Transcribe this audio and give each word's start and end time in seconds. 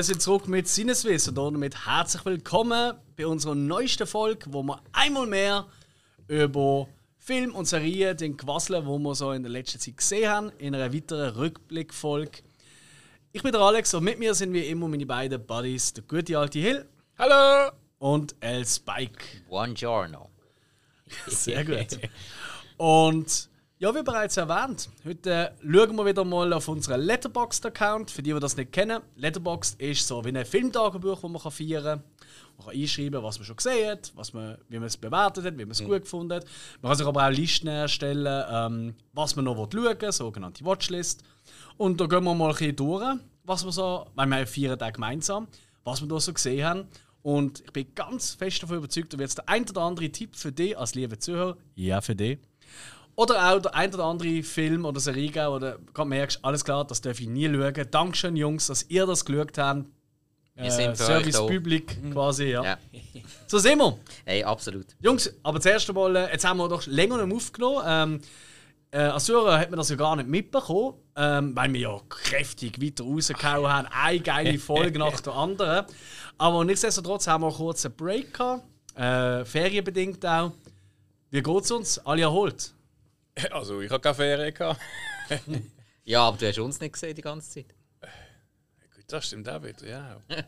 Wir 0.00 0.04
sind 0.04 0.22
zurück 0.22 0.48
mit 0.48 0.66
Sinneswiss 0.66 1.28
und 1.28 1.34
damit 1.34 1.84
herzlich 1.84 2.24
willkommen 2.24 2.94
bei 3.18 3.26
unserer 3.26 3.54
neuesten 3.54 4.06
Folge, 4.06 4.46
wo 4.50 4.62
wir 4.62 4.80
einmal 4.92 5.26
mehr 5.26 5.66
über 6.26 6.88
Film 7.18 7.54
und 7.54 7.66
Serien 7.66 8.16
den 8.16 8.34
quasseln, 8.34 8.86
wo 8.86 8.98
wir 8.98 9.14
so 9.14 9.32
in 9.32 9.42
der 9.42 9.52
letzten 9.52 9.78
Zeit 9.78 9.98
gesehen 9.98 10.30
haben, 10.30 10.52
in 10.56 10.74
einer 10.74 10.94
weiteren 10.94 11.34
Rückblickfolge. 11.34 12.38
Ich 13.32 13.42
bin 13.42 13.52
der 13.52 13.60
Alex 13.60 13.92
und 13.92 14.04
mit 14.04 14.18
mir 14.18 14.32
sind 14.32 14.54
wie 14.54 14.66
immer 14.68 14.88
meine 14.88 15.04
beiden 15.04 15.44
Buddies, 15.44 15.92
der 15.92 16.04
gute 16.04 16.38
alte 16.38 16.60
Hill. 16.60 16.88
Hallo! 17.18 17.70
Und 17.98 18.34
El 18.40 18.64
Spike. 18.64 19.22
Buongiorno. 19.50 20.30
Sehr 21.26 21.62
gut. 21.62 22.00
Und 22.78 23.49
ja, 23.80 23.94
wie 23.94 24.02
bereits 24.02 24.36
erwähnt, 24.36 24.90
heute 25.06 25.52
schauen 25.62 25.96
wir 25.96 26.04
wieder 26.04 26.22
mal 26.22 26.52
auf 26.52 26.68
unseren 26.68 27.00
Letterboxd-Account. 27.00 28.10
Für 28.10 28.22
die, 28.22 28.34
die 28.34 28.38
das 28.38 28.54
nicht 28.54 28.72
kennen, 28.72 29.00
Letterboxd 29.16 29.80
ist 29.80 30.06
so 30.06 30.22
wie 30.22 30.36
ein 30.36 30.44
Filmtagebuch, 30.44 31.22
das 31.22 31.30
man 31.30 31.50
feiern 31.50 31.82
kann. 31.82 32.02
Man 32.58 32.66
kann 32.66 32.78
einschreiben, 32.78 33.22
was 33.22 33.38
man 33.38 33.46
schon 33.46 33.56
gesehen 33.56 33.90
hat, 33.90 34.12
was 34.14 34.34
man, 34.34 34.58
wie 34.68 34.78
man 34.78 34.84
es 34.84 34.98
bewertet 34.98 35.46
hat, 35.46 35.54
wie 35.54 35.64
man 35.64 35.70
es 35.70 35.80
mhm. 35.80 35.86
gut 35.86 36.02
gefunden 36.02 36.34
hat. 36.34 36.44
Man 36.82 36.90
kann 36.90 36.98
sich 36.98 37.06
aber 37.06 37.26
auch 37.26 37.30
Listen 37.30 37.68
erstellen, 37.68 38.44
ähm, 38.52 38.94
was 39.14 39.34
man 39.34 39.46
noch 39.46 39.56
schauen 39.56 39.72
will, 39.98 40.12
sogenannte 40.12 40.62
Watchlist. 40.62 41.24
Und 41.78 41.98
da 42.02 42.04
gehen 42.04 42.22
wir 42.24 42.34
mal 42.34 42.48
ein 42.48 42.52
bisschen 42.52 42.76
durch, 42.76 43.16
was 43.44 43.64
wir 43.64 43.72
so, 43.72 44.06
weil 44.14 44.28
wir 44.28 44.46
feiern 44.46 44.78
Tage 44.78 44.92
gemeinsam, 44.92 45.48
was 45.84 46.02
wir 46.02 46.08
da 46.08 46.20
so 46.20 46.34
gesehen 46.34 46.66
haben. 46.66 46.84
Und 47.22 47.60
ich 47.60 47.72
bin 47.72 47.86
ganz 47.94 48.34
fest 48.34 48.62
davon 48.62 48.76
überzeugt, 48.76 49.14
da 49.14 49.18
wird 49.18 49.38
der 49.38 49.48
ein 49.48 49.66
oder 49.70 49.80
andere 49.80 50.10
Tipp 50.10 50.36
für 50.36 50.52
dich 50.52 50.76
als 50.76 50.94
liebe 50.94 51.18
Zuhörer, 51.18 51.56
ja 51.76 52.02
für 52.02 52.14
dich, 52.14 52.38
oder 53.20 53.52
auch 53.52 53.60
der 53.60 53.74
ein 53.74 53.92
oder 53.92 54.04
andere 54.04 54.42
Film 54.42 54.86
oder 54.86 54.98
Serie 54.98 55.30
geben, 55.30 55.48
oder 55.48 55.76
du 55.92 56.04
merkst, 56.06 56.42
alles 56.42 56.64
klar, 56.64 56.86
das 56.86 57.02
darf 57.02 57.20
ich 57.20 57.28
nie 57.28 57.46
schauen. 57.52 57.86
Dankeschön, 57.90 58.34
Jungs, 58.34 58.68
dass 58.68 58.86
ihr 58.88 59.04
das 59.04 59.26
geschaut 59.26 59.58
habt. 59.58 59.84
Wir 60.54 60.70
sind 60.70 60.92
äh, 60.92 60.96
Service 60.96 61.36
Public 61.36 62.02
mhm. 62.02 62.12
quasi, 62.14 62.46
ja. 62.46 62.64
ja. 62.64 62.78
So 63.46 63.58
sind 63.58 63.78
wir. 63.78 63.98
Hey, 64.24 64.42
absolut. 64.42 64.86
Jungs, 65.00 65.30
aber 65.42 65.60
zuerst 65.60 65.88
einmal, 65.90 66.16
äh, 66.16 66.32
jetzt 66.32 66.46
haben 66.46 66.56
wir 66.56 66.68
doch 66.68 66.86
länger 66.86 67.24
nicht 67.26 67.36
aufgenommen. 67.36 67.82
Ähm, 67.86 68.20
äh, 68.90 69.18
Zuhörer 69.18 69.58
hat 69.58 69.70
man 69.70 69.76
das 69.76 69.90
ja 69.90 69.96
gar 69.96 70.16
nicht 70.16 70.28
mitbekommen, 70.28 70.94
ähm, 71.14 71.54
weil 71.54 71.72
wir 71.74 71.80
ja 71.80 72.00
kräftig 72.08 72.80
weiter 72.80 73.04
rausgehauen 73.04 73.70
haben. 73.70 73.88
Eine 73.92 74.20
geile 74.20 74.58
Folge 74.58 74.98
nach 74.98 75.20
der 75.20 75.34
anderen. 75.34 75.84
Aber 76.38 76.64
nichtsdestotrotz 76.64 77.26
haben 77.26 77.44
wir 77.44 77.52
kurz 77.52 77.84
einen 77.84 77.96
Break 77.96 78.32
gehabt. 78.32 78.64
Äh, 78.96 79.44
ferienbedingt 79.44 80.24
auch. 80.24 80.52
Wie 81.30 81.42
geht 81.42 81.64
es 81.64 81.70
uns? 81.70 81.98
Alle 81.98 82.22
erholt? 82.22 82.74
Also, 83.50 83.80
ich 83.80 83.90
habe 83.90 84.00
keine 84.00 84.14
Ferien 84.14 84.54
gehabt. 84.54 84.80
ja, 86.04 86.22
aber 86.22 86.36
du 86.36 86.46
hast 86.46 86.58
uns 86.58 86.80
nicht 86.80 86.92
gesehen 86.92 87.14
die 87.14 87.22
ganze 87.22 87.50
Zeit. 87.50 87.74
Gut, 88.94 89.04
das 89.06 89.26
stimmt 89.26 89.48
auch 89.48 89.62
wieder, 89.62 89.86
ja. 89.86 90.20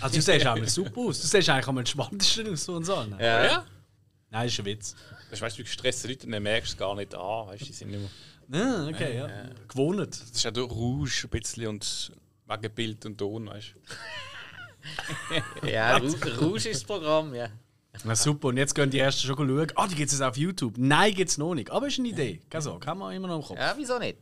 Also, 0.00 0.16
du 0.16 0.22
siehst 0.22 0.46
auch 0.46 0.66
super 0.66 1.00
aus. 1.02 1.20
Du 1.20 1.26
siehst 1.26 1.48
eigentlich 1.50 1.68
am 1.68 1.76
entspanntesten 1.76 2.50
aus 2.50 2.64
von 2.64 2.76
uns 2.76 2.88
allen. 2.88 3.18
Ja. 3.18 3.44
ja? 3.44 3.66
Nein, 4.30 4.48
ist 4.48 4.58
ein 4.58 4.64
Witz. 4.64 4.96
Das 5.30 5.42
weißt 5.42 5.56
du, 5.56 5.58
wie 5.58 5.64
gestresste 5.64 6.08
Leute, 6.08 6.26
dann 6.26 6.42
merkst 6.42 6.72
du 6.72 6.74
es 6.74 6.78
gar 6.78 6.94
nicht 6.94 7.14
an. 7.14 7.48
Weißt, 7.48 7.68
die 7.68 7.72
sind 7.72 7.90
nicht 7.90 8.00
mehr. 8.48 8.60
Ja, 8.60 8.86
okay, 8.86 9.16
ja. 9.16 9.28
ja. 9.28 9.50
Gewohnt. 9.68 10.00
Das 10.08 10.20
ist 10.22 10.46
auch 10.46 10.52
durch 10.52 10.70
Rouge 10.70 11.10
ein 11.24 11.30
bisschen 11.30 11.66
und 11.66 12.12
wegen 12.46 12.74
Bild 12.74 13.04
und 13.04 13.18
Ton, 13.18 13.46
weißt 13.46 13.74
du. 15.62 15.68
ja, 15.68 15.98
Rouge 15.98 16.56
ist 16.56 16.80
das 16.80 16.84
Programm, 16.84 17.34
ja. 17.34 17.48
Na 18.02 18.16
super, 18.16 18.48
und 18.48 18.56
jetzt 18.56 18.74
gehen 18.74 18.90
die 18.90 18.98
ersten 18.98 19.26
schon 19.26 19.36
schauen. 19.36 19.72
Ah, 19.76 19.84
oh, 19.84 19.86
die 19.88 19.94
gibt 19.94 20.12
es 20.12 20.20
auf 20.20 20.36
YouTube. 20.36 20.74
Nein, 20.76 21.14
gibt 21.14 21.30
es 21.30 21.38
noch 21.38 21.54
nicht. 21.54 21.70
Aber 21.70 21.86
ist 21.86 21.98
eine 21.98 22.08
Idee. 22.08 22.40
Keine 22.50 22.62
Sorge, 22.62 22.86
haben 22.86 22.98
wir 22.98 23.12
immer 23.12 23.28
noch 23.28 23.36
im 23.36 23.42
Kopf. 23.42 23.58
Ja, 23.58 23.74
wieso 23.76 23.98
nicht? 23.98 24.18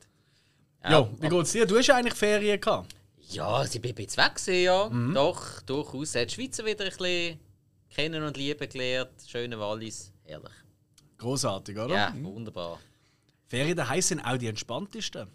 Ja, 0.84 0.90
ja 0.90 1.08
wie 1.18 1.28
geht's 1.28 1.52
dir? 1.52 1.66
Du 1.66 1.76
hast 1.78 1.86
ja 1.86 1.96
eigentlich 1.96 2.14
Ferien 2.14 2.60
gehabt. 2.60 2.94
Ja, 3.30 3.64
sie 3.66 3.78
bin 3.78 3.94
jetzt 3.96 4.16
weg 4.16 4.34
gewesen, 4.34 4.62
ja. 4.62 4.88
Mhm. 4.88 5.14
Doch, 5.14 5.62
durchaus. 5.62 6.14
Hat 6.14 6.30
die 6.30 6.34
Schweizer 6.34 6.64
wieder 6.66 6.84
ein 6.84 6.90
bisschen 6.90 7.40
kennen 7.88 8.22
und 8.22 8.36
lieben 8.36 8.68
gelernt. 8.68 9.12
Schöne 9.26 9.58
Wallis. 9.58 10.12
Herrlich. 10.24 10.52
Großartig, 11.18 11.78
oder? 11.78 11.94
Ja, 11.94 12.14
wunderbar. 12.20 12.78
Ferien 13.46 13.76
daheim 13.76 14.02
sind 14.02 14.20
auch 14.20 14.36
die 14.36 14.48
entspanntesten. 14.48 15.28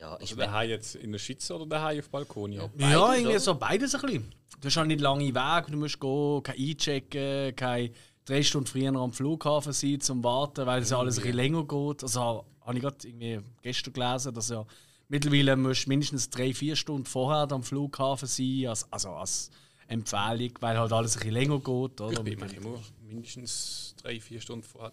Ja, 0.00 0.14
ich 0.14 0.30
also 0.30 0.36
daheim 0.36 0.70
jetzt 0.70 0.94
in 0.94 1.12
der 1.12 1.18
Schweiz 1.18 1.50
oder 1.50 1.66
daheim 1.66 1.98
auf 1.98 2.08
Balkon? 2.08 2.52
Ja, 2.52 2.66
beides, 2.68 2.90
ja 2.90 3.12
irgendwie 3.12 3.30
oder? 3.32 3.40
so 3.40 3.54
beides 3.54 3.94
ein 3.94 4.00
bisschen. 4.00 4.32
Du 4.60 4.66
hast 4.66 4.76
halt 4.76 4.88
nicht 4.88 5.00
lange 5.00 5.34
Weg, 5.34 5.66
du 5.68 5.76
musst 5.76 6.00
gehen, 6.00 6.42
kein 6.42 6.56
einchecken, 6.56 7.54
kein 7.56 7.90
drei 8.24 8.42
Stunden 8.42 8.66
früher 8.66 8.94
am 8.94 9.12
Flughafen 9.12 9.72
sein 9.72 10.00
zum 10.00 10.24
Warten, 10.24 10.66
weil 10.66 10.82
es 10.82 10.90
ja 10.90 10.98
alles 10.98 11.18
ein 11.18 11.22
bisschen 11.22 11.36
länger 11.36 11.64
geht. 11.64 12.02
Also 12.02 12.44
habe 12.62 12.76
ich 12.76 12.82
gerade 12.82 12.96
irgendwie 13.06 13.40
gestern 13.62 13.92
gelesen, 13.92 14.34
dass 14.34 14.48
ja 14.48 14.64
mittlerweile 15.08 15.56
musst 15.56 15.86
mindestens 15.86 16.30
drei, 16.30 16.54
vier 16.54 16.76
Stunden 16.76 17.04
vorher 17.04 17.50
am 17.52 17.62
Flughafen 17.62 18.28
sein, 18.28 18.66
als, 18.68 18.90
also 18.90 19.10
als 19.10 19.50
Empfehlung, 19.86 20.52
weil 20.60 20.78
halt 20.78 20.92
alles 20.92 21.16
ein 21.16 21.20
bisschen 21.20 21.34
länger 21.34 21.58
geht. 21.58 22.00
Oder? 22.00 22.24
Ich 22.24 22.38
bin 22.38 22.50
immer 22.50 22.80
mindestens 23.06 23.94
drei, 24.00 24.20
vier 24.20 24.40
Stunden 24.40 24.62
vorher. 24.62 24.92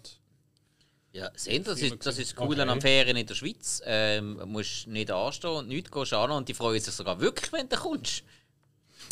Ja, 1.13 1.31
sehen, 1.35 1.63
das 1.63 1.81
ist, 1.81 2.05
das 2.05 2.19
ist 2.19 2.39
cool 2.39 2.59
okay. 2.59 2.69
an 2.69 2.81
Ferien 2.81 3.17
in 3.17 3.25
der 3.25 3.33
Schweiz. 3.33 3.81
Ähm, 3.85 4.39
musst 4.45 4.87
nicht 4.87 5.09
anstehen 5.09 5.51
und 5.51 5.67
nichts 5.67 5.89
gehen 5.89 6.13
an 6.13 6.31
und 6.31 6.47
die 6.47 6.53
freuen 6.53 6.79
sich 6.79 6.93
sogar 6.93 7.19
wirklich, 7.19 7.51
wenn 7.51 7.67
du 7.67 7.75
kommst. 7.75 8.23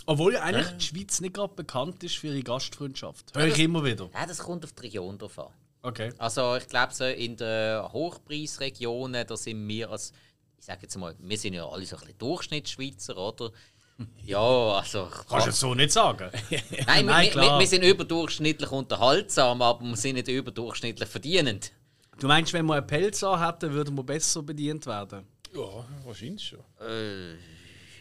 Obwohl 0.05 0.33
ja 0.33 0.41
eigentlich 0.41 0.67
ja. 0.67 0.73
die 0.73 0.85
Schweiz 0.85 1.21
nicht 1.21 1.33
gerade 1.33 1.53
bekannt 1.53 2.03
ist 2.03 2.15
für 2.17 2.27
ihre 2.27 2.43
Gastfreundschaft. 2.43 3.35
Höre 3.35 3.47
ich 3.47 3.59
immer 3.59 3.83
wieder. 3.83 4.09
Ja, 4.13 4.25
das 4.25 4.39
kommt 4.39 4.63
auf 4.63 4.73
die 4.73 4.81
Region 4.81 5.17
drauf 5.17 5.39
an. 5.39 5.53
Okay. 5.81 6.11
Also 6.17 6.55
ich 6.55 6.67
glaube, 6.67 6.93
so 6.93 7.05
in 7.05 7.37
den 7.37 7.81
Hochpreisregionen, 7.91 9.25
da 9.25 9.37
sind 9.37 9.67
wir 9.67 9.89
als, 9.91 10.11
ich 10.57 10.65
sage 10.65 10.79
jetzt 10.83 10.97
mal, 10.97 11.15
wir 11.19 11.37
sind 11.37 11.53
ja 11.53 11.67
alle 11.67 11.85
so 11.85 11.95
ein 11.95 12.01
bisschen 12.01 12.17
Durchschnittsschweizer, 12.17 13.17
oder? 13.17 13.51
Ja, 14.25 14.39
also. 14.39 15.07
Kannst 15.29 15.45
du 15.45 15.51
es 15.51 15.59
so 15.59 15.73
nicht 15.73 15.91
sagen? 15.91 16.29
Nein, 16.85 17.05
Nein 17.05 17.29
wir, 17.33 17.41
wir, 17.41 17.59
wir, 17.59 17.67
sind 17.67 17.81
überdurchschnittlich 17.83 18.69
unterhaltsam, 18.69 19.61
aber 19.61 19.85
wir 19.85 19.95
sind 19.95 20.15
nicht 20.15 20.27
überdurchschnittlich 20.27 21.07
verdienend. 21.07 21.71
Du 22.19 22.27
meinst, 22.27 22.53
wenn 22.53 22.65
wir 22.65 22.75
einen 22.75 22.87
Pelz 22.87 23.21
hätten, 23.21 23.73
würden 23.73 23.95
wir 23.95 24.03
besser 24.03 24.41
bedient 24.41 24.85
werden? 24.85 25.25
Ja, 25.53 25.85
wahrscheinlich 26.03 26.43
schon. 26.43 26.59
Äh, 26.79 27.33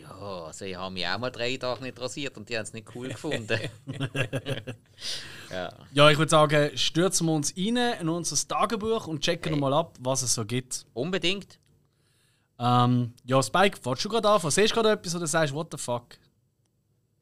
ja, 0.01 0.45
also 0.47 0.65
ich 0.65 0.77
habe 0.77 0.93
mich 0.93 1.07
auch 1.07 1.19
mal 1.19 1.31
drei 1.31 1.57
Tage 1.57 1.83
nicht 1.83 2.01
rasiert 2.01 2.37
und 2.37 2.49
die 2.49 2.57
haben 2.57 2.65
es 2.65 2.73
nicht 2.73 2.95
cool 2.95 3.09
gefunden. 3.09 3.59
ja. 5.51 5.73
ja, 5.93 6.11
ich 6.11 6.19
würde 6.19 6.31
sagen, 6.31 6.77
stürzen 6.77 7.27
wir 7.27 7.33
uns 7.33 7.55
rein 7.57 7.77
in 8.01 8.09
unser 8.09 8.49
Tagebuch 8.49 9.07
und 9.07 9.21
checken 9.21 9.53
hey. 9.53 9.61
mal 9.61 9.73
ab, 9.73 9.97
was 10.01 10.23
es 10.23 10.35
so 10.35 10.45
gibt. 10.45 10.87
Unbedingt. 10.93 11.59
Ähm, 12.59 13.15
ja, 13.25 13.43
Spike, 13.43 13.79
wolltest 13.83 14.05
du 14.05 14.09
gerade 14.11 14.29
anfangen? 14.29 14.53
Siehst 14.53 14.71
du 14.71 14.75
gerade 14.75 14.91
etwas 14.91 15.15
oder 15.17 15.27
sagst 15.27 15.55
what 15.55 15.69
the 15.73 15.79
fuck? 15.79 16.19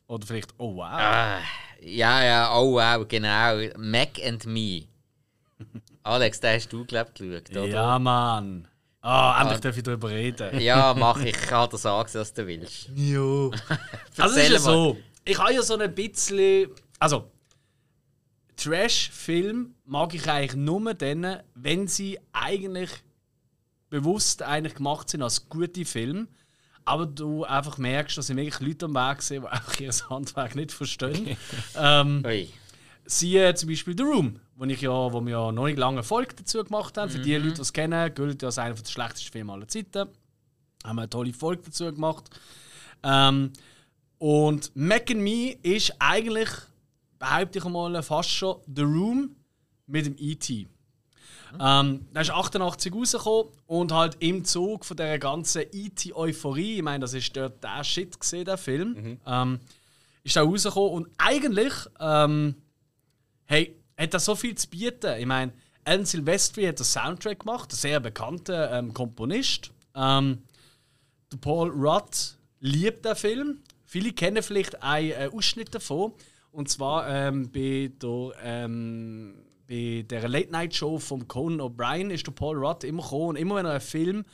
Oder 0.09 0.27
vielleicht, 0.27 0.53
oh 0.59 0.77
wow. 0.77 0.85
Ah, 0.91 1.39
ja, 1.81 2.25
ja, 2.25 2.59
oh 2.59 2.75
wow, 2.75 3.07
genau. 3.09 3.61
Mac 3.79 4.19
and 4.25 4.45
Me. 4.45 4.85
Alex, 6.03 6.41
den 6.41 6.55
hast 6.57 6.73
du, 6.73 6.85
glaube 6.85 7.11
ich, 7.15 7.21
geschaut, 7.21 7.51
oder? 7.51 7.67
Ja, 7.67 7.99
Mann. 7.99 8.69
Ah, 9.01 9.41
endlich 9.41 9.61
darf 9.61 9.77
ich 9.77 9.83
darüber 9.83 10.11
reden. 10.11 10.59
Ja, 10.61 10.95
mach 10.95 11.19
ich. 11.21 11.37
Ich 11.37 11.43
kann 11.43 11.69
dir 11.69 11.79
sagen, 11.79 12.09
was 12.13 12.33
du 12.33 12.47
willst. 12.47 12.89
Jo. 12.95 13.51
also, 14.19 14.39
es 14.39 14.45
ist 14.45 14.53
ja 14.53 14.59
so. 14.59 14.97
Ich 15.25 15.39
habe 15.39 15.53
ja 15.53 15.63
so 15.63 15.77
ein 15.77 15.95
bisschen. 15.95 16.69
Also, 16.99 17.31
Trash-Film 18.57 19.75
mag 19.85 20.15
ich 20.15 20.29
eigentlich 20.29 20.55
nur 20.55 20.95
dann, 20.95 21.41
wenn 21.55 21.89
sie 21.89 22.19
eigentlich 22.33 22.91
bewusst 23.91 24.43
eigentlich 24.43 24.77
gemacht 24.77 25.09
sind 25.09 25.23
als 25.23 25.49
gute 25.49 25.85
Filme. 25.85 26.29
Aber 26.85 27.07
du 27.07 27.45
einfach 27.45 27.79
merkst, 27.79 28.19
dass 28.19 28.29
sie 28.29 28.37
wirklich 28.37 28.61
Leute 28.61 28.87
am 28.87 28.95
Weg 28.95 29.23
sind, 29.23 29.43
die 29.43 29.49
einfach 29.49 29.81
ihr 29.81 29.93
Handwerk 30.11 30.55
nicht 30.55 30.73
verstehen. 30.73 31.37
ähm, 31.77 32.25
Siehe 33.05 33.55
zum 33.55 33.69
Beispiel 33.69 33.97
The 33.97 34.05
Room, 34.05 34.41
wo, 34.63 34.67
ich 34.67 34.81
ja, 34.81 35.13
wo 35.13 35.21
wir 35.21 35.33
ja 35.33 35.53
noch 35.53 35.67
nicht 35.67 35.79
lange 35.79 36.03
Folge 36.05 36.37
dazu 36.37 36.63
gemacht 36.63 36.97
haben. 36.97 37.11
Für 37.11 37.19
die 37.19 37.37
mhm. 37.37 37.47
Leute, 37.47 37.57
die 37.57 37.63
es 37.63 37.73
kennen, 37.73 38.15
gilt 38.15 38.45
als 38.45 38.59
einer 38.59 38.75
der 38.75 38.85
schlechtesten 38.85 39.33
Filme 39.33 39.53
aller 39.53 39.67
Zeiten. 39.67 40.09
Haben 40.85 40.97
wir 40.97 41.03
eine 41.03 41.11
tolle 41.11 41.33
Folge 41.33 41.63
dazu 41.65 41.93
gemacht. 41.93 42.31
Ähm, 43.03 43.53
und 44.19 44.71
Mac 44.77 45.11
and 45.11 45.21
Me 45.21 45.57
ist 45.63 45.93
eigentlich, 45.99 46.49
behaupte 47.19 47.59
ich 47.59 47.65
mal, 47.65 48.01
fast 48.05 48.31
schon 48.31 48.57
The 48.73 48.83
Room 48.83 49.35
mit 49.89 50.07
dem 50.07 50.15
E.T. 50.17 50.69
Mhm. 51.55 51.59
Ähm, 51.61 52.07
der 52.15 52.23
ist 52.23 52.31
88 52.31 52.95
rausgekommen 52.95 53.53
und 53.67 53.91
halt 53.91 54.17
im 54.21 54.45
Zug 54.45 54.85
von 54.85 54.97
der 54.97 55.19
ganzen 55.19 55.63
E.T.-Euphorie, 55.73 56.77
ich 56.77 56.83
meine, 56.83 57.01
das 57.01 57.15
ist 57.15 57.37
dort 57.37 57.63
der 57.65 57.83
Shit 57.83 58.19
gesehen, 58.19 58.45
der 58.45 58.57
Film, 58.57 58.95
mhm. 58.95 59.21
ähm, 59.27 59.61
ist 60.23 60.37
da 60.37 60.43
rausgekommen 60.43 60.93
und 60.93 61.09
eigentlich 61.19 61.73
ähm, 61.99 62.55
hey, 63.47 63.77
hat 64.03 64.15
das 64.15 64.25
so 64.25 64.35
viel 64.35 64.55
zu 64.55 64.69
bieten. 64.69 65.19
Ich 65.19 65.27
meine, 65.27 65.53
Alan 65.85 66.05
Silvestri 66.05 66.65
hat 66.65 66.79
den 66.79 66.85
Soundtrack 66.85 67.41
gemacht, 67.41 67.73
ein 67.73 67.77
sehr 67.77 68.01
bekannter 68.01 68.73
ähm, 68.73 68.93
Komponist. 68.93 69.73
Ähm, 69.95 70.43
der 71.33 71.39
Paul 71.39 71.71
Rudd 71.71 72.37
liebt 72.61 73.05
den 73.05 73.17
Film. 73.17 73.59
Viele 73.85 74.13
kennen 74.13 74.43
vielleicht 74.43 74.83
einen 74.83 75.11
äh, 75.11 75.31
Ausschnitt 75.33 75.75
davon. 75.75 76.13
Und 76.51 76.69
zwar 76.69 77.09
ähm, 77.09 77.51
bei, 77.51 77.91
der, 78.01 78.33
ähm, 78.43 79.35
bei 79.67 80.05
der 80.09 80.29
Late 80.29 80.53
Night 80.53 80.75
Show 80.75 80.99
von 80.99 81.27
Conan 81.27 81.61
O'Brien 81.61 82.11
ist 82.11 82.27
der 82.27 82.33
Paul 82.33 82.65
Rudd 82.65 82.85
immer 82.85 83.03
gekommen. 83.03 83.31
Und 83.31 83.37
immer 83.37 83.57
wenn 83.57 83.67
er 83.67 83.73
einen 83.73 83.81
Film 83.81 84.25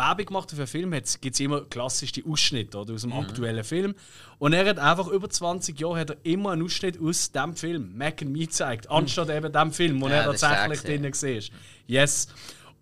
Werbung 0.00 0.26
gemacht 0.26 0.50
für 0.50 0.56
einen 0.56 0.66
Film, 0.66 0.90
gibt 0.92 1.34
es 1.34 1.40
immer 1.40 1.62
klassisch 1.62 2.12
die 2.12 2.24
Ausschnitte 2.24 2.78
oder, 2.78 2.94
aus 2.94 3.02
dem 3.02 3.12
aktuellen 3.12 3.64
Film. 3.64 3.94
Und 4.38 4.52
er 4.52 4.66
hat 4.66 4.78
einfach 4.78 5.08
über 5.08 5.28
20 5.28 5.78
Jahre 5.78 6.00
hat 6.00 6.10
er 6.10 6.16
immer 6.22 6.52
einen 6.52 6.62
Ausschnitt 6.62 7.00
aus 7.00 7.30
dem 7.32 7.54
Film, 7.54 7.96
Mac 7.96 8.22
and 8.22 8.32
Me, 8.32 8.40
gezeigt, 8.40 8.90
anstatt 8.90 9.28
eben 9.30 9.52
dem 9.52 9.72
Film, 9.72 10.00
wo 10.00 10.08
Ja, 10.08 10.22
er 10.22 10.34
tatsächlich 10.34 10.80
drin 10.80 11.04
war. 11.04 11.56
Yes. 11.86 12.28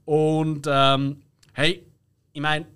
Und 0.05 0.67
ähm, 0.69 1.21
hey, 1.53 1.85
ich 2.33 2.41
meine, 2.41 2.67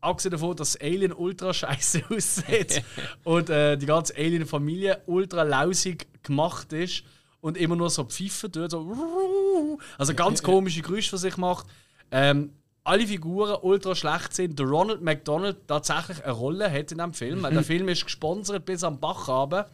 abgesehen 0.00 0.32
davon, 0.32 0.56
dass 0.56 0.72
das 0.72 0.80
Alien 0.80 1.12
ultra 1.12 1.52
scheiße 1.52 2.02
aussieht 2.10 2.82
und 3.24 3.50
äh, 3.50 3.76
die 3.76 3.86
ganze 3.86 4.14
Alien-Familie 4.16 5.02
ultra 5.06 5.42
lausig 5.42 6.06
gemacht 6.22 6.72
ist 6.72 7.04
und 7.40 7.56
immer 7.56 7.76
nur 7.76 7.90
so 7.90 8.04
pfeifen 8.04 8.52
tut, 8.52 8.70
so 8.70 9.78
also 9.96 10.14
ganz 10.14 10.42
komische 10.42 10.82
Geräusche 10.82 11.10
für 11.10 11.18
sich 11.18 11.36
macht. 11.36 11.66
Ähm, 12.10 12.52
alle 12.84 13.06
Figuren 13.06 13.58
ultra 13.62 13.94
schlecht 13.94 14.34
sind. 14.34 14.58
Der 14.58 14.66
Ronald 14.66 15.02
McDonald 15.02 15.66
tatsächlich 15.66 16.22
eine 16.24 16.32
Rolle 16.32 16.70
hat 16.70 16.90
in 16.92 16.98
diesem 16.98 17.14
Film. 17.14 17.42
Der 17.42 17.62
Film 17.62 17.88
ist 17.88 18.04
gesponsert 18.04 18.64
bis 18.64 18.82
am 18.84 18.98
Bach 18.98 19.28
runter 19.28 19.68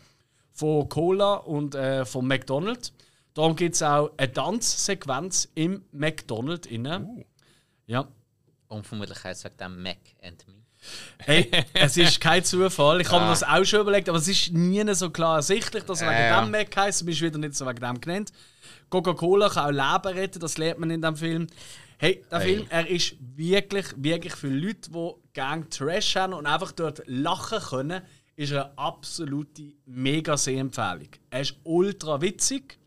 von 0.52 0.88
Cola 0.88 1.34
und 1.34 1.74
äh, 1.74 2.04
von 2.04 2.26
McDonald's. 2.26 2.92
Darum 3.34 3.56
gibt 3.56 3.74
es 3.74 3.82
auch 3.82 4.10
eine 4.16 4.32
Tanzsequenz 4.32 5.48
im 5.54 5.82
McDonald's 5.92 6.68
innen. 6.68 7.24
Ja. 7.86 8.06
Und 8.68 8.86
vermutlich 8.86 9.22
heißt 9.22 9.44
es 9.44 9.56
dem 9.56 9.82
Mac 9.82 9.98
and 10.22 10.46
Me. 10.46 10.54
Hey, 11.18 11.50
es 11.72 11.96
ist 11.96 12.20
kein 12.20 12.44
Zufall. 12.44 13.00
Ich 13.00 13.10
habe 13.10 13.24
mir 13.24 13.30
das 13.30 13.42
auch 13.42 13.64
schon 13.64 13.80
überlegt, 13.80 14.08
aber 14.08 14.18
es 14.18 14.28
ist 14.28 14.52
nie 14.52 14.84
so 14.94 15.10
klar 15.10 15.36
ersichtlich, 15.36 15.84
dass 15.84 16.02
er 16.02 16.10
wegen 16.10 16.18
Ja, 16.18 16.26
ja. 16.26 16.42
dem 16.42 16.50
Mac 16.50 16.76
heisst. 16.76 17.00
Du 17.00 17.06
bist 17.06 17.20
wieder 17.22 17.38
nicht 17.38 17.54
so 17.54 17.66
wegen 17.66 17.80
dem 17.80 18.00
genannt. 18.00 18.32
Coca-Cola 18.90 19.48
kann 19.48 19.80
auch 19.80 20.02
Leben 20.02 20.18
retten, 20.18 20.40
das 20.40 20.58
lernt 20.58 20.78
man 20.80 20.90
in 20.90 21.02
dem 21.02 21.16
Film. 21.16 21.46
Hey, 21.98 22.22
der 22.30 22.40
Hey. 22.40 22.54
Film, 22.56 22.66
er 22.70 22.88
ist 22.88 23.16
wirklich, 23.36 23.86
wirklich 23.96 24.34
für 24.34 24.48
Leute, 24.48 24.90
die 24.90 25.10
gerne 25.32 25.68
Trash 25.68 26.16
haben 26.16 26.32
und 26.34 26.46
einfach 26.46 26.72
dort 26.72 27.02
lachen 27.06 27.60
können, 27.60 28.02
ist 28.36 28.52
er 28.52 28.66
eine 28.66 28.78
absolute 28.78 29.74
mega 29.86 30.36
Sehempfehlung. 30.36 31.08
Er 31.30 31.40
ist 31.40 31.56
ultra 31.62 32.20
witzig. 32.20 32.78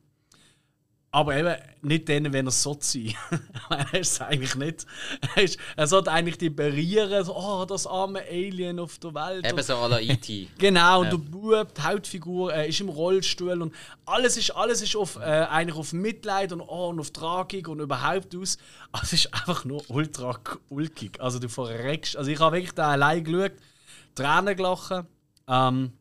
Aber 1.10 1.36
eben 1.36 1.56
nicht 1.82 2.10
dann, 2.10 2.34
wenn 2.34 2.48
er 2.48 2.52
so 2.52 2.78
sein. 2.80 3.14
er 3.70 4.00
ist 4.00 4.22
eigentlich 4.22 4.56
nicht. 4.56 4.86
Er, 5.36 5.44
ist, 5.44 5.58
er 5.78 5.88
sollte 5.88 6.12
eigentlich 6.12 6.38
die 6.38 6.50
berieren, 6.50 7.24
so, 7.24 7.36
oh, 7.36 7.66
das 7.66 7.88
arme 7.88 8.22
Alien 8.30 8.78
auf 8.78 9.00
der 9.00 9.14
Welt. 9.16 9.48
Eben 9.48 9.64
so 9.64 9.74
E 9.98 10.06
E.T. 10.06 10.50
Genau, 10.58 11.02
und 11.02 11.12
der 11.12 11.18
Bub, 11.18 11.74
die 11.74 11.82
Hauptfigur, 11.82 12.54
äh, 12.54 12.68
ist 12.68 12.82
im 12.82 12.90
Rollstuhl 12.90 13.62
und 13.62 13.74
alles 14.06 14.36
ist, 14.36 14.52
alles 14.52 14.82
ist 14.82 14.98
auf, 14.98 15.16
äh, 15.16 15.22
eigentlich 15.22 15.78
auf 15.78 15.94
Mitleid 15.94 16.52
und, 16.52 16.62
oh, 16.62 16.90
und 16.90 17.00
auf 17.00 17.12
Tragik 17.12 17.70
und 17.70 17.80
überhaupt 17.80 18.36
aus. 18.36 18.58
Aber 18.92 19.04
es 19.04 19.14
ist 19.14 19.34
einfach 19.34 19.64
nur 19.64 19.84
ultra 19.90 20.38
ulkig. 20.68 21.22
Also 21.22 21.40
du 21.40 21.48
verreckst. 21.48 22.18
Also 22.18 22.30
ich 22.30 22.40
habe 22.40 22.58
wirklich 22.58 22.74
da 22.74 22.92
allein 22.92 23.24
geschaut, 23.24 23.54
Tränen 24.14 24.58
gelachen. 24.58 25.08
Ähm, 25.48 25.94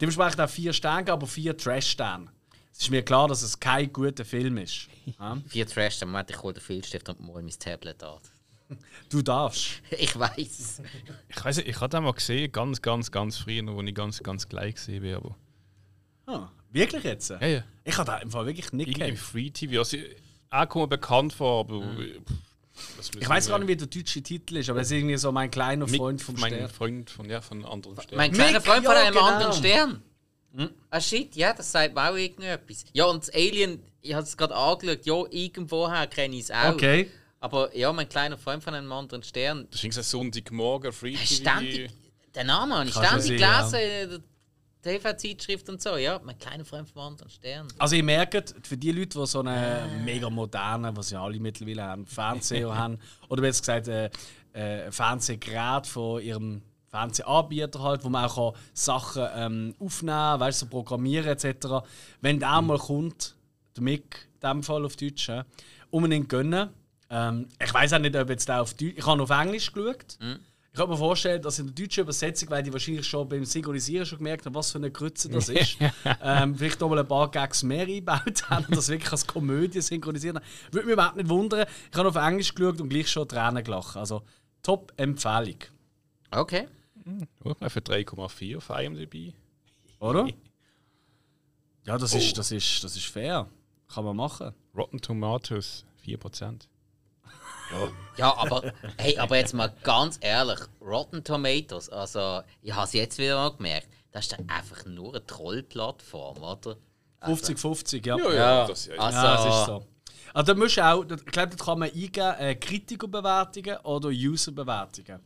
dementsprechend 0.00 0.40
auch 0.40 0.50
vier 0.50 0.72
Sterne, 0.72 1.12
aber 1.12 1.26
vier 1.28 1.56
Trash-Sterne. 1.56 2.26
Es 2.78 2.84
ist 2.84 2.90
mir 2.90 3.02
klar, 3.02 3.26
dass 3.26 3.42
es 3.42 3.58
kein 3.58 3.92
guter 3.92 4.24
Film 4.24 4.56
ist. 4.58 4.88
Ja? 5.18 5.38
Vier 5.48 5.66
Trash, 5.66 5.98
dann 5.98 6.10
Moment, 6.10 6.30
ich 6.30 6.40
hole 6.42 6.54
den 6.54 6.60
Filzstift 6.60 7.08
und 7.08 7.18
mal 7.20 7.42
mein 7.42 7.48
Tablet 7.58 8.02
an. 8.04 8.18
Du 9.08 9.20
darfst. 9.22 9.82
Ich 9.98 10.16
weiß. 10.16 10.82
Ich 11.28 11.44
weiß 11.44 11.58
ich 11.58 11.80
habe 11.80 11.88
den 11.88 12.04
mal 12.04 12.12
gesehen, 12.12 12.52
ganz, 12.52 12.80
ganz, 12.80 13.10
ganz 13.10 13.38
früher, 13.38 13.66
wo 13.74 13.80
ich 13.82 13.94
ganz, 13.94 14.22
ganz 14.22 14.48
gleich 14.48 14.74
gesehen 14.76 15.02
bin. 15.02 15.14
Aber 15.14 15.36
Ah, 16.26 16.50
wirklich 16.70 17.02
jetzt? 17.04 17.30
ja, 17.30 17.44
ja. 17.46 17.64
Ich 17.84 17.96
habe 17.96 18.06
da 18.06 18.18
im 18.18 18.30
Fall 18.30 18.46
wirklich 18.46 18.70
nicht 18.74 18.88
Irgendwie 18.88 19.08
im. 19.08 19.16
Free 19.16 19.50
TV. 19.50 19.78
Also, 19.78 19.96
auch 20.50 20.68
kommt 20.68 20.90
bekannt 20.90 21.32
vor, 21.32 21.60
aber. 21.60 21.82
Ich 23.18 23.28
weiß 23.28 23.48
gar 23.48 23.58
nicht, 23.58 23.68
wie 23.68 23.76
der 23.76 23.86
deutsche 23.88 24.22
Titel 24.22 24.58
ist, 24.58 24.68
aber 24.70 24.82
es 24.82 24.88
ist 24.88 24.92
irgendwie 24.98 25.16
so 25.16 25.32
mein 25.32 25.50
kleiner 25.50 25.88
Freund 25.88 26.20
vom 26.22 26.36
Mein 26.38 26.52
Stern. 26.52 26.68
Freund 26.68 27.10
von, 27.10 27.28
ja, 27.28 27.40
von 27.40 27.64
anderen 27.64 27.96
Sternen. 27.96 28.16
Mein 28.18 28.32
kleiner 28.32 28.60
Freund 28.60 28.84
von 28.84 28.94
ja, 28.94 29.00
einem 29.00 29.14
genau. 29.14 29.26
anderen 29.26 29.52
Stern. 29.54 30.02
Ah 30.90 31.00
shit, 31.00 31.34
ja, 31.36 31.52
das 31.52 31.70
sagt 31.70 31.94
mir 31.94 32.10
auch 32.10 32.16
irgendetwas. 32.16 32.84
Ja, 32.92 33.04
und 33.06 33.22
das 33.22 33.34
Alien, 33.34 33.82
ich 34.00 34.14
habe 34.14 34.24
es 34.24 34.36
gerade 34.36 34.54
angeschaut, 34.54 35.06
ja, 35.06 35.22
irgendwoher 35.30 36.06
kenne 36.06 36.36
ich 36.36 36.42
es 36.42 36.50
auch. 36.50 36.72
Okay. 36.72 37.10
Aber 37.40 37.74
ja, 37.76 37.92
mein 37.92 38.08
kleiner 38.08 38.36
Freund 38.36 38.62
von 38.62 38.74
einem 38.74 38.90
anderen 38.90 39.22
Stern. 39.22 39.68
Das 39.70 39.84
ist 39.84 39.96
ein 39.96 40.02
Sonntagmorgen, 40.02 40.92
Free 40.92 41.12
TV. 41.12 41.24
Ständig, 41.24 41.90
den 42.34 42.46
Namen 42.46 42.74
habe 42.74 42.88
ich 42.88 42.94
ständig 42.94 43.40
gelesen, 43.40 43.78
in 43.78 44.10
der 44.10 44.20
TV-Zeitschrift 44.82 45.68
und 45.68 45.80
so. 45.80 45.96
Ja, 45.96 46.20
mein 46.24 46.38
kleiner 46.38 46.64
Freund 46.64 46.88
von 46.88 47.00
einem 47.00 47.12
anderen 47.12 47.30
Stern. 47.30 47.68
Also 47.78 47.94
ihr 47.96 48.02
merkt, 48.02 48.54
für 48.66 48.76
die 48.76 48.90
Leute, 48.90 49.18
die 49.18 49.26
so 49.26 49.40
einen 49.40 50.04
mega 50.04 50.28
modernen, 50.28 50.96
was 50.96 51.10
ja 51.10 51.22
alle 51.22 51.38
mittlerweile 51.38 51.84
haben, 51.84 52.06
Fernseher 52.06 52.74
haben, 52.76 52.98
oder 53.28 53.42
besser 53.42 53.60
gesagt 53.60 53.88
äh, 53.88 54.10
äh, 54.52 54.86
ein 54.86 54.92
Fernsehgerät 54.92 55.86
von 55.86 56.22
ihrem 56.22 56.62
Fernsehanbieter 56.90 57.82
halt, 57.82 58.04
wo 58.04 58.08
man 58.08 58.24
auch 58.24 58.54
kann 58.54 58.60
Sachen 58.72 59.26
ähm, 59.34 59.74
aufnehmen, 59.78 60.40
weißt, 60.40 60.60
so 60.60 60.66
programmieren 60.66 61.28
etc. 61.28 61.84
Wenn 62.20 62.40
der 62.40 62.60
mal 62.62 62.78
kommt, 62.78 63.36
der 63.76 63.82
Mick, 63.82 64.28
in 64.42 64.48
dem 64.48 64.62
Fall 64.62 64.84
auf 64.84 64.96
Deutsch, 64.96 65.28
äh, 65.28 65.44
unbedingt 65.90 66.28
gönnen. 66.28 66.70
Ähm, 67.10 67.48
ich 67.62 67.72
weiß 67.72 67.92
auch 67.94 67.98
nicht, 67.98 68.16
ob 68.16 68.28
jetzt 68.30 68.48
der 68.48 68.62
auf 68.62 68.74
Deutsch, 68.74 68.94
ich 68.96 69.06
habe 69.06 69.22
auf 69.22 69.30
Englisch 69.30 69.72
geschaut. 69.72 70.18
Ich 70.70 70.78
kann 70.78 70.90
mir 70.90 70.96
vorstellen, 70.96 71.42
dass 71.42 71.58
in 71.58 71.66
der 71.66 71.74
deutschen 71.74 72.02
Übersetzung, 72.02 72.50
weil 72.50 72.62
die 72.62 72.72
wahrscheinlich 72.72 73.06
schon 73.06 73.28
beim 73.28 73.44
Synchronisieren 73.44 74.06
schon 74.06 74.18
gemerkt 74.18 74.46
haben, 74.46 74.54
was 74.54 74.70
für 74.70 74.78
eine 74.78 74.90
Grütze 74.90 75.28
das 75.28 75.48
ist, 75.48 75.76
ähm, 76.22 76.54
vielleicht 76.54 76.82
auch 76.82 76.88
mal 76.88 77.00
ein 77.00 77.08
paar 77.08 77.30
Gags 77.30 77.62
mehr 77.64 77.82
eingebaut 77.82 78.48
haben 78.48 78.66
und 78.66 78.76
das 78.76 78.88
wirklich 78.88 79.10
als 79.10 79.26
Komödie 79.26 79.80
synchronisiert 79.80 80.36
haben. 80.36 80.44
Würde 80.70 80.86
mich 80.86 80.92
überhaupt 80.92 81.16
nicht 81.16 81.28
wundern. 81.28 81.66
Ich 81.90 81.98
habe 81.98 82.08
auf 82.08 82.16
Englisch 82.16 82.54
geschaut 82.54 82.80
und 82.80 82.90
gleich 82.90 83.10
schon 83.10 83.26
Tränen 83.26 83.64
gelacht. 83.64 83.96
Also, 83.96 84.22
Top-Empfehlung. 84.62 85.58
Okay. 86.30 86.68
Schau 87.42 87.54
mal 87.60 87.70
für 87.70 87.80
3,4 87.80 88.56
auf 88.56 88.70
IMDb. 88.70 89.34
Oder? 90.00 90.28
Ja, 91.86 91.96
das, 91.96 92.12
ist, 92.12 92.36
das, 92.36 92.52
ist, 92.52 92.84
das 92.84 92.96
ist 92.96 93.06
fair. 93.06 93.48
Kann 93.88 94.04
man 94.04 94.14
machen. 94.14 94.52
Rotten 94.76 95.00
Tomatoes 95.00 95.86
4%. 96.04 96.66
Ja, 98.18 98.36
aber, 98.36 98.72
hey, 98.98 99.16
aber 99.18 99.38
jetzt 99.38 99.54
mal 99.54 99.72
ganz 99.84 100.18
ehrlich, 100.20 100.58
Rotten 100.82 101.24
Tomatoes, 101.24 101.88
also 101.88 102.42
ich 102.60 102.74
habe 102.74 102.84
es 102.86 102.92
jetzt 102.92 103.16
wieder 103.18 103.36
mal 103.36 103.56
gemerkt, 103.56 103.88
das 104.12 104.24
ist 104.26 104.32
dann 104.32 104.48
einfach 104.50 104.84
nur 104.84 105.14
eine 105.14 105.24
Trollplattform, 105.26 106.42
oder? 106.42 106.76
50-50, 107.22 108.06
ja. 108.06 108.18
Ja, 108.18 108.32
Ja, 108.34 108.66
das 108.66 108.86
ja. 108.86 108.94
also- 108.96 109.16
Ja, 109.18 109.36
das 109.36 109.60
ist 109.60 109.66
so. 109.66 109.86
Also, 110.34 110.52
da 110.52 110.58
musst 110.58 110.76
du 110.76 110.84
auch, 110.84 111.02
ich 111.04 111.24
glaube, 111.26 111.56
da 111.56 111.64
kann 111.64 111.78
man 111.78 111.88
eingeben, 111.90 112.34
äh, 112.38 112.54
Kritikerbewertungen 112.54 113.78
oder 113.78 114.08
Userbewertungen. 114.10 115.20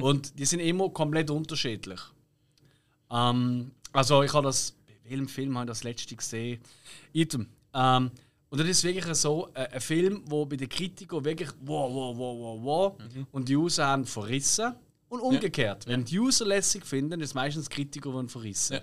Und 0.00 0.38
die 0.38 0.44
sind 0.44 0.60
immer 0.60 0.88
komplett 0.90 1.30
unterschiedlich. 1.30 2.00
Ähm, 3.10 3.70
also, 3.92 4.22
ich 4.22 4.32
habe 4.32 4.46
das, 4.46 4.74
bei 4.86 5.10
welchem 5.10 5.28
Film 5.28 5.56
habe 5.56 5.64
ich 5.64 5.70
das 5.70 5.84
letzte 5.84 6.14
gesehen? 6.14 6.60
Item. 7.12 7.48
Ähm, 7.74 8.10
und 8.50 8.60
das 8.60 8.66
ist 8.66 8.84
wirklich 8.84 9.14
so 9.14 9.48
äh, 9.54 9.68
ein 9.68 9.80
Film, 9.80 10.22
wo 10.26 10.46
bei 10.46 10.56
den 10.56 10.68
Kritikern 10.68 11.24
wirklich 11.24 11.50
wow, 11.60 11.92
wow, 11.92 12.16
wow, 12.16 12.38
wow, 12.38 12.60
wow 12.62 13.26
und 13.32 13.48
die 13.48 13.56
User 13.56 13.86
haben 13.86 14.04
verrissen. 14.06 14.74
Und 15.10 15.20
umgekehrt. 15.20 15.86
Wenn 15.86 16.04
die 16.04 16.18
User 16.18 16.44
lässig 16.44 16.84
finden, 16.84 17.20
ist 17.20 17.34
meistens 17.34 17.68
Kritiker, 17.68 18.22
die 18.22 18.28
verrissen. 18.28 18.74
Ja. 18.74 18.80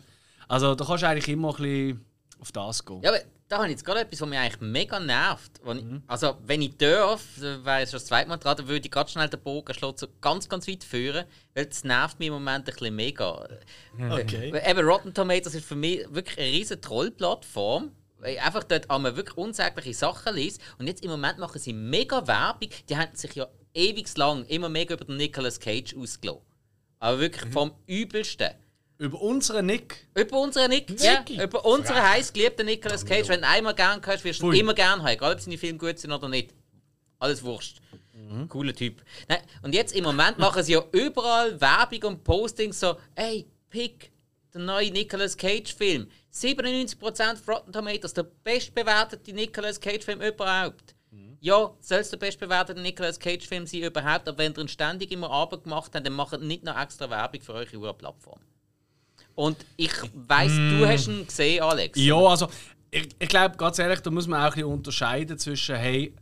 Also, 0.48 0.74
da 0.75 0.86
kannst 0.86 1.03
du 1.03 1.08
eigentlich 1.08 1.27
immer 1.27 1.50
ein 1.50 1.55
bisschen 1.55 2.05
auf 2.39 2.51
das 2.51 2.84
gehen. 2.84 3.01
Ja, 3.03 3.12
aber 3.12 3.20
da 3.48 3.58
habe 3.58 3.68
ich 3.68 3.72
jetzt 3.74 3.86
gerade 3.86 4.02
etwas, 4.02 4.22
was 4.22 4.30
mich 4.30 4.40
eigentlich 4.40 4.62
mega 4.62 5.00
nervt. 5.00 5.62
Wenn 5.64 5.78
ich, 5.78 6.02
also, 6.08 6.38
wenn 6.46 6.62
ich 6.62 6.78
darf, 6.78 7.22
äh, 7.38 7.64
wäre 7.64 7.82
es 7.82 7.92
schon 7.92 8.00
das 8.00 8.06
zweite 8.06 8.28
Mal 8.28 8.38
dran, 8.38 8.58
dann 8.58 8.68
würde 8.68 8.86
ich 8.86 8.92
ganz 8.92 9.12
schnell 9.12 9.30
den 9.30 9.40
Bogen 9.42 9.74
schlagen, 9.74 9.98
so 9.98 10.08
ganz, 10.20 10.50
ganz 10.50 10.68
weit 10.68 10.84
führen, 10.84 11.25
weil 11.54 11.66
das 11.68 11.84
nervt 11.84 12.20
mich 12.20 12.28
im 12.28 12.34
Moment 12.34 12.68
ein 12.68 12.74
bisschen 12.74 12.96
mega. 12.96 13.48
Okay. 13.98 14.52
Weil 14.52 14.64
Eben 14.68 14.88
Rotten 14.88 15.14
Tomatoes 15.14 15.54
ist 15.54 15.66
für 15.66 15.75
mich 15.75 16.06
wirklich 16.10 16.40
eine 16.40 16.48
riesige 16.48 16.82
Trollplattform. 16.82 17.92
Weil 18.18 18.36
ich 18.36 18.42
einfach 18.42 18.64
dort 18.64 18.90
einmal 18.90 19.16
wirklich 19.16 19.38
unsägliche 19.38 19.94
Sachen 19.94 20.36
lese. 20.36 20.60
Und 20.80 20.88
jetzt 20.88 21.04
im 21.04 21.12
Moment 21.12 21.38
machen 21.38 21.60
sie 21.60 21.74
mega 21.74 22.25
Werbung. 22.25 22.70
Die 22.90 22.98
haben 22.98 23.16
sich 23.16 23.36
ja 23.36 23.48
ewig 23.74 24.18
lang 24.18 24.46
immer 24.46 24.70
mega 24.70 24.96
über 24.96 25.06
den 25.06 25.18
Nicolas 25.18 25.60
Cage 25.60 25.96
ausgelassen. 25.96 26.42
Aber 27.00 27.20
wirklich 27.20 27.52
vom 27.52 27.74
Übelsten. 27.86 28.52
Über 28.98 29.22
unseren 29.22 29.66
Nick. 29.66 30.08
Über 30.16 30.40
unseren 30.40 30.70
Nick, 30.70 31.02
ja, 31.02 31.24
über 31.44 31.66
unseren 31.66 32.02
heiß 32.02 32.32
geliebten 32.32 32.66
Nicolas 32.66 33.06
Cage. 33.06 33.28
Wenn 33.28 33.42
du 33.42 33.48
einmal 33.48 33.75
gern 33.75 34.02
hörst, 34.06 34.24
wirst 34.24 34.42
du 34.42 34.52
immer 34.52 34.74
gern 34.74 35.04
haben, 35.04 35.08
egal 35.08 35.34
ob 35.34 35.42
seine 35.42 35.58
Filme 35.58 35.78
gut 35.78 36.00
sind 36.00 36.12
oder 36.12 36.30
nicht. 36.30 36.54
Alles 37.20 37.44
wurscht. 37.44 37.82
Cooler 38.50 38.74
Typ. 38.74 39.04
Nein, 39.28 39.42
und 39.62 39.75
jetzt 39.75 39.94
im 39.96 40.04
Moment 40.04 40.38
machen 40.38 40.64
sie 40.64 40.74
ja 40.74 40.84
überall 40.92 41.60
Werbung 41.60 42.04
und 42.04 42.24
Postings 42.24 42.80
so, 42.80 42.96
ey, 43.16 43.46
pick 43.70 44.12
den 44.54 44.66
neuen 44.66 44.94
Nicolas 44.94 45.36
Cage-Film. 45.36 46.10
97% 46.34 47.34
auf 47.34 47.48
Rotten 47.48 47.74
Tomatoes, 47.74 48.14
der 48.14 48.24
bestbewertete 48.24 49.34
Nicolas 49.34 49.80
Cage-Film 49.80 50.22
überhaupt. 50.22 50.96
Ja, 51.42 51.75
soll 51.80 52.00
es 52.00 52.10
der 52.10 52.18
bestbewertete 52.18 52.82
Nicolas 52.82 53.20
Cage-Film 53.20 53.68
sein 53.68 53.84
überhaupt, 53.84 54.28
aber 54.28 54.38
wenn 54.40 54.54
ihr 54.54 54.60
ihn 54.60 54.68
ständig 54.68 55.12
immer 55.12 55.30
Abend 55.30 55.64
gemacht 55.64 55.92
habt, 55.94 56.06
dann 56.06 56.14
macht 56.14 56.40
nicht 56.42 56.64
noch 56.64 56.80
extra 56.80 57.10
Werbung 57.10 57.42
für 57.42 57.54
eure 57.54 57.94
Plattform. 57.94 58.40
Und 59.36 59.58
ich 59.75 59.92
weiss, 60.13 60.54
du 60.54 60.88
hast 60.88 61.08
ihn 61.08 61.27
gesehen, 61.27 61.63
Alex. 61.63 62.00
Ja, 62.00 62.15
also 62.15 62.48
ich, 62.89 63.10
ich 63.20 63.30
glaube, 63.30 63.58
ganz 63.58 63.77
ehrlich, 63.80 64.00
da 64.00 64.10
muss 64.10 64.27
man 64.27 64.39
auch 64.39 64.46
ein 64.46 64.51
bisschen 64.54 64.72
unterscheiden 64.72 65.38
zwischen, 65.38 65.75
hey, 65.75 66.15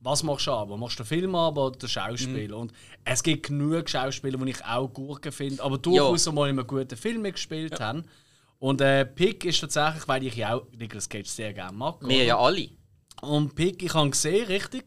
was 0.00 0.22
machst 0.22 0.46
du 0.46 0.52
aber? 0.52 0.76
Machst 0.76 0.98
du 0.98 1.02
den 1.02 1.08
Film 1.08 1.34
aber 1.34 1.66
oder 1.66 1.78
den 1.78 1.88
Schauspieler? 1.88 2.58
Und 2.58 2.72
es 3.04 3.22
gibt 3.22 3.46
genug 3.46 3.88
Schauspieler, 3.88 4.38
die 4.38 4.50
ich 4.50 4.64
auch 4.64 4.88
Gurken 4.88 5.32
finde, 5.32 5.62
aber 5.62 5.78
durchaus 5.78 6.30
mal 6.30 6.48
in 6.48 6.58
einem 6.58 6.66
guten 6.66 6.96
Film 6.96 7.22
mitgespielt 7.22 7.80
haben. 7.80 8.04
Und 8.58 8.80
äh, 8.80 9.04
Pick 9.04 9.44
ist 9.44 9.60
tatsächlich, 9.60 10.06
weil 10.06 10.24
ich 10.24 10.36
ja 10.36 10.54
auch 10.54 10.66
Nicolas 10.76 11.08
Cage 11.08 11.28
sehr 11.28 11.52
gerne 11.52 11.76
mag. 11.76 11.96
Wir 12.06 12.24
ja 12.24 12.38
alle. 12.38 12.68
Und 13.22 13.54
Pick, 13.54 13.82
ich 13.82 13.94
habe 13.94 14.08
ihn 14.08 14.10
gesehen, 14.10 14.46
richtig. 14.46 14.84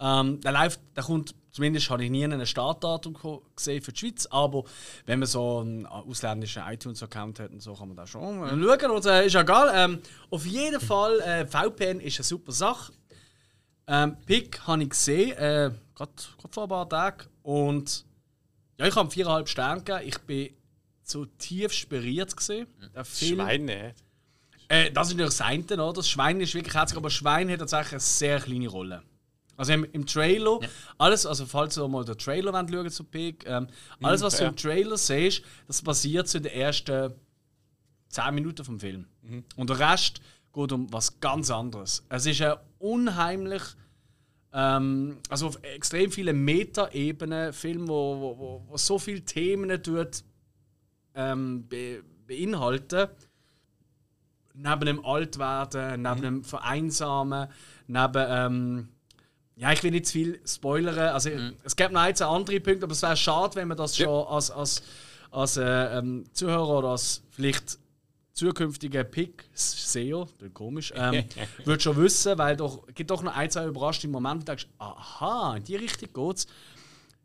Ähm, 0.00 0.40
der 0.40 0.52
läuft, 0.52 0.80
der 0.96 1.04
kommt, 1.04 1.34
zumindest 1.50 1.90
habe 1.90 2.04
ich 2.04 2.10
nie 2.10 2.24
ein 2.24 2.46
Startdatum 2.46 3.16
gesehen 3.54 3.82
für 3.82 3.92
die 3.92 3.98
Schweiz, 3.98 4.26
aber 4.26 4.64
wenn 5.06 5.18
man 5.18 5.26
so 5.26 5.58
einen 5.58 5.86
ausländischen 5.86 6.62
iTunes-Account 6.66 7.40
hat 7.40 7.50
und 7.50 7.62
so, 7.62 7.74
kann 7.74 7.88
man 7.88 7.96
da 7.96 8.06
schon 8.06 8.42
äh, 8.42 8.48
schauen. 8.48 8.90
Und, 8.90 9.06
äh, 9.06 9.26
ist 9.26 9.32
ja 9.32 9.42
egal. 9.42 9.72
Ähm, 9.74 10.00
auf 10.30 10.46
jeden 10.46 10.80
Fall, 10.80 11.20
äh, 11.20 11.46
VPN 11.46 12.00
ist 12.00 12.18
eine 12.18 12.24
super 12.24 12.52
Sache. 12.52 12.92
Ähm, 13.86 14.16
Pick 14.24 14.60
habe 14.66 14.82
ich 14.82 14.90
gesehen, 14.90 15.32
äh, 15.32 15.70
gerade 15.94 16.12
vor 16.50 16.64
ein 16.64 16.68
paar 16.68 16.88
Tagen. 16.88 17.28
Und 17.42 18.04
ja, 18.78 18.86
ich 18.86 18.94
habe 18.94 19.10
viereinhalb 19.10 19.48
Sterne 19.48 19.82
gegeben. 19.82 20.08
Ich 20.08 20.18
bin 20.20 20.50
zutiefst 21.02 21.88
berührt 21.88 22.36
gesehen. 22.36 22.66
Der 22.94 23.04
Film. 23.04 23.40
Schweine. 23.40 23.94
Äh, 24.68 24.92
das 24.92 25.08
ist 25.08 25.14
natürlich 25.14 25.36
das 25.36 25.40
eine, 25.40 25.64
oder? 25.64 25.94
Das 25.94 26.08
Schwein 26.08 26.40
ist 26.40 26.54
wirklich 26.54 26.74
herzig, 26.74 26.96
aber 26.96 27.10
Schwein 27.10 27.50
hat 27.50 27.58
tatsächlich 27.58 27.94
eine 27.94 28.00
sehr 28.00 28.40
kleine 28.40 28.68
Rolle. 28.68 29.02
Also 29.60 29.74
im, 29.74 29.84
im 29.92 30.06
Trailer, 30.06 30.58
alles, 30.96 31.26
also 31.26 31.44
falls 31.44 31.76
ihr 31.76 31.86
mal 31.86 32.02
den 32.02 32.16
Trailer 32.16 32.54
wollt, 32.54 32.70
schauen 32.70 32.90
zu 32.90 33.04
Pig, 33.04 33.44
ähm, 33.46 33.66
alles, 34.00 34.22
was 34.22 34.38
du 34.38 34.44
ja. 34.44 34.48
im 34.48 34.56
Trailer 34.56 34.96
siehst, 34.96 35.42
das 35.66 35.82
basiert 35.82 36.28
zu 36.28 36.40
den 36.40 36.50
ersten 36.50 37.12
10 38.08 38.34
Minuten 38.34 38.64
vom 38.64 38.80
Film. 38.80 39.04
Und 39.56 39.68
der 39.68 39.78
Rest 39.78 40.22
geht 40.54 40.72
um 40.72 40.90
was 40.90 41.20
ganz 41.20 41.50
anderes. 41.50 42.02
Es 42.08 42.24
ist 42.24 42.40
ein 42.40 42.56
unheimlich, 42.78 43.60
ähm, 44.54 45.18
also 45.28 45.48
auf 45.48 45.62
extrem 45.62 46.10
viele 46.10 46.32
Meta-Ebenen 46.32 47.52
Film, 47.52 47.86
wo, 47.86 48.18
wo, 48.18 48.38
wo, 48.38 48.64
wo 48.66 48.76
so 48.78 48.98
viele 48.98 49.26
Themen 49.26 49.82
tut, 49.82 50.24
ähm, 51.14 51.68
be, 51.68 52.02
beinhalten 52.26 53.08
neben 54.54 54.86
dem 54.86 55.04
Altwerden, 55.04 56.00
neben 56.00 56.22
dem 56.22 56.44
Vereinsamen, 56.44 57.48
neben. 57.88 58.26
Ähm, 58.26 58.88
ja, 59.60 59.72
ich 59.72 59.82
will 59.82 59.90
nicht 59.90 60.06
zu 60.06 60.12
viel 60.12 60.40
spoilern. 60.46 60.98
Also, 60.98 61.28
Es 61.62 61.76
gibt 61.76 61.92
noch 61.92 62.00
ein, 62.00 62.16
zwei 62.16 62.24
andere 62.24 62.60
Punkte, 62.60 62.84
aber 62.84 62.92
es 62.92 63.02
wäre 63.02 63.16
schade, 63.16 63.56
wenn 63.56 63.68
man 63.68 63.76
das 63.76 63.94
schon 63.94 64.26
als, 64.26 64.50
als, 64.50 64.82
als 65.30 65.58
äh, 65.58 65.98
ähm, 65.98 66.24
Zuhörer 66.32 66.78
oder 66.78 66.88
als 66.88 67.22
vielleicht 67.30 67.78
zukünftiger 68.32 69.04
Pick-SEO, 69.04 70.26
klingt 70.38 70.54
komisch, 70.54 70.94
ähm, 70.96 71.24
würde 71.64 71.82
schon 71.82 71.96
wissen, 71.98 72.38
weil 72.38 72.56
doch 72.56 72.88
es 72.88 72.94
gibt 72.94 73.10
doch 73.10 73.22
noch 73.22 73.36
ein, 73.36 73.50
zwei 73.50 73.66
überraschende 73.66 74.12
Momente, 74.12 74.38
wo 74.38 74.40
du 74.40 74.44
denkst, 74.46 74.66
aha, 74.78 75.56
in 75.58 75.64
die 75.64 75.76
Richtung 75.76 76.08
geht's. 76.14 76.46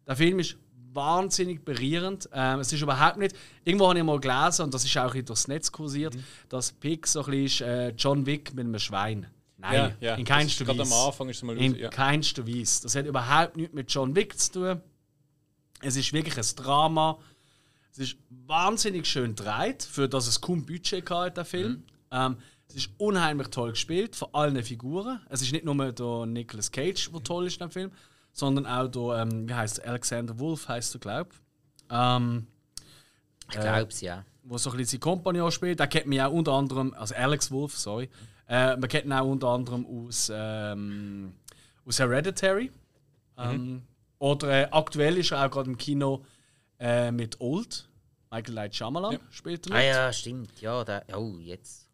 Der 0.05 0.17
Film 0.17 0.39
ist 0.39 0.57
wahnsinnig 0.91 1.63
berührend. 1.63 2.29
Ähm, 2.33 2.59
es 2.59 2.73
ist 2.73 2.81
überhaupt 2.81 3.15
nicht. 3.15 3.33
Irgendwo 3.63 3.87
habe 3.87 3.97
ich 3.97 4.03
mal 4.03 4.19
gelesen, 4.19 4.63
und 4.63 4.73
das 4.73 4.83
ist 4.83 4.97
auch 4.97 5.13
durchs 5.13 5.47
Netz 5.47 5.71
kursiert, 5.71 6.17
dass 6.49 6.73
Pick 6.73 7.07
so 7.07 7.23
ein 7.23 7.31
bisschen 7.31 7.45
ist, 7.45 7.61
äh, 7.61 7.89
John 7.91 8.25
Wick 8.25 8.53
mit 8.53 8.65
einem 8.65 8.79
Schwein. 8.79 9.27
Nein, 9.71 9.95
Ja, 9.99 10.09
ja. 10.09 10.15
in 10.15 10.25
keinster 10.25 10.67
Weise. 10.67 10.77
Gerade 10.77 10.89
am 10.89 11.07
Anfang 11.07 11.29
ist 11.29 11.37
es 11.37 11.43
mal 11.43 11.57
In 11.57 11.75
ja. 11.75 11.89
keinster 11.89 12.47
Weise. 12.47 12.83
Das 12.83 12.95
hat 12.95 13.05
überhaupt 13.05 13.57
nichts 13.57 13.73
mit 13.73 13.91
John 13.91 14.15
Wick 14.15 14.37
zu 14.39 14.51
tun. 14.51 14.81
Es 15.81 15.95
ist 15.95 16.13
wirklich 16.13 16.37
ein 16.37 16.55
Drama. 16.55 17.17
Es 17.91 17.99
ist 17.99 18.17
wahnsinnig 18.29 19.05
schön 19.05 19.35
gedreht, 19.35 19.83
für 19.83 20.09
das 20.09 20.27
es 20.27 20.41
kaum 20.41 20.65
Budget 20.65 21.09
hatte, 21.09 21.31
der 21.31 21.45
Film. 21.45 21.83
Ähm, 22.11 22.37
es 22.67 22.75
ist 22.75 22.89
unheimlich 22.97 23.47
toll 23.49 23.71
gespielt, 23.71 24.15
von 24.15 24.29
allen 24.33 24.61
Figuren. 24.63 25.21
Es 25.29 25.41
ist 25.41 25.51
nicht 25.51 25.63
nur 25.65 25.91
der 25.91 26.25
Nicolas 26.25 26.71
Cage, 26.71 27.11
der 27.11 27.23
toll 27.23 27.45
ist 27.47 27.53
in 27.61 27.67
dem 27.67 27.71
Film, 27.71 27.91
sondern 28.33 28.65
auch 28.65 28.87
der, 28.87 29.21
ähm, 29.21 29.47
wie 29.47 29.53
heißt 29.53 29.79
er, 29.79 29.91
Alexander 29.91 30.37
Wolf 30.39 30.67
heißt 30.67 30.95
er, 30.95 30.99
glaube 30.99 31.29
ich. 31.31 31.39
Ähm, 31.89 32.47
Ich 33.49 33.59
glaube 33.59 33.89
es, 33.89 34.01
ja. 34.01 34.25
wo 34.43 34.57
so 34.57 34.71
ein 34.71 34.77
bisschen 34.77 34.99
sein 34.99 34.99
Kompagnon 34.99 35.51
spielt. 35.51 35.79
Der 35.79 35.87
kennt 35.87 36.07
mich 36.07 36.21
auch 36.21 36.31
unter 36.31 36.53
anderem, 36.53 36.93
also 36.95 37.15
Alex 37.15 37.51
Wolf, 37.51 37.77
sorry. 37.77 38.09
Äh, 38.47 38.77
man 38.77 38.87
kennt 38.89 39.05
ihn 39.05 39.13
auch 39.13 39.25
unter 39.25 39.47
anderem 39.49 39.85
aus, 39.85 40.31
ähm, 40.33 41.33
aus 41.85 41.99
Hereditary. 41.99 42.71
Ähm, 43.37 43.81
oder 44.19 44.49
äh, 44.63 44.67
aktuell 44.71 45.17
ist 45.17 45.31
er 45.31 45.45
auch 45.45 45.51
gerade 45.51 45.69
im 45.69 45.77
Kino 45.77 46.23
äh, 46.79 47.11
mit 47.11 47.39
Old. 47.41 47.87
Michael 48.31 48.53
Light 48.53 48.75
Shyamalan 48.75 49.17
spielt 49.29 49.67
er 49.67 49.75
Ah 49.75 49.81
ja, 49.81 50.13
stimmt. 50.13 50.59
Ja, 50.61 50.83
der, 50.83 51.05
oh, 51.15 51.37
jetzt. 51.39 51.89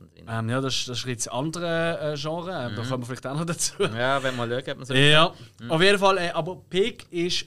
Den 0.00 0.08
Sinn. 0.10 0.26
Ähm, 0.28 0.48
ja, 0.50 0.60
das, 0.60 0.74
ist- 0.74 0.88
das 0.88 0.98
ist 0.98 1.06
jetzt 1.06 1.28
ein 1.30 1.38
anderes 1.38 2.18
äh, 2.18 2.20
Genre, 2.20 2.50
äh, 2.50 2.74
da 2.74 2.82
kommen 2.82 3.02
wir 3.02 3.06
vielleicht 3.06 3.26
auch 3.26 3.36
noch 3.38 3.44
dazu. 3.44 3.82
Ja, 3.84 4.20
wenn 4.22 4.34
man 4.36 4.50
schaut, 4.50 4.66
hat 4.66 4.76
man 4.76 4.86
so. 4.86 4.94
Ja, 4.94 5.32
auf 5.68 5.80
jeden 5.82 5.98
Fall. 5.98 6.18
Äh, 6.18 6.30
aber 6.30 6.56
Pig 6.68 7.06
ist 7.10 7.46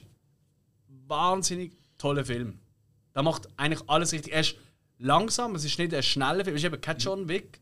wahnsinnig 1.06 1.72
toller 1.98 2.24
Film. 2.24 2.58
Der 3.14 3.22
macht 3.22 3.48
eigentlich 3.56 3.88
alles 3.88 4.12
richtig. 4.12 4.32
Er 4.32 4.40
ist 4.40 4.56
langsam, 4.98 5.54
es 5.54 5.64
ist 5.64 5.78
nicht 5.78 5.92
ein 5.94 6.02
schneller 6.02 6.44
Film, 6.44 6.56
es 6.56 6.62
ist 6.62 6.66
eben 6.66 6.80
kein 6.80 6.98
John 6.98 7.28
Wick. 7.28 7.60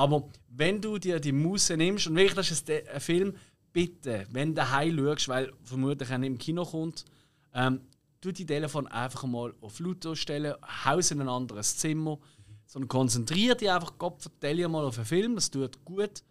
Aber 0.00 0.30
wenn 0.48 0.80
du 0.80 0.96
dir 0.96 1.20
die 1.20 1.30
Muße 1.30 1.76
nimmst 1.76 2.06
und 2.06 2.16
wirklich, 2.16 2.34
das 2.34 2.50
ist 2.50 2.70
ein 2.70 3.00
Film, 3.00 3.34
bitte, 3.70 4.26
wenn 4.30 4.48
du 4.48 4.54
daheim 4.54 4.96
schaust, 4.96 5.28
weil 5.28 5.52
vermutlich 5.62 6.08
er 6.08 6.16
nicht 6.16 6.28
im 6.28 6.38
Kino 6.38 6.64
kommt, 6.64 7.04
ähm, 7.52 7.82
tu 8.18 8.32
die 8.32 8.46
Telefon 8.46 8.86
einfach 8.86 9.24
mal 9.24 9.52
auf 9.60 9.78
Lautlos 9.78 10.18
stellen, 10.18 10.54
haus 10.86 11.10
in 11.10 11.20
ein 11.20 11.28
anderes 11.28 11.76
Zimmer, 11.76 12.18
sondern 12.64 12.88
konzentriere 12.88 13.56
dich 13.56 13.70
einfach, 13.70 13.98
Gott, 13.98 14.22
vertell 14.22 14.66
mal 14.68 14.86
auf 14.86 14.96
einen 14.96 15.04
Film, 15.04 15.34
das 15.34 15.50
tut 15.50 15.84
gut. 15.84 16.22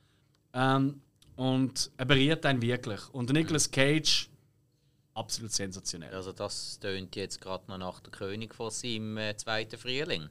Ähm, 0.54 1.00
und 1.36 1.92
er 1.96 2.06
berührt 2.06 2.48
einen 2.48 2.64
wirklich. 2.64 3.08
Und 3.14 3.32
Nicolas 3.32 3.70
Cage, 3.70 4.32
absolut 5.14 5.52
sensationell. 5.52 6.16
Also, 6.16 6.32
das 6.32 6.80
tönt 6.80 7.16
jetzt 7.16 7.40
gerade 7.40 7.66
noch 7.68 7.78
nach 7.78 8.00
der 8.00 8.14
König 8.14 8.56
von 8.56 8.72
seinem 8.72 9.16
äh, 9.18 9.38
zweiten 9.38 9.78
Frühling. 9.78 10.28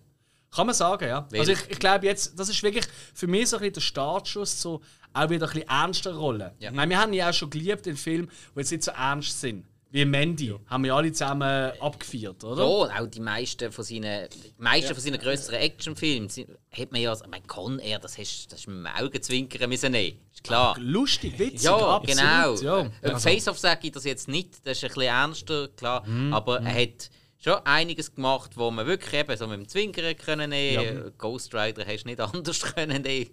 Kann 0.51 0.67
man 0.67 0.75
sagen, 0.75 1.07
ja. 1.09 1.29
Also 1.33 1.53
ich, 1.53 1.61
ich 1.69 1.79
glaube 1.79 2.07
jetzt, 2.07 2.39
das 2.39 2.49
ist 2.49 2.63
wirklich 2.63 2.87
für 3.15 3.27
mich 3.27 3.49
so 3.49 3.57
ein 3.57 3.61
bisschen 3.61 3.75
der 3.75 3.81
Startschuss 3.83 4.59
zu 4.61 4.81
auch 5.13 5.31
wieder 5.31 5.47
ein 5.47 5.53
bisschen 5.53 5.69
ernster 5.69 6.15
Rollen. 6.15 6.51
Ja. 6.59 6.71
Meine, 6.71 6.91
wir 6.91 6.99
haben 7.01 7.13
ja 7.13 7.31
auch 7.31 7.35
schon 7.35 7.51
geliebt 7.51 7.87
in 7.87 7.97
Filmen, 7.97 8.31
die 8.55 8.61
jetzt 8.61 8.71
nicht 8.71 8.85
so 8.85 8.91
ernst 8.93 9.41
sind. 9.41 9.65
Wie 9.91 10.05
Mandy. 10.05 10.55
Haben 10.67 10.85
wir 10.85 10.95
alle 10.95 11.11
zusammen 11.13 11.73
abgefeiert, 11.81 12.45
oder? 12.45 12.63
Ja, 12.63 13.01
auch 13.01 13.07
die 13.07 13.21
meisten 13.21 13.73
von 13.73 13.83
seinen, 13.85 14.29
meisten 14.59 14.95
von 14.95 15.03
seinen 15.03 15.19
größeren 15.19 15.59
Actionfilmen 15.59 16.29
hat 16.71 16.93
man 16.93 17.01
ja, 17.01 17.15
ich 17.15 17.27
meine, 17.27 17.47
Con 17.47 17.79
Air, 17.79 17.99
das 17.99 18.19
hast, 18.19 18.53
das 18.53 18.63
du 18.63 18.71
mit 18.71 18.85
dem 18.87 19.03
Augenzwinkern 19.03 19.69
müssen 19.71 19.93
nehmen. 19.93 20.19
Ist 20.31 20.45
klar. 20.45 20.77
Lustig, 20.79 21.39
witzig, 21.39 21.63
Ja, 21.63 21.75
absolut. 21.77 22.07
genau. 22.07 22.55
Ja. 22.61 22.91
Also, 23.01 23.19
Face-Off 23.29 23.59
sage 23.59 23.87
ich 23.87 23.93
das 23.93 24.05
jetzt 24.05 24.29
nicht, 24.29 24.67
das 24.67 24.77
ist 24.77 24.85
ein 24.85 24.89
bisschen 24.89 25.03
ernster, 25.05 25.69
klar. 25.69 26.07
Mhm, 26.07 26.35
Aber 26.35 26.61
er 26.61 26.83
hat 26.83 27.09
schon 27.39 27.55
einiges 27.65 28.15
gemacht, 28.15 28.53
wo 28.57 28.71
man 28.71 28.87
wirklich 28.87 29.15
eben 29.15 29.37
so 29.37 29.47
mit 29.47 29.59
dem 29.59 29.69
Zwinkern 29.69 30.17
können 30.17 30.51
nehmen. 30.51 31.13
Ghost 31.19 31.55
Rider 31.55 31.85
hast 31.87 32.03
du 32.05 32.09
nicht 32.09 32.21
anders 32.35 32.61
können 32.61 33.03
nehmen. 33.03 33.31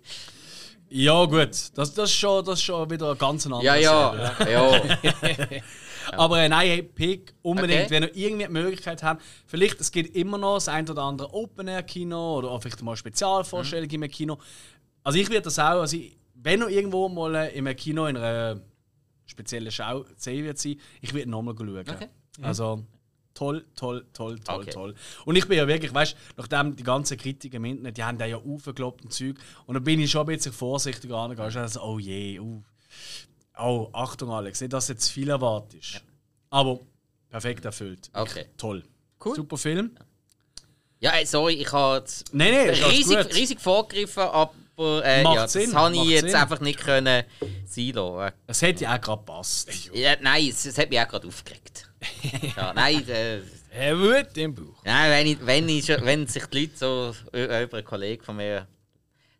ja 0.89 1.25
gut, 1.25 1.49
das, 1.49 1.71
das, 1.73 1.89
ist 1.97 2.13
schon, 2.13 2.45
das 2.45 2.59
ist 2.59 2.63
schon 2.65 2.89
wieder 2.89 3.11
ein 3.11 3.17
ganz 3.17 3.45
anderes 3.45 3.63
Ja, 3.63 3.75
ja, 3.75 4.35
ja. 4.47 4.81
Aber 6.11 6.39
äh, 6.39 6.47
nein, 6.49 6.67
hey, 6.67 6.83
Pick, 6.83 7.33
unbedingt, 7.41 7.85
Okay. 7.85 7.89
wenn 7.89 8.03
ihr 8.03 8.15
irgendwie 8.15 8.45
die 8.45 8.51
Möglichkeit 8.51 9.01
habt, 9.01 9.23
vielleicht, 9.47 9.79
es 9.81 9.91
gibt 9.91 10.15
immer 10.15 10.37
noch 10.37 10.55
das 10.55 10.67
ein 10.67 10.87
oder 10.87 11.01
andere 11.01 11.33
Open-Air-Kino 11.33 12.37
oder 12.37 12.51
auch 12.51 12.61
vielleicht 12.61 12.83
mal 12.83 12.95
Spezialvorstellungen 12.95 14.03
im 14.03 14.11
Kino. 14.11 14.37
Also 15.03 15.17
ich 15.17 15.27
würde 15.29 15.41
das 15.41 15.57
auch, 15.57 15.81
also 15.81 15.97
ich, 15.97 16.15
wenn 16.35 16.61
ihr 16.61 16.69
irgendwo 16.69 17.09
mal 17.09 17.33
äh, 17.35 17.55
im 17.57 17.65
Kino 17.75 18.05
in 18.05 18.17
einer 18.17 18.61
speziellen 19.25 19.71
Schau 19.71 20.05
sehen 20.15 20.45
wird 20.45 20.59
sein, 20.59 20.79
ich 21.01 21.11
würde 21.11 21.27
nochmal 21.27 21.55
schauen. 21.57 21.79
Okay. 21.79 22.07
Also 22.41 22.85
toll, 23.35 23.63
toll, 23.75 24.05
toll, 24.13 24.39
toll, 24.39 24.61
Okay. 24.61 24.71
toll. 24.71 24.95
Und 25.25 25.35
ich 25.35 25.47
bin 25.47 25.57
ja 25.57 25.67
wirklich, 25.67 25.93
weißt 25.93 26.13
du, 26.13 26.17
nachdem 26.37 26.75
die 26.75 26.83
ganzen 26.83 27.17
Kritiker 27.17 27.57
im 27.57 27.65
Internet, 27.65 27.97
die 27.97 28.03
haben 28.03 28.17
da 28.17 28.25
ja 28.25 28.37
aufgekloppt 28.37 29.03
und 29.03 29.13
Zeug, 29.13 29.35
und 29.67 29.75
dann 29.75 29.83
bin 29.83 29.99
ich 29.99 30.09
schon 30.09 30.21
ein 30.21 30.27
bisschen 30.35 30.53
vorsichtiger 30.53 31.17
angegangen. 31.17 31.55
Also, 31.55 31.81
oh 31.83 31.99
je, 31.99 32.39
uh. 32.39 32.63
Oh, 33.57 33.89
Achtung 33.93 34.31
Alex, 34.31 34.59
nicht, 34.61 34.73
dass 34.73 34.87
jetzt 34.87 35.09
viel 35.09 35.29
erwartest. 35.29 36.01
Aber 36.49 36.79
perfekt 37.29 37.63
erfüllt. 37.65 38.09
Okay. 38.13 38.45
Toll. 38.57 38.83
Cool. 39.23 39.35
Super 39.35 39.57
Film. 39.57 39.91
Ja, 40.99 41.13
sorry, 41.25 41.53
ich 41.55 41.71
habe 41.71 42.05
Nein, 42.31 42.53
nein, 42.53 42.69
riesig, 42.69 43.35
riesig 43.35 43.59
vorgegriffen, 43.59 44.23
aber 44.23 44.53
äh, 44.77 45.23
Macht 45.23 45.35
ja, 45.35 45.41
das 45.43 45.53
Sinn, 45.53 45.73
habe 45.73 45.95
ich 45.95 46.03
jetzt 46.05 46.25
Sinn. 46.27 46.35
einfach 46.35 46.59
nicht 46.59 46.79
können 46.79 47.23
sein 47.65 47.89
lassen. 47.93 48.33
Es 48.47 48.61
hätte 48.61 48.83
ja 48.83 48.95
auch 48.95 49.01
gerade 49.01 49.19
gepasst. 49.19 49.69
Ja, 49.93 50.15
nein, 50.21 50.47
es, 50.49 50.65
es 50.65 50.77
hat 50.77 50.89
mich 50.89 50.99
auch 50.99 51.07
gerade 51.07 51.27
aufgeregt. 51.27 51.89
ja, 52.57 52.73
nein, 52.73 53.07
äh, 53.09 53.39
Er 53.71 53.97
wird 53.99 54.37
im 54.37 54.53
Buch. 54.53 54.81
nein 54.83 55.09
wenn, 55.11 55.27
ich, 55.27 55.45
wenn, 55.45 55.69
ich, 55.69 55.87
wenn 55.87 56.27
sich 56.27 56.45
die 56.47 56.61
Leute 56.61 56.71
so 56.77 57.15
ö- 57.33 57.63
über 57.63 57.77
einen 57.77 57.85
Kollegen 57.85 58.23
von 58.23 58.35
mir 58.35 58.67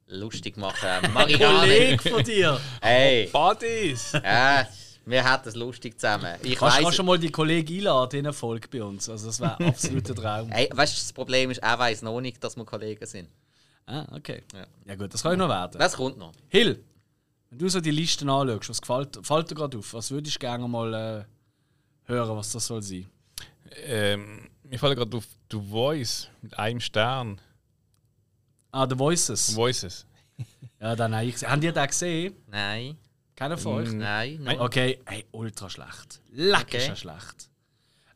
lustig 0.08 0.58
machen, 0.58 0.88
äh, 1.04 1.08
mag 1.10 1.30
ich 1.30 1.40
gar 1.40 1.66
nicht. 1.66 1.98
Kollege 2.02 2.10
von 2.10 2.24
dir. 2.24 2.60
Hey, 2.82 3.28
Buddies! 3.32 4.12
ja, 4.14 4.68
wir 5.06 5.24
hatten 5.24 5.50
es 5.50 5.56
lustig 5.56 6.00
zusammen. 6.00 6.36
Ich 6.44 6.56
Kannst 6.56 6.84
weiss, 6.84 6.96
schon 6.96 7.06
mal 7.06 7.20
die 7.20 7.30
Kollegen 7.32 7.76
einladen 7.78 8.20
in 8.20 8.26
eine 8.28 8.34
Folge 8.34 8.68
bei 8.70 8.84
uns? 8.84 9.08
Also 9.10 9.28
das 9.28 9.40
wäre 9.40 9.60
absoluter 9.68 10.16
Traum. 10.16 10.52
Ey, 10.52 10.70
weißt 10.74 10.94
du, 10.96 11.00
das 11.02 11.14
Problem 11.14 11.52
ist, 11.52 11.60
er 11.60 11.78
weiß 11.78 12.02
noch 12.04 12.20
nicht, 12.22 12.44
dass 12.44 12.56
wir 12.56 12.66
Kollegen 12.66 13.06
sind. 13.06 13.30
Ah, 13.88 14.06
okay. 14.16 14.44
Ja. 14.54 14.66
Ja 14.86 14.96
gut, 14.96 15.14
das 15.14 15.22
kann 15.22 15.32
ja 15.34 15.38
noch 15.38 15.50
werden. 15.50 15.78
Das 15.80 15.96
kommt 15.96 16.18
noch. 16.18 16.32
Hill, 16.50 16.84
Wenn 17.50 17.60
du 17.60 17.70
so 17.70 17.80
die 17.82 17.92
Listen 17.92 18.30
anschaust, 18.30 18.70
was 18.70 18.82
gefällt, 18.82 19.20
fällt 19.26 19.52
dir 19.52 19.56
gerade 19.56 19.78
auf? 19.78 19.94
Was 19.94 20.10
würdest 20.12 20.36
du 20.36 20.40
gerne 20.40 20.68
mal 20.68 20.94
äh, 20.94 21.26
hören, 22.12 22.36
was 22.36 22.52
das 22.52 22.66
soll 22.66 22.82
sein? 22.82 23.06
Ähm, 23.86 24.50
mir 24.64 24.80
fällt 24.80 24.98
gerade 24.98 25.16
auf 25.18 25.26
The 25.52 25.60
Voice 25.70 26.30
mit 26.42 26.58
einem 26.58 26.80
Stern. 26.80 27.40
Ah, 28.72 28.88
The 28.90 28.98
Voices. 28.98 29.56
Voices. 29.56 30.06
Ja, 30.82 30.96
dann 30.96 31.16
habe 31.16 31.26
ich 31.26 31.34
gesehen. 31.34 31.50
Habt 31.50 31.64
ihr 31.64 31.72
den 31.72 31.88
gesehen? 31.88 32.36
Nein, 32.48 32.98
Keiner 33.36 33.58
von 33.58 33.76
euch? 33.76 33.92
nein, 33.94 34.40
nein. 34.44 34.60
Okay, 34.60 35.00
hey, 35.06 35.26
ultra 35.32 35.70
schlecht. 35.70 36.20
Leck 36.32 36.64
Okay. 36.64 36.78
ist 36.78 36.90
er 36.90 36.96
schlecht. 36.98 37.50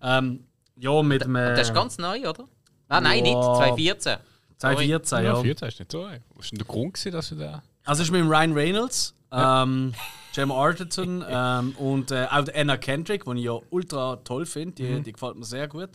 Ähm, 0.01 0.45
ja, 0.75 1.01
mit 1.01 1.23
dem. 1.23 1.35
Äh, 1.35 1.55
Das 1.55 1.69
ist 1.69 1.73
ganz 1.73 1.97
neu, 1.97 2.27
oder? 2.29 2.45
Ah, 2.89 2.99
nein, 3.01 3.23
nicht. 3.23 3.33
Ja. 3.33 3.41
2014. 3.55 4.17
2014, 4.59 5.17
Ja, 5.19 5.23
ja. 5.33 5.41
14 5.41 5.67
ist 5.67 5.79
nicht 5.79 5.91
so. 5.91 6.05
ey. 6.07 6.19
Was 6.35 6.45
ist 6.45 6.51
denn 6.51 6.59
der 6.59 6.67
Grund, 6.67 6.93
gewesen, 6.93 7.11
dass 7.11 7.29
du 7.29 7.35
da. 7.35 7.63
Also, 7.85 8.01
es 8.03 8.09
ist 8.09 8.11
mit 8.11 8.21
dem 8.21 8.29
Ryan 8.29 8.53
Reynolds, 8.53 9.15
ähm, 9.31 9.93
Gemma 10.33 10.55
Arterton 10.55 11.23
ähm, 11.29 11.71
und 11.77 12.11
äh, 12.11 12.27
auch 12.29 12.43
der 12.43 12.55
Anna 12.55 12.77
Kendrick, 12.77 13.25
die 13.25 13.31
ich 13.37 13.45
ja 13.45 13.57
ultra 13.69 14.17
toll 14.17 14.45
finde. 14.45 14.75
Die, 14.75 15.01
die 15.01 15.13
gefällt 15.13 15.37
mir 15.37 15.45
sehr 15.45 15.67
gut. 15.67 15.89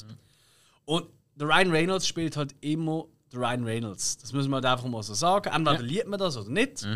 Und 0.86 1.06
der 1.36 1.48
Ryan 1.48 1.70
Reynolds 1.70 2.06
spielt 2.06 2.36
halt 2.36 2.54
immer 2.60 3.04
der 3.32 3.40
Ryan 3.40 3.64
Reynolds. 3.64 4.18
Das 4.18 4.32
müssen 4.32 4.50
wir 4.50 4.56
halt 4.56 4.66
einfach 4.66 4.86
mal 4.86 5.02
so 5.02 5.14
sagen. 5.14 5.50
Entweder 5.52 5.82
liebt 5.82 6.08
man 6.08 6.18
das 6.18 6.36
oder 6.36 6.50
nicht. 6.50 6.86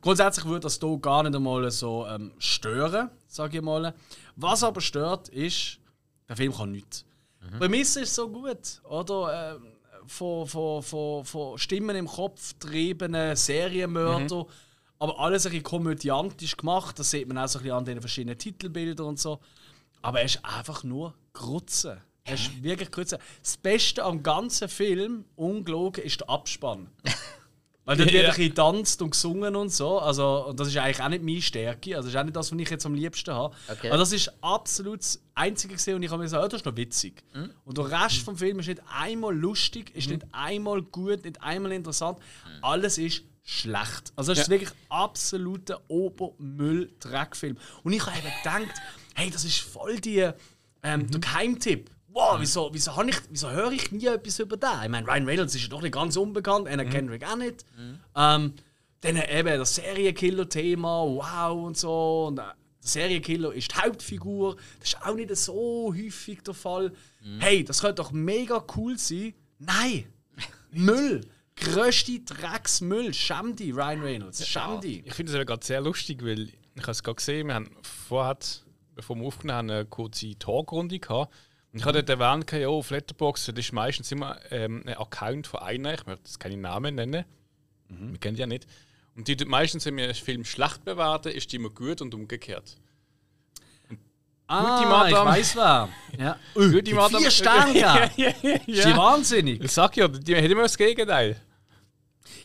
Grundsätzlich 0.00 0.46
würde 0.46 0.60
das 0.60 0.78
hier 0.78 0.98
gar 0.98 1.22
nicht 1.22 1.34
einmal 1.34 1.70
so 1.70 2.06
ähm, 2.06 2.32
stören, 2.38 3.10
sage 3.26 3.58
ich 3.58 3.62
mal. 3.62 3.94
Was 4.36 4.62
aber 4.62 4.80
stört, 4.80 5.28
ist, 5.28 5.78
der 6.28 6.36
Film 6.36 6.54
kann 6.54 6.72
nichts. 6.72 7.04
Die 7.42 7.58
Prämisse 7.58 8.00
ist 8.02 8.14
so 8.14 8.28
gut, 8.28 8.80
oder? 8.84 9.56
Ähm, 9.56 9.73
von, 10.06 10.46
von, 10.46 10.82
von, 10.82 11.24
von 11.24 11.58
Stimmen 11.58 11.96
im 11.96 12.06
Kopf 12.06 12.54
getriebene 12.58 13.36
Serienmörder, 13.36 14.46
aber 14.98 15.20
alles 15.20 15.46
ein 15.46 15.50
bisschen 15.50 15.64
komödiantisch 15.64 16.56
gemacht. 16.56 16.98
Das 16.98 17.10
sieht 17.10 17.28
man 17.28 17.38
auch 17.38 17.48
so 17.48 17.58
ein 17.58 17.62
bisschen 17.62 17.76
an 17.76 17.84
den 17.84 18.00
verschiedenen 18.00 18.38
Titelbildern 18.38 19.06
und 19.06 19.18
so. 19.18 19.40
Aber 20.02 20.20
er 20.20 20.26
ist 20.26 20.44
einfach 20.44 20.84
nur 20.84 21.14
Grütze. 21.32 22.02
Er 22.24 22.34
ist 22.34 22.62
wirklich 22.62 22.90
Grütze. 22.90 23.18
Das 23.42 23.56
Beste 23.56 24.02
am 24.02 24.22
ganzen 24.22 24.68
Film, 24.68 25.24
ungelogen, 25.36 26.02
ist 26.04 26.20
der 26.20 26.30
Abspann. 26.30 26.88
Weil 27.86 27.96
dort 27.98 28.12
wird 28.12 28.24
ein 28.24 28.30
bisschen 28.30 28.48
getanzt 28.48 29.02
und 29.02 29.10
gesungen 29.10 29.56
und 29.56 29.70
so. 29.70 29.98
Also, 29.98 30.46
und 30.48 30.58
das 30.58 30.68
ist 30.68 30.76
eigentlich 30.76 31.02
auch 31.02 31.08
nicht 31.08 31.22
meine 31.22 31.42
Stärke. 31.42 31.96
Also, 31.96 32.06
das 32.08 32.14
ist 32.14 32.20
auch 32.20 32.24
nicht 32.24 32.36
das, 32.36 32.52
was 32.52 32.58
ich 32.58 32.70
jetzt 32.70 32.86
am 32.86 32.94
liebsten 32.94 33.34
habe. 33.34 33.54
Okay. 33.68 33.88
Aber 33.88 33.98
das 33.98 34.12
ist 34.12 34.32
absolut 34.40 35.00
das 35.00 35.20
Einzige, 35.34 35.74
gesehen, 35.74 35.96
und 35.96 36.02
ich 36.02 36.10
habe 36.10 36.18
mir 36.18 36.24
gesagt, 36.24 36.42
oh, 36.44 36.48
das 36.48 36.60
ist 36.60 36.66
noch 36.66 36.76
witzig. 36.76 37.22
Und 37.64 37.76
der 37.78 37.90
Rest 37.90 38.18
vom 38.18 38.36
Film 38.36 38.58
ist 38.60 38.68
nicht 38.68 38.80
einmal 38.90 39.34
lustig, 39.36 39.94
ist 39.94 40.08
nicht 40.08 40.22
einmal 40.32 40.82
gut, 40.82 41.24
nicht 41.24 41.42
einmal 41.42 41.72
interessant. 41.72 42.18
Alles 42.62 42.98
ist 42.98 43.22
schlecht. 43.42 44.12
Also, 44.16 44.32
es 44.32 44.38
ist 44.38 44.46
Ja. 44.46 44.50
wirklich 44.52 44.70
absoluter 44.88 45.80
Obermüll-Dreckfilm. 45.88 47.56
Und 47.82 47.92
ich 47.92 48.04
habe 48.06 48.16
eben 48.18 48.32
gedacht, 48.42 48.80
hey, 49.14 49.30
das 49.30 49.44
ist 49.44 49.58
voll 49.58 50.00
die, 50.00 50.30
ähm, 50.82 51.10
der 51.10 51.20
Geheimtipp. 51.20 51.90
Wow, 52.14 52.36
wieso, 52.38 52.70
wieso, 52.72 53.02
ich, 53.02 53.16
wieso 53.28 53.50
höre 53.50 53.72
ich 53.72 53.90
nie 53.90 54.06
etwas 54.06 54.38
über 54.38 54.56
den? 54.56 54.68
Ich 54.84 54.88
meine, 54.88 55.04
Ryan 55.04 55.26
Reynolds 55.26 55.56
ist 55.56 55.62
ja 55.62 55.68
doch 55.68 55.82
nicht 55.82 55.94
ganz 55.94 56.16
unbekannt, 56.16 56.68
Anna 56.68 56.84
Kendrick 56.84 57.26
auch 57.26 57.34
nicht. 57.34 57.64
Ähm, 58.14 58.54
dann 59.00 59.16
eben 59.16 59.58
das 59.58 59.74
Serienkiller-Thema, 59.74 61.02
wow 61.02 61.66
und 61.66 61.76
so. 61.76 62.26
Und, 62.28 62.38
äh, 62.38 62.42
der 62.42 62.54
Serienkiller 62.80 63.52
ist 63.52 63.72
die 63.72 63.76
Hauptfigur. 63.76 64.56
Das 64.78 64.90
ist 64.90 65.02
auch 65.02 65.14
nicht 65.14 65.34
so 65.34 65.92
häufig 65.92 66.42
der 66.42 66.54
Fall. 66.54 66.92
Hey, 67.40 67.64
das 67.64 67.80
könnte 67.80 67.96
doch 67.96 68.12
mega 68.12 68.64
cool 68.76 68.96
sein. 68.96 69.34
Nein! 69.58 70.04
Müll! 70.70 71.22
Größte 71.56 72.20
Drecksmüll. 72.20 73.12
Schäm 73.12 73.56
dich, 73.56 73.74
Ryan 73.74 74.02
Reynolds. 74.02 74.46
Schäm 74.46 74.80
dich. 74.80 75.04
Ich 75.04 75.14
finde 75.14 75.36
es 75.36 75.46
gerade 75.46 75.64
sehr 75.64 75.80
lustig, 75.80 76.24
weil 76.24 76.50
ich 76.74 76.82
habe 76.82 76.92
es 76.92 77.02
gerade 77.02 77.16
gesehen, 77.16 77.48
wir 77.48 77.54
haben 77.54 77.70
vorher, 77.82 78.38
bevor 78.94 79.16
wir 79.16 79.26
aufgenommen 79.26 79.58
haben, 79.58 79.70
eine 79.70 79.84
kurze 79.86 80.38
Talkrunde 80.38 80.98
gehabt. 80.98 81.32
Und 81.74 81.80
ich 81.80 81.86
habe 81.86 82.04
dort 82.04 82.20
erwähnt, 82.20 82.52
ja, 82.52 82.68
auf 82.68 82.90
Letterboxd, 82.90 83.48
das 83.48 83.58
ist 83.58 83.72
meistens 83.72 84.12
immer 84.12 84.38
ähm, 84.52 84.84
ein 84.86 84.94
Account 84.96 85.48
von 85.48 85.58
einer, 85.58 85.92
ich 85.92 86.06
möchte 86.06 86.22
jetzt 86.26 86.38
keine 86.38 86.56
Namen 86.56 86.94
nennen, 86.94 87.24
wir 87.88 88.18
kennen 88.18 88.36
die 88.36 88.40
ja 88.40 88.46
nicht. 88.46 88.68
Und 89.16 89.26
die 89.26 89.44
meistens, 89.44 89.84
wenn 89.84 89.96
wir 89.96 90.04
einen 90.04 90.14
Film 90.14 90.44
schlecht 90.44 90.84
bewerten, 90.84 91.32
ist 91.32 91.50
die 91.50 91.56
immer 91.56 91.70
gut 91.70 92.00
und 92.00 92.14
umgekehrt. 92.14 92.76
Ah, 94.46 94.78
Gute 94.78 94.88
Madame. 94.88 95.30
ich 95.30 95.36
weiß 95.38 95.56
wer. 95.56 95.88
Ja. 96.16 96.38
Gute 96.54 96.82
die 96.84 96.94
Madame- 96.94 97.22
vier 97.22 97.30
Sterne 97.32 97.76
ja, 97.80 98.08
ja, 98.16 98.28
Ist 98.28 98.84
die 98.86 98.96
wahnsinnig? 98.96 99.60
Ich 99.60 99.72
sag 99.72 99.96
ja, 99.96 100.06
die 100.06 100.36
haben 100.36 100.44
immer 100.44 100.62
das 100.62 100.76
Gegenteil. 100.76 101.40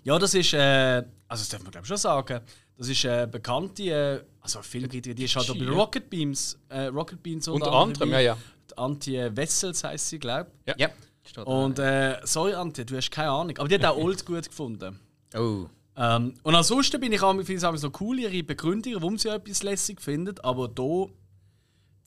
Ja, 0.03 0.17
das 0.17 0.33
ist, 0.33 0.53
äh, 0.53 0.57
also 0.57 1.41
das 1.41 1.49
darf 1.49 1.61
man 1.61 1.71
glaube 1.71 1.85
ich 1.85 1.87
schon 1.87 1.97
sagen, 1.97 2.41
das 2.77 2.87
ist 2.87 3.05
eine 3.05 3.27
bekannte, 3.27 3.83
äh, 3.83 4.23
also 4.41 4.63
Filmkritik, 4.63 5.15
die 5.15 5.25
ist 5.25 5.35
halt 5.35 5.51
auch 5.51 5.55
bei. 5.55 5.67
Rocket 5.67 6.09
Beams, 6.09 6.57
äh, 6.69 6.85
Rocket 6.85 7.21
Beans 7.21 7.47
Unter 7.47 7.71
anderem, 7.73 8.09
ja, 8.11 8.19
ja. 8.21 8.37
Antje 8.79 9.35
Wessels 9.35 9.83
heisst 9.83 10.09
sie, 10.09 10.19
glaube 10.19 10.49
ich. 10.65 10.75
Ja. 10.77 10.89
Da. 11.33 11.43
Und 11.43 11.77
äh, 11.77 12.17
sorry 12.23 12.53
Antje, 12.53 12.85
du 12.85 12.97
hast 12.97 13.11
keine 13.11 13.29
Ahnung, 13.29 13.57
aber 13.59 13.67
die 13.67 13.75
hat 13.75 13.85
auch 13.85 13.97
Old 14.03 14.25
gut 14.25 14.47
gefunden. 14.47 14.99
oh. 15.35 15.67
Ähm, 15.95 16.33
und 16.43 16.55
ansonsten 16.55 16.99
bin 17.01 17.11
ich 17.11 17.21
auch 17.21 17.33
finde 17.33 17.53
ich 17.53 17.61
es 17.61 17.81
so 17.81 17.91
cool, 17.99 18.19
ihre 18.19 18.41
Begründungen, 18.41 19.01
warum 19.01 19.17
sie 19.17 19.27
etwas 19.27 19.63
lässig 19.63 19.99
findet, 19.99 20.41
aber 20.45 20.69
da, 20.69 21.07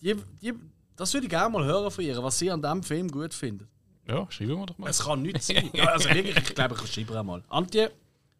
die, 0.00 0.16
die, 0.40 0.54
das 0.96 1.12
würde 1.12 1.26
ich 1.26 1.30
gerne 1.30 1.50
mal 1.50 1.64
hören 1.64 1.90
von 1.90 2.02
ihr, 2.02 2.22
was 2.22 2.38
sie 2.38 2.50
an 2.50 2.62
diesem 2.62 2.82
Film 2.82 3.11
gut 3.11 3.35
findet. 3.35 3.68
Ja, 4.08 4.26
schreiben 4.30 4.58
wir 4.58 4.66
doch 4.66 4.78
mal. 4.78 4.88
Es 4.88 5.04
kann 5.04 5.20
nichts 5.20 5.48
sein. 5.48 5.68
Ja, 5.74 5.85
also 5.92 6.08
wirklich, 6.08 6.37
ich 6.37 6.54
glaube, 6.54 6.74
ich 6.82 6.90
schreibe 6.92 7.18
einmal. 7.18 7.44
Antje, 7.50 7.92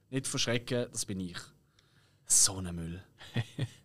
nicht 0.09 0.27
verschrecken, 0.27 0.87
das 0.91 1.05
bin 1.05 1.21
ich. 1.21 1.39
So 2.27 2.57
ein 2.57 2.75
Müll. 2.75 3.03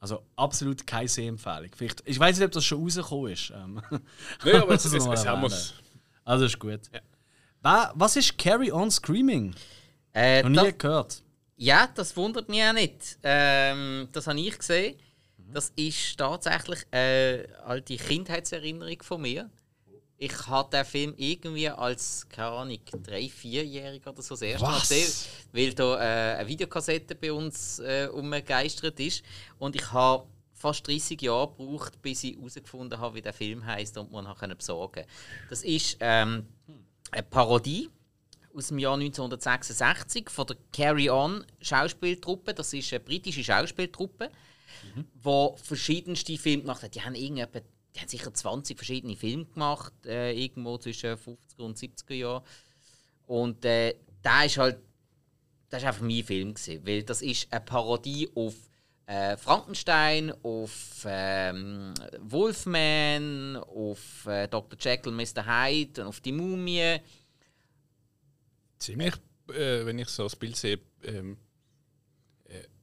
Also 0.00 0.24
absolut 0.36 0.86
keine 0.86 1.08
Sehempfehlung. 1.08 1.70
Vielleicht, 1.76 2.02
ich 2.06 2.18
weiß 2.18 2.38
nicht, 2.38 2.46
ob 2.46 2.52
das 2.52 2.64
schon 2.64 2.82
rausgekommen 2.82 3.32
ist. 3.32 3.52
Ähm, 3.54 3.80
Nein, 4.44 4.56
aber 4.62 4.74
es, 4.74 4.82
das 4.84 4.92
es, 4.94 5.04
es 5.06 5.26
haben 5.26 5.42
wir. 5.42 5.56
Also 6.24 6.44
ist 6.46 6.58
gut. 6.58 6.80
Wa- 7.62 7.92
Was 7.94 8.16
ist 8.16 8.36
Carry 8.38 8.72
On 8.72 8.90
Screaming? 8.90 9.54
Äh, 10.14 10.42
Noch 10.42 10.48
nie 10.48 10.56
das, 10.70 10.78
gehört. 10.78 11.22
ja, 11.56 11.86
das 11.94 12.16
wundert 12.16 12.48
mich 12.48 12.62
auch 12.62 12.72
nicht. 12.72 13.18
Ähm, 13.22 14.08
das 14.12 14.26
habe 14.26 14.40
ich 14.40 14.58
gesehen. 14.58 14.96
Das 15.52 15.70
ist 15.76 16.16
tatsächlich 16.16 16.80
eine 16.90 17.46
alte 17.64 17.96
Kindheitserinnerung 17.96 19.02
von 19.02 19.20
mir. 19.20 19.50
Ich 20.22 20.48
habe 20.48 20.68
den 20.68 20.84
Film 20.84 21.14
irgendwie 21.16 21.70
als, 21.70 22.28
keine 22.28 22.48
Ahnung, 22.48 22.78
drei, 23.02 23.26
vierjähriger 23.26 24.10
oder 24.10 24.20
so 24.20 24.34
das 24.34 24.42
erste 24.42 24.66
Mal 24.66 24.74
Was? 24.74 24.88
gesehen, 24.90 25.10
weil 25.52 25.72
da 25.72 25.96
äh, 25.96 26.36
eine 26.36 26.46
Videokassette 26.46 27.14
bei 27.14 27.32
uns 27.32 27.78
äh, 27.78 28.06
umgegeistert 28.12 29.00
ist. 29.00 29.22
Und 29.58 29.76
ich 29.76 29.92
habe 29.92 30.26
fast 30.52 30.86
30 30.86 31.22
Jahre 31.22 31.48
gebraucht, 31.48 32.02
bis 32.02 32.22
ich 32.24 32.36
herausgefunden 32.36 33.00
habe, 33.00 33.14
wie 33.14 33.22
der 33.22 33.32
Film 33.32 33.64
heißt 33.64 33.96
und 33.96 34.12
man 34.12 34.24
nachher 34.24 34.54
besorgen 34.54 35.06
Das 35.48 35.62
ist 35.62 35.96
ähm, 36.00 36.46
eine 37.10 37.22
Parodie 37.22 37.88
aus 38.54 38.68
dem 38.68 38.78
Jahr 38.78 38.98
1966 38.98 40.28
von 40.28 40.48
der 40.48 40.56
Carry 40.70 41.08
On 41.08 41.42
Schauspieltruppe. 41.62 42.52
Das 42.52 42.74
ist 42.74 42.92
eine 42.92 43.00
britische 43.00 43.42
Schauspieltruppe, 43.42 44.30
die 44.94 45.48
verschiedenste 45.64 46.36
Filme 46.36 46.64
gemacht 46.64 46.82
hat. 46.82 46.94
Die 46.94 47.00
haben, 47.00 47.14
irgendetwa, 47.14 47.60
die 47.94 48.00
haben 48.00 48.08
sicher 48.08 48.32
20 48.32 48.76
verschiedene 48.76 49.16
Filme 49.16 49.46
gemacht, 49.46 49.92
äh, 50.06 50.32
irgendwo 50.32 50.78
zwischen 50.78 51.10
50er 51.10 51.58
und 51.58 51.78
70er 51.78 52.14
Jahren. 52.14 52.44
Und 53.26 53.64
äh, 53.64 53.94
der 54.24 54.46
ist 54.46 54.58
halt, 54.58 54.78
das 55.68 55.82
ist 55.82 55.88
einfach 55.88 56.02
mein 56.02 56.24
Film 56.24 56.54
gewesen, 56.54 56.86
weil 56.86 57.02
das 57.02 57.22
ist 57.22 57.52
eine 57.52 57.60
Parodie 57.60 58.28
auf 58.34 58.54
äh, 59.06 59.36
Frankenstein, 59.36 60.32
auf 60.42 61.04
ähm, 61.04 61.94
Wolfman, 62.20 63.56
auf 63.56 64.26
äh, 64.26 64.46
Dr. 64.46 64.78
Jekyll, 64.78 65.12
Mr. 65.12 65.46
Hyde 65.46 66.02
und 66.02 66.08
auf 66.08 66.20
die 66.20 66.32
Mumie. 66.32 66.98
Ziemlich, 68.78 69.14
äh, 69.48 69.84
wenn 69.84 69.98
ich 69.98 70.08
so 70.08 70.22
das 70.24 70.36
Bild 70.36 70.56
sehe, 70.56 70.78
ähm, 71.02 71.32
äh, 71.32 71.49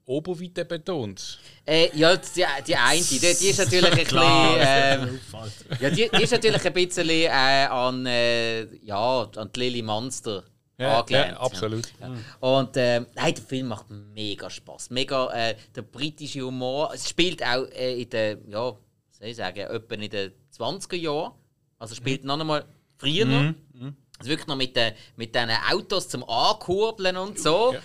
Oberweite 0.07 0.63
betont. 0.63 1.37
Äh, 1.65 1.89
ja, 1.93 2.15
die, 2.15 2.43
die 2.65 2.75
eine, 2.75 3.01
die, 3.01 3.19
die 3.19 3.25
ist 3.25 3.59
natürlich 3.59 3.91
ein 3.91 3.97
bisschen, 4.03 4.21
ähm, 4.21 5.19
ja, 5.81 5.89
die, 5.89 6.09
die 6.09 6.23
ist 6.23 6.31
natürlich 6.31 6.65
ein 6.65 6.73
bisschen 6.73 7.09
äh, 7.09 7.27
an, 7.29 8.05
äh, 8.05 8.63
ja, 8.85 9.29
an 9.35 9.51
die 9.53 9.59
Lily 9.59 9.81
Monster 9.81 10.45
angelehnt. 10.77 11.31
ja, 11.31 11.37
absolut. 11.37 11.87
Und 12.39 12.77
äh, 12.77 13.01
nein, 13.15 13.35
der 13.35 13.43
Film 13.43 13.67
macht 13.67 13.87
mega 13.89 14.49
Spaß. 14.49 14.91
Mega 14.91 15.29
äh, 15.33 15.55
der 15.75 15.81
britische 15.81 16.41
Humor. 16.41 16.91
Es 16.93 17.09
spielt 17.09 17.43
auch 17.43 17.65
äh, 17.71 18.01
in 18.01 18.09
den, 18.09 18.49
ja, 18.49 18.75
soll 19.11 19.27
ich 19.27 19.35
sagen, 19.35 19.59
etwa 19.59 19.95
in 19.95 20.09
den 20.09 20.31
20er 20.57 20.95
Jahren. 20.95 21.33
Also 21.79 21.95
spielt 21.95 22.23
noch 22.23 22.39
einmal 22.39 22.63
früher 22.97 23.25
noch. 23.25 23.53
Also 24.19 24.29
wirklich 24.31 24.47
noch 24.47 24.55
mit 24.55 24.75
den 24.75 24.93
mit 25.15 25.35
den 25.35 25.49
Autos 25.69 26.07
zum 26.07 26.23
Ankurbeln 26.27 27.17
und 27.17 27.39
so. 27.39 27.73
Ja. 27.73 27.79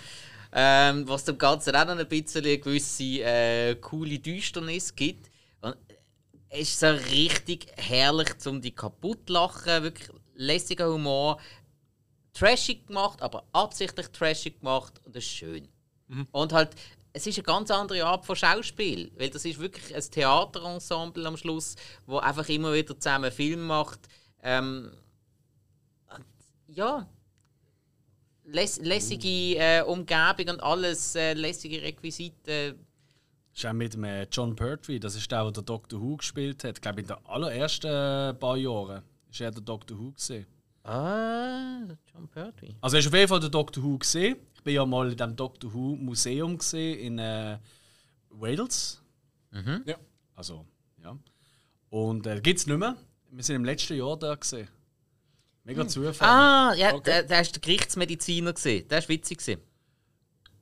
Ähm, 0.55 1.07
was 1.07 1.23
dem 1.25 1.37
Ganzen 1.37 1.75
auch 1.75 1.85
noch 1.85 1.97
ein 1.97 2.07
bisschen 2.07 2.45
eine 2.45 2.59
gewisse 2.59 3.03
äh, 3.03 3.75
coole 3.75 4.19
Düsternis 4.19 4.95
gibt. 4.95 5.31
Und 5.61 5.75
es 6.49 6.61
ist 6.69 6.79
so 6.79 6.87
richtig 6.87 7.67
herrlich, 7.77 8.37
zum 8.37 8.61
die 8.61 8.71
kaputt 8.71 9.29
lachen, 9.29 9.83
wirklich 9.83 10.09
lässiger 10.35 10.87
Humor 10.91 11.39
trashig 12.33 12.87
gemacht, 12.87 13.21
aber 13.21 13.45
absichtlich 13.51 14.07
trashig 14.07 14.59
gemacht 14.59 14.99
und 15.05 15.15
das 15.15 15.23
ist 15.23 15.31
schön. 15.31 15.67
Und 16.31 16.53
halt 16.53 16.75
es 17.13 17.27
ist 17.27 17.37
eine 17.37 17.43
ganz 17.43 17.69
andere 17.69 18.05
Art 18.05 18.25
von 18.25 18.35
Schauspiel. 18.35 19.11
Weil 19.15 19.29
das 19.29 19.45
ist 19.45 19.59
wirklich 19.59 19.95
ein 19.95 20.01
Theaterensemble 20.01 21.25
am 21.27 21.37
Schluss, 21.37 21.75
wo 22.07 22.17
einfach 22.17 22.49
immer 22.49 22.73
wieder 22.73 22.99
zusammen 22.99 23.31
Film 23.31 23.67
macht. 23.67 23.99
Ähm, 24.41 24.91
ja. 26.67 27.07
Läss, 28.45 28.79
lässige 28.79 29.57
äh, 29.57 29.81
Umgebung 29.83 30.49
und 30.49 30.63
alles, 30.63 31.15
äh, 31.15 31.33
lässige 31.33 31.81
Requisiten. 31.81 32.75
ist 33.53 33.65
auch 33.65 33.73
mit 33.73 33.93
dem 33.93 34.03
äh, 34.03 34.27
John 34.31 34.55
Pertwee, 34.55 34.99
das 34.99 35.15
ist 35.15 35.31
der, 35.31 35.49
der 35.51 35.63
Doctor 35.63 36.01
Who 36.01 36.17
gespielt 36.17 36.63
hat. 36.63 36.75
Ich 36.77 36.81
glaube, 36.81 37.01
in 37.01 37.07
den 37.07 37.17
allerersten 37.25 37.87
äh, 37.87 38.33
paar 38.33 38.57
Jahren 38.57 39.03
ist 39.29 39.41
er 39.41 39.51
der 39.51 39.61
Doctor 39.61 39.97
Who 39.97 40.11
gesehen. 40.11 40.45
Ah, 40.83 41.87
John 42.13 42.27
Pertwee. 42.27 42.75
Also 42.81 42.97
er 42.97 42.99
ist 42.99 43.07
auf 43.07 43.13
jeden 43.13 43.29
Fall 43.29 43.39
der 43.39 43.49
Doctor 43.49 43.81
Who 43.83 43.97
gesehen. 43.97 44.35
Ich 44.53 44.61
bin 44.61 44.75
ja 44.75 44.85
mal 44.85 45.09
in 45.09 45.17
dem 45.17 45.35
Doctor 45.35 45.73
Who 45.73 45.95
Museum 45.95 46.57
gesehen 46.57 46.99
in 46.99 47.19
äh, 47.19 47.57
Wales. 48.29 49.01
Mhm. 49.51 49.83
Ja. 49.85 49.95
Also 50.35 50.65
ja. 51.01 51.17
Und 51.89 52.27
äh, 52.27 52.41
gibt 52.41 52.59
es 52.59 52.67
nicht 52.67 52.77
mehr. 52.77 52.97
Wir 53.31 53.43
sind 53.43 53.55
im 53.55 53.65
letzten 53.65 53.97
Jahr 53.97 54.17
da 54.17 54.35
gesehen. 54.35 54.67
Mega 55.65 55.87
Zufall. 55.87 56.27
Ah, 56.27 56.73
ja, 56.75 56.93
Okay. 56.93 57.03
der, 57.05 57.23
der 57.23 57.41
ist 57.41 57.55
der 57.55 57.61
Gerichtsmediziner 57.61 58.53
gesehen. 58.53 58.87
Der 58.89 58.97
ist 58.99 59.09
witzig 59.09 59.37
gesehen. 59.37 59.61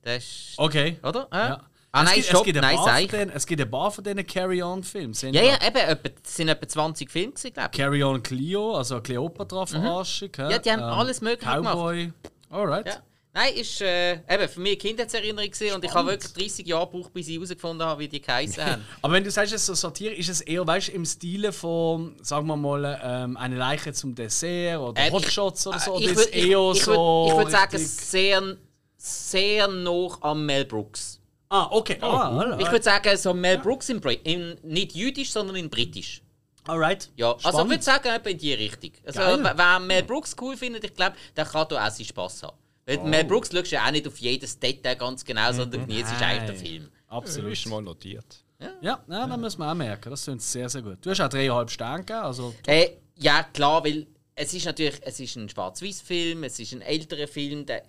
Der 0.03 0.17
ist. 0.17 0.53
Okay. 0.57 0.97
Oder? 1.03 1.27
Ja. 1.31 1.61
Ah, 1.93 2.03
es 2.03 2.05
nein, 2.05 2.15
gibt, 2.15 2.27
stopp, 2.27 2.39
es 2.41 2.45
gibt 2.45 2.57
ein 2.57 2.61
nein, 2.61 2.77
sag 2.85 3.01
ich. 3.01 3.11
denen, 3.11 3.31
Es 3.31 3.45
gibt 3.45 3.61
ein 3.61 3.69
paar 3.69 3.91
von 3.91 4.01
diesen 4.03 4.25
Carry-On-Filmen. 4.25 5.13
Ja, 5.33 5.41
ja, 5.41 5.55
eben, 5.67 5.75
etwa, 5.75 6.09
es 6.23 6.35
sind 6.37 6.47
etwa 6.47 6.65
20 6.67 7.11
Filme, 7.11 7.33
gewesen, 7.33 7.51
glaube 7.53 7.69
ich. 7.73 7.77
Carry 7.77 8.03
On 8.03 8.23
Cleo, 8.23 8.75
also 8.77 9.01
Cleopatra-Verarschung. 9.01 10.29
Mhm. 10.37 10.49
Ja, 10.51 10.57
die 10.59 10.71
haben 10.71 10.83
alles 10.83 11.19
Mögliche 11.19 11.51
Cowboy. 11.51 12.13
Alright. 12.49 12.85
Ja. 12.87 12.93
Nein, 13.33 13.53
ist 13.55 13.79
äh, 13.81 14.13
eben 14.29 14.49
für 14.49 14.59
mich 14.59 14.71
eine 14.71 14.77
Kindheitserinnerung 14.77 15.49
gewesen 15.49 15.75
und 15.75 15.85
ich 15.85 15.93
habe 15.93 16.09
wirklich 16.09 16.33
30 16.33 16.67
Jahre 16.67 16.85
gebraucht, 16.89 17.13
bis 17.13 17.29
ich 17.29 17.35
herausgefunden 17.35 17.87
habe, 17.87 18.01
wie 18.01 18.09
die 18.09 18.21
geheißen 18.21 18.65
haben. 18.65 18.85
Aber 19.01 19.13
wenn 19.13 19.23
du 19.23 19.31
sagst, 19.31 19.53
es 19.53 19.61
ist 19.61 19.67
so 19.67 19.73
Satire, 19.73 20.13
ist 20.13 20.27
es 20.27 20.41
eher 20.41 20.67
weißt, 20.67 20.89
im 20.89 21.05
Stile 21.05 21.53
von, 21.53 22.17
sagen 22.21 22.45
wir 22.47 22.57
mal, 22.57 22.99
ähm, 23.01 23.37
eine 23.37 23.55
Leiche 23.55 23.93
zum 23.93 24.13
Dessert 24.15 24.79
oder 24.79 25.01
Ähm, 25.01 25.13
Hotshots 25.13 25.65
oder 25.65 25.79
so? 25.79 25.97
Äh, 25.97 26.03
ich 26.03 26.09
würd- 26.11 26.29
ich- 26.29 26.45
ich 26.77 26.83
so. 26.83 27.25
Ich 27.29 27.37
würde 27.37 27.51
sagen, 27.51 27.77
sehr, 27.77 28.57
sehr 28.97 29.67
noch 29.69 30.21
am 30.21 30.45
Mel 30.45 30.65
Brooks. 30.65 31.21
Ah, 31.47 31.67
okay. 31.71 31.97
Oh, 32.01 32.05
Ah, 32.07 32.37
alright. 32.37 32.61
Ich 32.61 32.69
würde 32.71 32.83
sagen, 32.83 33.15
so 33.17 33.33
Mel 33.33 33.57
Brooks 33.59 33.87
in, 33.89 34.01
Brit 34.01 34.21
in 34.25 34.57
nicht 34.63 34.93
jüdisch, 34.93 35.31
sondern 35.31 35.55
in 35.55 35.69
britisch. 35.69 36.21
alright. 36.67 37.09
Ja, 37.15 37.27
also 37.31 37.37
ich 37.39 37.47
Spannend. 37.49 37.69
würde 37.71 37.83
sagen, 37.83 38.07
etwa 38.09 38.29
in 38.29 38.37
die 38.37 38.53
Richtung. 38.53 38.91
Also, 39.05 39.19
Geil. 39.19 39.53
wer 39.55 39.79
Mel 39.79 40.03
Brooks 40.03 40.35
cool 40.41 40.57
findet, 40.57 40.83
ich 40.83 40.93
glaube, 40.93 41.15
der 41.35 41.45
kann 41.45 41.65
da 41.69 41.87
auch 41.87 41.91
seinen 41.91 42.05
Spass 42.05 42.43
haben. 42.43 42.57
Weil 42.85 42.97
Oh. 42.99 43.03
Mel 43.05 43.23
Brooks 43.25 43.49
schaust 43.51 43.71
du 43.71 43.75
ja 43.75 43.85
auch 43.87 43.91
nicht 43.91 44.07
auf 44.07 44.17
jedes 44.17 44.57
Detail 44.59 44.95
ganz 44.95 45.23
genau, 45.23 45.51
sondern 45.53 45.87
genießt 45.87 46.11
eigentlich 46.21 46.39
den 46.39 46.55
Nein. 46.55 46.65
Film. 46.65 46.91
Absolut. 47.07 47.51
Ist 47.53 47.65
mal 47.67 47.81
notiert. 47.81 48.43
Ja, 48.81 49.03
ja, 49.07 49.27
das 49.27 49.37
müssen 49.37 49.59
wir 49.59 49.71
auch 49.71 49.75
merken. 49.75 50.09
Das 50.11 50.23
klingt 50.23 50.41
sehr, 50.41 50.69
sehr 50.69 50.81
gut. 50.83 50.97
Du 51.01 51.09
hast 51.09 51.19
auch 51.21 51.29
dreieinhalb 51.29 51.69
Sterne 51.69 52.03
gegeben. 52.03 52.19
Also, 52.23 52.53
Äh, 52.67 52.89
ja, 53.17 53.43
klar, 53.43 53.83
weil 53.83 54.05
es 54.35 54.53
ist 54.53 54.65
natürlich 54.65 54.99
es 55.01 55.19
ist 55.19 55.35
ein 55.35 55.49
Schwarz-Weiß-Film, 55.49 56.43
es 56.43 56.59
ist 56.59 56.73
ein 56.73 56.81
älterer 56.81 57.27
Film, 57.27 57.65
der 57.65 57.83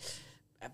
äh, 0.60 0.68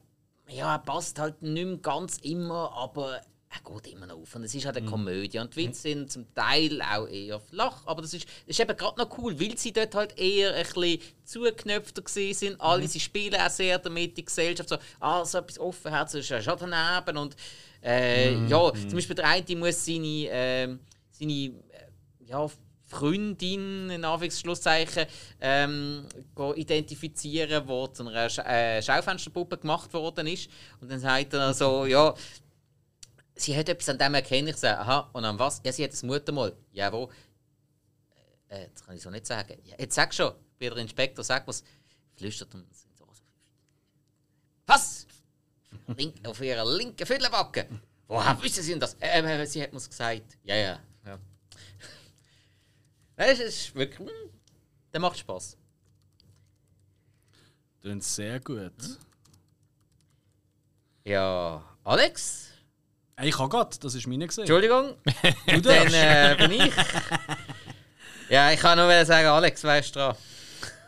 ja, 0.49 0.75
er 0.75 0.79
passt 0.79 1.19
halt 1.19 1.43
nicht 1.43 1.65
mehr 1.67 1.77
ganz 1.79 2.19
immer, 2.19 2.73
aber 2.73 3.21
er 3.51 3.61
geht 3.73 3.93
immer 3.93 4.07
noch 4.07 4.17
auf. 4.17 4.35
Und 4.35 4.45
es 4.45 4.55
ist 4.55 4.67
halt 4.67 4.77
eine 4.77 4.87
Komödie. 4.87 5.39
Und 5.39 5.55
die 5.55 5.67
Witze 5.67 5.83
sind 5.83 6.13
zum 6.13 6.33
Teil 6.35 6.83
auch 6.83 7.07
eher 7.07 7.41
flach, 7.41 7.87
aber 7.87 8.03
das 8.03 8.13
ist, 8.13 8.27
das 8.47 8.59
ist 8.59 8.61
eben 8.61 8.77
gerade 8.77 8.99
noch 8.99 9.19
cool, 9.19 9.39
weil 9.41 9.57
sie 9.57 9.73
dort 9.73 9.95
halt 9.95 10.19
eher 10.19 10.55
ein 10.55 10.65
bisschen 10.65 11.01
zugeknöpfter 11.25 12.03
sind. 12.07 12.61
Alle, 12.61 12.87
sie 12.87 13.01
spielen 13.01 13.41
auch 13.41 13.51
sehr 13.51 13.79
damit, 13.79 14.17
die 14.17 14.25
Gesellschaft 14.25 14.69
so, 14.69 14.77
ah, 15.01 15.25
so 15.25 15.39
etwas 15.39 15.59
Offenherzig 15.59 16.21
ist 16.21 16.29
ja 16.29 16.43
schon 16.43 16.59
daneben. 16.59 17.17
Und 17.17 17.37
äh, 17.83 18.35
ja, 18.47 18.73
zum 18.73 18.93
Beispiel 18.93 19.17
der 19.17 19.29
eine 19.29 19.57
muss 19.57 19.85
seine, 19.85 20.29
ähm, 20.31 20.81
seine 21.11 21.33
äh, 21.33 21.53
ja, 22.27 22.49
Freundin, 22.85 23.91
in 23.91 24.05
Anführungszeichen, 24.05 25.07
ähm, 25.41 26.07
identifizieren, 26.57 27.67
die 27.67 27.93
zu 27.93 28.07
einer 28.07 28.29
Scha 28.31 28.43
äh, 28.43 28.83
Schaufensterpuppe 28.83 29.59
gemacht 29.59 29.93
worden 29.93 30.27
ist. 30.27 30.51
Und 30.81 30.91
dann 30.91 30.99
sagt 30.99 31.35
er 31.35 31.53
so, 31.53 31.85
ja, 31.87 32.15
sie 33.41 33.57
hat 33.57 33.69
etwas 33.69 33.89
an 33.89 33.99
dem 33.99 34.15
erkennen. 34.15 34.49
Ich 34.49 34.57
sage, 34.57 34.79
aha, 34.81 35.11
und 35.13 35.25
an 35.25 35.39
was? 35.39 35.61
Ja, 35.65 35.73
sie 35.73 35.85
hat 35.85 35.93
das 35.93 36.03
Muttermal. 36.03 36.57
Ja, 36.73 36.93
wo? 36.93 37.11
Äh, 38.49 38.69
das 38.73 38.85
kann 38.85 38.97
ich 38.97 39.03
so 39.03 39.11
nicht 39.11 39.27
sagen. 39.27 39.59
Ja, 39.65 39.77
jetzt 39.79 39.95
sag 39.95 40.13
schon, 40.15 40.33
bin 40.59 40.71
der 40.71 40.79
Inspektor, 40.79 41.25
sag 41.25 41.47
was. 41.47 41.63
Flüstert 42.17 42.55
und 42.55 42.63
ins 42.69 42.87
Ohr. 43.01 43.09
Was? 44.67 45.07
Link, 45.97 46.17
auf 46.29 46.41
ihrer 46.41 46.65
linken 46.77 47.07
Füllenbacke. 47.07 47.69
Woher 48.07 48.43
wissen 48.43 48.63
Sie 48.63 48.71
denn 48.71 48.81
das? 48.81 48.95
Äh, 48.95 49.21
äh, 49.21 49.47
sie 49.47 49.63
hat 49.63 49.73
mir 49.73 49.81
gesagt. 49.81 50.39
Ja, 50.43 50.57
ja. 50.57 50.81
ja. 51.07 51.19
Es 53.17 53.39
ist 53.41 53.75
wirklich. 53.75 54.09
hm, 54.09 54.31
Der 54.93 55.01
macht 55.01 55.19
Spaß. 55.19 55.57
klingt 57.81 58.03
sehr 58.05 58.41
gut. 58.41 58.99
Ja, 61.05 61.63
Alex? 61.85 62.48
Ich 63.23 63.39
habe 63.39 63.49
gerade, 63.49 63.77
das 63.81 63.95
ist 63.95 64.07
meine 64.07 64.27
gesehen. 64.27 64.43
Entschuldigung, 64.43 64.95
Du 65.47 65.61
dann 65.61 65.63
darfst. 65.63 65.95
äh, 65.95 66.35
bin 66.39 66.53
ich. 66.53 66.73
Ja, 68.29 68.51
ich 68.53 68.61
kann 68.61 68.79
nur 68.79 68.87
wieder 68.89 69.05
sagen, 69.07 69.27
Alex, 69.29 69.65
weißt 69.65 69.97
du 69.97 69.99
dran. 70.01 70.17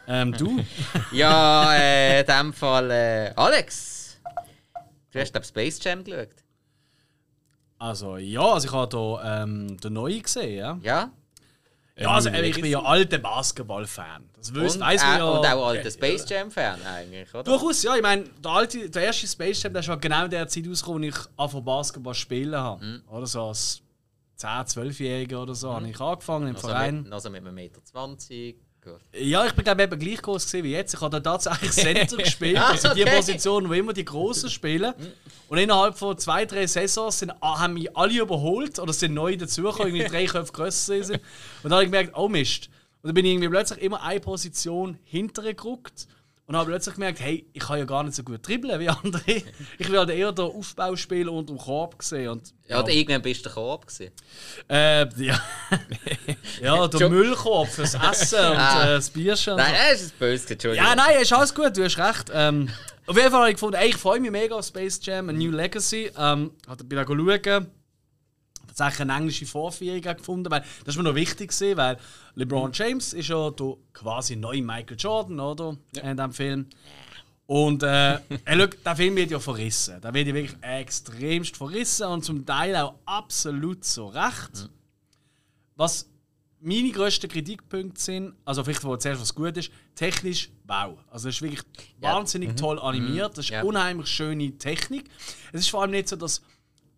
Ähm, 0.06 0.32
du? 0.32 0.64
Ja, 1.12 1.72
äh, 1.74 2.20
in 2.20 2.26
dem 2.26 2.52
Fall, 2.52 2.90
äh, 2.90 3.32
Alex. 3.36 4.18
Du 5.10 5.18
hast, 5.20 5.32
glaube 5.32 5.46
Space 5.46 5.80
Jam 5.82 6.04
geschaut. 6.04 6.28
Also, 7.78 8.16
ja, 8.18 8.42
also 8.42 8.68
ich 8.68 8.72
habe 8.74 8.96
hier 8.96 9.20
ähm, 9.42 9.76
den 9.80 9.92
neuen 9.94 10.22
gesehen, 10.22 10.56
ja. 10.58 10.78
Ja? 10.82 11.10
Ja, 12.00 12.10
also 12.12 12.30
ich 12.30 12.54
bin 12.54 12.70
ja 12.70 12.82
alter 12.82 13.18
Basketball-Fan. 13.18 14.30
Das 14.36 14.54
weiss, 14.54 14.74
Und, 14.76 14.80
weiss 14.80 15.02
äh, 15.02 15.06
ja. 15.06 15.24
und 15.24 15.46
auch 15.46 15.66
alter 15.66 15.90
Space 15.90 16.28
Jam-Fan 16.28 16.82
eigentlich, 16.82 17.32
oder? 17.34 17.42
Durchaus, 17.44 17.82
ja. 17.82 17.94
Ich 17.94 18.02
meine, 18.02 18.24
der, 18.42 18.50
alte, 18.50 18.88
der 18.88 19.02
erste 19.02 19.26
Space 19.26 19.62
Jam, 19.62 19.72
der 19.72 19.80
ist 19.80 19.86
ja 19.88 19.96
genau 19.96 20.24
in 20.24 20.30
der 20.30 20.48
Zeit 20.48 20.66
rausgekommen, 20.68 21.04
als 21.04 21.18
ich 21.18 21.26
angefangen 21.36 21.64
Basketball 21.64 22.14
spielen 22.14 22.56
habe. 22.56 22.84
Mhm. 22.84 23.02
Oder 23.08 23.26
so 23.26 23.42
als 23.44 23.82
10-, 24.38 24.66
12-Jähriger 24.74 25.42
oder 25.42 25.54
so 25.54 25.72
habe 25.74 25.88
ich 25.88 26.00
angefangen 26.00 26.48
im 26.48 26.54
Also 26.56 26.68
Verein. 26.68 27.02
mit, 27.02 27.12
also 27.12 27.28
mit 27.30 27.40
einem 27.42 27.54
Meter 27.54 27.84
20. 27.84 28.56
Gut. 28.82 29.00
Ja, 29.14 29.44
ich 29.46 29.52
bin 29.52 29.64
glaube 29.64 29.82
eben 29.82 29.98
gleich 29.98 30.22
groß 30.22 30.52
wie 30.54 30.72
jetzt. 30.72 30.94
Ich 30.94 31.00
habe 31.00 31.20
da 31.20 31.36
tatsächlich 31.38 31.70
Center 31.72 32.16
gespielt. 32.16 32.56
Ah, 32.58 32.70
Also 32.70 32.94
die. 32.94 33.04
Position, 33.04 33.68
wo 33.68 33.72
immer 33.74 33.92
die 33.92 34.04
Großen 34.04 34.48
spielen. 34.48 34.94
Und 35.48 35.58
innerhalb 35.58 35.98
von 35.98 36.16
zwei, 36.16 36.46
drei 36.46 36.66
Saisons 36.66 37.18
sind, 37.18 37.32
ah, 37.40 37.58
haben 37.58 37.74
mich 37.74 37.94
alle 37.94 38.18
überholt 38.20 38.78
oder 38.78 38.92
sind 38.92 39.12
neu 39.12 39.36
dazugekommen, 39.36 39.94
irgendwie 39.94 40.10
drei 40.10 40.24
Köpfe 40.32 40.52
grösser 40.52 41.02
sind. 41.04 41.16
Und 41.62 41.64
dann 41.64 41.72
habe 41.72 41.84
ich 41.84 41.90
gemerkt, 41.90 42.12
oh 42.16 42.28
Mist. 42.28 42.70
Und 43.02 43.08
dann 43.08 43.14
bin 43.14 43.24
ich 43.26 43.32
irgendwie 43.32 43.48
plötzlich 43.48 43.80
immer 43.82 44.02
eine 44.02 44.20
Position 44.20 44.98
hintergeguckt. 45.04 46.06
Und 46.50 46.56
habe 46.56 46.70
plötzlich 46.70 46.94
gemerkt, 46.96 47.20
hey, 47.20 47.46
ich 47.52 47.60
kann 47.62 47.78
ja 47.78 47.84
gar 47.84 48.02
nicht 48.02 48.16
so 48.16 48.24
gut 48.24 48.44
dribbeln 48.44 48.80
wie 48.80 48.88
andere. 49.04 49.22
Ich 49.78 49.88
will 49.88 49.98
halt 49.98 50.10
eher 50.10 50.32
den 50.32 50.46
Aufbauspieler 50.46 51.30
unter 51.30 51.52
dem 51.54 51.58
Korb 51.60 51.96
gesehen. 51.96 52.28
Und, 52.28 52.52
Ja, 52.66 52.80
oder 52.80 52.90
irgendwann 52.90 53.22
bist 53.22 53.40
du 53.40 53.42
der 53.44 53.52
Korb 53.52 53.86
gewesen. 53.86 54.10
äh, 54.68 55.22
ja. 55.22 55.40
ja, 56.60 56.88
der 56.88 57.08
Müllkorb 57.08 57.68
fürs 57.68 57.94
Essen 57.94 58.38
und 58.50 58.56
Ah. 58.58 58.82
äh, 58.82 58.94
das 58.96 59.10
Bierchen. 59.10 59.52
und 59.52 59.60
so. 59.60 59.64
Nein, 59.64 59.74
das 59.92 60.02
ist 60.02 60.18
böse, 60.18 60.52
Entschuldigung. 60.52 60.86
Ja, 60.88 60.96
nein, 60.96 61.20
ist 61.22 61.32
alles 61.32 61.54
gut, 61.54 61.76
du 61.76 61.84
hast 61.84 61.98
recht. 61.98 62.32
Ähm, 62.34 62.68
auf 63.06 63.16
jeden 63.16 63.30
Fall 63.30 63.40
habe 63.42 63.50
ich 63.50 63.54
gefunden, 63.54 63.76
ey, 63.76 63.88
ich 63.90 63.96
freue 63.96 64.18
mich 64.18 64.32
mega 64.32 64.56
auf 64.56 64.64
Space 64.64 64.98
Jam, 65.04 65.28
A 65.28 65.32
New 65.32 65.52
Legacy. 65.52 66.10
Ähm, 66.18 66.50
bin 66.84 66.98
auch 66.98 67.06
schauen. 67.06 67.66
Eine 68.80 69.14
englische 69.16 69.46
Vorführung 69.46 70.00
gefunden, 70.00 70.50
weil 70.50 70.60
das 70.84 70.94
ist 70.94 70.96
mir 70.96 71.02
noch 71.04 71.14
wichtig 71.14 71.50
gewesen, 71.50 71.76
weil 71.76 71.96
LeBron 72.34 72.70
James 72.72 73.12
ist 73.12 73.28
ja 73.28 73.50
der 73.50 73.76
quasi 73.92 74.36
neue 74.36 74.62
Michael 74.62 74.96
Jordan, 74.98 75.40
oder? 75.40 75.76
In 76.02 76.16
diesem 76.16 76.32
Film. 76.32 76.66
Und 77.46 77.82
äh, 77.82 78.18
schau, 78.46 78.66
der 78.66 78.96
Film 78.96 79.16
wird 79.16 79.30
ja 79.32 79.38
verrissen. 79.40 80.00
Der 80.00 80.14
wird 80.14 80.28
ja 80.28 80.34
wirklich 80.34 80.56
extremst 80.62 81.56
verrissen 81.56 82.06
und 82.06 82.24
zum 82.24 82.46
Teil 82.46 82.76
auch 82.76 82.94
absolut 83.06 83.84
so 83.84 84.06
recht. 84.08 84.68
Was 85.76 86.06
meine 86.62 86.90
grössten 86.90 87.28
Kritikpunkte 87.28 88.00
sind, 88.00 88.34
also 88.44 88.62
vielleicht 88.62 88.84
wo 88.84 88.96
zuerst 88.96 89.20
was 89.22 89.34
gut 89.34 89.56
ist, 89.56 89.70
technisch 89.94 90.50
wow. 90.66 90.98
Also 91.10 91.28
es 91.30 91.36
ist 91.36 91.42
wirklich 91.42 91.62
Ja. 92.02 92.12
wahnsinnig 92.14 92.54
toll 92.56 92.78
animiert, 92.78 93.32
das 93.38 93.46
ist 93.46 93.50
Ja. 93.50 93.62
unheimlich 93.62 94.08
schöne 94.08 94.56
Technik. 94.58 95.08
Es 95.52 95.60
ist 95.62 95.70
vor 95.70 95.82
allem 95.82 95.92
nicht 95.92 96.08
so, 96.08 96.16
dass 96.16 96.42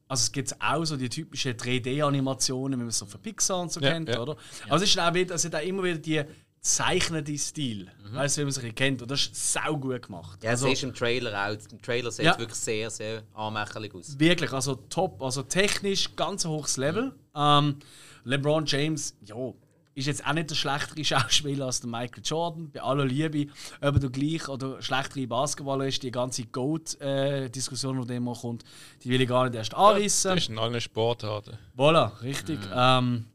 also 0.09 0.23
es 0.23 0.33
gibt 0.33 0.55
auch 0.61 0.85
so 0.85 0.97
die 0.97 1.09
typischen 1.09 1.53
3D-Animationen, 1.55 2.75
wie 2.79 2.83
man 2.83 2.89
es 2.89 2.99
so 2.99 3.07
von 3.07 3.21
Pixar 3.21 3.61
und 3.61 3.73
so 3.73 3.81
Ja, 3.81 3.93
kennt, 3.93 4.09
ja. 4.09 4.21
oder? 4.21 4.37
Aber 4.67 4.77
es 4.77 4.83
ist 4.83 4.99
auch 4.99 5.15
wieder, 5.15 5.35
es 5.35 5.45
hat 5.45 5.55
auch 5.55 5.63
immer 5.63 5.83
wieder 5.85 5.99
die 5.99 6.23
zeichnende 6.61 7.37
Stil, 7.37 7.91
weißt 8.13 8.37
du, 8.37 8.41
wie 8.43 8.45
man 8.45 8.51
es 8.69 8.75
kennt. 8.77 9.03
Und 9.03 9.11
das 9.11 9.23
ist 9.23 9.53
sau 9.53 9.77
gut 9.77 10.03
gemacht. 10.03 10.43
Ja, 10.45 10.51
also, 10.51 10.67
das 10.67 10.75
ist 10.75 10.85
im 10.85 10.95
Trailer 10.95 11.49
auch. 11.49 11.57
Im 11.73 11.83
Trailer 11.83 12.11
sieht 12.13 12.25
Ja. 12.25 12.33
es 12.33 12.39
wirklich 12.39 12.59
sehr, 12.59 12.89
sehr 12.91 13.23
anmächerlich 13.35 13.93
aus. 13.95 14.17
Wirklich, 14.19 14.53
also 14.53 14.77
top, 14.77 15.21
also 15.21 15.43
technisch 15.43 16.15
ganz 16.15 16.45
hohes 16.45 16.77
Level. 16.77 17.13
Ähm, 17.35 17.79
LeBron 18.25 18.65
James, 18.67 19.17
ja, 19.25 19.35
ist 19.95 20.07
jetzt 20.07 20.27
auch 20.27 20.33
nicht 20.33 20.49
der 20.51 20.55
schlechtere 20.55 21.05
Schauspieler 21.05 21.67
als 21.67 21.81
der 21.81 21.91
Michael 21.91 22.23
Jordan. 22.25 22.71
Bei 22.71 22.81
aller 22.83 23.05
Liebe, 23.05 23.53
ob 23.81 24.03
er 24.03 24.11
gleich 24.11 24.49
oder 24.49 24.81
schlechtere 24.83 25.27
Basketballer 25.27 25.87
ist, 25.87 26.03
die 26.03 26.11
ganze 26.11 26.45
Goat-Diskussion, 26.47 28.07
die 28.07 28.15
immer 28.15 28.35
kommt, 28.35 28.65
die 29.03 29.09
will 29.11 29.21
ich 29.21 29.29
gar 29.29 29.45
nicht 29.45 29.55
erst 29.57 29.75
anrissen. 29.75 30.31
Das 30.35 30.45
ist 30.45 30.49
in 30.51 30.59
allen 30.59 30.81
Sportarten. 30.81 31.59
Voilà, 31.77 32.21
richtig. 32.23 32.59
Ähm, 32.75 33.27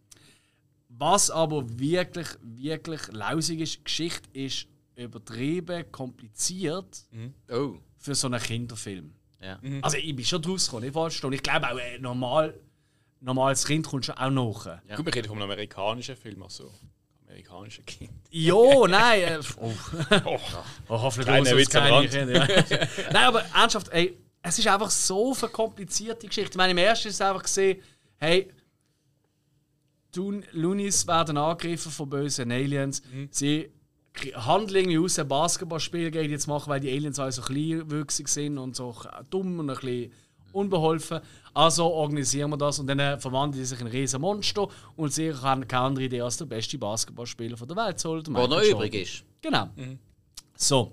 was 0.89 1.29
aber 1.29 1.63
wirklich, 1.79 2.27
wirklich 2.41 3.01
lausig 3.11 3.59
ist, 3.61 3.75
die 3.79 3.83
Geschichte 3.83 4.29
ist 4.33 4.67
übertrieben 4.95 5.85
kompliziert 5.91 7.05
Oh. 7.51 7.75
für 7.97 8.15
so 8.15 8.25
einen 8.27 8.41
Kinderfilm. 8.41 9.13
Ja. 9.39 9.59
Also 9.83 9.97
ich 9.97 10.15
bin 10.15 10.25
schon 10.25 10.41
draus 10.41 10.65
gekommen, 10.65 10.85
nicht 10.85 10.93
falsch 10.93 11.19
verstehen. 11.19 11.33
Ich 11.33 11.43
glaube 11.43 11.71
auch, 11.71 11.77
äh, 11.77 11.99
normal, 11.99 12.59
normales 13.19 13.65
Kind 13.65 13.87
kommt 13.87 14.05
schon 14.05 14.15
auch 14.17 14.29
nach. 14.29 14.65
Ja. 14.87 14.95
Gut, 14.95 15.05
wir 15.05 15.15
reden 15.15 15.27
von 15.27 15.37
einem 15.37 15.49
amerikanischen 15.49 16.15
Film, 16.15 16.43
also 16.43 16.71
amerikanischen 17.27 17.85
Kind. 17.85 18.11
Jo, 18.29 18.87
nein. 18.89 19.21
Äh, 19.21 19.39
oh. 19.59 19.73
Oh, 20.25 20.39
Oh, 20.89 21.01
hoffentlich 21.01 21.35
bloß, 21.43 21.55
Witz 21.57 21.69
keine 21.69 22.07
kennen, 22.07 22.35
ja. 22.35 22.47
Nein, 23.11 23.23
aber 23.25 23.43
ernsthaft, 23.53 23.89
ey, 23.89 24.17
es 24.41 24.59
ist 24.59 24.67
einfach 24.67 24.89
so 24.89 25.35
eine 25.41 25.49
komplizierte 25.49 26.27
Geschichte. 26.27 26.51
Ich 26.51 26.57
meine, 26.57 26.71
im 26.71 26.77
ersten 26.77 27.09
ist 27.09 27.15
es 27.15 27.21
einfach 27.21 27.43
gesehen, 27.43 27.81
hey, 28.17 28.49
die 30.15 30.41
Loonies 30.53 31.05
werden 31.07 31.37
angegriffen 31.37 31.91
von 31.91 32.09
bösen 32.09 32.51
Aliens. 32.51 33.01
Sie 33.29 33.69
k- 34.13 34.33
handeln 34.33 34.85
irgendwie 34.89 34.97
aus, 34.99 35.19
ein 35.19 35.27
Basketballspiel 35.27 36.11
gegen 36.11 36.31
jetzt 36.31 36.47
machen, 36.47 36.69
weil 36.69 36.79
die 36.79 36.89
Aliens 36.91 37.19
alle 37.19 37.31
so 37.31 37.41
kleinwüchsig 37.41 38.27
sind 38.29 38.57
und 38.57 38.75
so 38.75 38.95
dumm 39.29 39.59
und 39.59 39.69
ein 39.69 39.75
bisschen 39.75 40.11
unbeholfen. 40.51 41.19
Also 41.53 41.85
organisieren 41.85 42.51
wir 42.51 42.57
das 42.57 42.79
und 42.79 42.87
dann 42.87 42.99
äh, 42.99 43.17
verwandeln 43.17 43.61
die 43.61 43.65
sich 43.65 43.79
in 43.79 43.87
ein 43.87 43.91
riesen 43.91 44.21
Monster 44.21 44.67
und 44.95 45.11
sie 45.13 45.33
haben 45.33 45.67
keine 45.67 45.85
andere 45.85 46.05
Idee 46.05 46.21
als 46.21 46.37
der 46.37 46.45
beste 46.45 46.77
Basketballspieler 46.77 47.57
von 47.57 47.67
der 47.67 47.77
Welt 47.77 47.99
zu 47.99 48.09
holen. 48.09 48.23
der 48.23 48.47
noch 48.47 48.61
übrig 48.61 48.93
ist. 48.93 49.23
Genau. 49.41 49.69
So. 50.55 50.91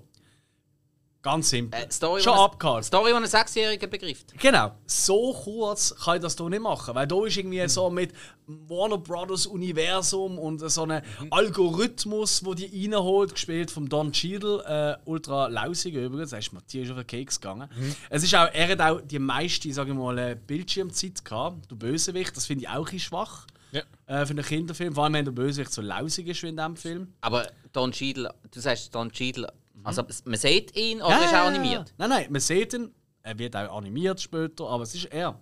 Ganz 1.25 1.49
simpel. 1.49 1.81
Äh, 1.81 1.91
Story, 1.91 2.21
Schon 2.21 2.37
abgehalten. 2.37 2.83
Story, 2.83 3.09
die 3.09 3.15
ein 3.15 3.25
Sechsjähriger 3.25 3.87
begreift. 3.87 4.37
Genau. 4.37 4.75
So 4.85 5.33
kurz 5.33 5.95
kann 5.95 6.17
ich 6.17 6.21
das 6.21 6.37
hier 6.37 6.47
nicht 6.49 6.61
machen. 6.61 6.93
Weil 6.93 7.07
da 7.07 7.25
ist 7.25 7.35
irgendwie 7.35 7.67
so 7.67 7.89
mit 7.89 8.13
Warner 8.45 8.99
Brothers 8.99 9.47
Universum 9.47 10.37
und 10.37 10.59
so 10.59 10.83
einem 10.83 11.01
Algorithmus, 11.31 12.45
wo 12.45 12.53
die 12.53 12.67
reinholt, 12.67 13.33
gespielt 13.33 13.71
von 13.71 13.89
Don 13.89 14.11
Cheadle. 14.11 14.63
Äh, 14.67 15.09
ultra 15.09 15.47
lausig 15.47 15.95
übrigens. 15.95 16.29
Da 16.29 16.37
ist 16.37 16.53
Matthias 16.53 16.91
auf 16.91 16.97
den 16.97 17.07
Keks 17.07 17.41
gegangen. 17.41 17.69
Es 18.11 18.21
ist 18.21 18.35
auch, 18.35 18.47
er 18.53 18.67
hat 18.67 18.81
auch 18.81 19.01
die 19.01 19.17
meiste, 19.17 19.73
sage 19.73 19.93
ich 19.93 19.97
mal, 19.97 20.15
äh, 20.19 20.35
Bildschirmzeit 20.35 21.25
gehabt. 21.25 21.71
Der 21.71 21.75
Bösewicht. 21.75 22.37
Das 22.37 22.45
finde 22.45 22.65
ich 22.65 22.69
auch 22.69 22.91
ein 22.91 22.99
schwach. 22.99 23.47
Ja. 23.71 23.81
Äh, 24.05 24.27
für 24.27 24.33
einen 24.33 24.45
Kinderfilm. 24.45 24.93
Vor 24.93 25.05
allem, 25.05 25.13
wenn 25.13 25.25
der 25.25 25.31
Bösewicht 25.31 25.73
so 25.73 25.81
lausig 25.81 26.27
ist 26.27 26.43
wie 26.43 26.49
in 26.49 26.57
diesem 26.57 26.75
Film. 26.75 27.13
Aber 27.21 27.49
Don 27.73 27.91
Cheadle, 27.91 28.31
du 28.51 28.59
sagst 28.59 28.93
Don 28.93 29.11
Cheadle, 29.11 29.51
also 29.85 30.03
man 30.25 30.37
sieht 30.37 30.75
ihn 30.75 31.01
oder 31.01 31.23
ist 31.23 31.31
er 31.31 31.43
animiert? 31.43 31.93
Nein, 31.97 32.09
nein, 32.09 32.27
man 32.29 32.41
sieht 32.41 32.73
ihn. 32.73 32.93
Er 33.23 33.37
wird 33.39 33.55
auch 33.55 33.77
animiert 33.77 34.19
später, 34.21 34.67
aber 34.67 34.83
es 34.83 34.93
ist 34.93 35.05
er. 35.05 35.39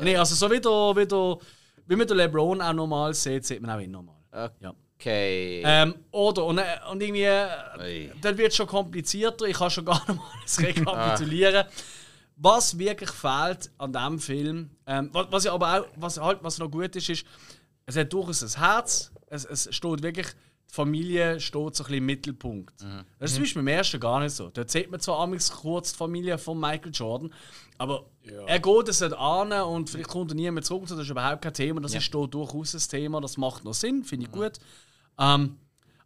Nee, 0.00 0.16
also 0.16 0.34
so 0.34 0.50
wie, 0.50 0.60
der, 0.60 0.70
wie, 0.96 1.06
der, 1.06 1.38
wie 1.86 1.96
man 1.96 2.06
den 2.06 2.16
LeBron 2.16 2.60
auch 2.60 2.72
normal 2.72 3.14
sieht, 3.14 3.44
sieht 3.44 3.60
man 3.60 3.70
auch 3.70 3.80
ihn 3.80 3.90
normal. 3.90 4.16
Ja. 4.60 4.74
Okay. 4.94 5.62
Ähm, 5.64 5.94
oder, 6.10 6.44
und, 6.44 6.58
äh, 6.58 6.64
und 6.90 7.00
irgendwie, 7.00 7.22
äh, 7.22 7.48
Ui. 7.78 8.12
dann 8.20 8.36
wird 8.36 8.50
es 8.50 8.56
schon 8.56 8.66
komplizierter. 8.66 9.46
Ich 9.46 9.56
kann 9.56 9.70
schon 9.70 9.84
gar 9.84 10.02
nicht 10.08 10.18
mal 10.18 10.32
das 10.42 10.60
rekapitulieren. 10.60 11.66
Was 12.36 12.78
wirklich 12.78 13.10
fehlt 13.10 13.70
an 13.78 13.92
diesem 13.92 14.18
Film, 14.18 14.70
ähm, 14.86 15.10
was, 15.12 15.26
was 15.30 15.44
ja 15.44 15.52
aber 15.52 15.80
auch, 15.80 15.86
was 15.96 16.20
halt 16.20 16.38
was 16.42 16.58
noch 16.58 16.70
gut 16.70 16.94
ist, 16.96 17.08
ist, 17.08 17.24
es 17.86 17.96
hat 17.96 18.12
durchaus 18.12 18.42
ein 18.42 18.60
Herz. 18.60 19.12
Es, 19.28 19.44
es 19.44 19.74
steht 19.74 20.02
wirklich, 20.02 20.26
Familie 20.70 21.40
steht 21.40 21.52
so 21.52 21.66
ein 21.66 21.70
bisschen 21.70 21.94
im 21.94 22.06
Mittelpunkt. 22.06 22.74
Das 23.18 23.30
ist 23.30 23.34
zum 23.36 23.44
Beispiel 23.44 23.60
im 23.60 23.68
ersten 23.68 23.98
gar 24.00 24.20
nicht 24.20 24.32
so. 24.34 24.48
Da 24.50 24.68
sieht 24.68 24.90
man 24.90 25.00
zwar 25.00 25.18
amigs 25.20 25.50
kurz 25.50 25.92
die 25.92 25.96
Familie 25.98 26.36
von 26.38 26.60
Michael 26.60 26.92
Jordan, 26.92 27.32
aber 27.78 28.04
er 28.46 28.58
geht 28.60 28.88
es 28.88 29.00
nicht 29.00 29.14
an 29.14 29.52
und 29.52 29.88
vielleicht 29.88 30.08
kommt 30.10 30.30
er 30.32 30.34
nie 30.34 30.50
mehr 30.50 30.62
zurück. 30.62 30.84
Das 30.88 30.98
ist 30.98 31.08
überhaupt 31.08 31.42
kein 31.42 31.54
Thema. 31.54 31.80
Das 31.80 31.94
ist 31.94 32.12
dort 32.12 32.34
durchaus 32.34 32.74
ein 32.74 32.90
Thema. 32.90 33.20
Das 33.20 33.36
macht 33.38 33.64
noch 33.64 33.72
Sinn, 33.74 34.04
finde 34.04 34.26
ich 34.26 34.32
gut. 34.32 34.58
Ähm, 35.18 35.56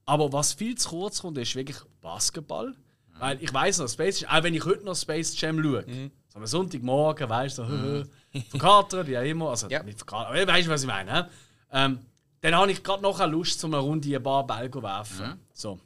aber 0.05 0.33
was 0.33 0.53
viel 0.53 0.77
zu 0.77 0.88
kurz 0.90 1.20
kommt, 1.20 1.38
ist 1.38 1.55
wirklich 1.57 1.79
Basketball. 2.01 2.75
Weil 3.18 3.42
ich 3.42 3.53
weiß 3.53 3.79
noch, 3.79 3.88
Space 3.88 4.20
Jam, 4.20 4.31
auch 4.31 4.42
wenn 4.42 4.55
ich 4.55 4.64
heute 4.64 4.85
noch 4.85 4.96
Space 4.96 5.38
Jam 5.40 5.62
schaue, 5.62 5.85
so 6.29 6.38
am 6.38 6.46
Sonntagmorgen, 6.46 7.29
weißt 7.29 7.59
du, 7.59 7.64
so, 7.64 8.40
verkatert, 8.51 9.07
wie 9.07 9.18
auch 9.18 9.22
immer, 9.22 9.51
also 9.51 9.68
Ja. 9.68 9.83
nicht 9.83 9.98
verkatert, 9.98 10.29
aber 10.40 10.46
weißt 10.53 10.66
du, 10.66 10.70
was 10.72 10.83
ich 10.83 10.88
meine? 10.88 11.29
Ähm, 11.70 11.98
dann 12.42 12.55
habe 12.55 12.70
ich 12.72 12.83
gerade 12.83 13.02
noch 13.02 13.18
eine 13.20 13.33
Lust, 13.33 13.59
zum 13.61 13.72
eine 13.72 13.83
Runde 13.83 14.14
ein 14.14 14.22
paar 14.22 14.46
Bälle 14.46 14.70
zu 14.70 14.83
werfen. 14.83 15.40
So. 15.55 15.78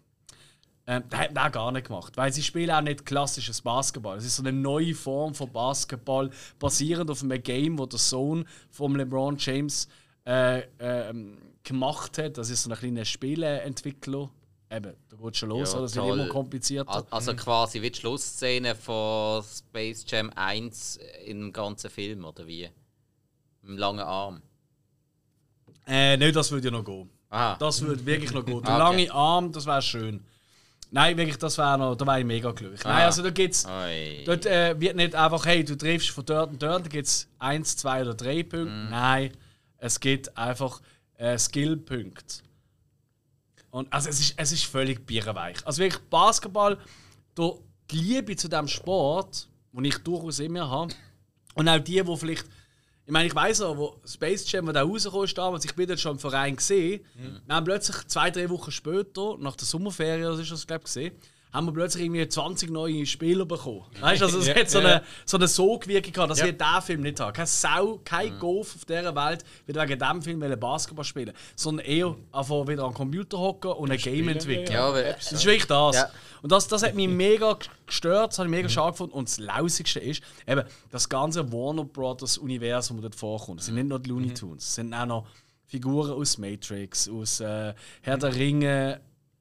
Ähm, 0.88 1.02
das 1.10 1.20
hat 1.20 1.34
man 1.34 1.46
auch 1.48 1.52
gar 1.52 1.72
nicht 1.72 1.86
gemacht, 1.88 2.16
weil 2.16 2.32
sie 2.32 2.42
spielen 2.42 2.70
auch 2.70 2.80
nicht 2.80 3.04
klassisches 3.04 3.60
Basketball. 3.60 4.16
Es 4.18 4.24
ist 4.24 4.36
so 4.36 4.42
eine 4.42 4.52
neue 4.52 4.94
Form 4.94 5.34
von 5.34 5.52
Basketball, 5.52 6.30
basierend 6.58 7.10
auf 7.10 7.22
einem 7.22 7.42
Game, 7.42 7.78
wo 7.78 7.86
der 7.86 7.98
Sohn 7.98 8.46
von 8.70 8.94
LeBron 8.94 9.36
James 9.38 9.88
äh, 10.26 10.62
ähm, 10.78 11.38
gemacht 11.64 12.18
hat. 12.18 12.38
Das 12.38 12.50
ist 12.50 12.62
so 12.62 12.70
ein 12.70 12.76
kleiner 12.76 13.04
Spieleentwickler. 13.04 14.30
Eben, 14.70 14.94
da 15.08 15.16
geht 15.16 15.36
schon 15.36 15.48
los, 15.50 15.70
Ja, 15.72 15.74
oder? 15.78 15.82
das 15.86 15.94
wird 15.96 16.04
toll. 16.06 16.18
immer 16.20 16.28
komplizierter. 16.28 16.90
Al- 16.90 17.06
Also 17.10 17.34
quasi 17.34 17.82
wie 17.82 17.90
die 17.90 17.98
Schlussszene 17.98 18.74
von 18.74 19.42
Space 19.42 20.04
Jam 20.08 20.30
1 20.34 20.98
im 21.26 21.52
ganzen 21.52 21.90
Film, 21.90 22.24
oder 22.24 22.46
wie? 22.46 22.68
Im 23.64 23.76
langen 23.76 24.00
Arm. 24.00 24.40
Äh, 25.86 26.16
nein, 26.16 26.32
das 26.32 26.50
würde 26.50 26.66
ja 26.66 26.70
noch 26.72 26.84
gehen. 26.84 27.08
Aha. 27.30 27.56
Das 27.58 27.80
würde 27.82 28.04
wirklich 28.04 28.32
noch 28.32 28.44
gehen. 28.44 28.62
Der 28.64 28.70
Ah, 28.74 28.88
okay. 28.90 29.04
lange 29.06 29.12
Arm, 29.12 29.52
das 29.52 29.66
wäre 29.66 29.82
schön. 29.82 30.24
Nein, 30.90 31.16
wirklich, 31.16 31.36
das 31.38 31.58
wäre 31.58 31.76
noch, 31.78 31.96
da 31.96 32.06
wäre 32.06 32.20
ich 32.20 32.24
mega 32.26 32.50
glücklich. 32.52 32.82
Nein, 32.84 33.02
Ah. 33.02 33.06
also 33.06 33.22
da 33.22 33.30
gibt's, 33.30 33.66
Oi. 33.66 34.22
dort 34.24 34.46
äh, 34.46 34.78
wird 34.80 34.96
nicht 34.96 35.14
einfach, 35.14 35.44
hey, 35.44 35.64
du 35.64 35.76
triffst 35.76 36.10
von 36.10 36.24
dort 36.24 36.50
und 36.52 36.62
dort, 36.62 36.84
da 36.86 36.88
gibt 36.88 37.06
es 37.06 37.28
eins, 37.38 37.76
zwei 37.76 38.02
oder 38.02 38.14
drei 38.14 38.42
Punkte. 38.42 38.66
Mhm. 38.70 38.90
Nein, 38.90 39.32
es 39.78 39.98
gibt 40.00 40.36
einfach 40.36 40.80
äh, 41.18 41.36
Skill-Punkte. 41.38 42.36
Und 43.70 43.92
also 43.92 44.08
es 44.08 44.20
ist, 44.20 44.34
es 44.36 44.52
ist 44.52 44.64
völlig 44.64 45.04
bierenweich. 45.06 45.58
Also 45.66 45.82
wirklich 45.82 46.02
Basketball, 46.04 46.78
da 47.34 47.50
die 47.90 47.96
Liebe 47.98 48.36
zu 48.36 48.48
diesem 48.48 48.68
Sport, 48.68 49.48
den 49.72 49.84
ich 49.84 49.98
durchaus 49.98 50.38
immer 50.38 50.70
habe, 50.70 50.94
und 51.54 51.68
auch 51.68 51.78
die, 51.78 52.02
die 52.02 52.16
vielleicht. 52.16 52.46
Ich 53.06 53.12
meine, 53.12 53.28
ich 53.28 53.34
weiß 53.34 53.60
noch, 53.60 53.76
wo 53.76 53.96
Space 54.04 54.50
Jam, 54.50 54.66
wo 54.66 54.72
der 54.72 54.82
rausgekommen 54.82 55.24
ist 55.26 55.38
damals, 55.38 55.64
ich 55.64 55.74
bin 55.76 55.86
dort 55.86 56.00
schon 56.00 56.12
im 56.12 56.18
Verein 56.18 56.56
gesehen. 56.56 57.04
Dann 57.46 57.62
plötzlich 57.64 57.96
zwei, 58.08 58.30
drei 58.32 58.50
Wochen 58.50 58.72
später, 58.72 59.36
nach 59.38 59.54
der 59.54 59.64
Sommerferien, 59.64 60.24
das 60.24 60.40
ist 60.40 60.50
das, 60.50 60.66
glaube 60.66 60.80
ich, 60.80 60.86
gesehen, 60.86 61.14
haben 61.52 61.66
wir 61.66 61.72
plötzlich 61.72 62.04
irgendwie 62.04 62.28
20 62.28 62.70
neue 62.70 63.06
Spieler 63.06 63.46
bekommen. 63.46 63.84
Weißt 64.00 64.20
du, 64.20 64.26
also 64.26 64.38
es 64.38 64.46
Ja, 64.48 64.54
hat 64.56 64.68
so 64.68 64.80
ja. 64.80 64.86
eine, 64.86 65.02
so 65.24 65.36
eine 65.36 65.48
Sogwirkung 65.48 66.12
gehabt, 66.12 66.30
dass 66.30 66.40
Ja. 66.40 66.46
wir 66.46 66.52
diesen 66.52 66.82
Film 66.82 67.00
nicht 67.02 67.18
haben. 67.20 67.32
Kein 67.32 67.46
Sau, 67.46 68.00
kein 68.04 68.38
Golf 68.38 68.74
auf 68.74 68.84
dieser 68.84 69.14
Welt 69.14 69.44
wird 69.64 69.78
wegen 69.78 69.98
diesem 69.98 70.22
Film 70.22 70.60
Basketball 70.60 71.04
spielen, 71.04 71.32
sondern 71.54 71.86
eher 71.86 72.14
einfach 72.32 72.66
wieder 72.68 72.84
am 72.84 72.92
Computer 72.94 73.38
hocken 73.38 73.70
und 73.72 73.90
ein 73.90 73.98
Game 73.98 74.28
entwickeln. 74.28 74.72
Ja, 74.72 74.88
aber, 74.88 75.02
Das 75.02 75.32
ist 75.32 75.44
wirklich 75.44 75.66
das. 75.66 75.96
Ja. 75.96 76.10
Und 76.42 76.52
das, 76.52 76.68
das 76.68 76.82
hat 76.82 76.94
mich 76.94 77.08
mega 77.08 77.56
gestört, 77.86 78.32
das 78.32 78.38
habe 78.38 78.48
ich 78.48 78.50
mega 78.50 78.68
schade 78.68 78.92
gefunden. 78.92 79.14
Und 79.14 79.28
das 79.28 79.38
Lausigste 79.38 80.00
ist, 80.00 80.22
eben, 80.46 80.62
das 80.90 81.08
ganze 81.08 81.50
Warner 81.52 81.84
Brothers 81.84 82.38
Universum, 82.38 82.98
das 82.98 83.02
dort 83.02 83.14
vorkommt. 83.14 83.60
Das 83.60 83.66
sind 83.66 83.76
nicht 83.76 83.88
nur 83.88 83.98
die 83.98 84.10
Looney 84.10 84.34
Tunes, 84.34 84.64
es 84.64 84.74
sind 84.74 84.92
auch 84.92 85.06
noch 85.06 85.26
Figuren 85.64 86.12
aus 86.12 86.38
Matrix, 86.38 87.08
aus 87.08 87.40
äh, 87.40 87.74
Herr 88.02 88.18
der 88.18 88.34
Ringe, 88.34 89.00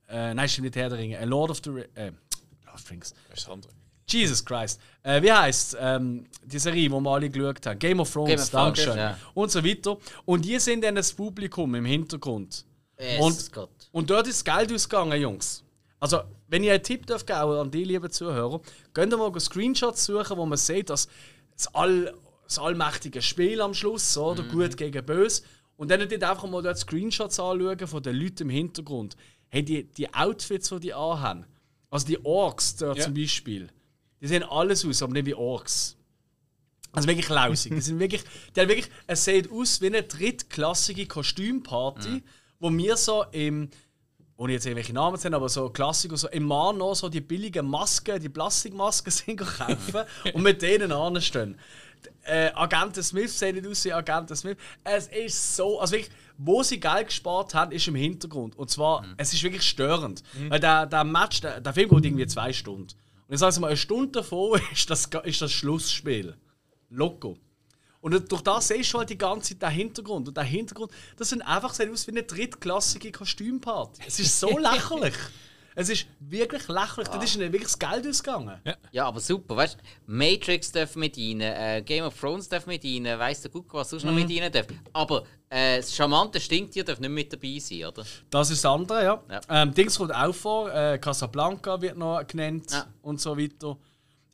äh, 0.09 0.33
nein, 0.33 0.47
stimmt 0.47 0.65
nicht 0.65 0.75
Herr 0.75 0.89
der 0.89 0.97
Ringe, 0.97 1.17
äh, 1.17 1.25
Lord 1.25 1.51
of 1.51 1.61
the 1.63 1.69
Ri 1.69 1.81
äh, 1.95 2.11
Lord 2.65 2.75
of 2.75 2.81
the 2.81 2.89
Rings. 2.89 3.13
Das 3.29 3.39
ist 3.39 3.47
das 3.47 3.53
andere. 3.53 3.71
Jesus 4.07 4.45
Christ. 4.45 4.79
Äh, 5.03 5.21
wie 5.21 5.31
heißt 5.31 5.77
ähm, 5.79 6.25
die 6.43 6.59
Serie, 6.59 6.83
die 6.83 6.89
wir 6.89 7.09
alle 7.09 7.29
geschaut 7.29 7.65
haben? 7.65 7.79
Game 7.79 7.99
of 7.99 8.11
Thrones, 8.11 8.29
Game 8.29 8.39
of 8.39 8.49
Thrones, 8.49 8.75
Dankeschön. 8.75 8.97
ja. 8.97 9.17
Und 9.33 9.51
so 9.51 9.63
weiter. 9.63 9.97
Und 10.25 10.45
die 10.45 10.59
sind 10.59 10.83
dann 10.83 10.95
das 10.95 11.11
Publikum 11.11 11.73
im 11.75 11.85
Hintergrund. 11.85 12.65
Jesus 12.99 13.51
Gott. 13.51 13.69
Und 13.91 14.09
dort 14.09 14.27
ist 14.27 14.45
Geld 14.45 14.71
ausgegangen, 14.71 15.19
Jungs. 15.19 15.63
Also, 15.99 16.21
wenn 16.47 16.63
ihr 16.63 16.73
einen 16.73 16.83
Tipp 16.83 17.05
dürft 17.07 17.25
geben 17.25 17.39
an 17.39 17.71
die 17.71 17.83
lieben 17.83 18.09
Zuhörer, 18.11 18.61
könnt 18.93 19.13
ihr 19.13 19.17
mal 19.17 19.37
Screenshots 19.39 20.05
suchen, 20.05 20.37
wo 20.37 20.45
man 20.45 20.57
sieht, 20.57 20.89
dass 20.89 21.07
das, 21.55 21.73
all, 21.73 22.13
das 22.43 22.59
allmächtige 22.59 23.21
Spiel 23.21 23.61
am 23.61 23.73
Schluss, 23.73 24.17
oder? 24.17 24.43
Gut 24.43 24.77
gegen 24.77 25.05
böse. 25.05 25.41
Und 25.77 25.91
dann 25.91 26.07
dort 26.07 26.23
einfach 26.23 26.47
mal 26.47 26.61
dort 26.61 26.77
Screenshots 26.77 27.39
anschauen 27.39 27.87
von 27.87 28.03
den 28.03 28.15
Leuten 28.15 28.43
im 28.43 28.49
Hintergrund. 28.49 29.17
Hey, 29.55 29.63
die, 29.63 29.85
die 29.85 30.13
Outfits, 30.13 30.67
die 30.67 30.79
die 30.81 30.93
anhaben, 30.93 31.45
also 31.89 32.05
die 32.05 32.19
Orks 32.25 32.75
dort 32.75 32.97
Ja. 32.97 33.05
zum 33.05 33.13
Beispiel, 33.13 33.69
die 34.19 34.27
sehen 34.27 34.43
alles 34.43 34.83
aus, 34.85 35.01
aber 35.01 35.13
nicht 35.13 35.27
wie 35.27 35.33
Orks. 35.33 35.95
Also 36.91 37.07
wirklich 37.07 37.29
lausig. 37.29 37.73
Die 37.73 37.79
sind 37.79 37.99
wirklich, 37.99 38.23
die 38.53 38.59
haben 38.59 38.67
wirklich, 38.67 38.89
es 39.07 39.23
sieht 39.23 39.49
aus 39.49 39.79
wie 39.79 39.85
eine 39.87 40.03
drittklassige 40.03 41.05
Kostümparty, 41.07 42.21
wo 42.59 42.69
wir 42.69 42.97
so 42.97 43.23
im 43.31 43.69
ohne 44.37 44.53
jetzt 44.53 44.65
irgendwelche 44.65 44.93
Namen 44.93 45.17
zu 45.17 45.25
nennen, 45.25 45.35
aber 45.35 45.49
so 45.49 45.69
Klassiker, 45.69 46.17
so 46.17 46.27
im 46.29 46.43
Mano 46.43 46.93
so 46.93 47.09
die 47.09 47.21
billigen 47.21 47.67
Masken, 47.67 48.19
die 48.19 48.29
Plastikmasken 48.29 49.11
sind 49.11 49.37
kaufen 49.37 50.03
und 50.33 50.43
mit 50.43 50.61
denen 50.61 50.91
anstehen. 50.91 51.57
Äh, 52.23 52.51
Agenten 52.53 53.01
Smith 53.01 53.37
sehen 53.37 53.55
nicht 53.55 53.67
aus 53.67 53.85
wie 53.85 53.93
Agenten 53.93 54.35
Smith. 54.35 54.57
Es 54.83 55.07
ist 55.07 55.55
so, 55.55 55.79
also 55.79 55.93
wirklich, 55.93 56.11
wo 56.37 56.61
sie 56.63 56.79
Geld 56.79 57.07
gespart 57.07 57.53
haben, 57.53 57.71
ist 57.71 57.87
im 57.87 57.95
Hintergrund. 57.95 58.57
Und 58.57 58.69
zwar, 58.69 59.05
es 59.17 59.33
ist 59.33 59.41
wirklich 59.41 59.63
störend. 59.63 60.21
Weil 60.49 60.59
der, 60.59 60.85
der 60.85 61.03
Match, 61.03 61.41
der, 61.41 61.61
der 61.61 61.73
Film 61.73 61.89
geht 61.89 62.05
irgendwie 62.05 62.27
zwei 62.27 62.51
Stunden. 62.53 62.93
Und 63.27 63.33
ich 63.33 63.39
sage 63.39 63.59
mal, 63.59 63.67
eine 63.67 63.77
Stunde 63.77 64.11
davor 64.11 64.59
ist 64.71 64.89
das, 64.89 65.09
ist 65.23 65.41
das 65.41 65.51
Schlussspiel. 65.51 66.35
Loco. 66.89 67.37
Und 68.05 68.31
durch 68.31 68.43
das 68.43 68.67
siehst 68.67 68.93
du 68.93 68.99
halt 68.99 69.09
die 69.09 69.17
ganze 69.17 69.57
Zeit 69.57 69.63
den 69.63 69.69
Hintergrund. 69.75 70.27
Und 70.27 70.37
der 70.37 70.43
Hintergrund, 70.43 70.91
das 71.17 71.29
sind 71.29 71.41
einfach 71.41 71.73
sieht 71.73 71.91
aus 71.91 72.05
wie 72.05 72.11
eine 72.11 72.21
drittklassige 72.21 73.11
Kostümparty. 73.11 74.03
Es 74.05 74.19
ist 74.19 74.39
so 74.39 74.55
lächerlich. 74.59 75.15
Es 75.73 75.89
ist 75.89 76.05
wirklich 76.19 76.67
lächerlich. 76.67 77.07
Da 77.07 77.19
ist 77.19 77.35
ihnen 77.35 77.51
wirklich 77.51 77.63
das 77.71 77.79
Geld 77.79 78.07
ausgegangen. 78.07 78.61
Ja, 78.91 79.07
aber 79.07 79.19
super, 79.19 79.55
weißt 79.55 79.77
du? 79.79 79.79
Matrix 80.05 80.71
darf 80.71 80.95
mit 80.95 81.17
rein, 81.17 81.41
äh, 81.41 81.81
Game 81.83 82.05
of 82.05 82.17
Thrones 82.19 82.47
darf 82.47 82.67
mit 82.67 82.85
rein, 82.85 83.05
weiss 83.17 83.41
der 83.41 83.49
Guck, 83.49 83.73
was 83.73 83.89
sonst 83.89 84.03
noch 84.03 84.13
mit 84.13 84.29
rein 84.29 84.51
darf. 84.51 84.67
Aber 84.93 85.23
äh, 85.49 85.77
das 85.77 85.91
charmante 85.95 86.39
Stinktier 86.39 86.83
darf 86.83 86.99
nicht 86.99 87.09
mit 87.09 87.33
dabei 87.33 87.57
sein, 87.59 87.85
oder? 87.85 88.05
Das 88.29 88.51
ist 88.51 88.63
das 88.63 88.71
andere, 88.71 89.03
ja. 89.03 89.23
Ja. 89.31 89.41
Ähm, 89.49 89.73
Dings 89.73 89.97
kommt 89.97 90.13
auch 90.13 90.35
vor. 90.35 90.71
Äh, 90.71 90.99
Casablanca 90.99 91.81
wird 91.81 91.97
noch 91.97 92.25
genannt 92.27 92.67
Ja. 92.71 92.85
und 93.01 93.19
so 93.19 93.35
weiter. 93.35 93.75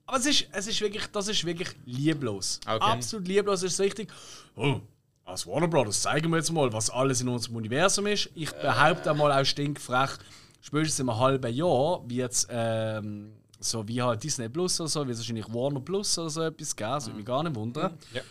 Aber 0.05 0.17
es 0.17 0.25
ist, 0.25 0.47
es 0.51 0.67
ist 0.67 0.81
wirklich, 0.81 1.07
das 1.07 1.27
ist 1.27 1.45
wirklich 1.45 1.69
lieblos. 1.85 2.59
Okay. 2.65 2.79
Absolut 2.79 3.27
lieblos 3.27 3.63
ist 3.63 3.73
es 3.73 3.79
richtig. 3.79 4.11
Oh, 4.55 4.81
als 5.25 5.47
Warner 5.47 5.67
Brothers 5.67 6.01
zeigen 6.01 6.29
wir 6.29 6.37
jetzt 6.37 6.51
mal, 6.51 6.71
was 6.73 6.89
alles 6.89 7.21
in 7.21 7.29
unserem 7.29 7.55
Universum 7.55 8.07
ist. 8.07 8.29
Ich 8.35 8.51
behaupte 8.51 9.11
einmal 9.11 9.31
auch 9.31 9.45
stinkfrech, 9.45 10.11
spätestens 10.61 10.99
in 10.99 11.09
einem 11.09 11.19
halben 11.19 11.53
Jahr 11.53 12.01
wird 12.09 12.31
es 12.33 12.47
ähm, 12.49 13.33
so 13.59 13.87
wie 13.87 14.01
halt 14.01 14.23
Disney 14.23 14.49
Plus 14.49 14.79
oder 14.81 14.89
so, 14.89 15.01
wird 15.01 15.11
es 15.11 15.19
wahrscheinlich 15.19 15.47
Warner 15.53 15.79
Plus 15.79 16.17
oder 16.17 16.29
so 16.29 16.41
etwas 16.41 16.75
geben. 16.75 16.91
Das 16.91 17.05
würde 17.05 17.17
mich 17.17 17.25
gar 17.25 17.43
nicht 17.43 17.55
wundern. 17.55 17.97
Ja. 18.13 18.21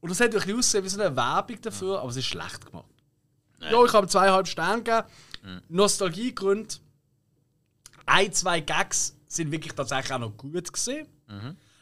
Und 0.00 0.10
das 0.10 0.20
hat 0.20 0.28
ein 0.28 0.32
bisschen 0.32 0.58
ausgesehen 0.58 0.84
wie 0.84 0.88
so 0.88 1.00
eine 1.00 1.16
Werbung 1.16 1.60
dafür, 1.60 2.00
aber 2.00 2.10
es 2.10 2.16
ist 2.16 2.26
schlecht 2.26 2.66
gemacht. 2.66 2.86
Ja, 3.60 3.84
ich 3.84 3.92
habe 3.92 4.06
zweieinhalb 4.06 4.46
Sterne 4.46 4.82
gegeben. 4.82 5.62
Nostalgiegründe. 5.68 6.74
Ein, 8.06 8.32
zwei 8.32 8.60
Gags 8.60 9.16
sind 9.36 9.50
wirklich 9.50 9.72
tatsächlich 9.74 10.12
auch 10.12 10.18
noch 10.18 10.36
gut 10.36 10.72
gesehen. 10.72 11.06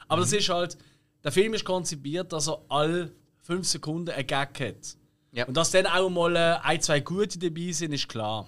Aber 0.08 0.20
das 0.22 0.32
ist 0.32 0.48
halt, 0.48 0.76
der 1.24 1.32
Film 1.32 1.54
ist 1.54 1.64
konzipiert, 1.64 2.32
dass 2.32 2.48
er 2.48 2.60
alle 2.68 3.12
fünf 3.42 3.66
Sekunden 3.66 4.10
einen 4.10 4.26
Gag 4.26 4.60
hat. 4.60 4.96
Ja. 5.32 5.46
Und 5.46 5.56
dass 5.56 5.70
dann 5.70 5.86
auch 5.86 6.10
mal 6.10 6.36
äh, 6.36 6.58
ein, 6.62 6.80
zwei 6.82 7.00
gute 7.00 7.38
dabei 7.38 7.72
sind, 7.72 7.92
ist 7.92 8.08
klar. 8.08 8.46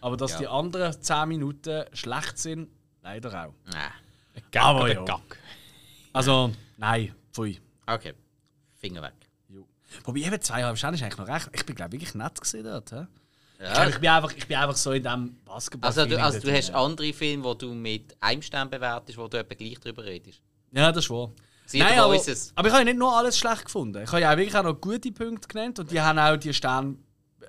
Aber 0.00 0.16
dass 0.16 0.32
Ja. 0.32 0.38
die 0.38 0.46
anderen 0.48 1.00
zehn 1.02 1.28
Minuten 1.28 1.84
schlecht 1.92 2.38
sind, 2.38 2.68
leider 3.02 3.46
auch. 3.46 3.54
Nein. 3.66 3.90
Gag 4.50 4.62
Aber 4.62 4.92
ja. 4.92 5.02
Gag. 5.04 5.38
Also, 6.12 6.52
nein, 6.76 7.14
pfui. 7.32 7.60
Okay. 7.86 8.14
Finger 8.74 9.02
weg. 9.02 9.14
Jo. 9.48 9.66
Wobei 10.04 10.20
eben 10.20 10.40
zweieinhalb 10.40 10.76
Stunden 10.78 10.94
ist 10.96 11.02
eigentlich 11.02 11.18
noch 11.18 11.28
recht. 11.28 11.48
Ich 11.52 11.66
bin 11.66 11.74
glaube 11.74 11.92
wirklich 11.92 12.14
nett 12.14 12.40
gesehen 12.40 12.64
dort. 12.64 12.92
hä? 12.92 13.06
Ich, 13.62 13.68
Ja. 13.68 13.88
ich, 13.88 13.98
bin 13.98 14.10
einfach, 14.10 14.32
ich 14.36 14.46
bin 14.46 14.56
einfach 14.56 14.76
so 14.76 14.90
in 14.90 15.02
diesem 15.04 15.36
basketball 15.44 15.88
Also, 15.88 16.04
du, 16.04 16.20
also 16.20 16.40
du 16.40 16.52
hast 16.52 16.70
andere 16.72 17.12
Filme, 17.12 17.44
wo 17.44 17.54
du 17.54 17.72
mit 17.72 18.16
einem 18.20 18.42
Stern 18.42 18.68
bewertest, 18.68 19.16
wo 19.16 19.28
du 19.28 19.38
etwa 19.38 19.54
gleich 19.54 19.78
drüber 19.78 20.04
redest. 20.04 20.42
Ja, 20.72 20.90
das 20.90 21.04
ist 21.04 21.10
wahr. 21.10 21.30
Sie 21.66 21.78
Nein, 21.78 21.98
aber, 21.98 22.14
Voices. 22.14 22.52
aber 22.56 22.68
ich 22.68 22.74
habe 22.74 22.84
nicht 22.84 22.98
nur 22.98 23.16
alles 23.16 23.38
schlecht 23.38 23.66
gefunden. 23.66 24.02
Ich 24.02 24.10
habe 24.10 24.20
ja 24.20 24.32
auch 24.32 24.36
wirklich 24.36 24.56
auch 24.56 24.64
noch 24.64 24.80
gute 24.80 25.12
Punkte 25.12 25.46
genannt 25.46 25.78
und 25.78 25.90
die 25.90 26.00
haben 26.00 26.18
auch 26.18 26.36
die 26.36 26.52
Sterne 26.52 26.96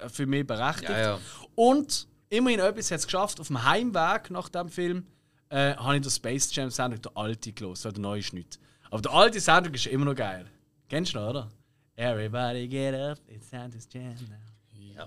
für 0.07 0.25
mich 0.27 0.45
berechtigt. 0.45 0.89
Ja, 0.89 0.99
ja. 0.99 1.19
Und 1.55 2.07
immerhin 2.29 2.59
etwas 2.59 2.91
hat 2.91 2.99
es 2.99 3.05
geschafft. 3.05 3.39
Auf 3.39 3.47
dem 3.47 3.63
Heimweg 3.63 4.29
nach 4.29 4.49
dem 4.49 4.69
Film 4.69 5.07
äh, 5.49 5.73
habe 5.75 5.95
ich 5.95 6.01
den 6.03 6.11
Space 6.11 6.53
Jam 6.55 6.69
Soundtrack, 6.69 7.01
der 7.01 7.11
alte, 7.17 7.51
gelesen, 7.51 7.85
weil 7.85 7.91
der 7.93 8.01
neue 8.01 8.19
ist 8.19 8.33
nicht. 8.33 8.59
Aber 8.91 9.01
der 9.01 9.11
alte 9.11 9.41
Soundtrack 9.41 9.73
ist 9.75 9.87
immer 9.87 10.05
noch 10.05 10.15
geil. 10.15 10.45
Kennst 10.89 11.15
du 11.15 11.19
noch, 11.19 11.29
oder? 11.31 11.49
Everybody 11.95 12.67
get 12.67 12.93
up, 12.93 13.17
it's 13.27 13.49
Santa's 13.49 13.87
Jam 13.91 14.13
now. 14.29 14.52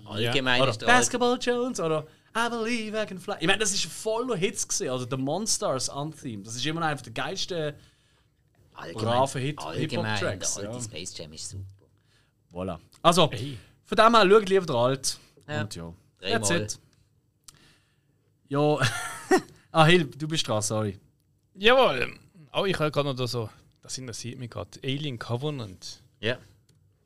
Ja, 0.05 0.11
allgemein 0.11 0.63
Oder 0.63 0.71
ist 0.71 0.81
der 0.81 0.87
Basketball 0.87 1.39
Jones 1.41 1.81
oder 1.81 2.07
I 2.37 2.51
believe 2.51 3.03
I 3.03 3.07
can 3.07 3.19
fly. 3.19 3.37
Ich 3.41 3.47
meine, 3.47 3.59
das 3.59 3.73
ist 3.73 3.87
voller 3.87 4.37
Hits 4.37 4.69
gesehen. 4.69 4.91
Also 4.91 5.07
der 5.07 5.19
Monsters 5.19 5.89
Anthem. 5.89 6.45
Das 6.45 6.55
ist 6.55 6.67
immer 6.67 6.81
noch 6.81 6.89
einer 6.89 7.01
der 7.01 7.13
geilsten. 7.13 7.75
braver 8.95 9.39
Hit- 9.39 9.59
allgemein, 9.59 10.21
der 10.21 10.31
Hip-Hop-Tracks, 10.31 10.59
alte 10.59 10.73
ja. 10.73 10.83
Space 10.83 11.17
Jam 11.17 11.33
ist 11.33 11.49
super. 11.49 11.65
Voilà. 12.53 12.79
Also, 13.03 13.31
Ey. 13.31 13.59
von 13.85 13.97
dem 13.97 14.15
her, 14.15 14.29
schaut 14.29 14.49
lieber 14.49 14.67
den 14.67 14.77
alt. 14.77 15.19
Ja. 15.49 15.61
Und 15.63 15.75
ja. 15.75 15.95
Dreimal. 16.21 16.41
That's 16.41 16.51
it. 16.75 16.81
Ja. 18.49 18.79
ah, 19.73 19.85
Hilb, 19.87 20.19
du 20.19 20.29
bist 20.29 20.47
dran, 20.47 20.63
sorry. 20.63 20.99
Jawohl. 21.55 22.19
Oh, 22.53 22.65
ich 22.65 22.79
habe 22.79 22.91
gerade 22.91 23.09
noch 23.09 23.17
da 23.17 23.27
so, 23.27 23.49
das 23.83 23.97
interessiert 23.99 24.39
mich 24.39 24.51
gerade. 24.51 24.79
Alien 24.85 25.19
Covenant. 25.19 26.03
Ja. 26.21 26.39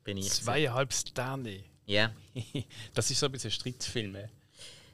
Bin 0.03 0.17
ich. 0.17 0.29
Zweieinhalb 0.29 0.93
Sterne. 0.93 1.63
Ja. 1.85 2.11
Das 2.93 3.09
ist 3.11 3.19
so 3.19 3.25
ein 3.25 3.31
bisschen 3.31 3.51
Streitfilme. 3.51 4.29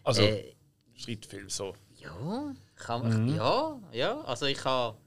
Also, 0.04 0.22
Äh, 0.24 0.56
Streitfilm, 0.96 1.50
so. 1.50 1.76
ja, 2.02 2.54
kann 2.76 3.02
man, 3.04 3.36
ja, 3.36 3.80
ja. 3.92 4.22
Also 4.22 4.46
ich 4.46 4.64
habe 4.64 4.98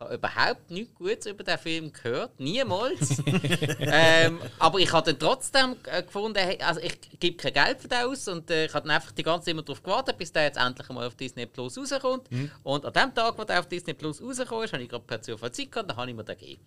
habe 0.00 0.14
überhaupt 0.14 0.70
nichts 0.70 0.94
Gutes 0.94 1.26
über 1.26 1.44
den 1.44 1.58
Film 1.58 1.92
gehört, 1.92 2.38
niemals. 2.38 3.22
ähm, 3.78 4.40
aber 4.58 4.78
ich 4.78 4.92
habe 4.92 5.12
dann 5.12 5.18
trotzdem 5.18 5.76
äh, 5.84 6.02
gefunden, 6.02 6.38
also 6.60 6.80
ich 6.80 7.00
gebe 7.20 7.36
kein 7.36 7.52
Geld 7.52 7.80
für 7.80 7.88
den 7.88 7.98
aus 8.02 8.26
und 8.28 8.50
äh, 8.50 8.66
ich 8.66 8.74
habe 8.74 8.86
dann 8.86 8.96
einfach 8.96 9.12
die 9.12 9.22
ganze 9.22 9.46
Zeit 9.46 9.52
immer 9.52 9.62
darauf 9.62 9.82
gewartet, 9.82 10.18
bis 10.18 10.32
der 10.32 10.44
jetzt 10.44 10.58
endlich 10.58 10.88
mal 10.88 11.06
auf 11.06 11.14
Disney 11.14 11.46
Plus 11.46 11.78
rauskommt. 11.78 12.28
Und 12.62 12.84
an 12.84 12.92
dem 12.92 13.14
Tag, 13.14 13.38
wo 13.38 13.44
der 13.44 13.60
auf 13.60 13.68
Disney 13.68 13.94
Plus 13.94 14.20
rausgekommen 14.22 14.64
ist, 14.64 14.72
habe 14.72 14.82
ich 14.82 14.88
gerade 14.88 15.04
per 15.04 15.22
Zufall 15.22 15.52
Zeit 15.52 15.70
gehabt, 15.70 15.90
dann 15.90 15.96
habe 15.96 16.10
ich 16.10 16.16
mir 16.16 16.24
den 16.24 16.38
gegeben. 16.38 16.66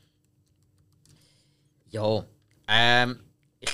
Ja, 1.89 2.25
ähm, 2.67 3.19
ich 3.59 3.69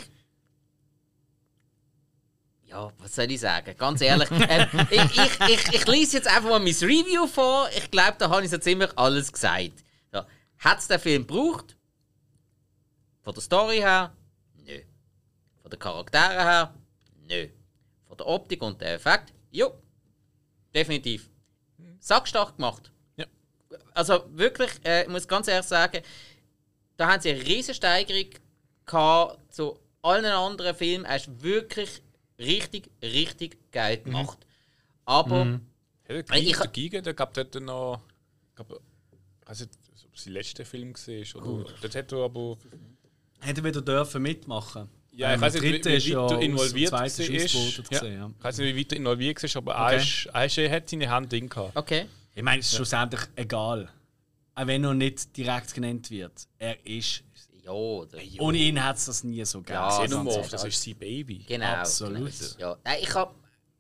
ja, 2.74 2.92
was 2.98 3.16
soll 3.16 3.32
ich 3.32 3.40
sagen? 3.40 3.76
Ganz 3.78 4.02
ehrlich, 4.02 4.30
ähm, 4.50 4.68
ich, 4.90 5.00
ich, 5.00 5.40
ich, 5.48 5.74
ich 5.74 5.88
lese 5.88 6.18
jetzt 6.18 6.28
einfach 6.28 6.50
mal 6.50 6.60
mein 6.60 6.74
Review 6.74 7.28
vor. 7.28 7.70
Ich 7.78 7.92
glaube, 7.92 8.16
da 8.18 8.30
habe 8.30 8.44
ich 8.44 8.50
so 8.50 8.58
ziemlich 8.58 8.90
alles 8.98 9.32
gesagt. 9.32 9.84
Ja. 10.12 10.26
Hat 10.58 10.80
es 10.80 10.88
den 10.88 11.00
Film 11.00 11.28
gebraucht? 11.28 11.78
Von 13.22 13.34
der 13.34 13.44
Story 13.44 13.78
her? 13.78 14.12
Nö. 14.66 14.80
Von 15.62 15.70
den 15.70 15.80
Charakteren 15.80 16.32
her? 16.32 16.74
Nö. 17.30 17.48
Von 18.08 18.18
der 18.18 18.28
Optik 18.28 18.62
und 18.64 18.82
der 18.82 18.96
Effekt? 18.96 19.34
Jo. 19.52 19.72
Definitiv. 20.74 21.30
Sackstark 22.00 22.58
gemacht. 22.58 22.92
Ja. 23.18 23.26
Also 23.94 24.26
wirklich, 24.32 24.72
äh, 24.84 25.04
ich 25.04 25.10
muss 25.10 25.28
ganz 25.28 25.48
ehrlich 25.48 25.68
sagen, 25.68 26.02
da 26.98 27.08
haben 27.08 27.22
sie 27.22 27.30
eine 27.30 27.46
riesige 27.46 27.76
Steigerung 27.76 28.30
gehabt 28.86 29.54
zu 29.54 29.80
allen 30.02 30.26
anderen 30.26 30.76
Filmen. 30.76 31.06
Er 31.06 31.18
ist 31.18 31.44
wirklich 31.44 32.02
richtig, 32.39 32.89
richtig 33.02 33.58
geil 33.72 33.98
gemacht. 33.98 34.38
Aber 35.06 35.60
Ja, 36.08 36.22
der 36.22 36.36
Ich- 36.38 36.46
Giga, 36.46 36.60
der 36.60 36.67
Giga, 36.72 37.02
der 37.02 37.13
gab 37.13 37.34
dort 37.34 37.56
noch. 37.62 38.02
Ich 38.50 38.56
glaube, 38.56 38.82
ich 39.41 39.48
weiß 39.50 39.60
nicht, 39.62 39.72
ob 40.06 40.13
es 40.15 40.24
sein 40.24 40.34
letzter 40.34 40.65
Film 40.65 40.93
war. 40.93 41.46
Oder, 41.48 41.69
dort 41.82 41.96
hat 41.96 42.12
er 42.12 42.17
aber. 42.19 42.58
Hätte 43.39 43.62
er 43.62 43.63
wieder 43.65 43.82
dürfen 43.82 44.22
mitmachen 44.22 44.89
Ja, 45.15 45.30
ich 45.30 45.36
Ähm, 45.36 45.41
weiß 45.41 45.54
der 45.54 45.62
nicht, 45.62 45.86
wie, 45.86 45.91
weit 45.91 46.10
er 46.10 46.19
aus- 46.22 46.43
involviert 46.43 46.91
der 46.91 47.00
zweite 47.08 47.24
ist 47.24 47.54
war. 47.54 47.62
ausgelotet 47.62 47.91
Ja. 47.93 48.00
gewesen, 48.00 48.17
ja. 48.17 48.32
Ich 48.39 48.43
weiß 48.43 48.58
nicht, 48.58 48.76
wie 48.76 48.80
weit 48.80 48.91
er 48.93 48.98
involviert 48.98 49.43
war, 49.65 49.76
aber 49.76 49.96
Okay. 49.96 50.65
er 50.65 50.72
hat 50.72 50.89
seine 50.89 51.10
Hand 51.10 51.32
drin 51.32 51.50
gehabt. 51.50 51.78
okay. 51.78 52.06
Ich 52.36 52.41
meine, 52.43 52.60
es 52.62 52.67
ist 52.67 52.76
schlussendlich 52.76 53.22
egal. 53.36 53.89
Auch 54.56 54.67
wenn 54.67 54.84
er 54.84 54.93
nicht 54.96 55.36
direkt 55.38 55.74
genannt 55.74 56.10
wird. 56.10 56.48
Er 56.58 56.84
ist. 56.86 57.24
Ja, 57.63 58.06
das, 58.06 58.21
Ohne 58.39 58.58
ihn 58.58 58.84
hat 58.84 58.97
es 58.97 59.06
das 59.06 59.23
nie 59.23 59.43
so 59.45 59.60
gegeben. 59.60 59.76
Ja, 59.76 59.88
ganz 59.97 60.10
Xenomorph, 60.10 60.49
das 60.49 60.63
ist 60.65 60.84
sein 60.84 60.95
Baby. 60.97 61.45
genau. 61.47 61.65
Absolut. 61.65 62.32
Genau. 62.58 62.71
Ja. 62.71 62.78
Nein, 62.84 62.97
ich 63.02 63.13
habe 63.15 63.34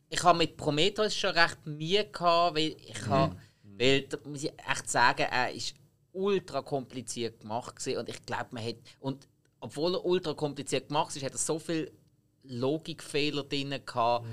ich 0.09 0.23
hab 0.23 0.37
mit 0.37 0.55
Prometheus 0.55 1.15
schon 1.15 1.31
recht 1.31 1.65
Mühe 1.65 2.05
gehabt, 2.05 2.55
weil 2.55 2.75
ich 2.79 3.05
habe, 3.07 3.35
weil 3.63 4.01
da 4.03 4.17
muss 4.25 4.43
ich 4.43 4.53
echt 4.69 4.89
sagen, 4.89 5.23
er 5.29 5.51
ist 5.51 5.73
ultra 6.13 6.61
kompliziert 6.61 7.41
gemacht 7.41 7.75
gewesen 7.75 7.97
und 7.99 8.09
ich 8.09 8.25
glaube, 8.25 8.47
man 8.51 8.63
hat 8.63 8.75
und 8.99 9.27
obwohl 9.59 9.95
er 9.95 10.05
ultra 10.05 10.33
kompliziert 10.33 10.87
gemacht 10.89 11.15
ist, 11.15 11.23
hat 11.23 11.31
er 11.31 11.37
so 11.37 11.57
viele 11.59 11.91
Logikfehler 12.43 13.43
drin 13.43 13.73
gehabt. 13.85 14.25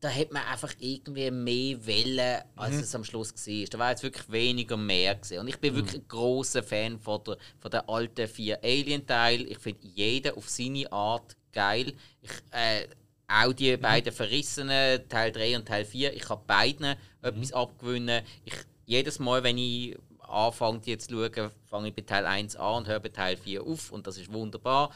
Da 0.00 0.10
hat 0.10 0.30
man 0.30 0.42
einfach 0.44 0.72
irgendwie 0.78 1.30
mehr 1.30 1.86
Wellen, 1.86 2.42
als 2.54 2.76
es 2.76 2.94
am 2.94 3.04
Schluss 3.04 3.32
war. 3.32 3.66
Da 3.70 3.78
war 3.78 3.90
jetzt 3.90 4.02
wirklich 4.02 4.30
weniger 4.30 4.76
mehr. 4.76 5.14
Gewesen. 5.14 5.38
Und 5.38 5.48
ich 5.48 5.58
bin 5.58 5.74
wirklich 5.74 6.02
ein 6.02 6.08
großer 6.08 6.62
Fan 6.62 6.98
von 6.98 7.24
der, 7.24 7.38
von 7.58 7.70
der 7.70 7.88
alten 7.88 8.28
vier 8.28 8.62
Alien-Teil. 8.62 9.50
Ich 9.50 9.58
finde 9.58 9.86
jeden 9.86 10.36
auf 10.36 10.48
seine 10.48 10.92
Art 10.92 11.34
geil. 11.52 11.94
Ich, 12.20 12.30
äh, 12.50 12.86
auch 13.28 13.52
die 13.52 13.76
beiden 13.76 14.12
Verrissenen, 14.12 15.08
Teil 15.08 15.32
3 15.32 15.56
und 15.56 15.66
Teil 15.66 15.84
4, 15.84 16.14
ich 16.14 16.22
kann 16.22 16.38
beiden 16.46 16.94
etwas 17.22 17.52
abgewinnen. 17.52 18.22
Ich, 18.44 18.54
jedes 18.84 19.18
Mal, 19.18 19.42
wenn 19.42 19.58
ich 19.58 19.96
anfange, 20.20 20.80
die 20.80 20.96
zu 20.98 21.10
schauen, 21.10 21.50
fange 21.68 21.88
ich 21.88 21.94
bei 21.94 22.02
Teil 22.02 22.26
1 22.26 22.56
an 22.56 22.76
und 22.76 22.88
höre 22.88 23.00
bei 23.00 23.08
Teil 23.08 23.36
4 23.36 23.62
auf. 23.62 23.90
Und 23.90 24.06
das 24.06 24.18
ist 24.18 24.32
wunderbar. 24.32 24.90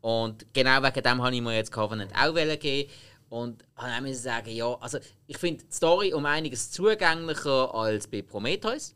Und 0.00 0.46
genau 0.52 0.82
wegen 0.82 1.02
dem 1.02 1.22
habe 1.22 1.34
ich 1.34 1.42
mir 1.42 1.56
jetzt 1.56 1.72
Covenant 1.72 2.12
auch 2.14 2.34
geben. 2.34 2.90
Und 3.28 3.64
ich 3.76 4.00
muss 4.02 4.22
sagen, 4.22 4.50
ja, 4.50 4.74
also 4.74 4.98
ich 5.26 5.38
finde 5.38 5.64
die 5.64 5.72
Story 5.72 6.12
um 6.12 6.24
einiges 6.26 6.70
zugänglicher 6.70 7.74
als 7.74 8.06
bei 8.06 8.22
Prometheus. 8.22 8.94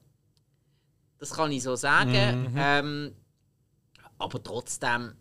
Das 1.18 1.33
kann 1.33 1.51
ich 1.51 1.62
so 1.62 1.74
sagen. 1.74 2.55
Ähm, 2.57 3.16
aber 4.18 4.43
trotzdem, 4.43 5.16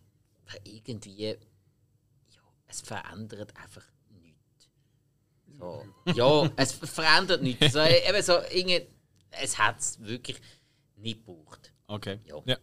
irgendwie, 0.64 1.30
ja, 1.30 1.36
es 2.68 2.82
verändert 2.82 3.56
einfach 3.58 3.84
nichts. 4.10 4.70
So, 5.58 5.86
ja, 6.14 6.50
es 6.56 6.74
verändert 6.74 7.42
nichts. 7.42 7.74
So, 7.74 7.80
eben 7.80 8.22
so, 8.22 8.34
irgendwie, 8.52 8.88
es 9.32 9.58
hat 9.58 9.80
es 9.80 10.00
wirklich 10.00 10.40
nicht 10.96 11.26
gebraucht. 11.26 11.74
Okay. 11.88 12.20
Ja. 12.26 12.42
Ja. 12.46 12.58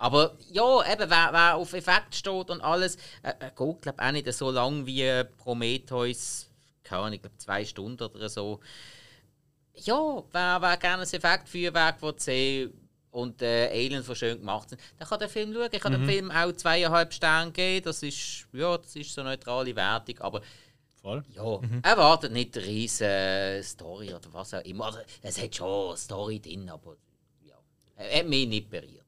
Aber 0.00 0.34
ja, 0.50 0.92
eben, 0.92 1.10
wer, 1.10 1.28
wer 1.30 1.56
auf 1.56 1.74
Effekt 1.74 2.14
steht 2.14 2.48
und 2.48 2.62
alles, 2.62 2.96
äh, 3.22 3.34
äh, 3.38 3.50
geht 3.54 3.82
glaube 3.82 4.02
auch 4.02 4.12
nicht 4.12 4.32
so 4.32 4.50
lang 4.50 4.86
wie 4.86 5.24
Prometheus, 5.36 6.48
keine 6.82 7.02
Ahnung, 7.02 7.12
ich 7.12 7.20
glaube 7.20 7.36
zwei 7.36 7.66
Stunden 7.66 8.04
oder 8.04 8.30
so. 8.30 8.60
Ja, 9.74 10.22
wer, 10.32 10.62
wer 10.62 10.76
gerne 10.78 11.02
ein 11.02 11.08
Effektfeuerwerk 11.08 12.00
will 12.00 12.14
sehen 12.16 12.72
und 13.10 13.42
äh, 13.42 13.68
Aliens, 13.68 14.06
die 14.06 14.16
schön 14.16 14.38
gemacht 14.38 14.70
sind, 14.70 14.80
der 14.98 15.06
kann 15.06 15.20
den 15.20 15.28
Film 15.28 15.52
schauen. 15.52 15.68
Ich 15.70 15.80
kann 15.80 15.92
dem 15.92 16.06
Film 16.06 16.30
auch 16.30 16.52
zweieinhalb 16.52 17.12
Sterne 17.12 17.52
geben. 17.52 17.84
Das 17.84 18.02
ist, 18.02 18.46
ja, 18.54 18.78
das 18.78 18.96
ist 18.96 19.12
so 19.12 19.20
eine 19.20 19.30
neutrale 19.30 19.76
Wertung. 19.76 20.18
Aber 20.20 20.40
Voll. 21.02 21.22
ja, 21.34 21.60
erwartet 21.82 22.32
nicht 22.32 22.56
eine 22.56 22.66
riesige 22.66 23.60
Story 23.62 24.14
oder 24.14 24.32
was 24.32 24.54
auch 24.54 24.64
immer. 24.64 24.86
Also, 24.86 25.00
es 25.20 25.42
hat 25.42 25.54
schon 25.54 25.88
eine 25.88 25.98
Story 25.98 26.40
drin, 26.40 26.70
aber 26.70 26.96
ja, 27.46 27.56
er 27.96 28.20
hat 28.20 28.26
mich 28.28 28.48
nicht 28.48 28.70
berührt. 28.70 28.99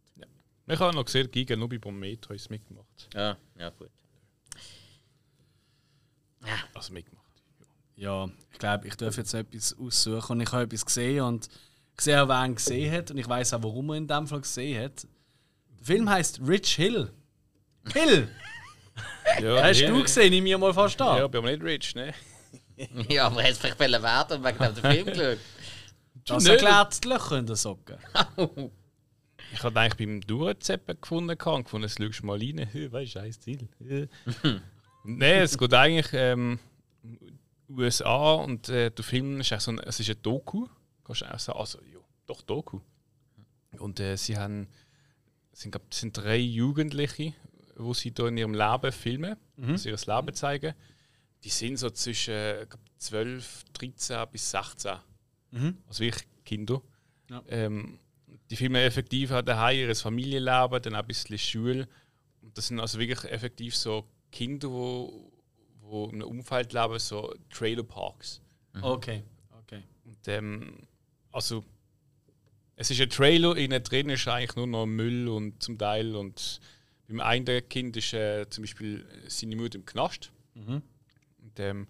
Ich 0.72 0.80
habe 0.80 0.94
noch 0.96 1.04
gesehen, 1.04 1.30
Giga 1.30 1.54
nur 1.54 1.68
bei 1.68 1.78
Prometheus 1.78 2.48
mitgemacht. 2.48 3.08
Ja, 3.14 3.36
ja, 3.58 3.68
gut. 3.70 3.90
Also 6.72 6.94
mitgemacht. 6.94 7.22
Ja, 7.94 8.28
ich 8.50 8.58
glaube, 8.58 8.88
ich 8.88 8.96
darf 8.96 9.16
jetzt 9.18 9.34
etwas 9.34 9.76
aussuchen 9.78 10.32
und 10.32 10.40
ich 10.40 10.50
habe 10.50 10.64
etwas 10.64 10.86
gesehen 10.86 11.22
und 11.24 11.48
ich 11.94 12.00
sehe 12.00 12.22
auch, 12.22 12.26
wer 12.26 12.44
ihn 12.46 12.54
gesehen 12.54 12.90
hat 12.90 13.10
und 13.10 13.18
ich 13.18 13.28
weiß 13.28 13.52
auch, 13.52 13.62
warum 13.62 13.90
er 13.90 13.96
in 13.96 14.08
dem 14.08 14.26
Fall 14.26 14.40
gesehen 14.40 14.82
hat. 14.82 15.06
Der 15.78 15.86
Film 15.86 16.08
heißt 16.08 16.40
Rich 16.46 16.74
Hill. 16.76 17.12
Hill! 17.92 18.28
Ja, 19.40 19.62
Hast 19.68 19.80
du 19.82 20.02
gesehen? 20.02 20.32
Ich 20.32 20.42
mir 20.42 20.56
mal 20.56 20.72
fast 20.72 21.00
an. 21.02 21.18
Ja, 21.18 21.26
bin 21.26 21.38
aber 21.40 21.50
nicht 21.50 21.62
rich, 21.62 21.94
ne? 21.94 22.14
Ja, 23.08 23.26
aber 23.26 23.42
er 23.42 23.48
hat 23.48 23.52
es 23.52 23.58
vielleicht 23.58 23.78
werden 23.78 24.38
und 24.38 24.44
wegen 24.44 24.58
dem 24.58 24.74
den 24.74 24.90
Film 24.90 25.06
geschaut. 25.06 25.38
Das 26.24 26.46
erklärt 26.46 27.04
die 27.04 27.08
Löcher 27.08 27.38
in 27.38 27.46
der 27.46 27.56
Socke. 27.56 27.98
Ich 29.52 29.62
habe 29.62 29.78
eigentlich 29.78 30.06
beim 30.06 30.20
Durchzeppen 30.22 30.98
gefunden 31.00 31.30
und 31.30 31.64
gefunden, 31.64 31.86
jetzt 31.86 31.98
schaust 32.02 32.22
du 32.22 32.26
mal 32.26 32.38
rein. 32.38 32.92
Weißt 32.92 33.12
scheiß 33.12 33.40
Ziel. 33.40 33.68
Nein, 35.04 35.42
es 35.42 35.58
geht 35.58 35.74
eigentlich 35.74 36.08
ähm, 36.12 36.58
USA 37.68 38.34
und 38.34 38.68
äh, 38.68 38.90
der 38.90 39.04
Film 39.04 39.40
ist 39.40 39.48
so 39.60 39.72
ein, 39.72 39.78
es 39.80 40.00
ist 40.00 40.08
ein 40.08 40.22
Doku. 40.22 40.66
Kannst 41.04 41.22
du 41.22 41.34
auch 41.34 41.38
sagen, 41.38 41.58
also 41.58 41.78
ja, 41.82 41.98
doch 42.26 42.40
Doku. 42.42 42.80
Und 43.78 44.00
äh, 44.00 44.16
sie 44.16 44.36
haben, 44.36 44.68
es 45.52 45.60
sind, 45.60 45.72
glaub, 45.72 45.84
es 45.90 46.00
sind 46.00 46.16
drei 46.16 46.38
Jugendliche, 46.38 47.34
wo 47.76 47.94
sie 47.94 48.12
da 48.12 48.28
in 48.28 48.38
ihrem 48.38 48.54
Leben 48.54 48.92
filmen, 48.92 49.36
also 49.60 49.88
ihr 49.88 49.96
Leben 49.96 50.34
zeigen. 50.34 50.74
Die 51.44 51.50
sind 51.50 51.78
so 51.78 51.90
zwischen 51.90 52.68
glaub, 52.68 52.80
12, 52.98 53.64
13 53.72 54.26
bis 54.30 54.50
16. 54.50 54.92
Also 55.88 56.04
wirklich 56.04 56.28
Kinder. 56.44 56.80
Ja. 57.28 57.42
Ähm, 57.48 57.98
die 58.50 58.56
filmen 58.56 58.82
effektiv 58.82 59.30
halt 59.30 59.48
daheim 59.48 59.78
ihr 59.78 59.94
Familienleben, 59.96 60.82
dann 60.82 60.94
auch 60.94 61.00
ein 61.00 61.06
bisschen 61.06 61.38
Schule. 61.38 61.88
Und 62.42 62.56
das 62.56 62.68
sind 62.68 62.80
also 62.80 62.98
wirklich 62.98 63.30
effektiv 63.30 63.76
so 63.76 64.04
Kinder, 64.30 64.70
wo, 64.70 65.32
wo 65.80 66.06
in 66.06 66.16
einem 66.16 66.28
Umfeld 66.28 66.72
leben, 66.72 66.98
so 66.98 67.34
Trailerparks. 67.50 68.40
Okay, 68.80 69.22
okay. 69.60 69.82
Und 70.04 70.28
ähm, 70.28 70.78
also 71.30 71.64
es 72.76 72.90
ist 72.90 73.00
ein 73.00 73.10
Trailer, 73.10 73.56
innen 73.56 73.82
drin 73.82 74.08
ist 74.08 74.26
eigentlich 74.28 74.56
nur 74.56 74.66
noch 74.66 74.86
Müll 74.86 75.28
und 75.28 75.62
zum 75.62 75.78
Teil 75.78 76.16
und 76.16 76.60
beim 77.06 77.20
einen 77.20 77.68
Kind 77.68 77.96
ist 77.96 78.12
äh, 78.14 78.48
zum 78.48 78.62
Beispiel 78.62 79.06
seine 79.28 79.56
Mutter 79.56 79.76
im 79.76 79.84
Knast. 79.84 80.32
Und 81.42 81.58
ähm, 81.58 81.86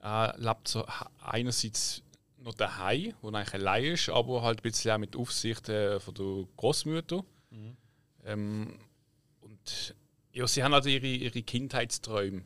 er 0.00 0.34
lebt 0.38 0.68
so 0.68 0.84
einerseits 1.22 2.02
noch 2.44 2.54
daheim, 2.54 3.14
wo 3.22 3.28
eigentlich 3.28 3.54
allein 3.54 3.84
ist, 3.84 4.08
aber 4.08 4.42
halt 4.42 4.60
ein 4.60 4.62
bisschen 4.62 4.92
auch 4.92 4.98
mit 4.98 5.16
Aufsicht 5.16 5.68
äh, 5.68 5.98
von 5.98 6.14
der 6.14 6.44
Großmutter. 6.56 7.24
Ähm, 8.24 8.78
und 9.40 9.94
ja, 10.32 10.46
sie 10.46 10.62
haben 10.62 10.74
also 10.74 10.88
ihre, 10.88 11.06
ihre 11.06 11.42
Kindheitsträume, 11.42 12.42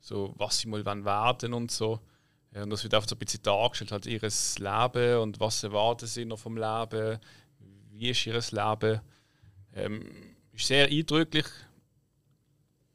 so 0.00 0.34
was 0.36 0.58
sie 0.58 0.68
mal 0.68 0.84
wollen 0.84 1.04
werden 1.04 1.54
und 1.54 1.70
so. 1.70 2.00
Ja, 2.54 2.64
und 2.64 2.70
das 2.70 2.82
wird 2.82 2.94
einfach 2.94 3.08
so 3.08 3.14
ein 3.14 3.18
bisschen 3.18 3.42
dargestellt, 3.42 3.92
halt 3.92 4.06
ihr 4.06 4.20
Leben 4.20 5.20
und 5.20 5.38
was 5.40 5.62
erwarten 5.62 6.06
sie 6.06 6.24
noch 6.24 6.38
vom 6.38 6.56
Leben, 6.56 7.18
wie 7.92 8.10
ist 8.10 8.26
ihr 8.26 8.34
Leben. 8.34 9.00
Ähm, 9.72 10.06
ist 10.52 10.66
sehr 10.66 10.88
eindrücklich. 10.88 11.46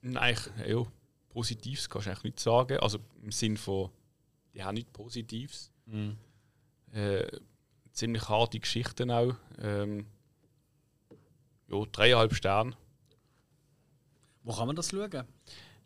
Eigentlich, 0.04 0.68
ja, 0.68 0.86
Positives 1.30 1.89
kannst 1.89 2.08
du 2.08 2.12
eigentlich 2.12 2.24
nicht 2.24 2.39
sagen. 2.39 2.78
Also 2.80 3.00
im 3.22 3.32
Sinn 3.32 3.58
von, 3.58 3.89
die 4.54 4.64
haben 4.64 4.76
nichts 4.76 4.91
Positives. 4.91 5.72
Äh, 6.96 7.28
ziemlich 7.91 8.30
harte 8.30 8.60
Geschichten 8.60 9.12
auch. 9.12 9.36
Ähm, 9.60 10.06
ja, 11.68 11.84
dreieinhalb 11.91 12.34
Sterne. 12.34 12.76
Wo 14.43 14.54
kann 14.54 14.68
man 14.68 14.76
das 14.76 14.89
schauen? 14.91 15.26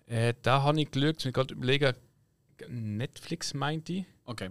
Äh, 0.05 0.33
da 0.41 0.61
habe 0.63 0.81
ich 0.81 0.91
geschaut, 0.91 1.25
ich 1.25 1.33
gerade 1.33 1.53
überlegen, 1.53 1.95
Netflix 2.67 3.53
meinte 3.53 3.93
ich. 3.93 4.05
Okay. 4.25 4.49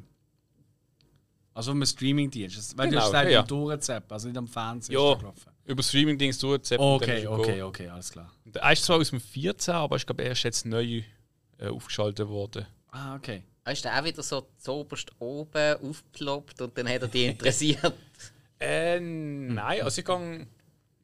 Also 1.52 1.72
um 1.72 1.84
Streaming-Dienst. 1.84 2.78
Weil 2.78 2.88
Genau, 2.88 2.98
du 2.98 3.04
hast 3.04 3.10
gesagt, 3.10 3.30
ja, 3.30 3.42
Durchzappen, 3.42 4.12
also 4.12 4.28
nicht 4.28 4.38
am 4.38 4.46
Fernsehen. 4.46 4.94
Ja. 4.94 5.12
Über 5.64 5.82
und 5.82 6.18
dann 6.70 6.78
Okay, 6.80 7.26
okay, 7.26 7.62
okay, 7.62 7.88
alles 7.88 8.10
klar. 8.10 8.32
Der 8.44 8.72
ist 8.72 8.84
zwar 8.84 8.96
aus 8.98 9.10
dem 9.10 9.20
14, 9.20 9.74
aber 9.74 9.96
ich 9.96 10.06
glaube, 10.06 10.22
er 10.24 10.32
ist 10.32 10.42
jetzt 10.44 10.64
neu 10.64 11.02
äh, 11.58 11.68
aufgeschaltet 11.68 12.28
worden. 12.28 12.66
Ah, 12.90 13.16
okay. 13.16 13.42
Ist 13.72 13.84
der 13.84 13.98
auch 14.00 14.04
wieder 14.04 14.22
so 14.22 14.48
zoberst 14.58 15.10
oben 15.18 15.76
aufgeploppt 15.82 16.60
und 16.60 16.76
dann 16.76 16.88
hat 16.88 17.02
er 17.02 17.08
die 17.08 17.26
interessiert? 17.26 17.94
Äh, 18.60 18.98
nein, 18.98 19.82
also 19.82 20.00
ich 20.00 20.04
gehe 20.04 20.46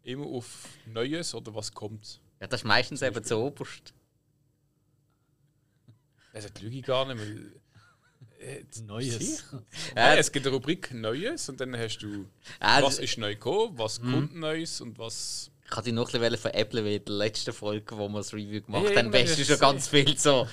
immer 0.03 0.27
auf 0.27 0.67
Neues 0.87 1.33
oder 1.37 1.55
was 1.55 1.73
kommt. 1.73 2.21
ja, 2.41 2.49
das 2.49 2.62
ist 2.62 2.65
meistens 2.65 3.01
eben 3.01 3.23
zoberst. 3.23 3.95
Also 6.33 6.49
die 6.49 6.65
lüge 6.65 6.79
ich 6.79 6.85
gar 6.85 7.07
nicht, 7.07 7.19
weil. 7.21 7.53
Äh, 8.41 8.65
Neues. 8.83 9.45
Nein, 9.95 10.19
es 10.19 10.33
gibt 10.33 10.47
eine 10.47 10.55
Rubrik 10.57 10.93
Neues 10.93 11.49
und 11.49 11.61
dann 11.61 11.77
hast 11.79 11.99
du, 11.99 12.27
Ah, 12.59 12.83
was 12.83 12.99
ist 12.99 13.17
neu 13.19 13.35
gekommen, 13.35 13.79
was 13.79 14.01
kommt 14.01 14.35
Neues 14.35 14.81
und 14.81 14.99
was. 14.99 15.51
Ich 15.67 15.71
hatte 15.71 15.85
dich 15.85 15.95
noch 15.95 16.12
ein 16.12 16.21
bisschen 16.21 16.37
veräppeln 16.37 16.85
wie 16.85 16.97
in 16.97 17.05
der 17.05 17.15
letzten 17.15 17.53
Folge, 17.53 17.97
wo 17.97 18.09
wir 18.09 18.19
das 18.19 18.33
Review 18.33 18.61
gemacht 18.61 18.85
Ja, 18.91 18.97
haben. 18.97 19.11
Da 19.11 19.19
hast 19.19 19.39
du 19.39 19.45
schon 19.45 19.59
ganz 19.59 19.89
viel 19.89 20.17
so 20.17 20.47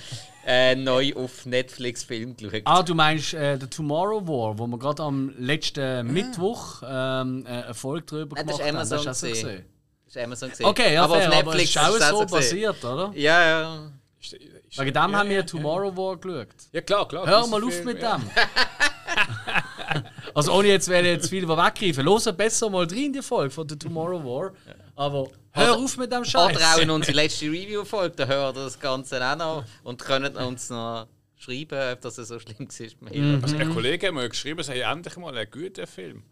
äh, 0.45 0.75
neu 0.75 1.13
auf 1.15 1.45
Netflix 1.45 2.03
Film 2.03 2.35
geschaut. 2.35 2.61
Ah, 2.65 2.81
du 2.81 2.95
meinst 2.95 3.33
äh, 3.33 3.57
The 3.59 3.67
Tomorrow 3.67 4.27
War, 4.27 4.57
wo 4.57 4.67
wir 4.67 4.79
gerade 4.79 5.03
am 5.03 5.33
letzten 5.37 6.11
Mittwoch 6.11 6.81
ähm, 6.83 7.45
äh, 7.45 7.49
eine 7.49 7.73
Folge 7.73 8.05
drüber 8.05 8.35
Nein, 8.35 8.47
das 8.47 8.57
gemacht 8.57 8.59
ist 8.59 8.67
haben. 8.67 8.75
Das 8.75 8.91
Amazon 8.91 9.09
hast 9.09 9.23
du 9.23 9.27
gesehen. 9.27 9.47
gesehen. 9.47 9.65
Das 10.05 10.15
ist 10.15 10.23
Amazon 10.23 10.49
gesehen. 10.49 10.65
Okay, 10.65 10.93
ja, 10.93 11.03
aber 11.03 11.15
fair, 11.15 11.29
auf 11.29 11.35
aber 11.35 11.43
Netflix 11.43 11.75
es 11.75 11.95
ist 11.95 12.11
auch 12.11 12.19
so 12.19 12.25
basiert, 12.25 12.85
oder? 12.85 13.11
Ja, 13.15 13.47
ja. 13.47 13.91
Ist, 14.19 14.33
ist, 14.33 14.79
Wegen 14.79 14.93
dem 14.93 15.11
ja, 15.11 15.17
haben 15.17 15.29
wir 15.29 15.37
ja, 15.37 15.43
Tomorrow 15.43 15.95
War 15.95 16.17
geschaut. 16.17 16.47
Ja, 16.71 16.81
klar, 16.81 17.07
klar. 17.07 17.27
Hör 17.27 17.47
mal 17.47 17.63
auf 17.63 17.73
Filme, 17.73 17.93
mit 17.93 18.01
ja. 18.01 18.17
dem. 18.17 18.29
also 20.33 20.53
ohne 20.53 20.69
jetzt 20.69 20.87
werde 20.87 21.09
ich 21.09 21.17
jetzt 21.17 21.29
viel 21.29 21.47
weggreifen. 21.47 22.05
Los 22.05 22.23
besser 22.35 22.69
mal 22.69 22.85
rein 22.85 22.97
in 22.97 23.13
die 23.13 23.21
Folge 23.21 23.51
von 23.51 23.67
The 23.67 23.77
Tomorrow 23.77 24.23
War. 24.23 24.53
Aber 24.95 25.29
hör 25.51 25.73
Oder- 25.73 25.77
auf 25.83 25.97
mit 25.97 26.11
dem 26.11 26.25
Scheiß. 26.25 26.55
Oder 26.55 26.73
auch 26.75 26.77
in 26.79 26.89
unsere 26.89 27.15
letzte 27.15 27.45
Review-Folge, 27.45 28.15
da 28.15 28.25
hört 28.25 28.57
ihr 28.57 28.63
das 28.63 28.79
Ganze 28.79 29.23
auch 29.25 29.35
noch 29.37 29.65
und 29.83 29.99
können 30.01 30.35
uns 30.35 30.69
noch 30.69 31.07
schreiben, 31.37 31.93
ob 31.93 32.01
das 32.01 32.15
so 32.17 32.39
schlimm 32.39 32.67
war. 33.01 33.13
Mhm. 33.15 33.39
Also, 33.41 33.57
ein 33.57 33.73
Kollege 33.73 34.07
hat 34.07 34.13
mir 34.13 34.29
geschrieben, 34.29 34.59
es 34.59 34.67
sei 34.67 34.79
endlich 34.81 35.15
mal 35.17 35.35
ein 35.37 35.49
guter 35.49 35.87
Film. 35.87 36.23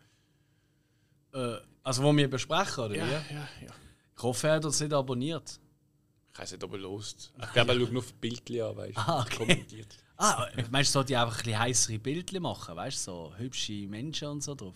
Äh, 1.34 1.55
also 1.84 2.03
wo 2.03 2.16
wir 2.16 2.30
besprechen, 2.30 2.84
oder 2.84 2.95
Ja, 2.95 3.05
wie? 3.05 3.12
ja, 3.34 3.47
ja. 3.66 3.72
Ich 4.18 4.24
hoffe, 4.24 4.47
er 4.47 4.55
hat 4.55 4.66
uns 4.66 4.80
nicht 4.80 4.93
abonniert. 4.93 5.60
Ich 6.34 6.39
weiß 6.39 6.51
nicht, 6.51 6.64
ob 6.64 6.74
er 6.74 6.80
lost. 6.80 7.32
Ich 7.41 7.51
glaube, 7.53 7.74
er 7.74 7.80
schaut 7.80 7.91
nur 7.91 8.01
auf 8.01 8.07
die 8.12 8.18
Bildchen 8.20 8.62
an, 8.62 8.78
weißt 8.78 8.97
du. 8.97 9.01
Ah, 9.01 9.22
okay. 9.22 9.38
Kommentiert. 9.38 9.97
Ah, 10.18 10.47
meinst 10.70 10.89
du, 10.89 10.93
sollte 10.93 11.14
ich 11.14 11.20
einfach 11.20 11.38
ein 11.38 11.43
bisschen 11.43 11.60
heissere 11.60 11.99
Bildchen 11.99 12.41
machen? 12.43 12.76
Weißt 12.76 13.07
du, 13.07 13.12
so 13.12 13.34
hübsche 13.38 13.88
Menschen 13.88 14.28
und 14.28 14.43
so 14.43 14.53
drauf? 14.55 14.76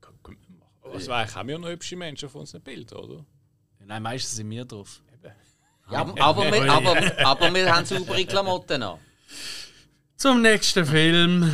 Kann- 0.00 0.14
kann 0.22 0.36
man 0.48 0.58
machen. 0.60 0.70
Also, 0.94 1.12
eigentlich 1.12 1.34
haben 1.34 1.48
wir 1.48 1.58
noch 1.58 1.68
hübsche 1.68 1.96
Menschen 1.96 2.26
auf 2.26 2.34
unseren 2.34 2.62
Bildern, 2.62 2.98
oder? 2.98 3.24
Nein, 3.80 4.02
meistens 4.02 4.36
sind 4.36 4.50
wir 4.50 4.64
drauf. 4.64 5.00
Ja, 5.90 6.00
aber, 6.00 6.50
wir, 6.50 6.72
aber, 6.72 7.26
aber 7.26 7.54
wir 7.54 7.74
haben 7.74 7.84
saubere 7.84 8.24
Klamotten 8.24 8.82
an. 8.82 8.98
Zum 10.16 10.40
nächsten 10.40 10.86
Film. 10.86 11.52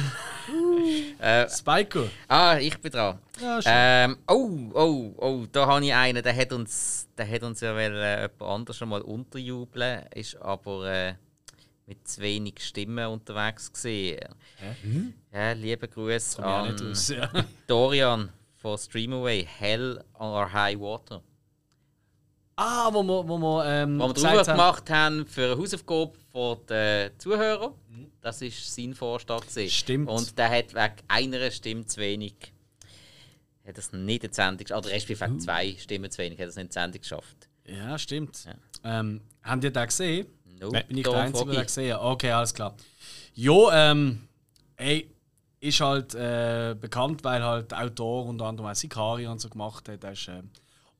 Äh, 1.18 1.49
Spiko. 1.51 2.09
ah, 2.28 2.57
ich 2.59 2.78
bin 2.78 2.93
dran. 2.93 3.18
Ja. 3.41 3.61
Ähm, 3.64 4.18
oh, 4.28 4.70
oh, 4.72 5.14
oh, 5.16 5.47
da 5.51 5.66
habe 5.66 5.84
ich 5.84 5.93
einen, 5.93 6.22
der 6.22 6.34
hat 6.34 6.53
uns, 6.53 7.09
der 7.18 7.28
hat 7.28 7.43
uns 7.43 7.61
ja 7.61 7.74
wel, 7.74 7.95
äh, 7.95 8.22
jemand 8.22 8.43
anders 8.43 8.76
schon 8.76 8.88
mal 8.88 9.03
unterjubeln, 9.03 10.05
ist 10.14 10.36
aber, 10.41 10.91
äh, 10.91 11.14
mit 11.86 12.07
zu 12.07 12.20
wenig 12.20 12.61
Stimmen 12.61 13.07
unterwegs 13.09 13.72
gesehen. 13.72 14.28
Ja, 15.32 15.53
liebe 15.53 15.88
Grüße 15.88 16.41
Komm 16.41 16.45
ja 16.45 16.62
nicht 16.70 16.80
an 16.80 16.86
raus. 16.86 17.09
Ja. 17.09 17.30
Dorian 17.66 18.30
von 18.61 18.76
Streamaway, 18.78 19.44
Hell 19.58 20.02
or 20.18 20.52
High 20.52 20.78
Water. 20.78 21.22
Ah, 22.56 22.90
wo 22.92 23.02
wir, 23.02 23.26
wo 23.26 23.38
wir, 23.38 23.64
ähm, 23.66 23.98
Was 23.98 24.08
wir 24.08 24.14
drüber 24.14 24.28
haben- 24.40 24.46
gemacht 24.46 24.90
haben 24.90 25.26
für 25.26 25.52
eine 25.52 25.56
Hausaufgabe 25.58 26.12
von 26.30 26.58
den 26.68 27.18
Zuhörern. 27.18 27.72
Das 28.20 28.42
war 28.42 28.48
sein 28.50 28.94
Vorschlag. 28.94 29.40
gewesen. 29.46 29.70
Stimmt. 29.70 30.11
Und 30.11 30.36
der 30.36 30.50
hat 30.50 30.74
wegen 30.74 30.94
einer 31.08 31.50
Stimme 31.50 31.86
zu 31.86 32.00
wenig. 32.00 32.34
Hat 33.66 33.78
das 33.78 33.92
nicht 33.92 34.24
in 34.24 34.30
die 34.30 34.34
Sendung 34.34 34.58
geschafft. 34.58 34.84
Oder 34.86 34.94
respektive 34.94 35.26
wegen 35.30 35.40
zwei 35.40 35.74
Stimmen 35.78 36.11
zu 36.11 36.18
wenig. 36.18 36.38
Hat 36.38 36.48
das 36.48 36.56
nicht 36.56 36.64
in 36.64 36.68
die 36.68 36.74
Sendung 36.74 37.00
geschafft. 37.00 37.48
Ja, 37.66 37.98
stimmt. 37.98 38.46
Ähm, 38.84 39.20
habt 39.42 39.64
ihr 39.64 39.70
den 39.70 39.86
gesehen? 39.86 40.26
Nope, 40.61 40.84
Bin 40.88 40.98
ich 40.98 41.04
der 41.04 41.14
Einzige, 41.14 41.50
der 41.52 41.64
gesehen? 41.64 41.96
Okay, 41.96 42.30
alles 42.32 42.52
klar. 42.52 42.74
Jo, 43.32 43.70
ähm, 43.72 44.28
ey, 44.76 45.11
ist 45.61 45.80
halt 45.80 46.14
äh, 46.14 46.74
bekannt, 46.78 47.22
weil 47.22 47.42
halt 47.42 47.70
der 47.70 47.82
Autor 47.82 48.26
unter 48.26 48.46
anderem 48.46 48.70
auch 48.70 48.74
Sicario 48.74 49.30
und 49.30 49.40
so 49.40 49.48
gemacht 49.48 49.88
hat. 49.88 50.04
Ist, 50.04 50.28
äh, 50.28 50.42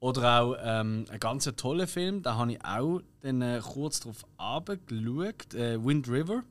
oder 0.01 0.43
auch 0.43 0.57
ähm, 0.63 1.05
ein 1.11 1.21
ganz 1.21 1.45
toller 1.57 1.87
Film, 1.87 2.23
da 2.23 2.37
habe 2.37 2.53
ich 2.53 2.65
auch 2.65 3.01
dann, 3.21 3.43
äh, 3.43 3.61
kurz 3.63 4.01
drauf 4.01 4.25
geschaut. 4.39 5.55
Äh, 5.55 5.85
Wind 5.85 6.09
River. 6.09 6.43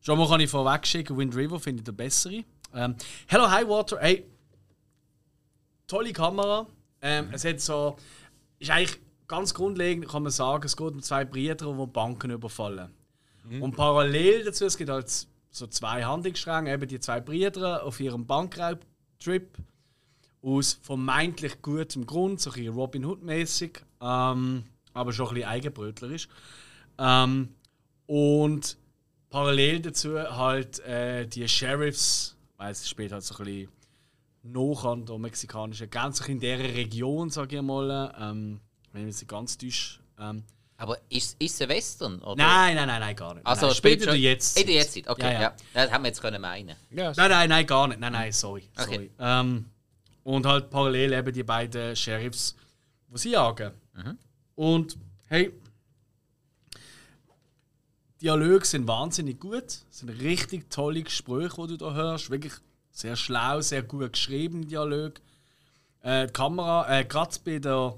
Schon 0.00 0.18
mal 0.18 0.28
kann 0.28 0.40
ich 0.40 0.50
vorweg 0.50 0.86
schicken, 0.86 1.16
Wind 1.16 1.34
River 1.34 1.58
finde 1.60 1.80
ich 1.80 1.84
der 1.84 1.92
bessere. 1.92 2.44
Ähm, 2.74 2.96
Hello 3.28 3.50
High 3.50 3.68
Water, 3.68 4.00
ey, 4.00 4.24
tolle 5.86 6.12
Kamera. 6.12 6.66
Ähm, 7.00 7.28
Es 7.32 7.44
hat 7.44 7.60
so. 7.60 7.96
Ist 8.58 8.70
eigentlich 8.70 8.98
ganz 9.26 9.54
grundlegend, 9.54 10.08
kann 10.08 10.22
man 10.22 10.32
sagen, 10.32 10.64
es 10.64 10.76
geht 10.76 10.92
um 10.92 11.02
zwei 11.02 11.24
Brüder, 11.24 11.54
die 11.54 11.86
Banken 11.86 12.30
überfallen. 12.30 12.92
Und 13.60 13.76
parallel 13.76 14.44
dazu, 14.44 14.64
es 14.64 14.76
gibt 14.76 14.90
halt 14.90 15.26
so 15.54 15.68
zwei 15.68 16.04
Handlungsstränge, 16.04 16.72
eben 16.72 16.88
die 16.88 16.98
zwei 16.98 17.20
Brüder 17.20 17.84
auf 17.84 18.00
ihrem 18.00 18.26
Bankraubtrip 18.26 19.56
aus 20.42 20.78
vermeintlich 20.82 21.62
gutem 21.62 22.06
Grund, 22.06 22.40
so 22.40 22.50
ein 22.50 22.68
Robin 22.68 23.04
Hood-mäßig, 23.04 23.80
ähm, 24.00 24.64
aber 24.92 25.12
schon 25.12 25.28
ein 25.28 25.34
bisschen 25.34 25.48
eigenbrötlerisch. 25.48 26.28
Ähm, 26.98 27.54
und 28.06 28.76
parallel 29.30 29.80
dazu 29.80 30.18
halt 30.18 30.80
äh, 30.80 31.26
die 31.26 31.48
Sheriffs, 31.48 32.36
weil 32.56 32.72
es 32.72 32.88
spielt 32.88 33.12
halt 33.12 33.22
so 33.22 33.36
ein 33.36 33.44
bisschen 33.44 33.68
noch 34.42 34.84
an 34.84 35.06
der 35.06 35.18
mexikanischen 35.18 35.88
Grenze, 35.88 36.30
in 36.30 36.40
dieser 36.40 36.58
Region, 36.58 37.30
sage 37.30 37.56
ich 37.56 37.62
mal, 37.62 38.12
ähm, 38.20 38.60
wenn 38.92 39.08
ich 39.08 39.20
nicht 39.20 39.28
ganz 39.28 39.56
täusche. 39.56 40.00
Ähm, 40.18 40.42
Aber 40.76 40.98
ist, 41.08 41.36
ist 41.40 41.54
es 41.54 41.62
ein 41.62 41.68
Western? 41.68 42.18
Oder? 42.20 42.34
nein, 42.36 42.74
nein, 42.74 42.88
nein, 42.88 43.00
nein, 43.00 43.14
gar 43.16 43.34
nicht. 43.34 43.46
Also 43.46 43.66
nein, 43.66 43.74
spielt 43.76 44.00
in 44.00 44.06
der 44.06 44.12
schon- 44.12 44.20
jetzt. 44.20 44.58
In 44.60 44.66
der 44.66 44.74
Jetztzeit, 44.76 45.08
okay. 45.08 45.22
Ja, 45.22 45.32
Ja, 45.32 45.40
ja. 45.40 45.54
Das 45.72 45.90
hätten 45.90 46.02
wir 46.02 46.08
jetzt 46.08 46.20
können 46.20 46.40
meinen. 46.42 46.76
Ja, 46.90 47.12
Nein, 47.16 47.30
nein, 47.30 47.48
nein, 47.48 47.66
gar 47.66 47.88
nicht. 47.88 48.00
Nein, 48.00 48.12
nein, 48.12 48.32
sorry. 48.32 48.68
Okay. 48.76 48.94
sorry. 48.94 49.10
Ähm, 49.20 49.66
und 50.24 50.46
halt 50.46 50.70
parallel 50.70 51.12
eben 51.12 51.32
die 51.32 51.42
beiden 51.44 51.94
Sheriffs, 51.94 52.56
die 53.08 53.18
sie 53.18 53.30
jagen. 53.30 53.72
Und 54.56 54.96
hey, 55.28 55.52
Dialoge 58.20 58.64
sind 58.64 58.86
wahnsinnig 58.88 59.38
gut. 59.40 59.64
Es 59.64 59.98
sind 59.98 60.08
richtig 60.08 60.70
tolle 60.70 61.02
Gespräche, 61.02 61.54
die 61.62 61.76
du 61.76 61.76
da 61.76 61.92
hörst. 61.94 62.30
Wirklich 62.30 62.54
sehr 62.90 63.16
schlau, 63.16 63.60
sehr 63.60 63.82
gut 63.82 64.12
geschrieben, 64.12 64.66
Dialog. 64.66 65.14
Äh, 66.02 66.26
die 66.26 66.32
Kamera, 66.32 67.00
äh, 67.00 67.04
gerade 67.04 67.36
bei 67.44 67.58
der, 67.58 67.94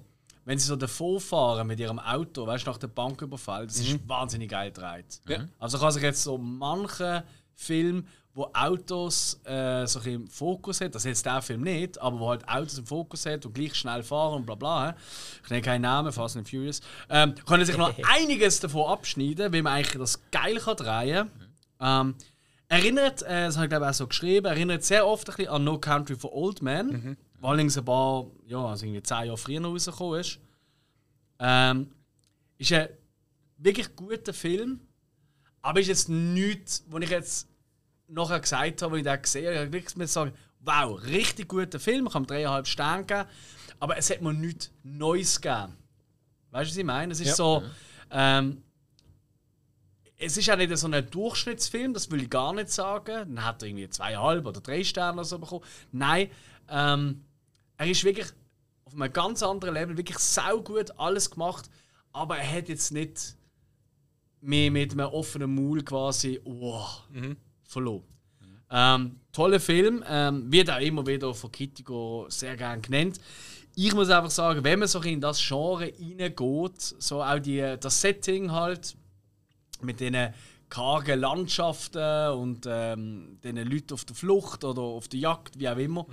wenn 0.46 0.58
sie 0.58 0.66
so 0.66 0.76
davor 0.76 1.20
fahren 1.20 1.66
mit 1.66 1.80
ihrem 1.80 1.98
Auto, 1.98 2.46
weißt 2.46 2.66
du, 2.66 2.70
nach 2.70 2.78
dem 2.78 2.94
Banküberfall, 2.94 3.66
das 3.66 3.78
ist 3.80 4.08
wahnsinnig 4.08 4.48
geil 4.48 4.70
gedreht. 4.70 5.20
Ja. 5.28 5.48
Also 5.58 5.78
kann 5.78 5.90
sich 5.90 6.02
jetzt 6.02 6.22
so 6.22 6.38
manche 6.38 7.24
Film, 7.52 8.06
wo 8.32 8.48
Autos 8.54 9.40
äh, 9.44 9.86
so 9.86 9.98
ein 9.98 10.06
im 10.06 10.28
Fokus 10.28 10.80
hat, 10.80 10.94
das 10.94 11.04
ist 11.04 11.08
jetzt 11.08 11.26
der 11.26 11.42
Film 11.42 11.62
nicht, 11.62 12.00
aber 12.00 12.20
wo 12.20 12.28
halt 12.28 12.48
Autos 12.48 12.78
im 12.78 12.86
Fokus 12.86 13.26
hat 13.26 13.44
und 13.44 13.54
gleich 13.54 13.74
schnell 13.74 14.04
fahren 14.04 14.34
und 14.34 14.46
bla 14.46 14.54
bla. 14.54 14.94
Ich 15.42 15.50
nenne 15.50 15.62
keinen 15.62 15.82
Namen, 15.82 16.12
Fast 16.12 16.36
and 16.36 16.48
Furious. 16.48 16.80
Ähm, 17.08 17.34
können 17.44 17.64
sich 17.64 17.76
noch 17.76 17.92
einiges 18.14 18.60
davon 18.60 18.88
abschneiden, 18.88 19.52
weil 19.52 19.62
man 19.62 19.72
eigentlich 19.72 19.98
das 19.98 20.20
geil 20.30 20.58
kann 20.58 20.76
drehen 20.76 21.30
kann. 21.78 22.08
Ähm, 22.08 22.14
erinnert, 22.68 23.22
äh, 23.22 23.46
das 23.46 23.56
habe 23.56 23.66
ich 23.66 23.70
glaube 23.70 23.88
auch 23.88 23.94
so 23.94 24.06
geschrieben, 24.06 24.46
erinnert 24.46 24.84
sehr 24.84 25.06
oft 25.06 25.28
ein 25.28 25.34
bisschen 25.34 25.52
an 25.52 25.64
No 25.64 25.78
Country 25.78 26.14
for 26.14 26.32
Old 26.32 26.62
Men, 26.62 26.86
mhm. 26.86 27.16
Wo 27.40 27.48
allerdings 27.48 27.76
ein 27.78 27.84
paar, 27.84 28.26
ja, 28.46 28.58
also 28.64 28.84
irgendwie 28.86 29.02
zehn 29.02 29.24
Jahre 29.26 29.36
früher 29.36 29.62
rausgekommen 29.64 30.20
ist. 30.20 30.38
Ähm, 31.38 31.90
ist 32.58 32.72
ein 32.72 32.88
wirklich 33.58 33.94
guter 33.94 34.32
Film, 34.32 34.80
aber 35.62 35.80
ist 35.80 35.88
jetzt 35.88 36.08
nichts, 36.08 36.84
wo 36.88 36.98
ich 36.98 37.10
jetzt 37.10 37.48
nachher 38.08 38.40
gesagt 38.40 38.82
habe, 38.82 38.96
als 38.96 39.00
ich 39.06 39.12
den 39.12 39.22
gesehen 39.22 39.54
habe, 39.54 39.66
ich 39.66 39.72
wirklich 39.72 39.96
müssen 39.96 40.12
sagen, 40.12 40.32
wow, 40.60 41.02
richtig 41.04 41.48
guter 41.48 41.78
Film, 41.78 42.06
ich 42.06 42.14
habe 42.14 42.26
dreieinhalb 42.26 42.66
Sterne 42.66 43.04
gegeben, 43.04 43.28
aber 43.78 43.96
es 43.98 44.10
hat 44.10 44.22
mir 44.22 44.32
nichts 44.32 44.70
Neues 44.82 45.40
gegeben. 45.40 45.76
Weißt 46.50 46.70
du, 46.70 46.72
was 46.72 46.76
ich 46.78 46.84
meine? 46.84 47.12
Es 47.12 47.20
ist 47.20 47.28
Ja. 47.28 47.34
so, 47.34 47.62
ähm, 48.10 48.62
es 50.16 50.36
ist 50.38 50.46
ja 50.46 50.56
nicht 50.56 50.74
so 50.78 50.88
ein 50.88 51.10
Durchschnittsfilm, 51.10 51.92
das 51.92 52.10
will 52.10 52.22
ich 52.22 52.30
gar 52.30 52.54
nicht 52.54 52.70
sagen. 52.70 53.34
Dann 53.34 53.44
hat 53.44 53.62
er 53.62 53.68
irgendwie 53.68 53.90
zweieinhalb 53.90 54.46
oder 54.46 54.60
drei 54.62 54.82
Sterne 54.82 55.18
oder 55.18 55.24
so 55.24 55.38
bekommen. 55.38 55.64
Nein, 55.92 56.30
ähm, 56.70 57.25
er 57.78 57.86
ist 57.86 58.04
wirklich 58.04 58.26
auf 58.84 58.94
einem 58.94 59.12
ganz 59.12 59.42
anderen 59.42 59.74
Level, 59.74 59.96
wirklich 59.96 60.18
saugut 60.18 60.98
alles 60.98 61.30
gemacht, 61.30 61.68
aber 62.12 62.38
er 62.38 62.58
hat 62.58 62.68
jetzt 62.68 62.92
nicht 62.92 63.36
mehr 64.40 64.70
mit 64.70 64.92
einem 64.92 65.06
offenen 65.06 65.54
Maul 65.54 65.82
quasi 65.82 66.40
oh, 66.44 66.84
verloren. 67.64 68.04
Ähm, 68.68 69.20
toller 69.32 69.60
Film, 69.60 70.02
ähm, 70.08 70.50
wird 70.50 70.70
auch 70.70 70.80
immer 70.80 71.06
wieder 71.06 71.32
von 71.34 71.52
Kittigo 71.52 72.26
sehr 72.28 72.56
gern 72.56 72.82
genannt. 72.82 73.20
Ich 73.76 73.94
muss 73.94 74.10
einfach 74.10 74.30
sagen, 74.30 74.64
wenn 74.64 74.78
man 74.78 74.88
so 74.88 75.00
in 75.02 75.20
das 75.20 75.40
Genre 75.46 75.84
reingeht, 75.84 76.80
so 76.80 77.22
auch 77.22 77.38
die, 77.38 77.76
das 77.78 78.00
Setting 78.00 78.50
halt, 78.50 78.96
mit 79.82 80.00
diesen 80.00 80.32
kargen 80.68 81.20
Landschaften 81.20 82.30
und 82.30 82.66
ähm, 82.68 83.38
diesen 83.42 83.70
Leuten 83.70 83.94
auf 83.94 84.04
der 84.04 84.16
Flucht 84.16 84.64
oder 84.64 84.82
auf 84.82 85.08
der 85.08 85.20
Jagd, 85.20 85.58
wie 85.58 85.68
auch 85.68 85.76
immer, 85.76 86.06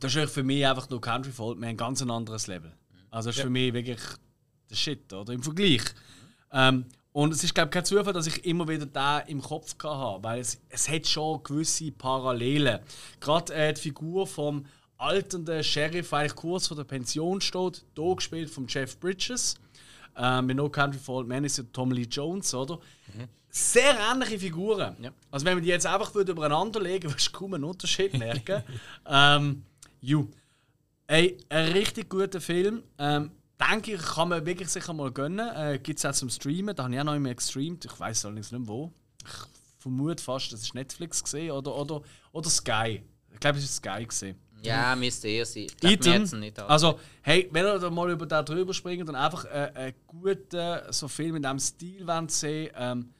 das 0.00 0.14
ist 0.14 0.32
für 0.32 0.42
mich 0.42 0.66
einfach 0.66 0.88
nur 0.88 1.00
Country 1.00 1.32
Folk, 1.32 1.62
ein 1.62 1.76
ganz 1.76 2.02
anderes 2.02 2.46
Level. 2.46 2.72
Also 3.10 3.30
das 3.30 3.36
ist 3.36 3.42
für 3.42 3.50
mich 3.50 3.72
wirklich 3.72 4.00
der 4.70 4.76
Shit, 4.76 5.12
oder? 5.12 5.32
Im 5.32 5.42
Vergleich. 5.42 5.82
Ähm, 6.52 6.84
und 7.12 7.32
es 7.32 7.42
ist, 7.42 7.54
glaube 7.54 7.68
ich, 7.68 7.72
kein 7.72 7.84
Zufall, 7.84 8.12
dass 8.12 8.26
ich 8.26 8.44
immer 8.44 8.68
wieder 8.68 8.86
da 8.86 9.18
im 9.20 9.40
Kopf 9.40 9.74
hatte, 9.82 10.22
weil 10.22 10.40
es, 10.40 10.60
es 10.68 10.88
hat 10.88 11.06
schon 11.06 11.42
gewisse 11.42 11.90
Parallelen. 11.90 12.80
Gerade 13.18 13.54
äh, 13.54 13.72
die 13.72 13.80
Figur 13.80 14.26
vom 14.26 14.66
alternden 14.98 15.64
Sheriff, 15.64 16.10
der 16.10 16.18
eigentlich 16.18 16.34
kurz 16.34 16.66
vor 16.66 16.76
der 16.76 16.84
Pension 16.84 17.40
steht, 17.40 17.84
hier 17.96 18.14
gespielt 18.14 18.50
von 18.50 18.66
Jeff 18.68 18.98
Bridges. 19.00 19.56
Ähm, 20.16 20.46
mit 20.46 20.56
No 20.56 20.68
Country 20.68 20.98
for 20.98 21.18
Old 21.18 21.28
Men 21.28 21.44
ist 21.44 21.58
ja 21.58 21.64
Tom 21.72 21.92
Lee 21.92 22.06
Jones, 22.10 22.52
oder? 22.54 22.78
Sehr 23.50 23.96
ähnliche 23.98 24.38
Figuren. 24.38 24.96
Also 25.30 25.46
wenn 25.46 25.54
man 25.54 25.62
die 25.62 25.70
jetzt 25.70 25.86
einfach 25.86 26.14
übereinander 26.14 26.80
legen, 26.80 27.10
würdest 27.10 27.28
du 27.28 27.32
kaum 27.32 27.54
einen 27.54 27.64
Unterschied 27.64 28.12
merken. 28.18 28.62
ähm, 29.06 29.64
ju. 30.00 30.28
Ey, 31.06 31.38
ein 31.48 31.72
richtig 31.72 32.10
guter 32.10 32.40
Film. 32.40 32.82
Ähm, 32.98 33.30
denke 33.58 33.94
ich, 33.94 34.00
kann 34.02 34.28
man 34.28 34.44
wirklich 34.44 34.68
sicher 34.68 34.92
mal 34.92 35.10
gönnen. 35.10 35.48
Äh, 35.48 35.78
Gibt 35.82 35.98
es 35.98 36.04
auch 36.04 36.12
zum 36.12 36.28
Streamen. 36.28 36.76
Da 36.76 36.84
habe 36.84 36.94
ich 36.94 37.00
auch 37.00 37.04
noch 37.04 37.14
immer 37.14 37.34
gestreamt. 37.34 37.84
Ich 37.86 37.98
weiß 37.98 38.26
allerdings 38.26 38.52
nicht 38.52 38.60
mehr 38.60 38.68
wo. 38.68 38.92
Ich 39.24 39.32
vermute 39.78 40.22
fast, 40.22 40.52
das 40.52 40.62
ist 40.62 40.74
Netflix 40.74 41.22
gesehen 41.22 41.50
oder, 41.52 41.74
oder, 41.74 42.02
oder 42.32 42.50
Sky. 42.50 43.02
Ich 43.32 43.40
glaube, 43.40 43.58
es 43.58 43.64
ist 43.64 43.76
Sky 43.76 44.04
gesehen. 44.04 44.36
Ja, 44.62 44.96
müsste 44.96 45.28
eher 45.28 45.46
sein. 45.46 45.68
Wir 45.80 46.14
an. 46.14 46.64
also 46.66 46.98
hey, 47.22 47.48
wenn 47.52 47.64
ihr 47.64 47.78
da 47.78 47.90
mal 47.90 48.10
über 48.10 48.26
da 48.26 48.42
drüber 48.42 48.74
springt 48.74 49.08
und 49.08 49.14
einfach 49.14 49.44
äh, 49.44 49.70
einen 49.74 49.94
guten 50.06 50.80
so 50.90 51.06
Film 51.06 51.36
in 51.36 51.42
diesem 51.42 51.58
Stil 51.60 52.06
wollt 52.06 52.30
sehen, 52.30 52.72
ähm, 52.76 53.14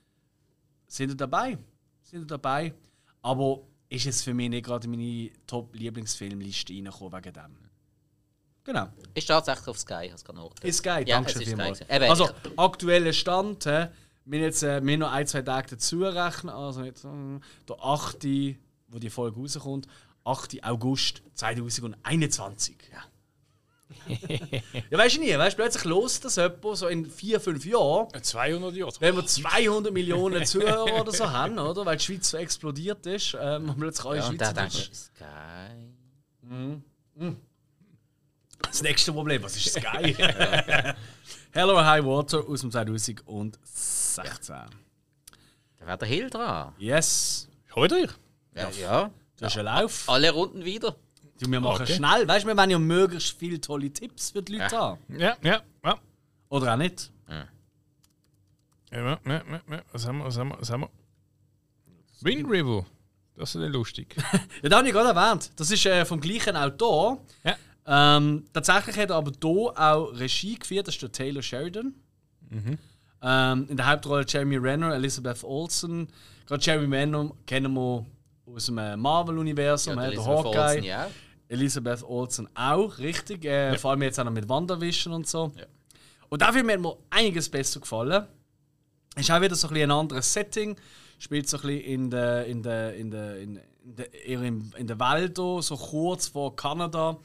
sind 0.89 1.11
ihr 1.11 1.16
dabei. 1.16 1.59
Sind 2.03 2.22
ihr 2.22 2.26
dabei. 2.26 2.74
Aber 3.22 3.61
ist 3.89 4.05
jetzt 4.05 4.22
für 4.22 4.34
mich 4.34 4.51
nicht 4.51 4.66
gerade 4.66 4.86
in 4.86 4.91
meine 4.91 5.30
Top-Lieblingsfilmliste 5.47 6.72
reingekommen 6.72 7.12
wegen 7.12 7.32
dem. 7.32 7.57
Genau. 8.64 8.89
ist 9.14 9.26
tatsächlich 9.26 9.66
auf 9.68 9.78
Sky, 9.78 10.01
ich 10.03 10.11
habe 10.11 10.16
es 10.16 10.24
gerade. 10.24 10.51
Ist 10.62 10.82
geil, 10.82 11.09
Ja, 11.09 11.16
danke 11.16 11.30
es 11.30 11.36
schön 11.39 11.47
vielmals. 11.47 11.80
Also, 11.89 12.28
aktueller 12.57 13.14
Stand, 13.14 13.64
hä, 13.64 13.89
wir 14.26 14.41
jetzt 14.41 14.62
äh, 14.62 14.84
wir 14.84 14.99
noch 14.99 15.11
ein, 15.11 15.26
zwei 15.26 15.41
Tage 15.41 15.70
dazu 15.70 16.03
rechnen, 16.03 16.53
also 16.53 16.84
jetzt, 16.84 17.05
äh, 17.05 17.09
der 17.66 17.82
8., 17.82 18.24
wo 18.89 18.99
die 18.99 19.09
Folge 19.09 19.41
rauskommt, 19.41 19.86
8. 20.24 20.62
August 20.64 21.22
2021. 21.34 22.76
Ja. 22.93 23.03
Ja, 24.91 24.99
weißt 24.99 25.16
du 25.16 25.20
nie, 25.20 25.36
weißt 25.36 25.59
du, 25.59 25.62
plötzlich 25.62 25.84
los 25.84 26.20
das 26.20 26.36
jemand 26.36 26.76
so 26.76 26.89
in 26.89 27.07
vier, 27.07 27.41
fünf 27.41 27.64
Jahren, 27.64 28.09
200 28.22 28.74
Jahre. 28.74 28.93
wenn 29.01 29.16
wir 29.16 29.26
200 29.26 29.93
Millionen 29.93 30.45
Zuhörer 30.45 30.93
oder 31.01 31.12
so 31.12 31.30
haben, 31.30 31.59
oder? 31.59 31.86
Weil 31.86 31.97
die 31.97 32.05
Schweiz 32.05 32.30
so 32.30 32.36
explodiert 32.36 33.07
ist, 33.07 33.36
ähm, 33.41 33.70
und 33.70 33.78
plötzlich 33.78 34.07
alle 34.07 34.18
Ja, 34.18 34.22
da 34.22 34.28
Schweizer 34.28 34.53
denkst 34.53 34.91
du, 34.91 34.95
Sky. 34.95 35.24
Das 38.62 38.82
nächste 38.82 39.12
Problem, 39.12 39.43
was 39.43 39.57
ist 39.57 39.72
Sky? 39.72 40.14
Hello 41.53 41.82
High 41.82 42.05
Water 42.05 42.45
aus 42.47 42.61
dem 42.61 42.70
2016. 42.70 44.55
wäre 45.78 45.99
der 45.99 46.09
Hill 46.09 46.30
dran. 46.30 46.74
Yes. 46.78 47.49
Heute 47.74 47.99
ich? 47.99 48.11
Ja. 48.55 48.70
ja. 48.80 49.11
Du 49.39 49.45
hast 49.45 49.57
einen 49.57 49.66
Lauf. 49.66 50.09
Alle 50.09 50.30
Runden 50.30 50.64
wieder. 50.64 50.97
Du, 51.41 51.51
wir 51.51 51.61
machen 51.61 51.82
Okay. 51.82 51.95
schnell. 51.95 52.26
Weißt 52.26 52.45
du, 52.45 52.49
wir 52.49 52.57
wollen 52.57 52.70
ja 52.70 52.78
möglichst 52.78 53.39
viele 53.39 53.61
tolle 53.61 53.91
Tipps 53.93 54.30
für 54.30 54.43
die 54.43 54.57
Leute 54.57 54.76
haben. 54.76 54.99
Ja, 55.16 55.36
ja, 55.43 55.61
ja. 55.84 55.99
Oder 56.49 56.72
auch 56.74 56.76
nicht. 56.78 57.11
Ja, 57.28 57.47
ja, 58.93 59.18
ja, 59.26 59.43
ja. 59.70 59.82
Was 59.93 60.07
haben 60.07 60.18
wir, 60.18 60.24
was 60.26 60.39
haben 60.39 60.49
wir, 60.49 60.61
was 60.61 60.70
haben 60.70 60.80
wir? 60.82 60.91
Wind 62.22 62.51
River. 62.51 62.86
Das 63.36 63.55
ist 63.55 63.61
ja 63.61 63.68
lustig. 63.68 64.16
Ja, 64.62 64.68
das 64.68 64.78
habe 64.78 64.89
ich 64.89 64.93
gerade 64.95 65.11
erwähnt. 65.16 65.51
Das 65.57 65.70
ist 65.70 65.84
äh, 65.86 66.05
vom 66.05 66.20
gleichen 66.20 66.57
Autor. 66.57 67.22
ja. 67.45 67.57
Ähm, 67.91 68.45
tatsächlich 68.53 68.99
hat 68.99 69.09
er 69.11 69.16
aber 69.16 69.32
hier 69.43 69.72
auch 69.78 70.12
Regie 70.12 70.59
geführt, 70.59 70.86
das 70.89 70.95
ist 70.97 71.03
der 71.03 71.11
Taylor 71.12 71.41
Sheridan. 71.43 71.95
Ähm, 73.22 73.66
in 73.68 73.76
der 73.76 73.86
Hauptrolle 73.91 74.24
Jeremy 74.28 74.57
Renner, 74.57 74.95
Elizabeth 74.95 75.43
Olsen. 75.43 76.09
Gerade 76.47 76.62
Jeremy 76.62 76.95
Renner 76.97 77.30
kennen 77.47 77.72
wir 77.74 78.05
aus 78.47 78.66
dem 78.66 78.76
äh, 78.78 78.95
Marvel-Universum, 78.97 79.97
Ja, 79.97 80.05
ja, 80.05 80.11
der 80.11 80.24
Hawkeye. 80.24 80.59
Olsen, 80.59 80.84
ja. 80.84 81.11
Elizabeth 81.49 82.03
Olsen 82.03 82.49
auch, 82.55 82.99
richtig. 82.99 83.44
Äh, 83.44 83.76
Vor 83.78 83.92
allem 83.92 84.03
jetzt 84.03 84.20
auch 84.20 84.24
noch 84.24 84.32
mit 84.32 84.49
WandaVision 84.49 85.14
und 85.14 85.26
so. 85.26 85.53
Ja. 85.57 85.64
Und 86.28 86.42
dafür 86.42 86.61
hat 86.61 86.80
mir 86.80 86.96
einiges 87.11 87.49
besser 87.49 87.80
gefallen. 87.80 88.26
Ist 89.16 89.30
auch 89.30 89.40
wieder 89.40 89.55
so 89.55 89.68
ein, 89.68 89.74
bisschen 89.74 89.90
ein 89.90 89.99
anderes 89.99 90.32
Setting. 90.32 90.76
Spielt 91.18 91.49
so 91.49 91.57
ein 91.57 91.62
bisschen 91.62 91.80
in 91.80 92.11
der, 92.11 92.46
in 92.46 92.62
der, 92.62 92.94
in 92.94 93.11
der, 93.11 93.38
in, 93.38 93.61
der, 93.82 94.12
in, 94.24 94.72
in 94.76 94.86
der 94.86 95.01
Welt, 95.01 95.36
so 95.36 95.76
kurz 95.76 96.28
vor 96.28 96.55
Kanada. 96.55 97.18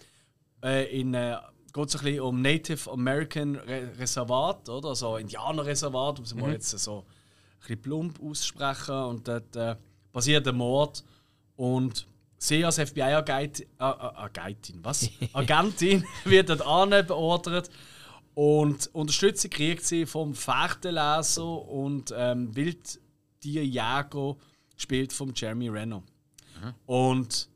Äh, 0.63 0.99
in, 0.99 1.13
äh, 1.13 1.35
geht 1.73 1.89
so 1.89 1.99
ein 1.99 2.05
bisschen 2.05 2.21
um 2.21 2.41
Native 2.41 2.91
American 2.91 3.55
Re 3.55 3.91
Reservat, 3.99 4.69
oder? 4.69 4.89
Also 4.89 5.17
Indianerreservat, 5.17 6.19
um 6.19 6.25
es 6.25 6.33
mal 6.33 6.51
jetzt 6.51 6.69
so 6.69 6.99
ein 6.99 7.05
bisschen 7.59 7.81
plump 7.81 8.19
aussprechen. 8.23 8.95
Und 8.95 9.27
dort 9.27 9.55
äh, 9.55 9.75
passiert 10.11 10.47
ein 10.47 10.55
Mord. 10.55 11.03
Und 11.55 12.07
sie 12.43 12.65
als 12.65 12.77
FBI-Agentin, 12.77 13.65
äh, 13.79 13.83
Agentin, 13.83 14.79
was? 14.83 15.09
Agentin 15.33 16.05
wird 16.25 16.49
dort 16.49 16.61
an 16.61 16.89
beordert. 17.05 17.69
Und 18.35 18.89
Unterstützung 18.93 19.51
kriegt 19.51 19.85
sie 19.85 20.05
vom 20.05 20.33
Fährtenleser 20.33 21.45
und 21.45 22.13
ähm, 22.15 22.55
Wildtierjäger 22.55 24.35
gespielt 24.75 25.13
von 25.13 25.33
Jeremy 25.35 25.69
Renner. 25.69 26.01
Und 26.85 27.49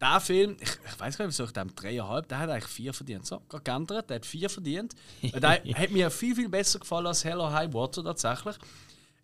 der 0.00 0.20
Film, 0.20 0.56
ich, 0.60 0.68
ich 0.68 1.00
weiß 1.00 1.16
gar 1.16 1.26
nicht, 1.26 1.34
wieso 1.34 1.44
ich 1.44 1.52
dem 1.52 1.74
dreieinhalb, 1.74 2.28
der 2.28 2.38
hat 2.38 2.50
eigentlich 2.50 2.66
vier 2.66 2.92
verdient. 2.92 3.26
So, 3.26 3.40
gerade 3.48 3.64
geändert, 3.64 4.10
der 4.10 4.16
hat 4.16 4.26
vier 4.26 4.50
verdient. 4.50 4.94
Der 5.22 5.50
hat 5.50 5.90
mir 5.90 6.10
viel, 6.10 6.34
viel 6.34 6.48
besser 6.48 6.78
gefallen 6.78 7.06
als 7.06 7.24
Hello 7.24 7.50
High 7.50 7.72
Water 7.72 8.04
tatsächlich. 8.04 8.56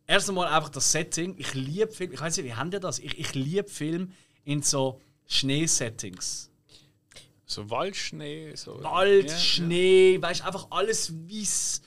Erst 0.07 0.29
einmal 0.29 0.49
einfach 0.49 0.69
das 0.69 0.91
Setting. 0.93 1.35
Ich 1.39 1.55
liebe 1.55 1.89
Film, 1.91 2.13
ich 2.13 2.21
weiß 2.21 2.37
nicht, 2.37 2.47
wie 2.47 2.55
haben 2.55 2.71
die 2.71 2.79
das? 2.81 2.99
Ich, 2.99 3.19
ich 3.19 3.35
liebe 3.35 3.69
Film 3.69 4.13
in 4.45 4.63
so 4.63 5.01
Schneesettings. 5.27 6.51
So 7.47 7.69
Waldschnee, 7.71 8.55
so. 8.55 8.83
Wald, 8.83 9.31
Ja, 9.31 9.39
Schnee, 9.39 10.19
weißt 10.21 10.41
du, 10.41 10.45
einfach 10.45 10.67
alles 10.71 11.13
weiß. 11.13 11.83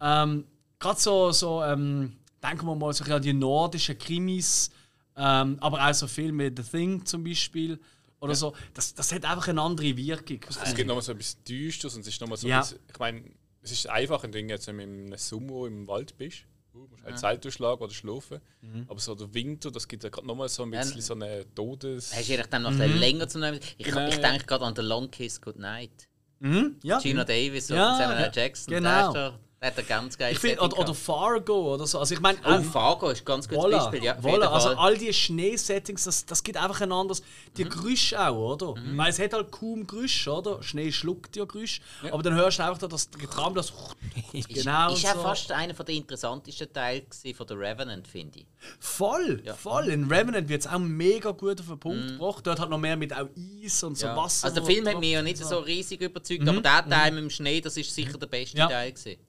Ähm, 0.00 0.44
Gerade 0.78 1.00
so, 1.00 1.32
so 1.32 1.62
ähm, 1.62 2.16
denken 2.42 2.66
wir 2.66 2.74
mal 2.74 2.92
so 2.92 3.02
ein 3.02 3.04
bisschen 3.04 3.12
an 3.16 3.22
die 3.22 3.32
nordischen 3.32 3.98
Krimis, 3.98 4.70
ähm, 5.16 5.58
aber 5.60 5.86
auch 5.88 5.92
so 5.94 6.06
Filme 6.06 6.50
wie 6.50 6.62
The 6.62 6.68
Thing 6.68 7.04
zum 7.04 7.24
Beispiel 7.24 7.78
oder 8.20 8.34
so. 8.34 8.54
Das, 8.74 8.94
das 8.94 9.12
hat 9.12 9.24
einfach 9.24 9.48
eine 9.48 9.60
andere 9.60 9.94
Wirkung. 9.96 10.40
Es 10.48 10.74
gibt 10.74 10.86
nochmal 10.88 11.02
so 11.02 11.12
etwas 11.12 11.42
Düsteres 11.44 11.94
und 11.94 12.02
es 12.02 12.08
ist 12.08 12.20
nochmal 12.20 12.38
so 12.38 12.46
Ja. 12.48 12.58
ein 12.58 12.62
bisschen, 12.62 12.78
Ich 12.92 12.98
meine, 12.98 13.22
es 13.62 13.72
ist 13.72 13.88
einfach, 13.88 14.22
wenn 14.22 14.32
du 14.32 14.38
jetzt 14.40 14.68
in 14.68 14.80
einem 14.80 15.16
Sommer 15.18 15.66
im 15.66 15.86
Wald 15.88 16.16
bist. 16.16 16.44
Du 16.86 16.92
musst 16.92 17.04
halt 17.04 17.18
Zeit 17.18 17.44
durchschlagen 17.44 17.82
oder 17.82 17.92
schlafen. 17.92 18.40
Aber 18.88 18.98
so 19.00 19.14
der 19.14 19.32
Winter, 19.34 19.70
das 19.70 19.86
gibt 19.88 20.02
ja 20.04 20.10
gerade 20.10 20.26
nochmal 20.26 20.48
so 20.48 20.62
ein 20.64 20.70
bisschen 20.70 20.96
Ja. 20.96 21.02
so 21.02 21.14
eine 21.14 21.44
Todes. 21.54 22.12
Hast 22.14 22.28
du 22.28 22.32
je 22.32 22.38
nachdem 22.38 22.62
noch 22.62 22.70
Mhm. 22.72 22.98
länger 22.98 23.28
zu 23.28 23.38
nehmen? 23.38 23.58
Ich, 23.78 23.86
ich 23.86 23.94
ja. 23.94 24.08
denke 24.08 24.46
gerade 24.46 24.64
an 24.64 24.74
The 24.76 24.82
Long 24.82 25.10
Kiss 25.10 25.40
Goodnight. 25.40 26.08
Mhm, 26.40 26.76
ja. 26.82 26.98
Gina 26.98 27.24
Davis 27.24 27.70
und 27.70 27.76
Ja, 27.76 27.96
Samuel 27.98 28.20
ja. 28.22 28.32
Jackson. 28.32 28.72
genau. 28.74 29.34
Der, 29.62 29.70
da, 29.72 29.76
der 29.76 29.76
hat 29.76 29.78
ein 29.78 29.86
ganz 29.88 30.16
geiles 30.16 30.36
Ich 30.36 30.40
finde, 30.40 30.62
oder, 30.62 30.78
oder 30.78 30.94
Fargo 30.94 31.74
oder 31.74 31.86
so. 31.86 31.98
Also 31.98 32.14
ich 32.14 32.20
meine. 32.20 32.38
Oh, 32.46 32.62
Fargo 32.62 33.10
ist 33.10 33.20
ein 33.22 33.24
ganz 33.26 33.46
gutes 33.46 33.62
Voilà, 33.64 33.78
Beispiel. 33.90 34.04
Ja, 34.04 34.16
voilà. 34.18 34.46
Also 34.46 34.70
all 34.70 34.96
die 34.96 35.12
Schneesettings, 35.12 36.04
das, 36.04 36.24
das 36.24 36.42
gibt 36.42 36.56
einfach 36.56 36.80
ein 36.80 36.90
anderes. 36.92 37.22
Die 37.56 37.64
Mhm. 37.64 37.68
Geräusche 37.70 38.20
auch, 38.26 38.52
oder? 38.54 38.74
Weil 38.96 39.10
es 39.10 39.18
hat 39.18 39.34
halt 39.34 39.50
kaum 39.52 39.86
Geräusche, 39.86 40.32
oder? 40.32 40.62
Schnee 40.62 40.90
schluckt 40.90 41.36
ja 41.36 41.44
Geräusche. 41.44 41.82
Aber 42.10 42.22
dann 42.22 42.34
hörst 42.34 42.58
du 42.58 42.64
einfach, 42.64 42.78
dass 42.88 43.10
das 43.10 43.20
Getramm 43.20 43.54
das. 43.54 43.72
ist 44.32 44.48
genau. 44.48 44.94
ist 44.94 45.02
ja 45.02 45.14
so. 45.14 45.20
fast 45.20 45.52
einer 45.52 45.74
der 45.74 45.94
interessantesten 45.94 46.72
Teile 46.72 47.02
von 47.36 47.46
The 47.48 47.54
Revenant, 47.54 48.08
finde 48.08 48.38
ich. 48.40 48.46
Voll, 48.78 49.42
voll. 49.56 49.88
In 49.88 50.10
Revenant 50.10 50.48
wird 50.48 50.62
es 50.62 50.66
auch 50.66 50.78
mega 50.78 51.32
gut 51.32 51.60
auf 51.60 51.66
den 51.66 51.78
Punkt 51.78 52.08
gebracht. 52.08 52.46
Dort 52.46 52.60
hat 52.60 52.70
noch 52.70 52.78
mehr 52.78 52.96
mit 52.96 53.12
auch 53.14 53.28
Eis 53.62 53.82
und 53.82 53.98
so 53.98 54.06
Mhm. 54.06 54.12
Ja. 54.12 54.16
Wasser. 54.16 54.44
Also 54.46 54.60
der 54.60 54.64
Film 54.64 54.88
hat 54.88 55.00
mich 55.00 55.10
ja 55.12 55.20
nicht 55.22 55.36
so 55.36 55.58
riesig 55.58 56.00
überzeugt, 56.00 56.48
aber 56.48 56.60
der 56.62 56.88
Teil 56.88 57.10
mit 57.12 57.24
dem 57.24 57.30
Schnee, 57.30 57.60
das 57.60 57.76
ist 57.76 57.94
sicher 57.94 58.16
der 58.16 58.26
beste 58.26 58.56
Mhm. 58.56 58.60
Ja. 58.60 58.68
Teil 58.68 58.92
gewesen. 58.92 59.20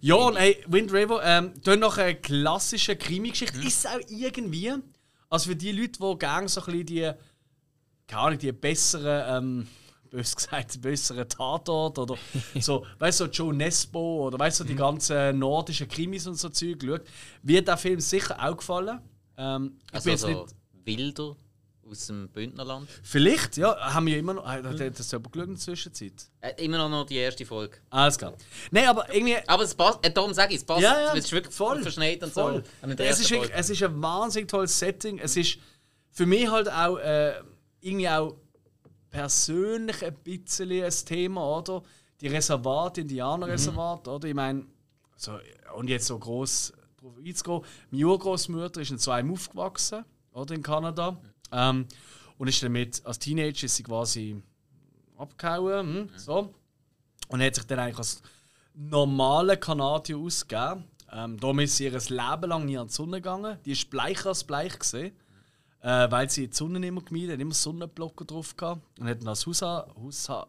Ja, 0.00 0.14
und 0.16 0.36
ey, 0.36 0.62
Wind 0.66 0.92
River, 0.92 1.20
ähm, 1.24 1.52
dann 1.62 1.80
noch 1.80 1.98
eine 1.98 2.14
klassische 2.14 2.96
Krimi-Geschichte. 2.96 3.58
Ist 3.58 3.84
es 3.84 3.86
auch 3.86 4.00
irgendwie, 4.08 4.72
also 5.30 5.50
für 5.50 5.56
die 5.56 5.72
Leute, 5.72 5.98
die 6.00 6.18
gerne 6.18 6.48
so 6.48 6.60
ein 6.60 6.66
bisschen 6.66 6.86
die, 6.86 7.12
keine 8.06 8.22
Ahnung, 8.22 8.38
die 8.38 8.52
besseren, 8.52 9.44
ähm, 9.44 9.66
bös 10.10 10.36
gesagt, 10.36 10.80
besseren 10.80 11.28
Tatort 11.28 11.98
oder 11.98 12.16
so, 12.60 12.86
weißt 12.98 13.20
du, 13.20 13.24
so 13.24 13.30
Joe 13.30 13.54
Nesbo 13.54 14.26
oder 14.26 14.38
weißt 14.38 14.60
du, 14.60 14.64
die 14.64 14.76
ganzen 14.76 15.38
nordischen 15.38 15.88
Krimis 15.88 16.26
und 16.26 16.36
so 16.36 16.48
Zeug 16.48 16.82
schaut, 16.84 17.02
wird 17.42 17.68
der 17.68 17.76
Film 17.76 18.00
sicher 18.00 18.36
auch 18.42 18.56
gefallen. 18.56 19.00
Ähm, 19.36 19.78
ich 19.88 19.94
Also 19.94 20.04
bin 20.04 20.12
jetzt 20.12 20.20
so 20.20 20.28
nicht, 20.28 20.54
Wilder 20.84 21.36
aus 21.90 22.06
dem 22.06 22.28
Bündnerland. 22.28 22.88
vielleicht, 23.02 23.56
ja, 23.56 23.76
haben 23.94 24.06
wir 24.06 24.18
immer 24.18 24.34
noch, 24.34 24.46
hat 24.46 24.64
hat 24.64 24.98
das 24.98 25.10
jemand 25.10 25.32
geschaut 25.32 25.48
in 25.48 25.54
der 25.54 25.60
Zwischenzeit? 25.60 26.12
Äh, 26.40 26.64
immer 26.64 26.78
noch 26.78 26.88
nur 26.88 27.06
die 27.06 27.16
erste 27.16 27.44
Folge. 27.44 27.78
Alles 27.90 28.18
klar. 28.18 28.34
Nein, 28.70 28.88
aber 28.88 29.12
irgendwie, 29.14 29.36
Aber 29.46 29.62
es 29.64 29.74
passt, 29.74 30.04
äh, 30.04 30.10
darum 30.12 30.32
sage 30.32 30.52
ich, 30.54 30.60
es 30.60 30.64
passt. 30.64 30.82
Ja, 30.82 31.00
ja, 31.00 31.12
es 31.14 31.24
ist 31.26 31.32
wirklich 31.32 31.54
voll. 31.54 31.82
verschneit 31.82 32.22
und 32.22 32.32
Voll. 32.32 32.64
so. 32.82 32.88
Es 32.98 33.20
ist, 33.20 33.30
wirklich, 33.30 33.52
es 33.54 33.70
ist 33.70 33.82
ein 33.82 34.02
wahnsinnig 34.02 34.48
tolles 34.48 34.78
Setting. 34.78 35.18
Es 35.18 35.36
ist 35.36 35.58
für 36.10 36.26
mich 36.26 36.50
halt 36.50 36.70
auch 36.70 36.96
äh, 36.98 37.34
irgendwie 37.80 38.08
auch 38.08 38.36
persönlich 39.10 40.04
ein 40.04 40.14
bisschen 40.24 40.70
ein 40.70 40.90
Thema, 41.06 41.58
oder? 41.58 41.82
Die 42.20 42.28
Reservate, 42.28 43.02
Indianerreservate, 43.02 44.10
oder? 44.10 44.28
Ich 44.28 44.34
meine, 44.34 44.66
so, 45.16 45.38
und 45.76 45.88
jetzt 45.88 46.06
so 46.06 46.18
groß 46.18 46.72
einzugehen. 47.24 47.62
Meine 47.90 48.06
Urgroßmutter 48.06 48.80
ist 48.80 48.90
in 48.90 49.12
einem 49.12 49.32
aufgewachsen, 49.32 50.04
oder? 50.32 50.54
In 50.54 50.62
Kanada. 50.62 51.20
Ähm, 51.54 51.86
und 52.36 52.48
ist 52.48 52.62
damit, 52.62 53.00
als 53.06 53.18
Teenager 53.18 53.64
ist 53.64 53.76
sie 53.76 53.82
quasi 53.84 54.42
abgehauen, 55.16 56.08
hm, 56.08 56.10
so. 56.16 56.52
Und 57.28 57.42
hat 57.42 57.54
sich 57.54 57.64
dann 57.64 57.78
eigentlich 57.78 57.98
als 57.98 58.22
normale 58.74 59.56
Kanadier 59.56 60.18
ausgegeben. 60.18 60.84
Ähm, 61.12 61.38
darum 61.38 61.60
ist 61.60 61.76
sie 61.76 61.84
ihr 61.84 61.92
Leben 61.92 62.48
lang 62.48 62.64
nie 62.64 62.76
an 62.76 62.88
die 62.88 62.92
Sonne 62.92 63.18
gegangen. 63.18 63.58
Die 63.64 63.72
ist 63.72 63.88
bleicher 63.88 64.30
als 64.30 64.42
bleich 64.42 64.76
gesehen, 64.78 65.16
äh, 65.80 66.10
weil 66.10 66.28
sie 66.28 66.48
die 66.48 66.56
Sonne 66.56 66.84
immer 66.84 67.02
gemieden 67.02 67.32
hat, 67.34 67.40
immer 67.40 67.54
Sonnenblocker 67.54 68.24
drauf 68.24 68.56
gehabt 68.56 68.82
und 68.98 69.08
hat 69.08 69.20
dann 69.20 69.28
als 69.28 69.46
Hausa 69.46 69.86
Hausa 69.96 70.48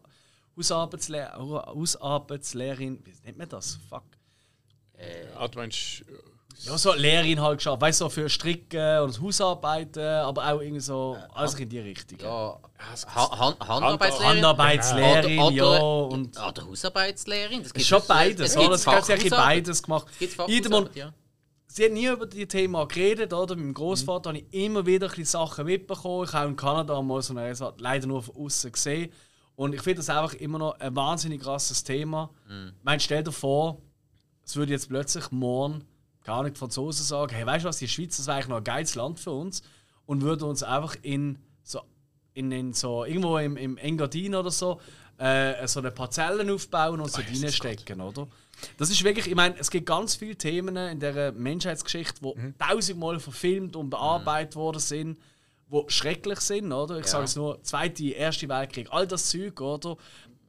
Hausarbeitslehr 0.56 1.34
Hausarbeitslehrerin, 1.36 2.98
wie 3.04 3.12
nennt 3.24 3.38
man 3.38 3.48
das? 3.48 3.78
Fuck. 3.88 4.04
Ah, 5.38 5.46
du 5.46 5.58
meinst, 5.58 6.04
Ja, 6.64 6.76
so 6.78 6.92
Lehrerin 6.94 7.40
halt 7.40 7.58
geschafft, 7.58 7.80
weißt 7.80 8.00
du, 8.00 8.04
so 8.06 8.08
für 8.08 8.28
Stricken 8.28 9.00
und 9.00 9.20
Hausarbeiten, 9.20 10.02
aber 10.02 10.52
auch 10.52 10.60
irgendwie 10.60 10.80
so 10.80 11.16
alles 11.34 11.54
in 11.54 11.68
die 11.68 11.78
Richtung. 11.78 12.18
Ja, 12.20 12.58
ha 13.14 13.38
Han 13.38 13.54
Handarbeitslehrerin. 13.68 14.36
Handarbeitslehrerin, 14.36 15.38
Oder- 15.38 15.54
ja. 15.54 15.64
oder- 15.64 16.08
Und 16.14 16.38
Ah, 16.38 16.50
der 16.52 16.66
Hausarbeitslehrerin. 16.66 17.58
Das 17.58 17.66
es 17.68 17.72
gibt 17.74 17.82
ist 17.82 17.88
schon 17.88 17.98
es- 18.00 18.06
beides, 18.06 18.50
es 18.50 18.56
oder? 18.56 18.62
gibt 18.64 18.72
Das 18.74 18.86
hat 18.86 19.20
sie 19.20 19.30
beides 19.30 19.82
gemacht. 19.82 20.06
Fachhausarbeit, 20.10 20.96
ja. 20.96 21.12
Sie 21.68 21.84
hat 21.84 21.92
nie 21.92 22.06
über 22.06 22.24
die 22.26 22.46
Thema 22.48 22.86
geredet, 22.86 23.32
oder? 23.34 23.54
Mit 23.54 23.64
meinem 23.66 23.74
Großvater 23.74 24.30
habe 24.30 24.38
ich 24.38 24.46
immer 24.64 24.86
wieder 24.86 25.10
ein 25.14 25.24
Sachen 25.26 25.66
mitbekommen. 25.66 26.24
Ich 26.24 26.32
habe 26.32 26.48
in 26.48 26.56
Kanada 26.56 27.00
mal 27.02 27.20
so 27.20 27.34
eine 27.34 27.42
Reise 27.42 27.74
leider 27.78 28.06
nur 28.06 28.22
von 28.22 28.34
außen 28.34 28.72
gesehen. 28.72 29.12
Und 29.56 29.74
ich 29.74 29.82
finde 29.82 29.98
das 29.98 30.08
einfach 30.08 30.32
immer 30.34 30.58
noch 30.58 30.80
ein 30.80 30.96
wahnsinnig 30.96 31.42
krasses 31.42 31.84
Thema. 31.84 32.30
Ich 32.48 32.82
meine, 32.84 33.00
stell 33.00 33.22
dir 33.22 33.32
vor, 33.32 33.82
es 34.44 34.56
würde 34.56 34.72
jetzt 34.72 34.88
plötzlich 34.88 35.30
morgen, 35.30 35.84
gar 36.26 36.42
nicht 36.42 36.56
die 36.56 36.58
Franzosen 36.58 37.04
sagen, 37.04 37.34
hey, 37.34 37.46
weißt 37.46 37.64
du 37.64 37.68
was, 37.68 37.78
die 37.78 37.88
Schweiz 37.88 38.16
das 38.16 38.26
wäre 38.26 38.36
eigentlich 38.36 38.48
noch 38.48 38.58
ein 38.58 38.64
geiles 38.64 38.94
Land 38.94 39.18
für 39.20 39.30
uns 39.30 39.62
und 40.06 40.22
würde 40.22 40.44
uns 40.44 40.62
einfach 40.62 40.96
in 41.02 41.38
so, 41.62 41.80
in, 42.34 42.52
in 42.52 42.72
so 42.72 43.04
irgendwo 43.04 43.38
im, 43.38 43.56
im 43.56 43.78
Engadin 43.78 44.34
oder 44.34 44.50
so 44.50 44.80
äh, 45.18 45.66
so 45.66 45.80
eine 45.80 45.90
Parzellen 45.90 46.50
aufbauen 46.50 47.00
und 47.00 47.10
so 47.10 47.22
reinstecken, 47.22 48.00
oder? 48.00 48.28
Das 48.76 48.90
ist 48.90 49.02
wirklich, 49.04 49.26
ich 49.28 49.34
meine, 49.34 49.56
es 49.58 49.70
gibt 49.70 49.86
ganz 49.86 50.14
viele 50.16 50.36
Themen 50.36 50.76
in 50.76 51.00
der 51.00 51.32
Menschheitsgeschichte, 51.32 52.20
die 52.22 52.52
tausendmal 52.58 53.18
verfilmt 53.18 53.76
und 53.76 53.90
bearbeitet 53.90 54.56
worden 54.56 54.78
sind, 54.80 55.18
die 55.70 55.82
schrecklich 55.88 56.40
sind, 56.40 56.72
oder? 56.72 56.96
Ich 56.98 57.06
Ja. 57.06 57.12
sage 57.12 57.24
es 57.24 57.36
nur, 57.36 57.62
Zweite, 57.62 58.04
Erste 58.10 58.48
Weltkrieg, 58.48 58.88
all 58.90 59.06
das 59.06 59.30
Zeug, 59.30 59.60
oder? 59.60 59.96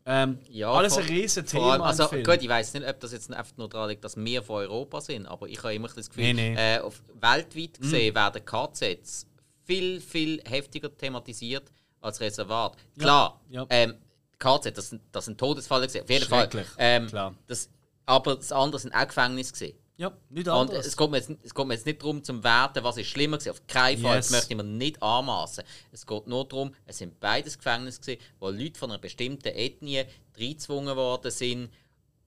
Ähm, 0.10 0.40
Ja, 0.50 0.72
alles 0.72 0.94
vor- 0.94 1.04
ein 1.04 1.10
riesen 1.10 1.44
Vor 1.46 1.60
Thema 1.60 1.72
allem, 1.74 1.82
also 1.82 2.08
gut, 2.08 2.42
ich 2.42 2.48
weiß 2.48 2.74
nicht, 2.76 2.88
ob 2.88 3.00
das 3.02 3.12
jetzt 3.12 3.30
einfach 3.34 3.58
nur 3.58 3.68
daran 3.68 3.90
liegt, 3.90 4.04
dass 4.06 4.16
wir 4.16 4.42
von 4.42 4.56
Europa 4.58 5.02
sind, 5.02 5.26
aber 5.26 5.48
ich 5.50 5.58
habe 5.62 5.74
immer 5.76 5.90
das 5.90 6.08
Gefühl, 6.10 6.34
Nee, 6.34 6.34
nee. 6.34 6.56
Äh, 6.76 6.80
auf, 6.80 7.04
weltweit 7.20 7.80
gesehen 7.80 8.16
werden 8.16 8.44
KZs 8.46 9.28
viel, 9.66 10.00
viel 10.00 10.42
heftiger 10.48 10.96
thematisiert 10.96 11.70
als 12.00 12.22
Reservat. 12.22 12.78
Klar, 12.98 13.42
ja. 13.50 13.66
Ähm, 13.70 13.96
KZ, 14.40 14.78
das 14.78 14.90
sind, 14.90 15.02
das 15.12 15.26
sind 15.26 15.38
Todesfälle 15.38 15.88
gesehen, 15.88 16.04
auf 16.04 16.10
jeden 16.10 16.26
Fall. 16.26 16.50
Ähm, 16.78 17.08
klar. 17.08 17.36
Das, 17.48 17.70
aber 18.06 18.36
das 18.38 18.52
andere 18.54 18.80
sind 18.80 18.94
auch 18.96 19.08
Gefängnisse 19.08 19.52
gesehen. 19.52 19.78
Ja, 19.98 20.16
nicht 20.30 20.48
Und 20.48 20.54
anders. 20.54 20.86
es 20.86 20.96
geht, 20.96 21.10
mir 21.10 21.18
jetzt, 21.18 21.32
es 21.44 21.54
geht 21.56 21.66
mir 21.68 21.74
jetzt 21.74 21.86
nicht 21.86 22.02
darum, 22.02 22.24
zu 22.24 22.44
werten, 22.44 22.84
was 22.84 22.98
ist 22.98 23.08
schlimmer 23.08 23.38
gewesen. 23.38 23.52
Auf 23.52 23.66
keinen 23.68 24.02
Fall. 24.02 24.18
Yes. 24.18 24.28
Das 24.28 24.32
möchte 24.38 24.54
ich 24.54 24.58
mir 24.58 24.64
nicht 24.64 25.02
anmaßen. 25.02 25.64
Es 25.92 26.06
geht 26.06 26.28
nur 26.28 26.46
darum, 26.48 26.74
es 26.86 26.98
sind 27.00 27.20
beides 27.20 27.58
Gefängnisse 27.58 28.02
gewesen, 28.02 28.22
wo 28.40 28.50
Leute 28.50 28.80
von 28.80 28.92
einer 28.92 29.00
bestimmten 29.00 29.48
Ethnie 29.50 30.04
reingezwungen 30.38 30.96
worden 30.96 31.32
sind, 31.32 31.70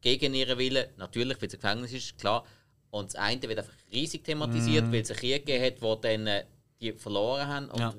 gegen 0.01 0.35
ihren 0.35 0.59
Willen. 0.59 0.87
Natürlich, 0.97 1.41
weil 1.41 1.49
es 1.49 1.55
ein 1.55 1.61
Gefängnis 1.61 1.93
ist, 1.93 2.19
klar. 2.19 2.45
Und 2.91 3.07
das 3.11 3.15
eine 3.17 3.41
wird 3.43 3.59
einfach 3.61 3.73
riesig 3.93 4.25
thematisiert, 4.25 4.87
Mhm. 4.87 4.93
weil 4.93 5.01
es 5.03 5.11
einen 5.11 5.21
Krieg 5.21 5.47
gegeben 5.47 5.65
hat, 5.65 5.83
wo 5.83 5.95
dann 5.95 6.27
äh, 6.27 6.45
die 6.81 6.93
verloren 6.93 7.47
haben. 7.47 7.71
Und 7.71 7.79
Ja. 7.79 7.95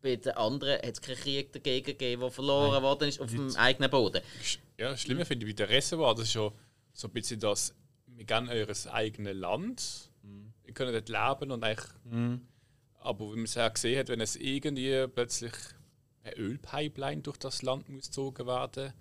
bei 0.00 0.14
den 0.16 0.32
anderen 0.36 0.74
hat 0.80 0.92
es 0.92 1.00
keinen 1.00 1.16
Krieg 1.16 1.52
dagegen 1.52 1.86
gegeben, 1.86 2.20
der 2.20 2.30
verloren 2.30 2.82
worden 2.82 3.08
ist 3.08 3.20
auf 3.20 3.30
dem 3.30 3.54
eigenen 3.56 3.90
Boden. 3.90 4.20
Ja, 4.78 4.90
das 4.90 5.00
Schlimme 5.00 5.24
finde 5.24 5.44
ich 5.46 5.52
bei 5.56 5.56
der 5.64 5.68
Reservoir, 5.70 6.14
das 6.14 6.28
ist 6.28 6.34
ja 6.34 6.52
so 6.92 7.08
ein 7.08 7.12
bisschen 7.12 7.40
das, 7.40 7.74
gehen 8.24 8.48
eures 8.48 8.86
eigenes 8.86 9.36
Land, 9.36 10.10
wir 10.64 10.74
können 10.74 10.92
dort 10.92 11.08
leben 11.08 11.50
und 11.52 11.64
eigentlich. 11.64 11.86
Aber 13.00 13.32
wie 13.32 13.36
man 13.36 13.44
es 13.44 13.54
ja 13.54 13.68
gesehen 13.68 13.98
hat, 13.98 14.08
wenn 14.08 14.20
es 14.20 14.36
irgendwie 14.36 15.06
plötzlich 15.08 15.52
eine 16.24 16.36
Ölpipeline 16.36 17.20
durch 17.22 17.36
das 17.36 17.62
Land 17.62 17.88
muss 17.88 18.06
gezogen 18.06 18.46
werden, 18.46 18.92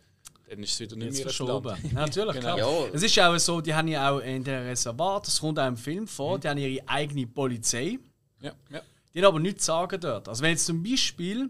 dann 0.49 0.63
ist 0.63 0.73
es 0.73 0.79
wieder 0.79 0.95
nicht 0.95 1.05
Jetzt 1.09 1.17
mehr 1.17 1.25
das 1.27 1.35
verschoben. 1.35 1.77
Natürlich, 1.93 2.35
Genau. 2.35 2.55
klar. 2.55 2.57
Ja. 2.57 2.87
Es 2.93 3.03
ist 3.03 3.15
ja 3.15 3.31
auch 3.33 3.37
so, 3.37 3.61
die 3.61 3.73
haben 3.73 3.87
ja 3.87 4.09
auch 4.11 4.19
in 4.19 4.43
der 4.43 4.65
Reservat, 4.65 5.27
das 5.27 5.39
kommt 5.39 5.59
auch 5.59 5.67
im 5.67 5.77
Film 5.77 6.07
vor, 6.07 6.39
die 6.39 6.49
haben 6.49 6.57
ihre 6.57 6.87
eigene 6.89 7.27
Polizei. 7.27 7.99
Ja, 8.41 8.53
ja. 8.71 8.81
Die 9.13 9.19
haben 9.19 9.27
aber 9.27 9.39
nichts 9.39 9.63
zu 9.65 9.67
sagen 9.67 10.01
dort. 10.01 10.27
Also 10.27 10.41
wenn 10.41 10.51
jetzt 10.51 10.65
zum 10.65 10.81
Beispiel 10.83 11.49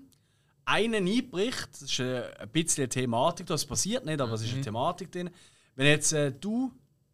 einer 0.66 0.98
einbricht, 0.98 1.70
das 1.72 1.84
ist 1.84 2.00
äh, 2.00 2.24
ein 2.38 2.50
bisschen 2.50 2.84
eine 2.84 2.90
Thematik, 2.90 3.48
das 3.48 3.66
passiert 3.66 4.06
nicht, 4.06 4.20
aber 4.20 4.34
es 4.34 4.42
ist 4.44 4.54
eine 4.54 4.62
Thematik 4.62 5.12
drin. 5.12 5.30
Wenn 5.76 5.88
jetzt 5.88 6.12
äh, 6.12 6.32
du 6.34 6.72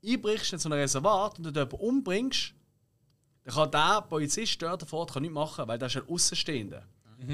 einbrichst 0.08 0.54
in 0.54 0.60
so 0.60 0.70
ein 0.70 0.74
Reservat 0.74 1.38
und 1.38 1.44
du 1.46 1.50
jemanden 1.50 1.76
umbringst, 1.76 2.54
dann 3.44 3.54
kann 3.56 3.72
der 3.72 4.02
Polizist 4.10 4.62
dort 4.62 4.84
vor 4.88 5.00
Ort 5.00 5.16
nichts 5.20 5.34
machen, 5.34 5.68
weil 5.68 5.78
der 5.80 5.88
ist 5.88 5.98
ein 5.98 6.08
Außenstehender. 6.10 6.84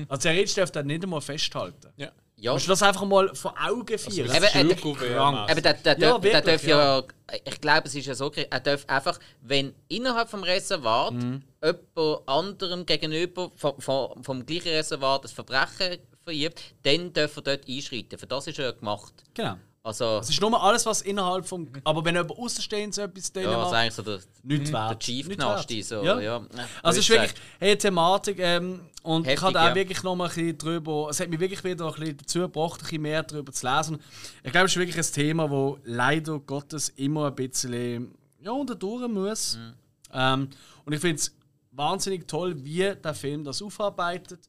Also 0.08 0.22
theoretisch 0.30 0.54
dürfte 0.56 0.80
er 0.80 0.84
nicht 0.84 1.04
einmal 1.04 1.22
festhalten. 1.22 1.92
ja. 1.98 2.12
Ja, 2.36 2.52
Musst 2.52 2.66
du 2.66 2.72
das 2.72 2.84
einfach 2.84 3.06
mal 3.06 3.34
vor 3.36 3.54
Augen 3.58 3.98
führen? 3.98 4.30
Eben, 4.36 4.44
äh, 4.44 4.76
Schulkuvert- 4.76 5.18
Aber 5.50 5.62
der, 5.62 5.74
der, 5.76 5.98
Ja, 5.98 6.10
darf, 6.12 6.22
der 6.22 6.34
wirklich, 6.34 6.44
darf 6.56 6.68
ja, 6.68 7.04
ich 7.46 7.62
glaube, 7.62 7.88
es 7.88 7.96
ist 7.96 8.06
ja 8.08 8.16
so, 8.16 8.30
er 8.34 8.60
darf 8.60 8.86
einfach, 8.90 9.18
wenn 9.42 9.74
innerhalb 9.88 10.30
vom 10.30 10.44
Reservat 10.44 11.14
Mhm. 11.14 11.44
jemand 11.64 12.28
anderem 12.28 12.86
gegenüber 12.86 13.50
vom, 13.56 13.80
vom, 13.80 14.22
vom 14.24 14.46
gleichen 14.46 14.70
Reservat 14.70 15.24
ein 15.24 15.30
Verbrechen 15.30 16.00
verübt, 16.26 16.62
dann 16.82 17.14
darf 17.14 17.34
er 17.38 17.44
dort 17.44 17.70
einschreiten. 17.70 18.20
Für 18.20 18.28
das 18.28 18.48
ist 18.48 18.60
er 18.60 18.74
gemacht. 18.74 19.14
Genau. 19.36 19.56
Also, 19.86 20.20
Es 20.20 20.30
ist 20.30 20.40
nur 20.40 20.64
alles, 20.64 20.86
was 20.86 21.02
innerhalb 21.02 21.46
vom. 21.46 21.68
Aber 21.84 22.06
wenn 22.06 22.16
jemand 22.16 22.40
außenstehend 22.40 22.96
so 22.96 23.02
etwas 23.02 23.34
drin 23.34 23.44
ja, 23.44 23.52
das 23.52 23.58
ist 23.58 23.64
macht, 23.66 23.74
eigentlich 23.76 23.94
so 23.94 24.02
der, 24.02 24.20
nichts 24.44 24.72
der 24.72 24.80
wert. 24.80 25.00
Chief 25.02 25.28
Nichts 25.28 25.44
Knasti. 25.44 25.82
So, 25.82 26.04
Ja. 26.04 26.22
ja. 26.22 26.38
Also 26.82 27.00
es 27.00 27.06
ist 27.06 27.10
wirklich 27.10 27.34
hey, 27.60 27.72
eine 27.72 27.78
Thematik 27.78 28.40
ähm, 28.40 28.80
und 29.04 29.24
ich 29.24 29.32
Heftig, 29.32 29.44
habe 29.44 29.60
auch 29.60 29.66
ja. 29.66 29.76
wirklich 29.76 30.02
noch 30.04 30.16
mal 30.16 30.30
ein 30.30 30.34
bisschen 30.34 30.58
drüber, 30.58 31.08
es 31.10 31.20
hat 31.20 31.30
mich 31.30 31.40
wirklich 31.42 31.62
wieder 31.66 31.88
ein 31.88 31.94
bisschen 32.00 32.18
dazu 32.18 32.40
gebracht, 32.40 32.80
ein 32.80 32.84
bisschen 32.84 33.02
mehr 33.02 33.24
darüber 33.24 33.52
zu 33.52 33.68
lesen. 33.68 34.00
Ich 34.42 34.52
glaube, 34.54 34.68
es 34.68 34.72
ist 34.72 34.78
wirklich 34.78 34.98
ein 34.98 35.14
Thema, 35.14 35.52
wo 35.52 35.78
leider 35.84 36.40
Gottes 36.40 36.88
immer 36.96 37.28
ein 37.28 37.36
bisschen 37.36 38.16
ja, 38.42 38.52
unterdurch 38.52 39.10
muss. 39.10 39.58
Mhm. 39.58 39.74
Ähm, 40.14 40.50
und 40.86 40.94
ich 40.94 41.02
finde 41.02 41.18
es 41.18 41.36
wahnsinnig 41.72 42.26
toll, 42.26 42.56
wie 42.64 42.94
der 42.96 43.14
Film 43.14 43.44
das 43.44 43.62
aufarbeitet. 43.62 44.48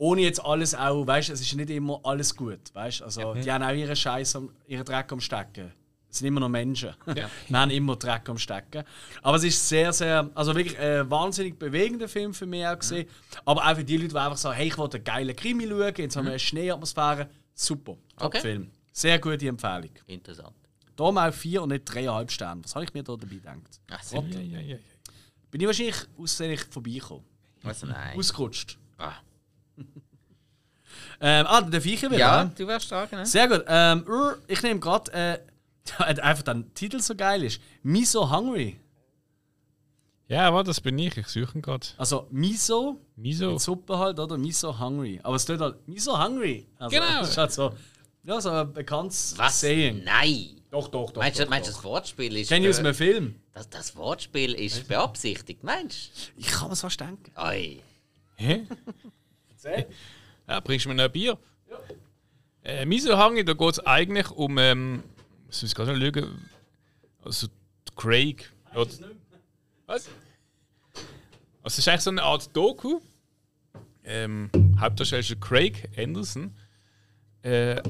Ohne 0.00 0.22
jetzt 0.22 0.42
alles 0.42 0.74
auch, 0.74 1.06
weißt 1.06 1.28
du, 1.28 1.34
es 1.34 1.42
ist 1.42 1.54
nicht 1.54 1.68
immer 1.68 2.00
alles 2.04 2.34
gut, 2.34 2.72
weißt 2.72 3.02
Also, 3.02 3.34
die 3.34 3.52
haben 3.52 3.62
auch 3.62 3.74
ihren 3.74 3.94
Scheiß, 3.94 4.34
am, 4.34 4.50
ihren 4.66 4.82
Dreck 4.82 5.12
am 5.12 5.20
Stecken. 5.20 5.72
Es 6.08 6.18
sind 6.18 6.28
immer 6.28 6.40
noch 6.40 6.48
Menschen. 6.48 6.94
Wir 7.04 7.28
haben 7.52 7.70
immer 7.70 7.96
Dreck 7.96 8.26
am 8.30 8.38
Stecken. 8.38 8.82
Aber 9.20 9.36
es 9.36 9.44
ist 9.44 9.68
sehr, 9.68 9.92
sehr, 9.92 10.30
also 10.34 10.54
wirklich 10.54 10.78
ein 10.78 11.10
wahnsinnig 11.10 11.58
bewegender 11.58 12.08
Film 12.08 12.32
für 12.32 12.46
mich 12.46 12.66
auch 12.66 12.78
gesehen. 12.78 13.10
Aber 13.44 13.62
auch 13.62 13.76
für 13.76 13.84
die 13.84 13.98
Leute, 13.98 14.08
die 14.08 14.16
einfach 14.16 14.38
sagen, 14.38 14.56
hey, 14.56 14.68
ich 14.68 14.78
wollte 14.78 14.96
einen 14.96 15.04
geilen 15.04 15.36
Krimi 15.36 15.68
schauen, 15.68 15.92
jetzt 15.94 16.16
haben 16.16 16.24
wir 16.24 16.30
eine 16.30 16.38
Schneeatmosphäre. 16.38 17.28
Super. 17.52 17.92
Okay. 18.16 18.38
Top-Film. 18.38 18.70
Sehr 18.92 19.18
gute 19.18 19.48
Empfehlung. 19.48 19.90
Interessant. 20.06 20.54
Darum 20.96 21.18
auch 21.18 21.34
vier 21.34 21.62
und 21.62 21.68
nicht 21.68 21.84
dreieinhalb 21.84 22.30
Sterne. 22.30 22.64
Was 22.64 22.74
habe 22.74 22.86
ich 22.86 22.94
mir 22.94 23.02
da 23.02 23.16
dabei 23.16 23.34
gedacht? 23.34 23.80
Ach, 23.90 24.02
so. 24.02 24.16
Ja, 24.16 24.40
ja, 24.40 24.40
ja, 24.40 24.60
ja. 24.60 24.76
Bin 25.50 25.60
ich 25.60 25.66
wahrscheinlich 25.66 25.96
aussehentlich 26.16 26.62
vorbeigekommen. 26.70 27.24
Also, 27.64 27.86
nein. 27.86 28.18
Ausgerutscht. 28.18 28.78
Ah. 28.96 29.16
Ähm, 31.22 31.46
ah, 31.46 31.60
der 31.60 31.82
Viecher 31.82 32.08
wieder. 32.08 32.18
Ja, 32.18 32.44
du 32.46 32.66
wärst 32.66 32.90
dran, 32.90 33.06
ne? 33.12 33.26
Sehr 33.26 33.46
gut. 33.46 33.64
Ähm, 33.68 34.06
ich 34.46 34.62
nehme 34.62 34.80
gerade, 34.80 35.12
äh, 35.12 35.38
einfach 36.22 36.42
der 36.42 36.64
Titel 36.74 36.98
so 37.00 37.14
geil 37.14 37.44
ist. 37.44 37.60
Miso 37.82 38.30
Hungry. 38.34 38.80
Ja, 40.28 40.46
aber 40.48 40.64
das 40.64 40.80
bin 40.80 40.98
ich. 40.98 41.16
Ich 41.16 41.26
suche 41.26 41.58
ihn 41.58 41.62
gerade. 41.62 41.86
Also 41.98 42.26
Miso, 42.30 43.00
Miso. 43.16 43.50
mit 43.52 43.60
Suppe 43.60 43.98
halt, 43.98 44.18
oder? 44.18 44.38
Miso 44.38 44.78
Hungry. 44.78 45.20
Aber 45.22 45.36
es 45.36 45.42
steht 45.42 45.60
halt 45.60 45.86
Miso 45.88 46.18
Hungry. 46.18 46.66
Also, 46.78 46.96
Genau. 46.96 47.06
Das 47.20 47.30
ist 47.30 47.36
halt 47.36 47.52
so, 47.52 47.74
ja, 48.22 48.40
so 48.40 48.50
ein 48.50 48.72
bekanntes 48.72 49.36
Was? 49.36 49.60
Saying. 49.60 50.02
Nein! 50.04 50.62
Doch, 50.70 50.88
doch, 50.88 51.10
doch. 51.10 51.20
Meinst 51.20 51.38
du, 51.38 51.42
doch, 51.42 51.50
meinst 51.50 51.68
du, 51.68 51.72
doch. 51.72 51.78
das 51.78 51.84
Wortspiel 51.84 52.36
ist. 52.36 52.48
Kenn 52.48 52.62
ich 52.62 52.70
aus 52.70 52.78
einem 52.78 52.94
Film. 52.94 53.40
das, 53.52 53.68
das 53.68 53.96
Wortspiel 53.96 54.54
ist 54.54 54.86
beabsichtigt, 54.88 55.64
meinst 55.64 56.32
Ich 56.36 56.46
kann 56.46 56.68
mir 56.68 56.76
fast 56.76 57.00
denken. 57.00 57.30
du? 57.34 57.42
Oi. 57.42 57.82
Hä? 58.36 58.66
Ja, 60.48 60.60
bringst 60.60 60.84
du 60.84 60.88
mir 60.88 60.96
noch 60.96 61.04
ein 61.04 61.12
Bier? 61.12 61.38
Ja. 61.70 61.78
Äh, 62.62 62.84
Miso 62.86 63.16
Hangi, 63.16 63.44
da 63.44 63.52
geht 63.52 63.72
es 63.72 63.78
eigentlich 63.80 64.30
um. 64.30 64.58
Ähm, 64.58 65.02
was 65.46 65.62
muss 65.62 65.70
ich 65.70 65.76
gerade 65.76 65.96
noch 65.96 66.14
schauen? 66.14 66.48
Also, 67.24 67.46
Craig. 67.96 68.50
Oder, 68.74 68.90
was? 69.86 70.08
Also, 71.62 71.64
es 71.64 71.78
ist 71.78 71.88
eigentlich 71.88 72.00
so 72.00 72.10
eine 72.10 72.22
Art 72.22 72.56
Doku. 72.56 73.00
Ähm, 74.04 74.50
Hauptdarsteller 74.78 75.20
ist 75.20 75.40
Craig 75.40 75.88
Anderson. 75.96 76.54
Äh, 77.42 77.82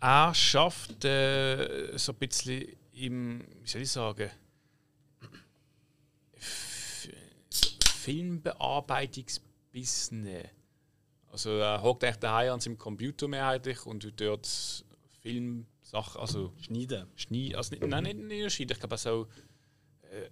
er 0.00 0.34
schafft 0.34 1.04
äh, 1.04 1.96
so 1.96 2.12
ein 2.12 2.18
bisschen 2.18 2.66
im, 2.92 3.44
wie 3.62 3.68
soll 3.68 3.82
ich 3.82 3.90
sagen, 3.90 4.30
F 6.32 7.08
Filmbearbeitungsbusiness. 8.02 10.48
Also 11.30 11.50
er 11.50 11.82
hockt 11.82 12.02
echt 12.04 12.22
daheim 12.22 12.52
an 12.54 12.60
seinem 12.60 12.78
Computer 12.78 13.28
mehrheitlich 13.28 13.84
und 13.86 14.00
tut 14.02 14.20
dort 14.20 14.48
Filmsachen, 15.20 16.20
also 16.20 16.52
Schneiden. 16.60 17.06
Schneiden, 17.16 17.56
also 17.56 17.74
nicht, 17.74 17.86
nein, 17.86 18.04
nicht, 18.04 18.16
nicht 18.16 18.40
nur 18.40 18.50
schneiden, 18.50 18.72
ich 18.72 18.78
glaube 18.78 18.94
auch 18.94 18.98
so, 18.98 19.26
äh, 20.10 20.30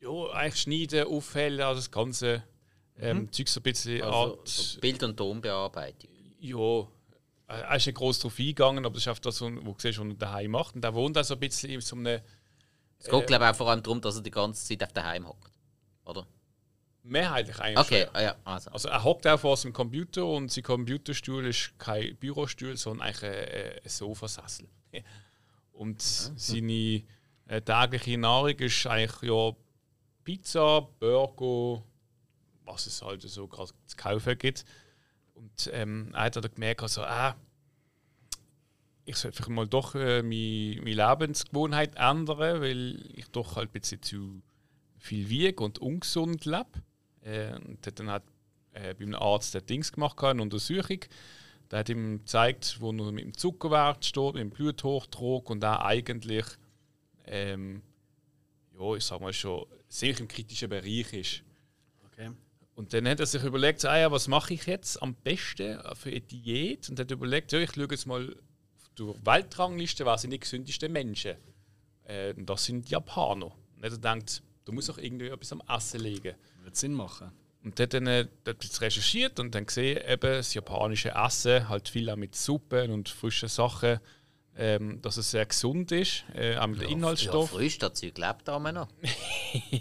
ja, 0.00 0.30
eigentlich 0.32 0.62
schneiden, 0.62 1.06
aufhellen, 1.08 1.60
also 1.60 1.80
das 1.80 1.90
ganze 1.90 2.42
ähm, 2.98 3.30
Zeug 3.30 3.48
so 3.48 3.60
ein 3.60 3.62
bisschen 3.62 4.02
Also, 4.02 4.32
Art, 4.32 4.48
so 4.48 4.80
Bild- 4.80 5.02
und 5.02 5.16
Tonbearbeitung. 5.16 6.10
ja, 6.40 6.80
äh, 7.48 7.60
er 7.60 7.76
ist 7.76 7.86
nicht 7.86 7.96
groß 7.96 8.18
drauf 8.20 8.38
eingegangen, 8.38 8.84
aber 8.84 8.94
das 8.94 9.02
ist 9.02 9.08
einfach 9.08 9.22
das, 9.22 9.40
wo 9.40 9.48
du 9.48 9.74
siehst, 9.78 9.98
was 9.98 10.06
er 10.06 10.14
daheim 10.14 10.50
macht. 10.52 10.74
Und 10.74 10.84
er 10.84 10.94
wohnt 10.94 11.16
auch 11.18 11.24
so 11.24 11.34
ein 11.34 11.40
bisschen 11.40 11.70
in 11.70 11.80
so 11.80 11.96
einem 11.96 12.20
Es 12.98 13.08
geht, 13.08 13.26
glaube 13.26 13.44
ich, 13.44 13.50
auch 13.50 13.56
vor 13.56 13.70
allem 13.70 13.82
darum, 13.82 14.00
dass 14.00 14.16
er 14.16 14.22
die 14.22 14.30
ganze 14.30 14.64
Zeit 14.66 14.82
auf 14.82 14.92
daheim 14.92 15.28
hockt. 15.28 15.52
Oder? 16.04 16.26
Mehrheitlich 17.06 17.58
eigentlich. 17.60 17.86
Okay, 17.86 18.06
ah, 18.12 18.22
ja, 18.22 18.36
also. 18.44 18.70
Also 18.70 18.88
er 18.88 19.02
hockt 19.04 19.26
auch 19.26 19.40
vor 19.40 19.56
seinem 19.56 19.72
Computer 19.72 20.26
und 20.26 20.50
sein 20.50 20.64
Computerstuhl 20.64 21.46
ist 21.46 21.78
kein 21.78 22.16
Bürostuhl, 22.16 22.76
sondern 22.76 23.08
eigentlich 23.08 23.30
ein, 23.30 23.80
ein 23.84 23.88
Sofasessel. 23.88 24.68
Und 25.72 26.00
seine 26.00 27.02
äh, 27.48 27.60
tägliche 27.60 28.16
Nahrung 28.16 28.58
ist 28.58 28.86
eigentlich 28.86 29.30
ja 29.30 29.52
Pizza, 30.24 30.88
Burger, 30.98 31.84
was 32.64 32.86
es 32.86 33.02
halt 33.02 33.20
so 33.22 33.46
gerade 33.46 33.72
zu 33.84 33.96
kaufen 33.96 34.38
gibt. 34.38 34.64
Und 35.34 35.70
ähm, 35.72 36.10
er 36.14 36.22
hat 36.22 36.36
dann 36.36 36.50
gemerkt, 36.54 36.82
also, 36.82 37.02
ah, 37.02 37.36
ich 39.04 39.16
sollte 39.16 39.36
vielleicht 39.36 39.50
mal 39.50 39.68
doch 39.68 39.94
äh, 39.94 40.22
meine, 40.22 40.80
meine 40.82 41.16
Lebensgewohnheit 41.20 41.94
ändern, 41.96 42.38
weil 42.38 43.04
ich 43.14 43.28
doch 43.28 43.56
halt 43.56 43.68
ein 43.68 43.80
bisschen 43.80 44.02
zu 44.02 44.42
viel 44.98 45.28
wiege 45.28 45.62
und 45.62 45.78
ungesund 45.78 46.44
lebe. 46.44 46.82
Äh, 47.26 47.54
und 47.54 47.84
hat 47.86 47.98
dann 47.98 48.10
halt 48.10 48.22
äh, 48.72 48.94
bei 48.94 49.04
einem 49.04 49.14
Arzt 49.16 49.54
der 49.54 49.62
Dings 49.62 49.92
gemacht, 49.92 50.22
eine 50.22 50.42
Untersuchung. 50.42 51.00
Der 51.70 51.80
hat 51.80 51.88
ihm 51.88 52.18
gezeigt, 52.18 52.80
wo 52.80 52.92
er 52.92 53.12
mit 53.12 53.24
dem 53.24 53.36
Zuckerwert 53.36 54.04
steht, 54.04 54.34
mit 54.34 54.42
dem 54.42 54.50
Bluthochdruck 54.50 55.50
und 55.50 55.64
er 55.64 55.84
eigentlich, 55.84 56.44
ähm, 57.26 57.82
ja, 58.78 58.94
ich 58.94 59.04
sag 59.04 59.20
mal 59.20 59.32
schon, 59.32 59.66
sehr 59.88 60.18
im 60.20 60.28
kritischen 60.28 60.68
Bereich 60.68 61.12
ist. 61.12 61.42
Okay. 62.06 62.30
Und 62.76 62.92
dann 62.92 63.08
hat 63.08 63.18
er 63.18 63.26
sich 63.26 63.42
überlegt, 63.42 63.84
ah 63.84 63.98
ja, 63.98 64.12
was 64.12 64.28
mache 64.28 64.54
ich 64.54 64.66
jetzt 64.66 65.02
am 65.02 65.14
besten 65.14 65.80
für 65.94 66.10
eine 66.10 66.20
Diät? 66.20 66.88
Und 66.88 67.00
hat 67.00 67.10
überlegt, 67.10 67.50
ja, 67.50 67.58
ich 67.58 67.72
schaue 67.72 67.88
jetzt 67.90 68.06
mal 68.06 68.28
auf 68.30 68.88
durch 68.94 69.16
Weltrangliste, 69.24 70.06
wer 70.06 70.18
sind 70.18 70.30
die 70.30 70.38
gesündesten 70.38 70.92
Menschen? 70.92 71.36
Äh, 72.04 72.34
und 72.34 72.48
das 72.48 72.66
sind 72.66 72.86
die 72.86 72.92
Japaner. 72.92 73.46
Und 73.46 73.82
er 73.82 73.96
denkt, 73.96 74.42
du 74.64 74.72
musst 74.72 74.90
auch 74.90 74.98
irgendwie 74.98 75.28
etwas 75.28 75.52
am 75.52 75.62
Essen 75.68 76.00
legen. 76.00 76.36
Wird 76.66 76.74
Sinn 76.76 76.94
machen. 76.94 77.30
Und 77.62 77.78
dort 77.78 77.94
dann 77.94 78.08
äh, 78.08 78.26
dort 78.42 78.64
jetzt 78.64 78.80
recherchiert 78.80 79.38
und 79.38 79.54
dann 79.54 79.66
gesehen, 79.66 80.00
eben 80.08 80.32
das 80.32 80.52
japanische 80.52 81.10
Essen, 81.10 81.68
halt 81.68 81.88
viel 81.88 82.10
auch 82.10 82.16
mit 82.16 82.34
Suppen 82.34 82.90
und 82.90 83.08
frischen 83.08 83.48
Sachen, 83.48 84.00
ähm, 84.56 85.00
dass 85.00 85.16
es 85.16 85.30
sehr 85.30 85.46
gesund 85.46 85.92
ist, 85.92 86.24
äh, 86.34 86.56
auch 86.56 86.66
mit 86.66 86.82
Ja, 86.82 86.88
Inhaltsstoffen. 86.88 87.56
frisch, 87.58 87.78
das 87.78 87.94
Zeug 87.94 88.18
lebt 88.18 88.48
da 88.48 88.58
noch. 88.58 88.88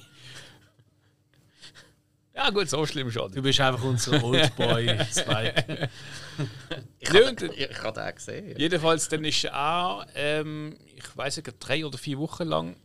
Ja, 2.35 2.49
gut, 2.49 2.69
so 2.69 2.85
schlimm 2.85 3.09
schon. 3.09 3.31
Du 3.31 3.41
bist 3.41 3.61
einfach 3.61 3.83
unser 3.85 4.21
Oldboy 4.21 4.99
Spike. 5.09 5.89
Ich 6.99 7.07
Ja, 7.07 7.13
habe 7.27 7.33
den 7.33 8.15
gesehen. 8.15 8.59
Jedenfalls, 8.59 9.07
dann 9.07 9.23
ist 9.23 9.45
er 9.45 9.55
auch, 9.57 10.05
ähm, 10.15 10.77
ich 10.95 11.15
weiß 11.17 11.37
nicht, 11.37 11.55
drei 11.59 11.85
oder 11.85 11.97
vier 11.97 12.19
Wochen 12.19 12.43
lang 12.43 12.75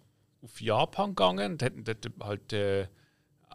auf 0.43 0.61
Japan 0.61 1.11
gegangen 1.17 1.53
und 1.55 1.63
hat 1.65 1.73
dort 1.77 2.07
halt 2.23 2.53
äh, 2.53 2.87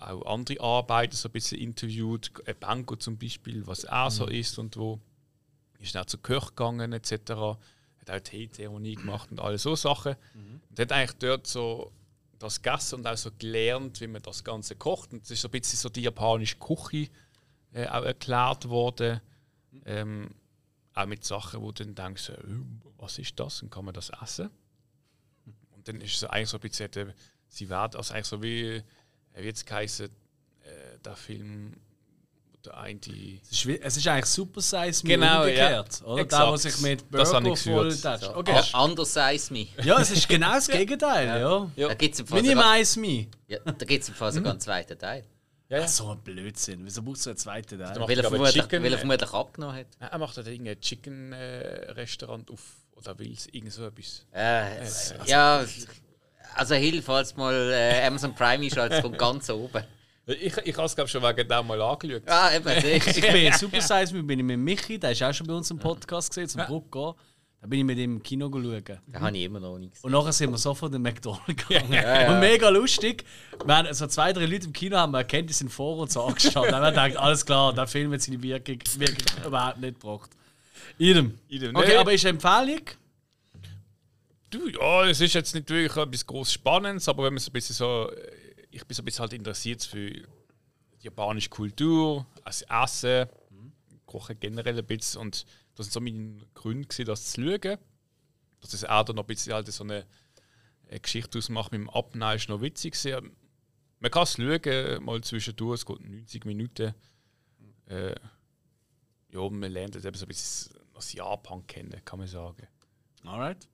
auch 0.05 0.25
andere 0.25 0.61
Arbeiter 0.61 1.15
so 1.15 1.29
ein 1.29 1.31
bisschen 1.31 1.59
interviewt. 1.59 2.31
Banco 2.59 2.95
zum 2.95 3.17
Beispiel, 3.17 3.65
was 3.67 3.83
er 3.83 4.11
so 4.11 4.27
ist 4.27 4.57
und 4.59 4.77
wo. 4.77 4.99
Ist 5.79 5.97
auch 5.97 6.05
zu 6.05 6.17
Köch 6.17 6.47
gegangen 6.49 6.93
etc. 6.93 7.11
Hat 7.11 8.09
auch 8.09 8.19
Teezeremonie 8.19 8.95
gemacht 8.95 9.29
und 9.31 9.39
all 9.39 9.57
so 9.57 9.75
Sachen. 9.75 10.15
Und 10.69 10.79
hat 10.79 10.91
eigentlich 10.91 11.17
dort 11.19 11.47
so 11.47 11.91
das 12.39 12.61
gegessen 12.61 12.95
und 12.95 13.07
auch 13.07 13.17
so 13.17 13.29
gelernt, 13.37 14.01
wie 14.01 14.07
man 14.07 14.21
das 14.21 14.43
Ganze 14.43 14.75
kocht. 14.75 15.13
Und 15.13 15.23
es 15.23 15.31
ist 15.31 15.41
so 15.41 15.47
ein 15.47 15.51
bisschen 15.51 15.77
so 15.77 15.89
die 15.89 16.01
japanische 16.01 16.57
Küche 16.57 17.09
äh, 17.73 17.87
auch 17.87 18.03
erklärt 18.03 18.69
worden. 18.69 19.21
Ähm, 19.85 20.29
auch 20.93 21.05
mit 21.05 21.23
Sachen, 21.23 21.61
wo 21.61 21.71
du 21.71 21.83
dann 21.83 21.95
denkst, 21.95 22.29
äh, 22.29 22.37
was 22.97 23.19
ist 23.19 23.39
das 23.39 23.61
und 23.61 23.69
kann 23.69 23.85
man 23.85 23.93
das 23.93 24.11
essen? 24.21 24.49
Und 25.71 25.87
dann 25.87 26.01
ist 26.01 26.15
es 26.15 26.23
eigentlich 26.23 26.49
so 26.49 26.57
ein 26.57 26.61
bisschen, 26.61 27.13
sie 27.49 27.69
werden 27.69 27.97
also 27.97 28.13
eigentlich 28.13 28.27
so 28.27 28.41
wie, 28.41 28.81
äh, 29.35 29.41
wie 29.41 29.45
jetzt 29.47 29.65
geheißen, 29.65 30.05
äh, 30.07 30.97
der 31.03 31.15
Film, 31.15 31.73
wo 32.51 32.57
der 32.65 32.77
eine 32.77 32.99
die. 32.99 33.39
Es 33.43 33.51
ist, 33.51 33.65
wie- 33.67 33.79
es 33.79 33.97
ist 33.97 34.07
eigentlich 34.07 34.25
Super 34.25 34.61
Size 34.61 35.03
Me 35.05 35.09
Genau, 35.13 35.41
umgekehrt, 35.41 35.99
ja. 36.01 36.05
oder? 36.07 36.21
Exakt. 36.23 36.41
Der, 36.43 36.49
der 36.49 36.57
sich 36.57 36.79
mit 36.81 37.11
Burger 37.11 37.51
ich 37.53 37.59
voll. 37.61 37.91
So, 37.91 38.35
Okay. 38.35 38.61
Anders 38.73 39.17
als 39.17 39.51
me. 39.51 39.67
Ja, 39.83 39.99
es 40.01 40.11
ist 40.11 40.27
genau 40.27 40.53
das 40.53 40.67
Gegenteil, 40.79 41.27
ja. 41.39 41.71
Da 41.87 41.93
gibt 41.93 42.13
es 42.15 42.19
im 42.21 42.27
Fall 42.27 42.43
sogar, 42.45 42.55
Minimize 42.71 42.99
Me. 42.99 43.27
ja, 43.47 43.59
da 43.59 43.85
gibt's 43.85 44.09
im 44.09 44.15
Fall 44.15 44.31
sogar 44.31 44.51
einen 44.51 44.59
zweiten 44.59 44.97
Teil. 44.97 45.23
Ja, 45.67 45.81
Ach, 45.83 45.87
so 45.87 46.11
ein 46.11 46.19
Blödsinn. 46.21 46.85
Wieso 46.85 47.01
brauchst 47.01 47.25
du 47.25 47.31
einen 47.31 47.37
zweiten 47.37 47.79
Teil? 47.79 47.99
Weil 47.99 48.19
er, 48.19 48.23
vermutlich, 48.29 48.53
Chicken, 48.53 48.83
weil 48.83 48.91
er 48.91 48.97
äh, 48.97 48.99
vermutlich 48.99 49.29
abgenommen 49.33 49.75
hat. 49.77 49.87
Er 49.99 50.17
macht 50.19 50.37
da 50.37 50.43
irgendein 50.43 50.79
Chicken-Restaurant 50.79 52.51
auf 52.51 52.59
oder 52.95 53.17
will 53.19 53.33
es 53.33 53.47
irgend 53.47 53.73
so 53.73 53.85
etwas. 53.85 54.25
Äh, 54.31 54.85
ja, 55.25 55.57
also 55.57 55.87
hilf, 56.75 57.05
falls 57.05 57.35
mal 57.35 57.53
äh, 57.71 58.05
Amazon 58.05 58.33
Prime 58.33 58.65
ist, 58.65 58.77
als 58.77 58.99
von 58.99 59.11
ganz 59.17 59.49
oben. 59.49 59.83
Ich, 60.27 60.57
ich 60.57 60.75
habe 60.75 60.85
es 60.87 60.95
glaube 60.95 61.07
schon 61.09 61.21
wegen 61.21 61.47
dem 61.47 61.67
mal 61.67 61.79
angeschaut. 61.81 62.23
Ah, 62.27 62.55
eben, 62.55 62.67
Ich 62.67 63.03
du. 63.03 63.21
bin 63.21 63.53
Super 63.53 63.81
Size 63.81 64.13
Me, 64.15 64.23
bin 64.23 64.39
ich 64.39 64.45
mit 64.45 64.57
Michi, 64.57 64.97
der 64.97 65.11
ist 65.11 65.21
auch 65.21 65.33
schon 65.33 65.45
bei 65.45 65.53
uns 65.53 65.69
im 65.69 65.77
Podcast 65.77 66.29
gesehen, 66.29 66.47
zum 66.47 66.65
Brucker. 66.65 67.15
Da 67.61 67.67
bin 67.67 67.79
ich 67.79 67.85
mit 67.85 67.97
ihm 67.97 68.15
im 68.17 68.23
Kino 68.23 68.49
schauen. 68.51 68.83
Den 68.83 69.19
habe 69.19 69.37
ich 69.37 69.43
immer 69.43 69.59
noch 69.59 69.77
nicht 69.77 69.93
gesehen. 69.93 70.05
Und 70.05 70.11
nachher 70.11 70.31
sind 70.33 70.51
wir 70.51 70.57
sofort 70.57 70.93
in 70.93 71.03
den 71.03 71.13
McDonald's 71.13 71.45
gegangen. 71.67 72.29
Und 72.33 72.39
mega 72.39 72.69
lustig. 72.69 73.23
Wir 73.65 73.75
haben 73.77 73.93
so 73.93 74.07
zwei, 74.07 74.33
drei 74.33 74.45
Leute 74.45 74.65
im 74.65 74.73
Kino 74.73 74.97
haben 74.97 75.11
wir 75.13 75.19
erkannt, 75.19 75.49
die 75.49 75.53
sind 75.53 75.71
vor 75.71 75.97
uns 75.97 76.15
angestanden. 76.17 76.71
Da 76.71 76.77
haben 76.77 76.95
wir 76.95 77.07
gedacht, 77.09 77.17
alles 77.23 77.45
klar, 77.45 77.73
der 77.73 77.87
Film 77.87 78.11
hat 78.13 78.21
seine 78.21 78.41
Wirkung, 78.41 78.79
Wirkung 78.97 79.45
überhaupt 79.47 79.79
nicht 79.79 79.99
gebracht. 79.99 80.29
Idem. 80.97 81.37
Idem. 81.49 81.75
Okay, 81.75 81.87
Nee. 81.89 81.97
aber 81.97 82.13
ist 82.13 82.25
eine 82.25 82.31
Empfehlung? 82.39 82.81
Du, 84.55 84.69
ja, 84.69 85.05
es 85.05 85.19
ist 85.19 85.33
jetzt 85.33 85.53
nicht 85.53 85.69
wirklich 85.69 85.97
etwas 85.97 86.25
groß 86.25 86.53
Spannendes, 86.53 87.09
aber 87.09 87.25
wenn 87.25 87.33
man 87.33 87.41
so 87.41 87.49
ein 87.49 87.53
bisschen 87.53 87.75
so. 87.75 88.09
äh, 88.09 88.31
Ich 88.71 88.85
bin 88.85 88.95
so 88.95 89.01
ein 89.01 89.05
bisschen 89.05 89.21
halt 89.23 89.33
interessiert 89.33 89.83
für 89.83 90.09
die 90.09 90.25
japanische 91.01 91.49
Kultur, 91.49 92.25
das 92.45 92.61
Essen, 92.61 93.27
Kochen 94.05 94.39
generell 94.39 94.77
ein 94.77 94.85
bisschen. 94.85 95.19
Und 95.21 95.45
das 95.75 95.87
sind 95.87 95.91
so 95.93 95.99
meine 95.99 96.37
Gründe, 96.53 96.87
gewesen, 96.87 97.05
das 97.05 97.33
zu 97.33 97.41
schauen. 97.41 97.77
Dass 98.61 98.73
es 98.73 98.85
auch 98.85 99.03
dann 99.03 99.17
noch 99.17 99.23
ein 99.23 99.27
bisschen 99.27 99.53
halt 99.53 99.67
so 99.67 99.83
eine, 99.83 100.05
eine 100.89 100.99
Geschichte 101.01 101.37
ausmacht 101.37 101.73
mit 101.73 101.81
dem 101.81 101.89
Abnehmen, 101.89 102.37
ist 102.37 102.47
noch 102.47 102.61
witzig. 102.61 102.93
Gewesen. 102.93 103.35
Man 103.99 104.11
kann 104.11 104.23
es 104.23 104.37
schauen, 104.37 105.03
mal 105.03 105.21
zwischendurch, 105.21 105.81
es 105.81 105.85
geht 105.85 105.99
90 105.99 106.45
Minuten. 106.45 106.95
Äh, 107.87 108.15
ja, 109.31 109.49
man 109.49 109.69
lernt 109.69 109.95
jetzt 109.95 110.05
eben 110.05 110.17
so 110.17 110.23
ein 110.25 110.29
bisschen 110.29 110.73
das 110.93 111.11
Japan 111.11 111.67
kennen, 111.67 112.01
kann 112.05 112.19
man 112.19 112.27
sagen. 112.29 112.67
Alright. 113.25 113.67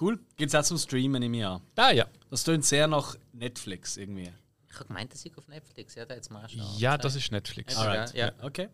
Cool. 0.00 0.18
Gibt 0.36 0.52
es 0.52 0.54
auch 0.54 0.62
zum 0.62 0.78
Streamen 0.78 1.22
im 1.22 1.34
Jahr. 1.34 1.60
Ah 1.76 1.90
ja. 1.90 2.06
Das 2.30 2.44
tönt 2.44 2.64
sehr 2.64 2.86
nach 2.86 3.16
Netflix 3.32 3.96
irgendwie. 3.96 4.30
Ich 4.68 4.74
habe 4.76 4.86
gemeint, 4.86 5.12
das 5.12 5.24
ist 5.24 5.36
auf 5.36 5.48
Netflix. 5.48 5.94
Ja, 5.94 6.04
da 6.04 6.14
jetzt 6.14 6.30
mal 6.30 6.48
schon. 6.48 6.62
Ja, 6.78 6.96
das 6.96 7.16
ist 7.16 7.30
Netflix. 7.32 7.74
Ja, 7.74 7.80
Alright. 7.80 8.14
ja. 8.14 8.32
Okay. 8.40 8.68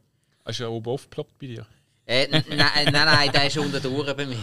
Hast 0.45 0.61
du 0.61 0.65
ja 0.65 0.69
oben 0.69 0.91
aufgeploppt 0.91 1.39
bei 1.39 1.47
dir? 1.47 1.67
Äh, 2.05 2.29
nein, 2.29 2.45
nein, 2.51 2.93
nein, 2.93 3.33
der 3.33 3.47
ist 3.47 3.59
unter 3.59 3.81
der 3.81 3.91
Uhr 3.91 4.05
bei 4.15 4.27
mir. 4.27 4.37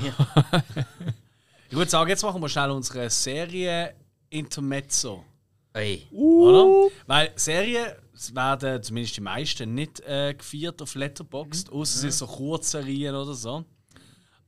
Ich 1.70 1.78
würde 1.78 1.90
sagen, 1.90 2.10
jetzt 2.10 2.22
machen 2.22 2.40
wir 2.40 2.50
schnell 2.50 2.70
unsere 2.70 3.10
Serie 3.10 3.96
Intermezzo. 4.30 5.26
Ey. 5.74 6.06
Oder? 6.12 6.92
Weil 7.08 7.32
Serien 7.36 7.94
werden, 8.34 8.84
zumindest 8.84 9.18
die 9.18 9.22
meisten, 9.22 9.74
nicht 9.74 10.02
äh, 10.02 10.36
gefeiert 10.36 10.82
auf 10.82 10.94
Letterboxd, 10.94 11.72
außer 11.72 11.96
es 11.96 12.02
sind 12.02 12.14
so 12.14 12.28
Kurzserien 12.28 13.16
oder 13.16 13.34
so. 13.34 13.66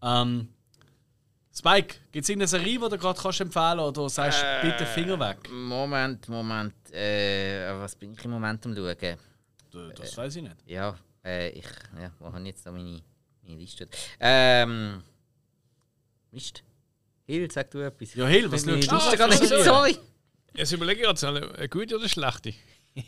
Ähm, 0.04 0.50
Spike, 1.58 1.96
gibt 2.12 2.24
es 2.24 2.30
irgendeine 2.30 2.48
Serie, 2.50 2.80
die 2.80 2.90
du 2.90 2.98
gerade 2.98 3.20
kannst 3.20 3.40
empfehlen 3.40 3.80
oder 3.80 3.94
du 3.94 4.10
sagst, 4.10 4.44
bitte 4.62 4.86
Finger 4.86 5.18
weg? 5.20 5.50
Moment, 5.50 6.28
Moment. 6.28 6.74
Äh, 6.92 7.72
was 7.80 7.96
bin 7.96 8.12
ich 8.12 8.26
im 8.26 8.32
Moment 8.32 8.66
am 8.66 8.76
schauen? 8.76 9.18
Das 9.96 10.18
weiß 10.18 10.36
ich 10.36 10.44
nicht. 10.44 10.58
Ja, 10.66 10.98
äh, 11.24 11.50
ich. 11.50 11.66
Ja, 11.98 12.12
wo 12.20 12.26
habe 12.26 12.40
ich 12.42 12.48
jetzt 12.48 12.66
da 12.66 12.72
meine, 12.72 13.02
meine 13.42 13.58
Liste? 13.58 13.88
Ähm. 14.20 15.02
Mist. 16.32 16.62
Hill, 17.26 17.50
sag 17.50 17.72
du 17.72 17.80
etwas. 17.80 18.14
Ja, 18.16 18.28
Hill, 18.28 18.52
was 18.52 18.66
schaust 18.66 18.92
du? 18.92 18.96
Liste 18.96 19.18
gar 19.18 19.28
nicht. 19.28 19.44
Sorry. 19.46 19.64
Sorry. 19.64 19.98
Jetzt 20.56 20.72
überlege 20.74 21.02
ich 21.02 21.08
gerade, 21.08 21.28
eine 21.28 21.56
eine 21.56 21.70
gute 21.70 21.96
oder 21.96 22.10
schlechte? 22.10 22.54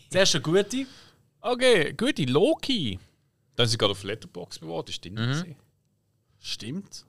Zuerst 0.09 0.35
eine 0.35 0.41
gute. 0.41 0.85
Okay, 1.41 1.93
gute 1.93 2.23
Loki. 2.23 2.97
Dann 3.55 3.67
sie 3.67 3.77
gerade 3.77 3.91
auf 3.91 4.03
Letterbox 4.03 4.59
bewahrt, 4.59 4.89
ist 4.89 5.03
drin. 5.03 5.15
gewesen. 5.15 5.55
Stimmt. 6.39 7.05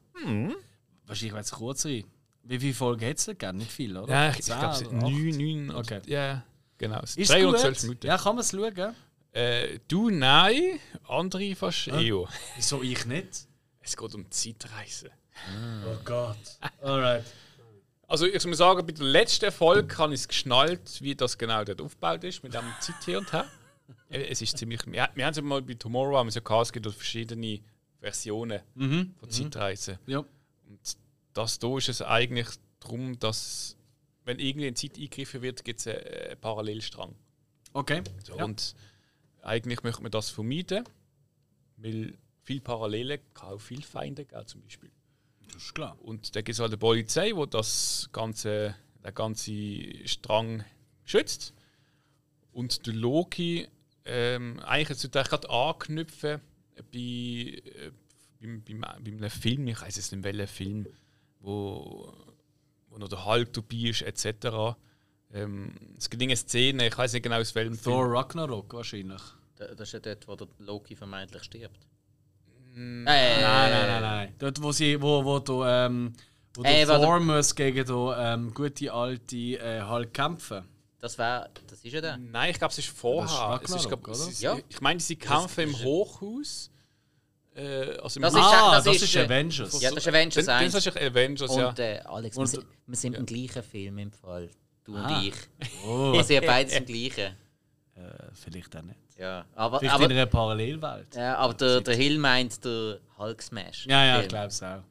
Wahrscheinlich 1.08 1.34
wird 1.34 1.44
es 1.44 1.50
kurz 1.50 1.82
sein. 1.82 2.04
Wie 2.44 2.58
viele 2.58 2.74
Folgen 2.74 3.00
hätte 3.00 3.32
es 3.32 3.38
denn? 3.38 3.56
Nicht 3.56 3.72
viel, 3.72 3.96
oder? 3.96 4.12
Ja, 4.12 4.30
ich, 4.30 4.38
ich 4.38 4.46
glaube, 4.46 4.94
neun, 4.94 5.28
neun. 5.66 5.74
Okay. 5.76 6.00
Ja, 6.06 6.44
genau. 6.78 7.00
Es 7.02 7.16
Ist 7.16 7.30
drei 7.30 7.40
gut? 7.42 7.50
oder 7.50 7.58
zwölf 7.58 7.82
Minuten. 7.82 8.06
Ja, 8.06 8.16
kann 8.16 8.36
man 8.36 8.40
es 8.44 8.50
schauen? 8.50 8.94
Äh, 9.32 9.78
du 9.88 10.08
nein, 10.10 10.80
andere 11.06 11.54
fast 11.54 11.88
eher. 11.88 12.24
Wieso 12.56 12.82
ich 12.82 13.04
nicht? 13.06 13.46
Es 13.80 13.96
geht 13.96 14.14
um 14.14 14.30
Zeitreisen. 14.30 15.10
Oh 15.86 15.96
Gott. 16.04 16.36
Alright. 16.82 17.24
Also 18.06 18.24
ich 18.26 18.44
muss 18.46 18.56
sagen, 18.58 18.86
bei 18.86 18.92
der 18.92 19.04
letzten 19.04 19.52
Folge 19.52 19.98
habe 19.98 20.14
ich 20.14 20.20
es 20.20 20.28
geschnallt, 20.28 21.02
wie 21.02 21.14
das 21.14 21.36
genau 21.36 21.62
dort 21.64 21.80
aufgebaut 21.82 22.24
ist, 22.24 22.42
mit 22.42 22.54
dem 22.54 22.64
Zeit 22.80 22.96
hier 23.04 23.18
und 23.18 23.32
her. 23.32 23.46
Äh, 24.10 24.26
Es 24.30 24.42
ist 24.42 24.56
ziemlich... 24.58 24.80
Wir, 24.86 25.08
wir 25.14 25.24
haben 25.26 25.32
es 25.32 25.40
mal 25.40 25.62
bei 25.62 25.72
Tomorrow, 25.74 26.16
haben 26.18 26.26
wir 26.26 26.32
so 26.32 26.42
gehabt, 26.42 26.66
es 26.66 26.72
gibt 26.72 26.86
verschiedene 26.90 27.60
Versionen 28.00 28.60
von 29.18 29.30
Zeitreisen. 29.30 29.98
Ja. 30.06 30.24
Das 31.38 31.60
hier 31.60 31.78
ist 31.78 31.88
es 31.88 32.02
eigentlich 32.02 32.48
darum, 32.80 33.16
dass 33.20 33.76
wenn 34.24 34.40
irgendwie 34.40 34.66
in 34.66 34.74
Zeit 34.74 34.96
eingegriffen 34.96 35.40
wird, 35.40 35.64
gibt 35.64 35.78
es 35.78 35.86
einen, 35.86 36.04
einen 36.04 36.40
Parallelstrang. 36.40 37.14
Okay. 37.74 38.02
So, 38.24 38.36
Ja. 38.36 38.44
Und 38.44 38.74
eigentlich 39.42 39.84
möchte 39.84 40.02
man 40.02 40.10
das 40.10 40.30
vermeiden, 40.30 40.82
weil 41.76 42.18
viele 42.42 42.60
Parallelen 42.60 43.20
kann 43.34 43.50
auch 43.50 43.60
viele 43.60 43.82
Feinde 43.82 44.24
geben 44.24 44.48
zum 44.48 44.62
Beispiel. 44.62 44.90
Das 45.52 45.62
ist 45.62 45.74
klar. 45.76 45.96
Und 46.02 46.34
da 46.34 46.40
gibt 46.40 46.54
es 46.54 46.58
halt 46.58 46.72
eine 46.72 46.78
Polizei, 46.78 47.30
wo 47.36 47.46
das 47.46 48.08
ganze, 48.10 48.74
der 49.04 49.12
ganze 49.12 50.08
Strang 50.08 50.64
schützt. 51.04 51.54
Und 52.50 52.84
der 52.84 52.94
Loki, 52.94 53.68
ähm, 54.04 54.58
eigentlich 54.64 54.98
sollte 54.98 55.20
ich 55.20 55.28
gerade 55.28 55.48
anknüpfen 55.48 56.40
bei, 56.92 56.98
äh, 56.98 57.92
beim, 58.40 58.64
beim, 58.64 58.80
bei 58.80 58.88
einem 58.88 59.30
Film, 59.30 59.68
ich 59.68 59.80
weiß 59.80 59.94
jetzt 59.96 60.10
nicht 60.10 60.24
welcher 60.24 60.48
Film, 60.48 60.88
wo, 61.40 62.12
wo 62.88 62.98
noch 62.98 63.08
der 63.08 63.24
Hulk 63.24 63.52
dabei 63.52 63.76
ist, 63.90 64.02
etc. 64.02 64.76
Ähm, 65.32 65.72
es 65.96 66.08
gibt 66.08 66.22
eine 66.22 66.36
Szene, 66.36 66.86
ich 66.88 66.96
weiß 66.96 67.12
nicht 67.12 67.22
genau 67.22 67.40
aus 67.40 67.54
welchem 67.54 67.80
Thor 67.80 68.02
Film. 68.04 68.16
Ragnarok 68.16 68.72
wahrscheinlich. 68.74 69.22
Da- 69.56 69.74
Das 69.74 69.88
ist 69.88 69.92
ja 69.92 70.00
dort, 70.00 70.26
wo 70.28 70.36
der 70.36 70.48
Loki 70.58 70.96
vermeintlich 70.96 71.42
stirbt. 71.44 71.86
Mm, 72.74 73.06
Äh, 73.06 73.42
Nein, 73.42 73.70
nein, 73.70 73.86
nein, 73.88 74.02
nein. 74.02 74.34
Dort, 74.38 74.62
wo 74.62 74.72
sie, 74.72 75.00
wo, 75.00 75.24
wo 75.24 75.38
du, 75.40 75.64
ähm, 75.64 76.12
wo 76.54 76.62
Äh, 76.62 76.78
der 76.86 76.88
warte. 76.88 77.04
Thor 77.04 77.20
muss 77.20 77.54
gegen 77.54 77.84
den 77.86 78.12
ähm, 78.16 78.54
gute 78.54 78.92
alte 78.92 79.36
äh, 79.36 79.82
Hulk 79.82 80.14
kämpfen. 80.14 80.64
Das 81.00 81.16
war. 81.18 81.48
Das 81.68 81.84
ist 81.84 81.92
ja 81.92 82.00
der. 82.00 82.16
Nein, 82.16 82.50
ich 82.50 82.58
glaube, 82.58 82.72
es 82.72 82.78
ist 82.78 82.88
vorher. 82.88 83.58
Das 83.60 83.62
ist 83.62 83.76
es 83.76 83.76
ist, 83.76 83.84
Ragnarok, 83.92 84.04
glaub, 84.04 84.16
es 84.16 84.28
ist, 84.28 84.40
Ja. 84.42 84.58
Ich 84.68 84.80
meine, 84.80 84.98
sie 85.00 85.16
kämpfen 85.16 85.64
im 85.64 85.78
Hochhaus. 85.78 86.70
Äh, 87.58 87.98
also 88.02 88.20
Das 88.20 88.32
ist- 88.34 88.38
ah, 88.40 88.72
das 88.76 88.84
das, 88.84 88.96
ist, 88.96 89.02
ist, 89.02 89.16
äh, 89.16 89.24
Avengers. 89.24 89.80
Ja, 89.82 89.90
das 89.90 89.98
ist 89.98 90.08
Avengers 90.08 90.34
dann, 90.36 90.46
dann 90.46 90.64
1. 90.64 90.74
ist 90.74 90.86
das 90.86 90.96
Avengers, 90.96 91.56
ja. 91.56 91.68
Und 91.68 91.78
äh, 91.80 92.00
Alex, 92.04 92.36
wir 92.36 92.40
Und- 92.40 92.46
sind, 92.46 92.66
wir 92.86 92.96
sind 92.96 93.14
im 93.14 93.26
gleichen 93.26 93.62
Film 93.62 93.98
im 93.98 94.12
Fall. 94.12 94.48
Du 94.84 94.94
Ah. 94.96 95.18
und 95.18 95.24
ich. 95.26 95.34
Oh, 95.84 96.12
Also 96.16 96.32
ihr 96.34 96.40
beide 96.46 96.70
im 96.72 96.84
gleichen. 96.86 97.34
äh, 97.96 98.00
vielleicht 98.32 98.76
auch 98.76 98.82
nicht. 98.82 98.98
Ja. 99.18 99.44
Aber, 99.56 99.80
Vielleicht 99.80 99.96
in 99.98 100.04
aber, 100.04 100.12
einer 100.14 100.26
Parallelwelt. 100.26 101.14
ja, 101.16 101.36
aber 101.36 101.54
der, 101.54 101.80
der 101.80 101.96
Hill 101.96 102.18
meint 102.18 102.64
der 102.64 103.00
Hulk 103.18 103.42
Smash. 103.42 103.86
Ja, 103.86 104.04
ja, 104.04 104.20
ich 104.20 104.28
glaube 104.28 104.46
es 104.46 104.62
auch. 104.62 104.82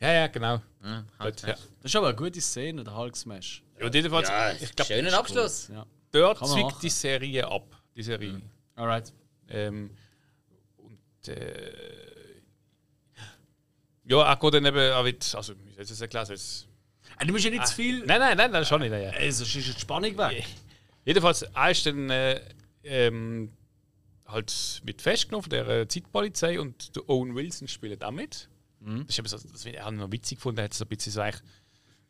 Ja, 0.00 0.12
ja, 0.12 0.26
genau. 0.28 0.62
Ja, 0.82 1.04
Gut, 1.18 1.42
ja. 1.42 1.48
Das 1.48 1.60
ist 1.82 1.96
aber 1.96 2.06
eine 2.08 2.16
gute 2.16 2.40
Szene, 2.40 2.82
der 2.84 2.96
Hulk 2.96 3.16
Smash. 3.16 3.62
Ja, 3.78 3.86
und 3.86 3.94
jedenfalls, 3.94 4.28
Ja, 4.28 4.52
ich 4.52 4.74
glaube, 4.74 4.92
schönen 4.94 5.12
Abschluss. 5.12 5.68
Ja. 5.68 5.84
dort 6.12 6.38
zwickt 6.46 6.82
die 6.82 6.88
Serie 6.88 7.46
ab. 7.46 7.64
Die 7.94 8.02
Serie. 8.02 8.40
Alright. 8.76 9.12
Ähm, 9.50 9.90
äh, 11.28 11.72
ja, 14.04 14.16
auch 14.32 14.40
geht 14.40 14.54
dann 14.54 14.64
eben 14.66 14.92
auch 14.92 15.02
mit, 15.04 15.34
also, 15.34 15.54
wie 15.64 15.72
soll 15.72 15.82
ich 15.82 15.88
das 15.88 16.00
erklären? 16.00 16.26
Jetzt, 16.28 16.66
Äh, 17.18 17.26
Du 17.26 17.32
musst 17.32 17.44
ja 17.44 17.50
nicht 17.50 17.66
zu 17.66 17.74
viel. 17.74 18.04
nein, 18.06 18.20
nein, 18.20 18.36
nein, 18.36 18.52
das 18.52 18.68
schon 18.68 18.80
nicht. 18.80 18.90
Ja. 18.90 18.98
Ey, 19.10 19.30
sonst 19.32 19.54
ist 19.54 19.74
die 19.76 19.80
Spannung 19.80 20.16
weg. 20.16 20.44
Jedenfalls, 21.04 21.42
er 21.42 21.70
ist 21.70 21.84
dann 21.86 22.10
äh, 22.10 22.40
ähm, 22.84 23.52
halt 24.26 24.82
mit 24.84 25.02
festgenommen 25.02 25.42
von 25.42 25.50
der 25.50 25.68
äh, 25.68 25.88
Zeitpolizei 25.88 26.60
und 26.60 26.94
der 26.96 27.08
Owen 27.08 27.34
Wilson 27.34 27.68
spielt 27.68 28.02
auch 28.04 28.10
mit. 28.10 28.48
Das 28.80 29.18
ist 29.18 29.28
so, 29.28 29.38
das 29.48 29.64
ich 29.64 29.80
auch 29.80 29.90
noch 29.90 30.12
witzig 30.12 30.38
gefunden, 30.38 30.58
er 30.60 30.64
hat 30.64 30.74
so 30.74 30.84
ein 30.84 30.88
bisschen 30.88 31.12
so 31.12 31.20
eigentlich 31.20 31.42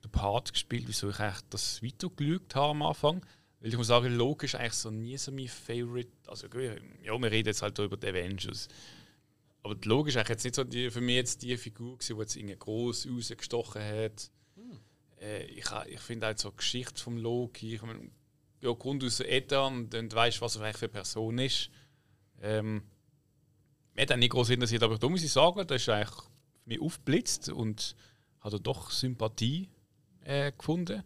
den 0.05 0.11
Part 0.11 0.53
gespielt, 0.53 0.85
wieso 0.87 1.09
ich 1.11 1.19
eigentlich 1.19 1.41
das 1.51 1.81
Video 1.81 2.11
gelügt 2.11 2.55
habe 2.55 2.71
am 2.73 2.83
Anfang. 2.83 3.25
Weil 3.61 3.71
ich 3.71 3.77
muss 3.77 3.87
sagen, 3.89 4.15
logisch 4.15 4.55
eigentlich 4.55 4.75
so 4.75 4.91
nie 4.91 5.17
so 5.17 5.33
mein 5.33 5.49
Favorite. 5.49 6.11
Also, 6.27 6.47
ja, 7.03 7.19
wir 7.19 7.31
reden 7.31 7.49
jetzt 7.49 7.63
halt 7.63 7.79
über 7.79 7.97
die 7.97 8.07
Avengers. 8.07 8.69
Aber 9.69 9.79
Logisch 9.85 10.17
ist 10.17 10.29
jetzt 10.29 10.45
nicht 10.45 10.55
so 10.55 10.65
die, 10.65 10.91
für 10.91 11.03
mich 11.03 11.17
jetzt 11.17 11.43
die 11.43 11.57
Figur, 11.59 11.99
gewesen, 11.99 12.17
die 12.17 12.21
jetzt 12.23 12.37
irgendwie 12.37 12.57
gross 12.57 13.07
rausgestochen 13.07 13.83
hat. 13.83 14.31
Äh, 15.21 15.45
ich 15.45 15.67
ich 15.89 16.01
finde 16.01 16.27
halt 16.27 16.39
so 16.39 16.51
die 16.51 16.57
Geschichte 16.57 17.01
vom 17.01 17.19
Loki, 17.19 17.75
ich 17.75 17.83
mein, 17.83 18.11
ja, 18.63 18.73
Grund 18.73 19.05
aus 19.05 19.21
Ethan, 19.21 19.75
und 19.75 19.95
dann 19.95 20.11
weißt 20.11 20.41
was 20.41 20.57
er 20.57 20.63
eigentlich 20.63 20.79
für 20.79 20.87
eine 20.87 20.93
Person 20.93 21.39
ist. 21.39 21.71
Ähm, 22.41 22.83
mir 23.95 24.03
hat 24.03 24.13
auch 24.13 24.17
nicht 24.17 24.33
groß 24.33 24.51
interessiert, 24.51 24.83
aber 24.83 24.97
da 24.97 25.09
muss 25.09 25.23
ich 25.23 25.33
sagen, 25.33 25.67
das 25.67 25.83
ist 25.83 25.89
eigentlich 25.91 26.15
für 26.15 26.69
mich 26.69 26.81
aufgeblitzt 26.81 27.51
und 27.51 27.95
hat 28.41 28.55
er 28.55 28.61
doch 28.61 28.91
Sympathie 28.91 29.69
äh, 30.25 30.51
gefunden. 30.53 31.03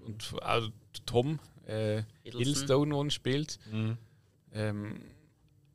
Und 0.00 0.34
auch 0.42 0.68
Tom 1.06 1.38
äh, 1.64 2.02
Hiddleston. 2.24 2.90
Der 2.90 3.00
ihn 3.00 3.10
spielt. 3.10 3.58
Ähm, 4.52 5.00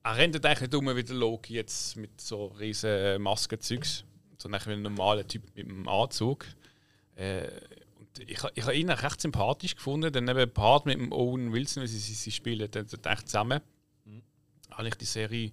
er 0.06 0.18
rennt 0.18 0.46
eigentlich 0.46 0.62
nicht 0.62 0.76
um 0.76 0.96
wie 0.96 1.04
der 1.04 1.16
Loki 1.16 1.56
jetzt 1.56 1.96
mit 1.96 2.22
so 2.22 2.46
riesen 2.46 2.92
äh, 2.92 3.18
Maskenzeugs, 3.18 4.04
sondern 4.38 4.62
eigentlich 4.62 4.76
wie 4.76 4.80
ein 4.80 4.84
normaler 4.84 5.28
Typ 5.28 5.44
mit 5.56 5.68
einem 5.68 5.88
Anzug. 5.88 6.46
Äh, 7.16 7.48
ich, 8.20 8.40
ich 8.54 8.64
habe 8.64 8.76
ihn 8.76 8.92
recht 8.92 9.20
sympathisch 9.20 9.76
gefunden, 9.76 10.14
dann 10.14 10.28
eben 10.28 10.52
Part 10.52 10.86
mit 10.86 11.00
dem 11.00 11.12
Owen 11.12 11.52
Wilson, 11.52 11.82
weil 11.82 11.88
sie, 11.88 11.98
sie, 11.98 12.14
sie 12.14 12.32
spielen 12.32 12.70
dann, 12.70 12.86
echt 12.86 13.28
zusammen. 13.28 13.62
Habe 14.70 14.88
ich 14.88 14.96
die 14.96 15.06
Serie 15.06 15.52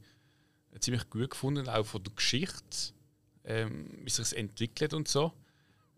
ziemlich 0.81 1.09
gut 1.09 1.31
gefunden, 1.31 1.67
auch 1.69 1.87
von 1.87 2.03
der 2.03 2.13
Geschichte, 2.13 2.93
ähm, 3.45 3.89
wie 4.05 4.11
sich 4.11 4.27
es 4.27 4.33
entwickelt 4.35 4.93
und 4.93 5.09
so. 5.09 5.33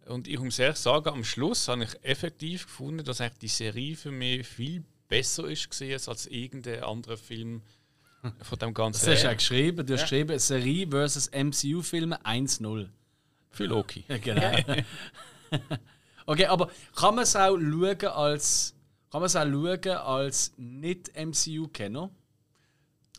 Und 0.06 0.28
ich 0.28 0.38
muss 0.38 0.60
ehrlich 0.60 0.78
sagen, 0.78 1.08
am 1.08 1.24
Schluss 1.24 1.66
habe 1.66 1.84
ich 1.84 2.04
effektiv 2.04 2.66
gefunden, 2.66 3.04
dass 3.04 3.20
eigentlich 3.20 3.38
die 3.38 3.48
Serie 3.48 3.96
für 3.96 4.12
mich 4.12 4.46
viel 4.46 4.84
besser 5.08 5.48
ist 5.48 5.82
als 6.08 6.26
irgendein 6.26 6.84
anderer 6.84 7.16
Film 7.16 7.62
von 8.42 8.58
dem 8.58 8.74
ganzen. 8.74 9.04
Das 9.06 9.14
hast 9.16 9.24
du 9.24 9.30
auch 9.30 9.36
geschrieben. 9.36 9.86
Du 9.86 9.94
hast 9.94 10.02
geschrieben, 10.02 10.38
Serie 10.38 10.86
versus 10.88 11.30
MCU-Filme 11.30 12.20
1-0. 12.24 12.88
für 13.50 13.64
Loki. 13.66 14.04
Ja, 14.08 14.18
genau. 14.18 14.50
okay, 16.26 16.46
aber 16.46 16.70
kann 16.96 17.14
man 17.14 17.24
es 17.24 17.36
auch 17.36 17.56
schauen 17.58 18.04
als. 18.08 18.74
Kann 19.10 19.20
man 19.20 19.26
es 19.26 19.36
auch 19.36 19.44
schauen 19.44 19.88
als 19.96 20.52
Nicht-MCU-Kenner? 20.56 22.10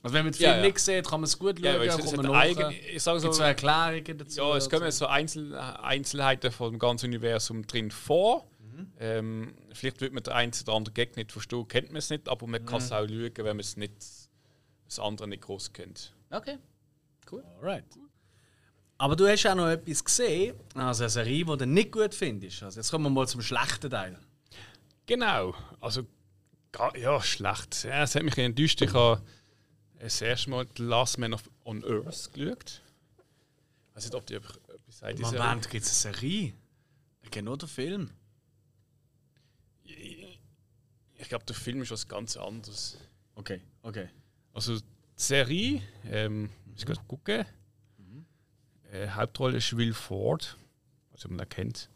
Also 0.04 0.14
wenn 0.14 0.26
man 0.26 0.34
den 0.34 0.38
Film 0.38 0.52
Ja, 0.52 0.58
ja. 0.58 0.62
nicht 0.64 0.78
sieht, 0.80 1.08
kann 1.08 1.22
man 1.22 1.24
es 1.28 1.40
gut 1.40 1.58
schauen, 1.60 1.64
Ja, 1.64 1.84
es, 1.84 1.98
kommt 1.98 2.18
man 2.18 2.32
eigen, 2.36 2.76
ich 2.94 3.02
sage 3.02 3.20
so, 3.22 3.32
Erklärungen 3.42 4.18
dazu? 4.20 4.40
ja, 4.42 4.56
es 4.58 4.70
kommen 4.70 4.92
so 4.92 5.08
Einzel, 5.08 5.56
Einzelheiten 5.56 6.52
vom 6.52 6.78
ganzen 6.78 7.08
Universum 7.08 7.66
drin 7.66 7.90
vor. 7.90 8.46
Mhm. 8.60 8.88
Ähm, 9.00 9.54
vielleicht 9.74 10.02
wird 10.02 10.14
man 10.14 10.22
den 10.22 10.34
einen 10.34 10.52
oder 10.64 10.74
anderen 10.74 10.94
Gag 10.94 11.16
nicht 11.16 11.32
verstehen, 11.32 11.68
kennt 11.68 11.88
man 11.88 11.98
es 11.98 12.10
nicht, 12.12 12.30
aber 12.30 12.46
man 12.46 12.62
Mhm. 12.62 12.66
kann 12.68 12.78
es 12.80 12.92
auch 12.92 13.08
schauen, 13.08 13.32
wenn 13.38 13.46
man 13.46 13.60
es 13.62 13.78
nicht, 13.78 13.94
das 14.86 15.00
andere 15.00 15.28
nicht 15.28 15.44
groß 15.44 15.74
kennt. 15.74 16.14
Okay. 16.30 16.58
Alright. 17.60 17.86
Aber 18.98 19.16
du 19.16 19.28
hast 19.28 19.46
auch 19.46 19.56
noch 19.56 19.68
etwas 19.68 20.04
gesehen, 20.04 20.56
also 20.74 21.04
eine 21.04 21.10
Serie, 21.10 21.44
die 21.44 21.58
du 21.58 21.66
nicht 21.66 21.92
gut 21.92 22.16
findest. 22.16 22.64
Also 22.64 22.80
jetzt 22.80 22.92
kommen 22.92 23.06
wir 23.06 23.10
mal 23.10 23.28
zum 23.28 23.42
schlechten 23.42 23.90
Teil. 23.90 24.18
Genau, 25.06 25.54
also 25.82 26.08
ja, 26.96 27.22
schlecht. 27.22 27.84
Ja, 27.84 28.04
es 28.04 28.16
hat 28.16 28.24
mich 28.24 28.38
enttäuscht. 28.38 28.82
Ich 28.82 28.94
habe 28.94 29.22
das 30.00 30.22
erste 30.22 30.50
Mal 30.50 30.68
The 30.78 30.84
Last 30.84 31.18
Man 31.18 31.34
of, 31.34 31.44
on 31.64 31.84
Earth 31.84 32.32
geschaut. 32.34 32.82
Ich 33.90 33.96
weiß 33.96 34.04
nicht, 34.06 34.16
ob 34.16 34.26
die 34.26 34.36
etwas 34.36 34.62
sagt. 34.90 35.20
Moment, 35.20 35.70
gibt 35.70 35.86
es 35.86 36.06
eine 36.06 36.16
Serie? 36.16 36.54
Ich 37.22 37.32
kenne 37.32 37.46
nur 37.46 37.58
den 37.58 37.70
Film. 37.70 38.12
Ich 39.84 41.30
glaube, 41.30 41.46
der 41.46 41.56
Film 41.56 41.82
ist 41.82 41.92
was 41.92 42.08
ganz 42.08 42.38
anderes. 42.38 42.98
Okay, 43.36 43.62
okay. 43.82 44.10
Also 44.56 44.80
die 44.80 44.84
Serie, 45.18 45.82
ähm, 46.10 46.50
ich 46.78 46.88
muss 46.88 46.98
gucken. 47.08 47.46
Äh, 48.90 49.10
Hauptrolle 49.10 49.58
ist 49.58 49.76
Will 49.76 49.94
Ford, 49.94 50.58
was 51.12 51.28
man 51.28 51.48
kennt. 51.50 51.90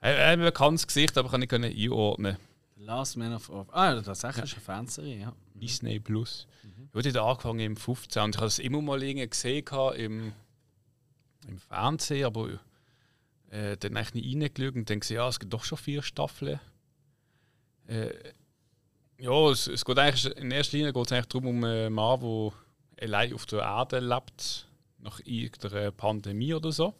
Er 0.00 0.12
hat 0.12 0.38
ein 0.38 0.40
bekanntes 0.40 0.86
Gesicht, 0.86 1.18
aber 1.18 1.26
ich 1.26 1.32
kann 1.32 1.40
nicht 1.40 1.50
können 1.50 1.74
einordnen. 1.74 2.36
The 2.76 2.84
Last 2.84 3.16
Man 3.16 3.34
of 3.34 3.50
Earth. 3.50 3.68
Ah, 3.72 3.94
ja, 3.94 4.02
tatsächlich 4.02 4.44
ist 4.44 4.54
eine 4.54 4.62
Fernsehserie, 4.62 5.18
ja. 5.18 5.32
Disney 5.54 5.98
Plus. 5.98 6.46
Ich 6.94 7.06
habe 7.06 7.22
angefangen 7.22 7.60
im 7.60 7.76
15 7.76 8.22
und 8.22 8.34
ich 8.36 8.36
habe 8.36 8.46
es 8.46 8.60
immer 8.60 8.80
mal 8.80 9.02
irgendwie 9.02 9.28
gesehen 9.28 9.64
im, 9.96 10.32
im 11.48 11.58
Fernsehen, 11.58 12.24
aber 12.24 12.60
äh, 13.50 13.76
dann 13.78 13.96
eigentlich 13.96 14.14
nicht 14.14 14.60
reingeschaut 14.60 14.76
und 14.76 14.90
dann 14.90 15.00
gesehen, 15.00 15.16
ja, 15.16 15.28
es 15.28 15.40
gibt 15.40 15.52
doch 15.52 15.64
schon 15.64 15.78
vier 15.78 16.02
Staffeln. 16.02 16.60
Äh, 17.88 18.10
ja, 19.18 19.50
es, 19.50 19.66
es 19.66 19.84
geht 19.84 19.98
eigentlich 19.98 20.36
in 20.36 20.50
erster 20.50 20.76
Linie 20.76 20.92
geht 20.92 21.06
es 21.06 21.12
eigentlich 21.12 21.26
darum, 21.26 21.46
um 21.46 21.64
einen 21.64 21.92
Mann, 21.92 22.20
der 22.20 22.52
allein 23.02 23.34
auf 23.34 23.46
der 23.46 23.60
Erde 23.60 24.00
lebt, 24.00 24.68
nach 24.98 25.20
irgendeiner 25.24 25.90
Pandemie 25.92 26.54
oder 26.54 26.72
so. 26.72 26.94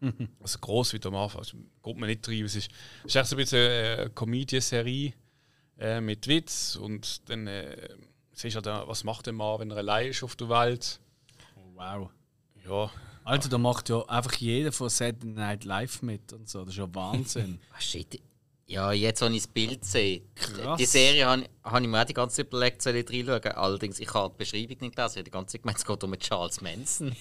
Also 0.40 0.58
groß 0.58 0.92
wie 0.92 1.00
am 1.04 1.14
Anfang, 1.14 1.38
also 1.40 1.56
geht 1.82 1.96
man 1.96 2.08
nicht 2.08 2.28
rein. 2.28 2.44
Es 2.44 2.54
ist, 2.54 2.70
es 3.00 3.06
ist 3.06 3.16
echt 3.16 3.26
so 3.26 3.36
ein 3.36 3.38
bisschen 3.38 3.70
eine 3.70 4.10
Comedian-Serie 4.10 5.14
äh, 5.78 6.00
mit 6.00 6.28
Witz 6.28 6.76
und 6.76 7.28
dann 7.30 7.46
äh, 7.46 7.88
siehst 8.32 8.56
du 8.56 8.70
halt, 8.70 8.88
was 8.88 9.04
macht 9.04 9.26
der 9.26 9.32
Mann, 9.32 9.60
wenn 9.60 9.70
er 9.70 9.78
allein 9.78 10.08
ist 10.08 10.22
auf 10.22 10.36
der 10.36 10.48
Welt. 10.48 11.00
Oh, 11.56 11.70
wow. 11.74 12.10
Ja, 12.64 12.90
Alter, 13.24 13.48
da 13.48 13.58
macht 13.58 13.88
ja 13.88 14.02
einfach 14.02 14.34
jeder 14.34 14.70
von 14.70 14.88
Saturday 14.88 15.32
Night 15.32 15.64
Live 15.64 16.02
mit 16.02 16.32
und 16.32 16.48
so. 16.48 16.60
Das 16.60 16.74
ist 16.74 16.78
ja 16.78 16.94
Wahnsinn. 16.94 17.58
Ah, 17.72 17.80
shit. 17.80 18.20
Ja, 18.68 18.90
jetzt, 18.90 19.20
wenn 19.20 19.32
ich 19.32 19.44
das 19.44 19.52
Bild 19.52 19.84
sehe. 19.84 20.22
Krass. 20.34 20.76
Die 20.76 20.86
Serie 20.86 21.26
habe 21.26 21.44
hab 21.62 21.80
ich 21.80 21.86
mir 21.86 22.02
auch 22.02 22.04
die 22.04 22.14
ganze 22.14 22.36
Zeit 22.36 22.48
überlegt, 22.48 22.82
soll 22.82 22.96
ich 22.96 23.08
reinschauen. 23.08 23.52
Allerdings, 23.52 24.00
ich 24.00 24.12
habe 24.12 24.34
die 24.34 24.38
Beschreibung 24.38 24.76
nicht 24.80 24.96
gelesen. 24.96 25.12
Ich 25.12 25.16
habe 25.18 25.24
die 25.24 25.30
ganze 25.30 25.52
Zeit 25.52 25.62
gemeint, 25.62 25.78
es 25.78 25.84
geht 25.84 26.04
um 26.04 26.18
Charles 26.18 26.60
Manson. 26.60 27.14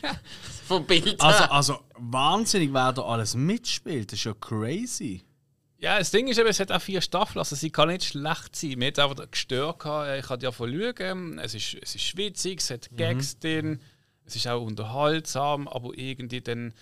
Vom 0.66 0.84
Bild 0.86 1.20
also, 1.20 1.38
her. 1.38 1.52
also 1.52 1.78
wahnsinnig, 1.96 2.72
wer 2.72 2.92
da 2.92 3.02
alles 3.02 3.36
mitspielt. 3.36 4.10
Das 4.10 4.18
ist 4.18 4.24
ja 4.24 4.34
crazy. 4.34 5.22
Ja, 5.78 5.98
das 5.98 6.10
Ding 6.10 6.26
ist 6.26 6.38
eben, 6.38 6.48
es 6.48 6.58
hat 6.58 6.72
auch 6.72 6.82
vier 6.82 7.00
Staffeln, 7.00 7.38
also 7.38 7.56
sie 7.56 7.70
kann 7.70 7.88
nicht 7.88 8.04
schlecht 8.04 8.54
sein. 8.54 8.74
Mir 8.76 8.88
hat 8.88 8.98
es 8.98 9.04
einfach 9.04 9.30
gestört, 9.30 9.78
gehabt. 9.78 10.18
ich 10.18 10.26
kann 10.26 10.40
ja 10.40 10.52
von 10.52 10.70
schauen, 10.70 11.38
es 11.38 11.54
ist, 11.54 11.76
es 11.80 11.94
ist 11.94 12.16
witzig, 12.18 12.60
es 12.60 12.70
hat 12.70 12.90
Gags 12.94 13.38
drin, 13.38 13.80
es 14.26 14.36
ist 14.36 14.46
auch 14.46 14.60
unterhaltsam, 14.60 15.68
aber 15.68 15.96
irgendwie 15.96 16.42
dann 16.42 16.74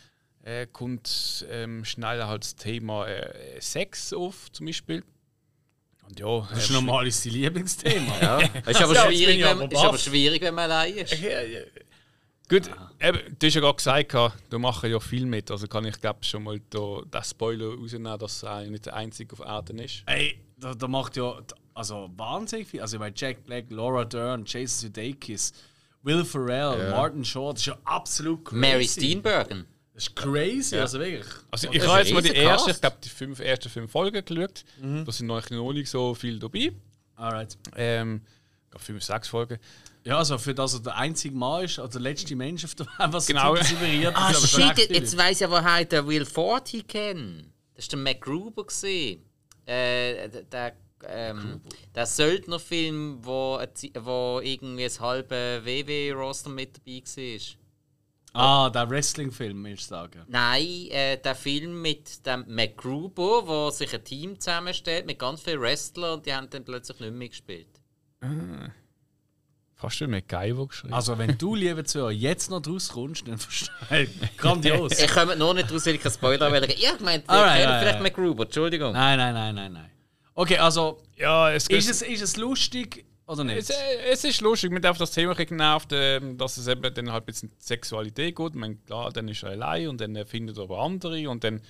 äh, 0.48 0.66
kommt 0.66 1.46
ähm, 1.50 1.84
schnell 1.84 2.24
halt 2.24 2.44
das 2.44 2.56
Thema 2.56 3.06
äh, 3.06 3.60
Sex 3.60 4.12
auf, 4.12 4.50
zum 4.52 4.66
Beispiel. 4.66 5.04
Und 6.08 6.18
ja, 6.18 6.48
Das 6.50 6.64
ist 6.64 6.70
normal 6.70 7.06
ist 7.06 7.24
dein 7.26 7.32
Lieblingsthema. 7.34 8.20
Ja. 8.20 8.38
Es 8.64 8.76
ist 8.76 8.82
aber, 8.82 8.94
Ja, 8.94 9.06
schwierig, 9.06 9.38
ich 9.38 9.44
wenn, 9.44 9.60
aber 9.60 9.72
ist 9.72 9.78
aber 9.78 9.98
schwierig, 9.98 10.40
wenn 10.42 10.54
man 10.54 10.70
allein 10.70 10.94
ist. 10.96 11.14
Gut, 12.48 12.62
eben, 12.98 13.36
du 13.38 13.46
hast 13.46 13.54
ja 13.54 13.60
gerade 13.60 13.76
gesagt, 13.76 14.34
du 14.48 14.58
machst 14.58 14.82
ja 14.84 14.98
viel 14.98 15.26
mit. 15.26 15.50
Also 15.50 15.66
kann 15.68 15.84
ich 15.84 16.00
glaube 16.00 16.24
schon 16.24 16.44
mal 16.44 16.58
da, 16.70 17.02
den 17.04 17.22
Spoiler 17.24 17.74
rausnehmen, 17.74 18.18
dass 18.18 18.42
er 18.42 18.62
nicht 18.62 18.86
der 18.86 18.94
Einzige 18.94 19.34
auf 19.34 19.40
Erden 19.40 19.80
ist. 19.80 20.02
Ey, 20.06 20.40
da, 20.56 20.72
da 20.74 20.88
macht 20.88 21.16
ja 21.18 21.38
also 21.74 22.10
wahnsinnig 22.16 22.68
viel. 22.68 22.80
Also 22.80 22.96
ich 22.96 23.00
meine, 23.00 23.14
Jack 23.14 23.44
Black, 23.44 23.66
Laura 23.68 24.06
Dern, 24.06 24.44
Jason 24.46 24.88
Sudeikis, 24.88 25.52
Will 26.04 26.24
Ferrell, 26.24 26.90
Martin 26.90 27.22
Short, 27.22 27.56
das 27.56 27.62
ist 27.62 27.66
ja 27.66 27.78
absolut 27.84 28.46
crazy. 28.46 28.60
Mary 28.60 28.88
Steenburgen. 28.88 29.66
Das 29.98 30.06
ist 30.06 30.14
crazy, 30.14 30.76
also 30.76 31.00
wirklich. 31.00 31.26
Also 31.50 31.68
ich 31.72 31.84
habe 31.84 31.98
jetzt 31.98 32.12
mal 32.12 32.22
die 32.22 32.28
riesen 32.28 32.42
erste, 32.44 32.66
Cast. 32.66 32.76
ich 32.76 32.80
glaube 32.82 32.96
die 33.02 33.08
fünf, 33.08 33.40
ersten 33.40 33.68
fünf 33.68 33.90
Folgen 33.90 34.24
geschaut. 34.24 34.64
Da 34.80 35.10
sind 35.10 35.26
noch 35.26 35.72
nicht 35.72 35.90
so 35.90 36.14
viel 36.14 36.38
dabei. 36.38 36.70
Alright. 37.16 37.58
Ähm, 37.74 38.20
glaube, 38.70 38.84
fünf, 38.84 39.02
sechs 39.02 39.26
Folgen. 39.26 39.58
Ja, 40.04 40.18
also 40.18 40.38
für 40.38 40.54
das 40.54 40.74
er 40.74 40.80
der 40.80 40.96
einzige 40.96 41.34
Mann 41.34 41.64
ist, 41.64 41.80
also 41.80 41.90
der 41.98 42.02
letzte 42.02 42.36
Mensch 42.36 42.64
auf 42.64 42.76
der 42.76 42.86
Welt, 42.86 43.12
was 43.12 43.26
Genau. 43.26 43.56
so 43.56 43.62
suggeriert. 43.64 44.14
Ah, 44.16 44.30
ist, 44.30 44.36
aber 44.36 44.46
schon 44.46 44.76
shit, 44.76 44.90
jetzt 44.90 45.16
weiss 45.18 45.40
ich 45.40 45.44
aber 45.46 45.64
halt 45.64 45.90
der 45.90 46.06
Will 46.06 46.24
Forty 46.24 46.82
kennen. 46.84 47.52
Das 47.74 47.86
war 47.86 47.90
der 47.90 47.98
Mac 47.98 48.20
Gruber. 48.20 48.64
gewesen. 48.64 49.24
Äh, 49.66 50.28
der, 50.28 50.42
der, 50.44 50.72
ähm, 51.08 51.60
der 51.92 52.06
Söldnerfilm, 52.06 53.18
wo, 53.22 53.60
wo 54.00 54.40
irgendwie 54.44 54.84
das 54.84 55.00
halbe 55.00 55.60
WW-Roster 55.64 56.50
mit 56.50 56.76
dabei 56.78 57.02
war. 57.04 57.57
Ah, 58.38 58.70
der 58.70 58.88
Wrestling-Film, 58.88 59.64
willst 59.64 59.90
du 59.90 59.94
sagen? 59.96 60.24
Nein, 60.28 60.86
äh, 60.90 61.16
der 61.18 61.34
Film 61.34 61.82
mit 61.82 62.24
dem 62.24 62.44
MacGruber, 62.46 63.46
wo 63.46 63.70
sich 63.70 63.92
ein 63.92 64.04
Team 64.04 64.38
zusammenstellt 64.38 65.06
mit 65.06 65.18
ganz 65.18 65.40
vielen 65.40 65.60
Wrestlern 65.60 66.18
und 66.18 66.26
die 66.26 66.32
haben 66.32 66.48
dann 66.48 66.64
plötzlich 66.64 67.00
nicht 67.00 67.14
mehr 67.14 67.28
gespielt. 67.28 67.68
Fast 69.74 70.00
wie 70.00 70.06
MacGyver 70.06 70.66
geschrieben. 70.66 70.94
Also, 70.94 71.18
wenn 71.18 71.36
du, 71.36 71.54
lieber 71.54 71.84
Zuhörer, 71.84 72.10
jetzt 72.10 72.50
noch 72.50 72.60
draus 72.60 72.88
kommst, 72.88 73.26
dann 73.26 73.38
verstehe 73.38 74.02
ich. 74.02 74.36
Grandios. 74.36 74.98
Ich 74.98 75.10
komme 75.10 75.36
noch 75.36 75.54
nicht 75.54 75.72
raus, 75.72 75.86
weil 75.86 75.96
ich 75.96 76.02
keinen 76.02 76.12
Spoiler 76.12 76.52
will. 76.52 76.62
Ja, 76.78 76.94
ich 76.94 77.00
meine, 77.00 77.22
Alright, 77.26 77.56
kennt 77.56 77.66
alright, 77.66 77.80
vielleicht 77.80 77.98
alright. 77.98 78.02
MacGruber, 78.02 78.44
Entschuldigung. 78.44 78.92
Nein, 78.92 79.18
nein, 79.18 79.34
nein, 79.34 79.54
nein, 79.54 79.72
nein. 79.72 79.90
Okay, 80.34 80.58
also, 80.58 81.02
ja, 81.16 81.50
es, 81.50 81.66
ist 81.68 81.90
es, 81.90 82.02
ist 82.02 82.22
es 82.22 82.36
lustig 82.36 83.04
oder 83.28 83.44
nicht? 83.44 83.58
es, 83.58 83.70
äh, 83.70 83.74
es 84.10 84.24
ist 84.24 84.40
lustig, 84.40 84.72
mir 84.72 84.80
darf 84.80 84.98
das 84.98 85.10
Thema 85.12 85.34
genervt, 85.34 85.90
ähm, 85.92 86.36
dass 86.38 86.56
es 86.56 86.66
eben 86.66 86.82
dann 86.82 87.12
halt 87.12 87.22
ein 87.22 87.26
bisschen 87.26 87.50
die 87.50 87.64
Sexualität 87.64 88.34
geht. 88.34 88.48
Ich 88.48 88.54
meine, 88.54 88.76
klar, 88.76 89.12
dann 89.12 89.28
ist 89.28 89.42
er 89.42 89.50
allein 89.50 89.88
und 89.88 90.00
dann 90.00 90.16
äh, 90.16 90.24
findet 90.24 90.56
er 90.56 90.64
aber 90.64 90.80
andere 90.80 91.28
und 91.28 91.44
dann 91.44 91.60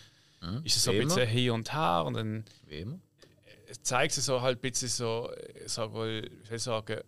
ist 0.63 0.77
es 0.77 0.85
so 0.85 0.93
ein 0.93 0.99
bisschen 0.99 1.27
hier 1.27 1.53
und 1.53 1.73
her 1.75 2.05
und 2.07 2.15
dann 2.15 2.45
Wie 2.69 2.79
immer. 2.79 3.01
zeigt 3.83 4.17
es 4.17 4.25
so 4.25 4.41
halt 4.41 4.59
ein 4.59 4.61
bisschen 4.61 4.89
so, 4.89 5.31
äh, 5.33 5.67
sag 5.67 5.93
mal, 5.93 6.31
ich 6.49 6.63
sagen, 6.63 7.01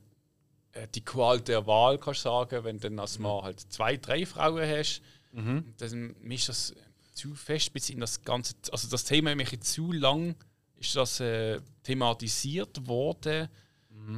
äh, 0.72 0.88
die 0.94 1.04
Qual 1.04 1.40
der 1.40 1.64
Wahl, 1.66 1.98
kannst 1.98 2.24
du 2.24 2.28
sagen, 2.28 2.64
wenn 2.64 2.78
du 2.78 2.88
dann 2.88 2.98
als 2.98 3.20
Mann 3.20 3.42
halt 3.42 3.60
zwei, 3.60 3.96
drei 3.96 4.26
Frauen 4.26 4.68
hast, 4.68 5.00
dann 5.32 6.16
mischt 6.22 6.48
das 6.48 6.74
zu 7.14 7.34
fest 7.36 7.72
bisschen 7.72 7.94
in 7.94 8.00
das 8.00 8.22
ganze, 8.24 8.54
also 8.72 8.88
das 8.88 9.04
Thema 9.04 9.32
mich 9.36 9.60
zu 9.60 9.92
lang 9.92 10.34
ist 10.76 10.96
das 10.96 11.20
äh, 11.20 11.60
thematisiert 11.84 12.88
worden, 12.88 13.48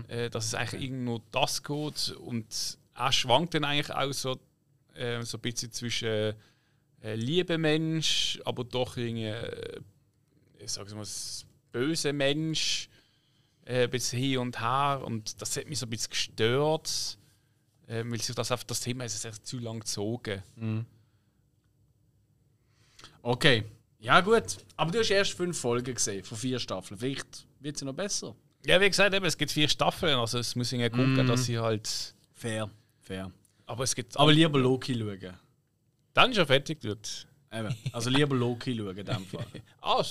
äh, 0.09 0.31
dass 0.31 0.47
es 0.47 0.55
eigentlich 0.55 0.83
irgendwo 0.83 1.21
das 1.31 1.63
geht 1.63 2.11
und 2.19 2.79
er 2.95 3.13
schwankt 3.13 3.55
dann 3.55 3.65
eigentlich 3.65 3.95
auch 3.95 4.13
so, 4.13 4.39
äh, 4.95 5.23
so 5.23 5.39
ein 5.39 5.41
bisschen 5.41 5.73
zwischen 5.73 6.35
äh, 7.03 7.15
liebe 7.15 7.59
Mensch, 7.59 8.41
aber 8.45 8.65
doch 8.65 8.97
irgendwie, 8.97 9.27
äh, 9.27 9.81
ich 10.59 10.71
sag 10.71 10.93
mal, 10.95 11.07
böse 11.73 12.13
Mensch, 12.13 12.89
äh, 13.65 13.85
ein 13.85 13.91
bisschen 13.91 14.21
hin 14.21 14.39
und 14.39 14.61
her 14.61 15.03
und 15.05 15.41
das 15.41 15.57
hat 15.57 15.69
mich 15.69 15.79
so 15.79 15.87
ein 15.87 15.91
bisschen 15.91 16.11
gestört, 16.11 17.19
äh, 17.87 18.05
weil 18.07 18.21
sich 18.21 18.35
das 18.35 18.53
einfach 18.53 18.65
das 18.65 18.81
Thema 18.81 19.05
ist 19.05 19.25
echt 19.25 19.47
zu 19.47 19.59
lang 19.59 19.81
gezogen. 19.81 20.43
Okay. 23.23 23.65
Ja, 23.99 24.21
gut. 24.21 24.59
Aber 24.77 24.91
du 24.91 24.99
hast 24.99 25.11
erst 25.11 25.33
fünf 25.33 25.59
Folgen 25.59 25.95
gesehen, 25.95 26.25
von 26.25 26.37
vier 26.37 26.59
Staffeln. 26.59 26.99
Vielleicht 26.99 27.47
wird 27.61 27.79
sie 27.79 27.85
noch 27.85 27.95
besser. 27.95 28.35
Ja, 28.65 28.81
wie 28.81 28.89
gesagt, 28.89 29.15
eben, 29.15 29.25
es 29.25 29.37
gibt 29.37 29.51
vier 29.51 29.69
Staffeln, 29.69 30.17
also 30.17 30.39
es 30.39 30.55
muss 30.55 30.73
irgendwie 30.73 30.91
gucken, 30.91 31.27
dass 31.27 31.45
sie 31.45 31.59
halt. 31.59 32.15
Fair. 32.33 32.71
Fair. 33.01 33.31
Aber 33.67 33.85
es 33.85 33.95
gibt. 33.95 34.17
Aber 34.17 34.33
lieber 34.33 34.59
Loki 34.59 34.95
schauen. 34.95 35.37
dann 36.15 36.31
ist 36.31 36.39
er 36.39 36.47
fertig. 36.47 36.79
Eben. 36.85 37.77
Also 37.93 38.11
lieber 38.11 38.37
Loki 38.37 38.77
schauen 38.77 38.97
in 38.97 39.07
dem 39.07 39.27
Fall. 39.27 39.47
Ah, 39.81 40.05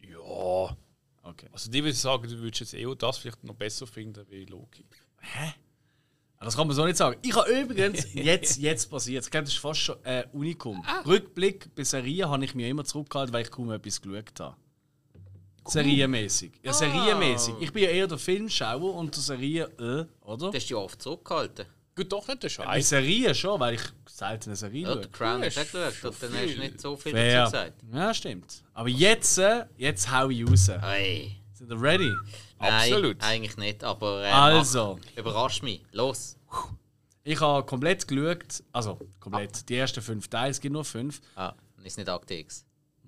ja. 0.00 0.76
Okay. 1.22 1.48
Also 1.52 1.70
die 1.70 1.82
würde 1.82 1.96
sagen, 1.96 2.28
du 2.28 2.38
würdest 2.38 2.60
jetzt 2.60 2.74
eher 2.74 2.94
das 2.94 3.18
vielleicht 3.18 3.42
noch 3.44 3.54
besser 3.54 3.86
finden 3.86 4.24
wie 4.30 4.44
Loki. 4.44 4.84
Das 6.38 6.56
kann 6.56 6.66
man 6.66 6.74
so 6.74 6.86
nicht 6.86 6.96
sagen. 6.96 7.18
Ich 7.22 7.34
habe 7.36 7.50
übrigens, 7.50 8.06
jetzt, 8.14 8.58
jetzt 8.58 8.90
passiert, 8.90 9.24
ich 9.24 9.30
glaube, 9.30 9.44
das 9.44 9.52
ist 9.52 9.60
fast 9.60 9.80
schon 9.80 9.96
ein 10.04 10.24
Unikum. 10.32 10.82
Rückblick 11.06 11.74
bei 11.74 11.84
Serien 11.84 12.30
habe 12.30 12.44
ich 12.44 12.54
mir 12.54 12.68
immer 12.68 12.84
zurückgehalten, 12.84 13.34
weil 13.34 13.42
ich 13.42 13.50
kaum 13.50 13.70
etwas 13.70 14.00
geschaut 14.00 14.40
habe. 14.40 14.56
Serienmäßig. 15.66 16.52
Ja, 16.62 16.72
serienmäßig. 16.72 17.54
Ich 17.60 17.72
bin 17.72 17.82
ja 17.84 17.90
eher 17.90 18.06
der 18.06 18.18
Filmschauer 18.18 18.94
und 18.94 19.14
der 19.14 19.22
Serie, 19.22 19.64
äh, 19.78 20.06
oder? 20.26 20.46
Das 20.50 20.62
ist 20.64 20.70
ja 20.70 20.76
oft 20.78 21.00
zurückgehalten. 21.00 21.66
Gut, 21.94 22.10
doch 22.12 22.26
nicht 22.28 22.42
der 22.42 22.48
Bei 22.48 22.64
Scheiß. 22.64 22.88
Serien 22.88 23.34
schon, 23.34 23.60
weil 23.60 23.74
ich 23.74 23.82
selten 24.06 24.50
eine 24.50 24.56
Serie 24.56 24.82
Ja, 24.82 24.88
schaue. 24.92 25.00
der 25.02 25.10
Crown 25.10 25.42
hast 25.44 25.56
du 25.74 25.78
auch 25.86 25.90
geschaut, 25.90 26.14
dann 26.20 26.32
hast 26.34 26.54
du 26.54 26.58
nicht 26.60 26.80
so 26.80 26.96
viel 26.96 27.12
Fair. 27.12 27.40
dazu 27.44 27.50
gesagt. 27.52 27.82
Ja, 27.92 28.14
stimmt. 28.14 28.62
Aber 28.72 28.88
jetzt, 28.88 29.38
äh, 29.38 29.64
jetzt 29.76 30.10
hau 30.10 30.28
ich 30.30 30.48
raus. 30.48 30.68
Ey. 30.68 31.36
Sind 31.52 31.70
ihr 31.70 31.80
ready? 31.82 32.10
Absolut. 32.58 33.18
Nein, 33.20 33.30
eigentlich 33.30 33.56
nicht, 33.58 33.84
aber 33.84 34.22
äh, 34.24 34.30
Also. 34.30 34.98
mach. 35.00 35.16
überrasch 35.18 35.62
mich. 35.62 35.82
Los. 35.92 36.36
Ich 37.22 37.38
habe 37.40 37.66
komplett 37.66 38.08
geschaut, 38.08 38.62
also 38.72 38.98
komplett, 39.18 39.68
die 39.68 39.76
ersten 39.76 40.00
fünf 40.00 40.26
Teile, 40.28 40.50
es 40.52 40.60
gibt 40.60 40.72
nur 40.72 40.84
fünf. 40.86 41.20
Ah, 41.36 41.52
ist 41.84 41.98
nicht 41.98 42.08
Akte 42.08 42.34
X. 42.34 42.64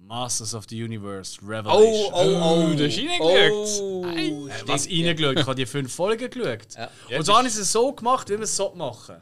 Masters 0.07 0.55
of 0.55 0.67
the 0.69 0.83
Universe, 0.83 1.39
Revelation. 1.43 2.13
oh, 2.13 2.75
da 2.77 2.85
ist 2.85 2.99
reingeschaut. 2.99 3.83
Oh, 3.83 4.07
Äh, 4.07 4.33
Was 4.67 4.87
reingeschaut? 4.87 5.39
Ich 5.39 5.47
habe 5.47 5.55
die 5.55 5.67
fünf 5.67 5.95
Folgen 5.95 6.29
geschaut. 6.31 6.67
Ja. 7.09 7.19
Und 7.19 7.25
so 7.25 7.37
habe 7.37 7.49
ich 7.49 7.55
es 7.55 7.73
so 7.73 7.93
gemacht, 7.93 8.29
wie 8.29 8.35
wir 8.35 8.41
es 8.45 8.57
so 8.57 8.73
machen. 8.75 9.17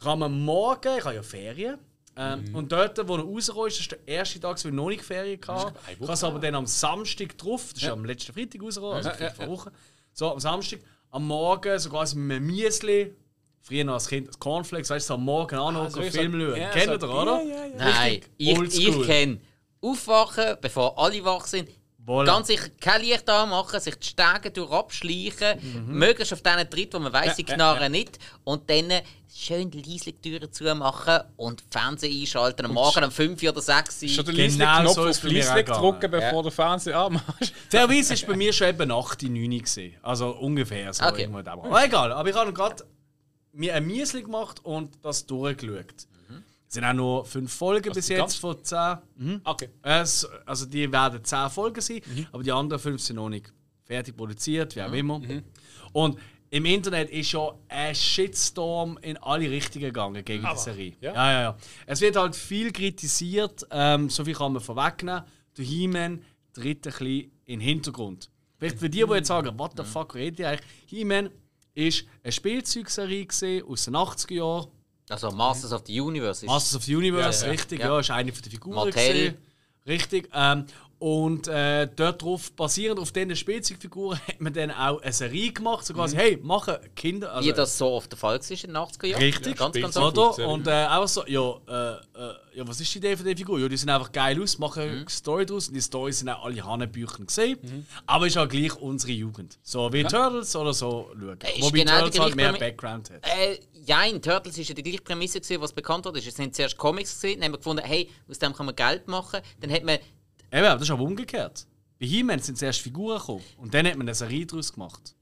Ich 0.00 0.04
habe 0.06 0.24
am 0.24 0.44
Morgen, 0.44 0.98
ich 0.98 1.04
habe 1.04 1.14
ja 1.14 1.22
Ferien. 1.22 1.78
Ähm, 2.18 2.54
Und 2.54 2.72
dort, 2.72 2.96
wo 3.06 3.16
er 3.16 3.22
rausgekommen 3.24 3.68
ist, 3.68 3.76
das 3.76 3.80
ist 3.82 3.90
der 3.92 4.08
erste 4.08 4.40
Tag, 4.40 4.62
wo 4.64 4.68
ich 4.68 4.74
noch 4.74 4.88
nicht 4.88 5.02
Ferien 5.04 5.38
hatte. 5.46 5.74
Ich 5.92 6.00
habe 6.00 6.12
es 6.12 6.24
aber 6.24 6.38
dann 6.38 6.54
am 6.54 6.66
Samstag 6.66 7.36
drauf, 7.36 7.72
das 7.74 7.82
ist 7.82 7.88
am 7.90 8.04
letzten 8.06 8.32
Freitag 8.32 8.62
rausgekommen, 8.62 8.96
also 8.96 9.10
ja, 9.22 9.30
vor 9.30 9.48
Wochen. 9.48 9.70
So, 10.14 10.32
am 10.32 10.40
Samstag, 10.40 10.80
am 11.10 11.26
Morgen, 11.26 11.78
so 11.78 11.90
quasi 11.90 12.16
mit 12.16 12.36
einem 12.38 12.46
Müsli. 12.46 13.12
Früher 13.60 13.84
noch 13.84 13.94
als 13.94 14.08
Kind, 14.08 14.38
Cornflakes, 14.38 14.88
weißt 14.90 15.06
du, 15.06 15.08
so 15.08 15.14
am 15.14 15.24
Morgen 15.24 15.56
anhocken, 15.56 15.90
so 15.90 16.00
und 16.00 16.06
so- 16.12 16.18
Film 16.18 16.32
schauen. 16.32 16.56
ja, 16.60 16.70
Kennt 16.70 17.00
so- 17.00 17.06
ihr, 17.06 17.14
oder? 17.14 17.42
ja, 17.42 17.48
ja, 17.48 17.66
ja. 17.66 17.74
Nein, 17.76 18.12
Richtig 18.12 18.30
ich, 18.38 18.58
oldschool. 18.58 19.00
ich 19.02 19.06
kenne 19.06 19.40
Aufwachen, 19.90 20.56
bevor 20.60 20.98
alle 20.98 21.24
wach 21.24 21.46
sind. 21.46 21.68
Voilà. 22.06 22.24
Ganz 22.26 22.46
sicher 22.46 22.68
kein 22.80 23.00
Licht 23.00 23.28
anmachen, 23.28 23.80
sich 23.80 23.96
die 23.96 24.06
Stege 24.06 24.52
durch 24.52 24.70
abschleichen, 24.70 25.58
Mhm. 25.88 25.98
möglichst 25.98 26.32
auf 26.32 26.40
diesen 26.40 26.70
Tritt, 26.70 26.94
wo 26.94 27.00
man 27.00 27.12
weiss, 27.12 27.34
sie 27.34 27.42
knarren 27.42 27.90
nicht. 27.90 28.20
Und 28.44 28.70
dann 28.70 28.92
schön 29.34 29.72
leise 29.72 30.12
die 30.12 30.20
Türen 30.20 30.52
zumachen 30.52 31.18
und 31.34 31.64
Fernsehen 31.68 32.20
einschalten. 32.20 32.64
Am 32.64 32.74
Morgen 32.74 33.02
um 33.02 33.10
5 33.10 33.42
oder 33.42 33.60
6 33.60 34.02
Uhr. 34.04 34.08
Schon 34.08 34.24
den 34.24 34.36
Genau 34.56 34.80
Knopf 34.82 34.94
so 34.94 35.04
auf 35.08 35.20
gegangen. 35.20 35.66
drücken, 35.80 36.10
bevor 36.12 36.42
der 36.44 36.52
Fernseher 36.52 36.96
anmachst. 36.96 37.52
Fairerweise 37.70 38.14
war 38.22 38.28
bei 38.28 38.36
mir 38.36 38.52
schon 38.52 38.68
eben 38.68 38.90
8, 38.92 39.22
9 39.24 39.50
gewesen. 39.50 39.94
Also 40.02 40.30
ungefähr 40.30 40.92
so. 40.94 41.04
Okay. 41.06 41.28
Aber 41.44 41.84
egal, 41.84 42.12
aber 42.12 42.28
ich 42.30 42.36
habe 42.36 42.52
gerade 42.52 42.84
mir 43.52 43.74
ein 43.74 43.84
Miesli 43.84 44.22
gemacht 44.22 44.64
und 44.64 44.96
das 45.02 45.26
durchgeschaut. 45.26 46.06
Es 46.68 46.74
sind 46.74 46.84
auch 46.84 46.92
nur 46.92 47.24
5 47.24 47.52
Folgen 47.52 47.92
bis 47.92 48.06
die 48.06 48.14
jetzt 48.14 48.20
ganz- 48.20 48.34
von 48.36 48.62
10. 48.62 48.98
Mhm. 49.16 49.40
Okay. 49.44 49.68
Es, 49.82 50.26
also 50.44 50.66
die 50.66 50.90
werden 50.90 51.22
10 51.24 51.48
Folgen 51.50 51.80
sein, 51.80 52.00
aber 52.32 52.42
die 52.42 52.52
anderen 52.52 52.80
5 52.80 53.00
sind 53.00 53.16
noch 53.16 53.28
nicht 53.28 53.52
fertig 53.84 54.16
produziert, 54.16 54.74
wie 54.76 54.82
auch 54.82 54.92
immer. 54.92 55.20
Und 55.92 56.18
im 56.50 56.64
Internet 56.64 57.10
ist 57.10 57.30
schon 57.30 57.54
ein 57.68 57.94
Shitstorm 57.94 58.98
in 59.02 59.16
alle 59.18 59.50
Richtungen 59.50 59.84
gegangen 59.86 60.24
gegen 60.24 60.46
die 60.48 60.58
Serie. 60.58 60.92
ja? 61.00 61.12
Ja, 61.14 61.32
ja, 61.32 61.40
ja. 61.42 61.56
Es 61.86 62.00
wird 62.00 62.16
halt 62.16 62.34
viel 62.36 62.72
kritisiert, 62.72 63.66
ähm, 63.70 64.08
so 64.10 64.24
viel 64.24 64.34
kann 64.34 64.52
man 64.52 64.62
vorwegnehmen. 64.62 65.22
Der 65.56 65.64
He-Man 65.64 66.22
tritt 66.52 66.86
ein 66.86 66.92
bisschen 66.92 67.06
in 67.06 67.30
den 67.46 67.60
Hintergrund. 67.60 68.28
Vielleicht 68.58 68.78
für 68.78 68.88
die, 68.90 69.04
die 69.04 69.12
jetzt 69.12 69.28
sagen, 69.28 69.58
what 69.58 69.72
the 69.76 69.84
fuck 69.84 70.14
redet 70.14 70.40
ihr 70.40 70.48
eigentlich? 70.48 70.66
He-Man 70.86 71.30
ist 71.74 72.04
eine 72.22 72.32
Spielzeugserie 72.32 73.64
aus 73.66 73.84
den 73.84 73.94
80er 73.96 74.34
Jahren. 74.34 74.66
Also 75.08 75.30
Masters 75.30 75.72
of 75.72 75.82
the 75.86 76.00
Universe 76.00 76.44
ist. 76.44 76.50
Masters 76.50 76.76
of 76.76 76.84
the 76.84 76.96
Universe, 76.96 77.40
Ja, 77.40 77.46
ja. 77.46 77.52
richtig, 77.52 77.80
Ja. 77.80 77.86
ja. 77.86 78.00
ist 78.00 78.10
eine 78.10 78.32
von 78.32 78.42
den 78.42 78.50
Figuren. 78.52 78.74
Mattel. 78.74 78.92
gewesen. 78.92 79.36
Richtig. 79.86 80.28
Ähm, 80.34 80.66
und 80.98 81.46
äh, 81.48 81.88
dort 81.94 82.22
drauf, 82.22 82.52
basierend 82.52 82.98
auf 82.98 83.12
diesen 83.12 83.36
Spielzeugfiguren, 83.36 84.18
hat 84.28 84.40
man 84.40 84.52
dann 84.52 84.70
auch 84.70 85.00
eine 85.02 85.12
Serie 85.12 85.52
gemacht. 85.52 85.84
So 85.84 85.92
quasi, 85.92 86.16
hey, 86.16 86.38
machen 86.42 86.76
Kinder. 86.94 87.32
Also, 87.32 87.48
wie 87.48 87.52
das 87.52 87.76
so 87.76 87.88
oft 87.88 88.10
der 88.10 88.18
Fall 88.18 88.38
war 88.40 88.50
in 88.50 88.56
den 88.58 88.76
80er 88.76 89.06
Jahren. 89.06 89.22
Richtig, 89.22 89.56
ganz, 89.56 89.74
ganz 89.74 89.94
Spielzeug. 89.94 90.16
oft. 90.16 90.38
oder? 90.38 90.48
Und 90.48 90.66
äh, 90.66 90.86
auch 90.86 91.06
so, 91.06 91.26
ja, 91.26 91.50
äh, 91.68 91.92
äh, 91.92 92.34
ja, 92.54 92.66
was 92.66 92.80
ist 92.80 92.94
die 92.94 92.98
Idee 92.98 93.14
von 93.16 93.26
der 93.26 93.36
Figur? 93.36 93.58
Ja, 93.60 93.68
die 93.68 93.76
sind 93.76 93.90
einfach 93.90 94.10
geil 94.10 94.40
aus, 94.42 94.58
machen 94.58 94.84
Mhm. 94.86 94.90
eine 95.00 95.10
Story 95.10 95.44
draus. 95.44 95.68
Und 95.68 95.74
die 95.74 95.82
Storys 95.82 96.18
sind 96.20 96.30
auch 96.30 96.44
alle 96.44 96.64
Hanebüchen 96.64 97.26
gesehen. 97.26 97.86
Aber 98.06 98.26
ist 98.26 98.38
auch 98.38 98.48
gleich 98.48 98.74
unsere 98.76 99.12
Jugend. 99.12 99.58
So 99.62 99.92
wie 99.92 100.02
Turtles 100.04 100.56
oder 100.56 100.72
so 100.72 101.10
schauen. 101.12 101.38
Äh, 101.42 101.58
ist 101.58 101.62
Wobei 101.62 101.78
genau 101.80 101.92
die 101.96 102.00
Turtles 102.00 102.20
halt 102.20 102.36
mehr 102.36 102.52
Background 102.54 103.10
hat. 103.10 103.22
Äh, 103.26 103.58
ja, 103.84 104.02
in 104.04 104.20
Turtles 104.22 104.56
war 104.56 104.64
ja 104.64 104.74
die 104.74 104.82
gleiche 104.82 105.02
Prämisse, 105.02 105.40
gewesen, 105.40 105.60
was 105.60 105.72
bekannt 105.72 106.06
wurde. 106.06 106.18
Es 106.20 106.34
sind 106.34 106.54
zuerst 106.56 106.76
Comics, 106.78 107.20
gewesen, 107.20 107.40
dann 107.40 107.44
haben 107.46 107.52
wir 107.52 107.58
gefunden, 107.58 107.84
hey, 107.84 108.08
aus 108.28 108.38
dem 108.38 108.52
kann 108.54 108.66
man 108.66 108.74
Geld 108.74 109.06
machen. 109.06 109.40
Dann 109.60 109.70
hat 109.70 109.84
man 109.84 109.98
Eben, 110.56 110.64
das 110.64 110.82
ist 110.82 110.90
aber 110.90 111.02
umgekehrt. 111.02 111.66
Bei 112.00 112.06
He-Man 112.06 112.38
sind 112.40 112.56
zuerst 112.58 112.80
Figuren 112.80 113.18
gekommen. 113.18 113.44
Und 113.58 113.74
dann 113.74 113.86
hat 113.86 113.96
man 113.96 114.06
eine 114.06 114.14
Serie 114.14 114.46
daraus 114.46 114.72
gemacht. 114.72 115.14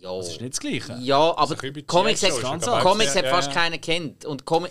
Ja, 0.00 0.16
Das 0.16 0.28
ist 0.30 0.40
nicht 0.40 0.52
das 0.54 0.60
Gleiche. 0.60 0.98
ja 1.00 1.36
aber 1.36 1.54
Comics, 1.86 2.22
hat, 2.22 2.40
ganz. 2.42 2.66
Comics 2.66 3.14
hat 3.14 3.26
fast 3.26 3.48
ja. 3.48 3.54
keiner 3.54 3.78
kennt. 3.78 4.24
Und 4.24 4.44
Comi 4.44 4.68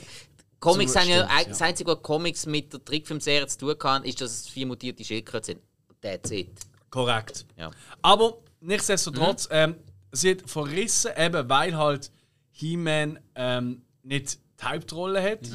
Comics 0.60 0.96
haben 0.96 1.10
ja, 1.10 1.28
ja. 1.28 1.44
das 1.48 1.62
Einzige, 1.62 1.90
was 1.92 2.04
Comics 2.04 2.46
mit 2.46 2.72
der 2.74 2.84
Trickfilmserie 2.86 3.48
zu 3.48 3.58
tun 3.58 3.76
haben, 3.84 4.06
ist, 4.06 4.22
dass 4.22 4.32
es 4.32 4.48
vier 4.50 4.68
mutierte 4.68 5.04
Schildkröten 5.04 5.56
sind. 5.56 5.62
That's 6.02 6.30
it. 6.32 6.50
Korrekt. 6.90 7.46
Ja. 7.58 7.72
Aber 8.02 8.38
nichtsdestotrotz, 8.60 9.46
Mhm. 9.50 9.56
ähm, 9.56 9.76
sie 10.12 10.32
hat 10.32 10.42
verrissen, 10.50 11.12
eben 11.18 11.50
weil 11.50 11.76
halt 11.78 12.12
He-Man 12.52 13.20
ähm, 13.36 13.82
nicht 14.04 14.38
die 14.60 14.66
Hauptrolle 14.66 15.24
hat, 15.24 15.50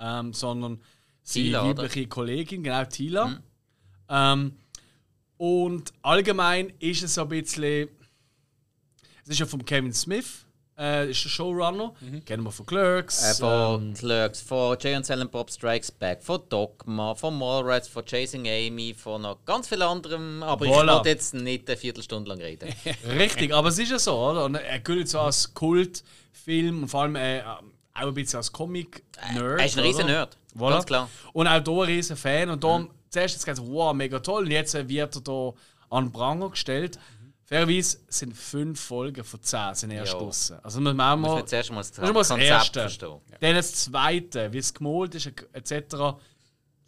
ähm, 0.00 0.32
sondern 0.32 0.80
seine 1.22 1.44
Tila, 1.46 1.64
weibliche 1.68 2.06
Kollegin, 2.06 2.62
genau 2.62 2.84
Tila. 2.84 3.42
Ähm, 4.08 4.52
und 5.38 5.92
allgemein 6.02 6.72
ist 6.78 7.02
es 7.02 7.14
so 7.14 7.22
ein 7.22 7.28
bisschen. 7.28 7.88
Es 9.24 9.30
ist 9.30 9.40
ja 9.40 9.46
von 9.46 9.64
Kevin 9.64 9.92
Smith, 9.92 10.46
äh, 10.78 11.10
ist 11.10 11.24
der 11.24 11.30
Showrunner. 11.30 11.92
Kennen 12.24 12.44
wir 12.44 12.52
von 12.52 12.64
Clerks. 12.64 13.32
Äh, 13.32 13.34
von 13.34 13.88
ähm, 13.88 13.94
Clerks, 13.94 14.40
von 14.40 14.76
Jay 14.80 14.94
und 14.94 15.04
Silent 15.04 15.32
Bob 15.32 15.50
Strikes 15.50 15.90
Back, 15.90 16.22
von 16.22 16.40
Dogma, 16.48 17.14
von 17.14 17.36
Mallrats, 17.36 17.88
von 17.88 18.04
Chasing 18.04 18.46
Amy, 18.46 18.94
von 18.94 19.22
noch 19.22 19.44
ganz 19.44 19.68
viel 19.68 19.82
anderem. 19.82 20.42
Aber 20.44 20.64
ich 20.64 20.70
Voilà. 20.70 20.94
wollte 20.94 21.08
jetzt 21.08 21.34
nicht 21.34 21.68
eine 21.68 21.76
Viertelstunde 21.76 22.28
lang 22.30 22.40
reden. 22.40 22.72
Richtig, 23.18 23.52
aber 23.52 23.68
es 23.68 23.78
ist 23.78 23.90
ja 23.90 23.98
so, 23.98 24.16
oder? 24.16 24.44
Und 24.44 24.54
er 24.54 24.78
gilt 24.78 25.08
so 25.08 25.18
als 25.20 25.52
Kultfilm 25.52 26.82
und 26.82 26.88
vor 26.88 27.02
allem 27.02 27.16
äh, 27.16 27.42
auch 27.42 27.60
ein 28.08 28.14
bisschen 28.14 28.36
als 28.38 28.52
Comic-Nerd. 28.52 29.60
er 29.60 29.66
ist 29.66 29.76
ein 29.76 29.84
riesen? 29.84 30.06
Nerd. 30.06 30.36
Voilà. 30.56 30.70
Ganz 30.70 30.86
klar. 30.86 31.10
Und 31.32 31.46
auch 31.48 31.52
hier 31.62 31.72
ein 31.72 31.80
riesen 31.80 32.16
Fan. 32.16 32.50
Und 32.50 32.62
darum, 32.62 32.90
zuerst 33.10 33.34
hat 33.34 33.40
es 33.40 33.44
gesagt, 33.46 33.68
wow, 33.68 33.92
mega 33.94 34.18
toll. 34.20 34.44
Und 34.44 34.50
jetzt 34.50 34.74
äh, 34.74 34.88
wird 34.88 35.16
er 35.16 35.22
hier 35.24 35.54
an 35.90 36.06
den 36.06 36.12
Pranger 36.12 36.50
gestellt. 36.50 36.98
Fairerweise 37.44 37.98
sind 38.08 38.36
fünf 38.36 38.80
Folgen 38.80 39.22
von 39.22 39.40
zehn 39.40 39.74
sind 39.74 39.92
erst 39.92 40.12
Ja. 40.14 40.18
draussen. 40.18 40.58
Also 40.64 40.80
muss 40.80 40.94
man 40.94 41.12
auch 41.12 41.16
Muss 41.20 41.28
mal... 41.30 41.36
man 41.36 41.46
zuerst 41.46 41.70
mal 41.70 41.76
das 41.78 41.92
Das 41.92 42.04
ist 42.08 42.12
mal 42.12 42.18
das 42.20 42.28
Konzept 42.28 42.50
Erste. 42.50 42.80
verstehen. 42.80 43.20
Dann 43.40 43.54
das 43.54 43.72
Zweite, 43.74 44.52
wie 44.52 44.58
es 44.58 44.74
gemalt 44.74 45.14
ist, 45.14 45.26
etc. 45.52 46.16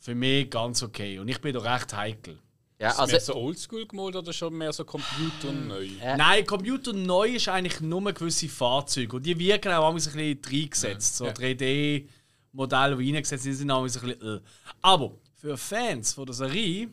Für 0.01 0.15
mich 0.17 0.51
ganz 0.51 0.83
okay. 0.83 1.19
Und 1.21 1.29
ich 1.29 1.41
bin 1.41 1.53
da 1.55 1.61
recht 1.61 1.95
heikel. 1.95 2.39
Ja, 2.81 2.89
Also, 2.91 3.07
mehr 3.07 3.15
also, 3.15 3.33
so 3.33 3.39
oldschool 3.39 3.87
gemalt 3.87 4.17
oder 4.17 4.33
schon 4.33 4.53
mehr 4.57 4.73
so 4.73 4.85
Computer 4.85 5.53
neu? 5.53 5.85
Ja. 6.01 6.17
Nein, 6.17 6.45
Computer 6.45 6.93
neu 6.93 7.29
ist 7.35 7.49
eigentlich 7.49 7.81
nur 7.81 8.03
gewisse 8.13 8.49
Fahrzeuge. 8.49 9.17
Und 9.17 9.27
die 9.27 9.39
wirken 9.39 9.71
auch 9.73 9.93
manchmal 9.93 10.23
ein 10.25 10.37
bisschen 10.41 10.61
reingesetzt. 10.61 11.17
So 11.19 11.27
Ja. 11.27 11.33
3D-Modelle, 11.33 12.97
die 12.97 13.15
reingesetzt 13.15 13.45
sind, 13.45 13.55
sind 13.55 13.67
manchmal 13.69 14.03
ein 14.11 14.17
bisschen. 14.19 14.39
Äh. 14.39 14.41
Aber 14.83 15.13
für 15.39 15.57
Fans 15.57 16.13
von 16.15 16.27
der 16.27 16.35
Serie 16.35 16.89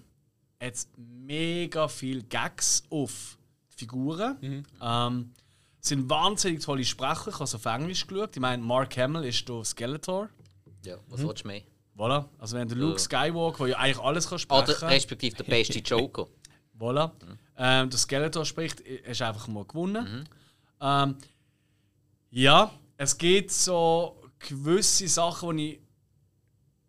hat 0.62 0.74
es 0.74 0.88
mega 0.98 1.88
viele 1.88 2.24
Gags 2.24 2.84
auf 2.90 3.38
die 3.72 3.78
Figuren. 3.80 4.66
Ähm, 4.82 5.34
es 5.82 5.90
sind 5.90 6.10
wahnsinnig 6.10 6.64
tolle 6.64 6.86
Sprecher. 6.86 7.28
Ich 7.28 7.34
habe 7.34 7.44
es 7.44 7.56
auf 7.56 7.66
Englisch 7.66 8.06
geschaut. 8.08 8.36
Ich 8.36 8.40
meine, 8.40 8.62
Mark 8.62 8.96
Hamill 8.98 9.24
ist 9.26 9.48
hier 9.48 9.66
Skeletor. 9.66 10.30
ja, 10.84 10.98
was 11.10 11.22
willst 11.22 11.44
du 11.44 11.48
mehr? 11.48 11.62
Voilà. 11.98 12.26
Also 12.38 12.58
wenn 12.58 12.68
der 12.68 12.78
Luke 12.78 13.00
Skywalker, 13.00 13.66
der 13.66 13.68
ja 13.68 13.78
eigentlich 13.78 14.00
alles 14.00 14.30
kann 14.30 14.36
Oder 14.36 14.74
sprechen 14.74 14.88
respektive 14.90 15.36
der 15.38 15.44
beste 15.46 15.80
Joker. 15.86 16.28
Voilà. 16.78 17.12
Ähm, 17.58 17.90
der 17.90 18.00
Skeletor 18.00 18.46
spricht, 18.46 18.80
ist 18.82 19.22
einfach 19.22 19.48
mal 19.48 19.66
gewonnen. 19.66 20.28
Ähm, 20.82 21.16
ja, 22.30 22.72
es 22.98 23.18
gibt 23.18 23.52
so 23.52 24.22
gewisse 24.40 25.08
Sachen, 25.08 25.48
wo 25.48 25.52
ich, 25.54 25.80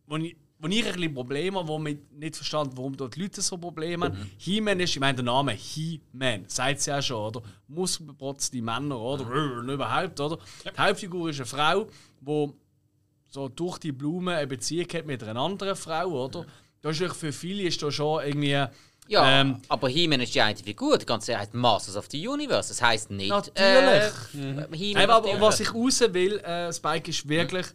wo 0.07 0.17
ich, 0.17 0.37
wo 0.67 0.73
ich 0.73 0.87
ein 0.87 0.93
bisschen 0.93 1.15
Probleme 1.15 1.59
habe, 1.59 1.69
wo 1.69 1.85
ich 1.85 1.97
nicht 2.19 2.37
verstanden 2.37 2.77
warum 2.77 2.97
dort 2.97 3.17
Leute 3.17 3.41
so 3.41 3.57
Probleme 3.57 4.07
haben. 4.07 4.31
He-Man 4.39 4.81
ist, 4.81 4.91
ich 4.91 5.01
meine, 5.01 5.15
der 5.15 5.25
Name 5.25 5.53
He-Man, 5.53 6.45
sagt 6.49 6.79
es 6.79 6.87
ja 6.87 7.01
schon, 7.01 7.19
oder? 7.19 7.43
Muskelprotzte 7.69 8.61
Männer, 8.61 8.99
oder? 8.99 9.27
Und 9.27 9.69
überhaupt, 9.69 10.19
oder? 10.21 10.39
Die 10.65 10.79
Hauptfigur 10.79 11.31
ist 11.31 11.39
eine 11.39 11.47
Frau, 11.47 11.87
die 12.21 12.53
so 13.29 13.49
durch 13.49 13.79
die 13.79 13.93
Blume 13.93 14.35
eine 14.35 14.47
Beziehung 14.47 14.89
hat 14.93 15.07
mit 15.07 15.23
einer 15.23 15.41
anderen 15.41 15.77
Frau, 15.77 16.25
oder? 16.25 16.47
Das 16.83 17.01
ist 17.01 17.17
für 17.17 17.33
viele 17.33 17.65
ist 17.65 17.83
da 17.83 17.91
schon 17.91 18.25
irgendwie. 18.25 18.65
Ja, 19.09 19.41
ähm, 19.41 19.61
aber 19.69 19.89
He-Man 19.89 20.21
ist 20.21 20.35
die 20.35 20.41
eine 20.41 20.57
Figur. 20.57 20.99
Die 20.99 21.07
ganze 21.07 21.39
heißt 21.39 21.55
Masters 21.55 21.97
of 21.97 22.07
the 22.11 22.27
Universe. 22.27 22.71
Das 22.71 22.83
heisst 22.83 23.11
nicht. 23.11 23.29
Natürlich. 23.29 23.55
Äh, 23.61 24.53
Nein, 24.53 24.73
He-Man 24.73 25.11
aber 25.11 25.41
was 25.41 25.61
ich 25.61 25.73
raus 25.73 26.01
will, 26.01 26.39
äh, 26.39 26.73
Spike, 26.73 27.11
ist 27.11 27.29
wirklich. 27.29 27.67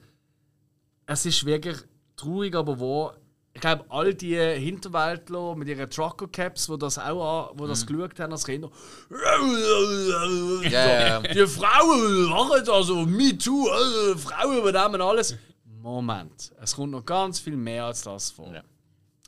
Es 1.06 1.26
ist 1.26 1.46
wirklich 1.46 1.78
traurig, 2.22 2.56
aber 2.56 2.80
wahr. 2.80 3.18
Ich 3.54 3.60
glaube, 3.60 3.84
all 3.90 4.14
die 4.14 4.38
Hinterwäldler 4.38 5.56
mit 5.56 5.68
ihren 5.68 5.90
Trucker-Caps, 5.90 6.68
die 6.68 6.78
das 6.78 6.98
auch 6.98 7.50
an, 7.50 7.60
wo 7.60 7.68
das 7.68 7.86
geschaut 7.86 8.18
haben 8.20 8.32
als 8.32 8.46
Kinder. 8.46 8.70
Ja. 10.70 11.20
Die 11.20 11.48
Frauen 11.48 12.30
machen 12.30 12.70
also 12.70 13.06
Me 13.06 13.38
Too, 13.38 13.68
äh, 13.68 14.18
Frauen 14.18 14.58
übernehmen 14.58 15.02
alles. 15.02 15.36
Moment, 15.66 16.54
es 16.62 16.76
kommt 16.76 16.92
noch 16.92 17.06
ganz 17.06 17.40
viel 17.40 17.58
mehr 17.58 17.86
als 17.86 18.04
das 18.04 18.32
vor. 18.32 18.54
Ja. 18.54 18.64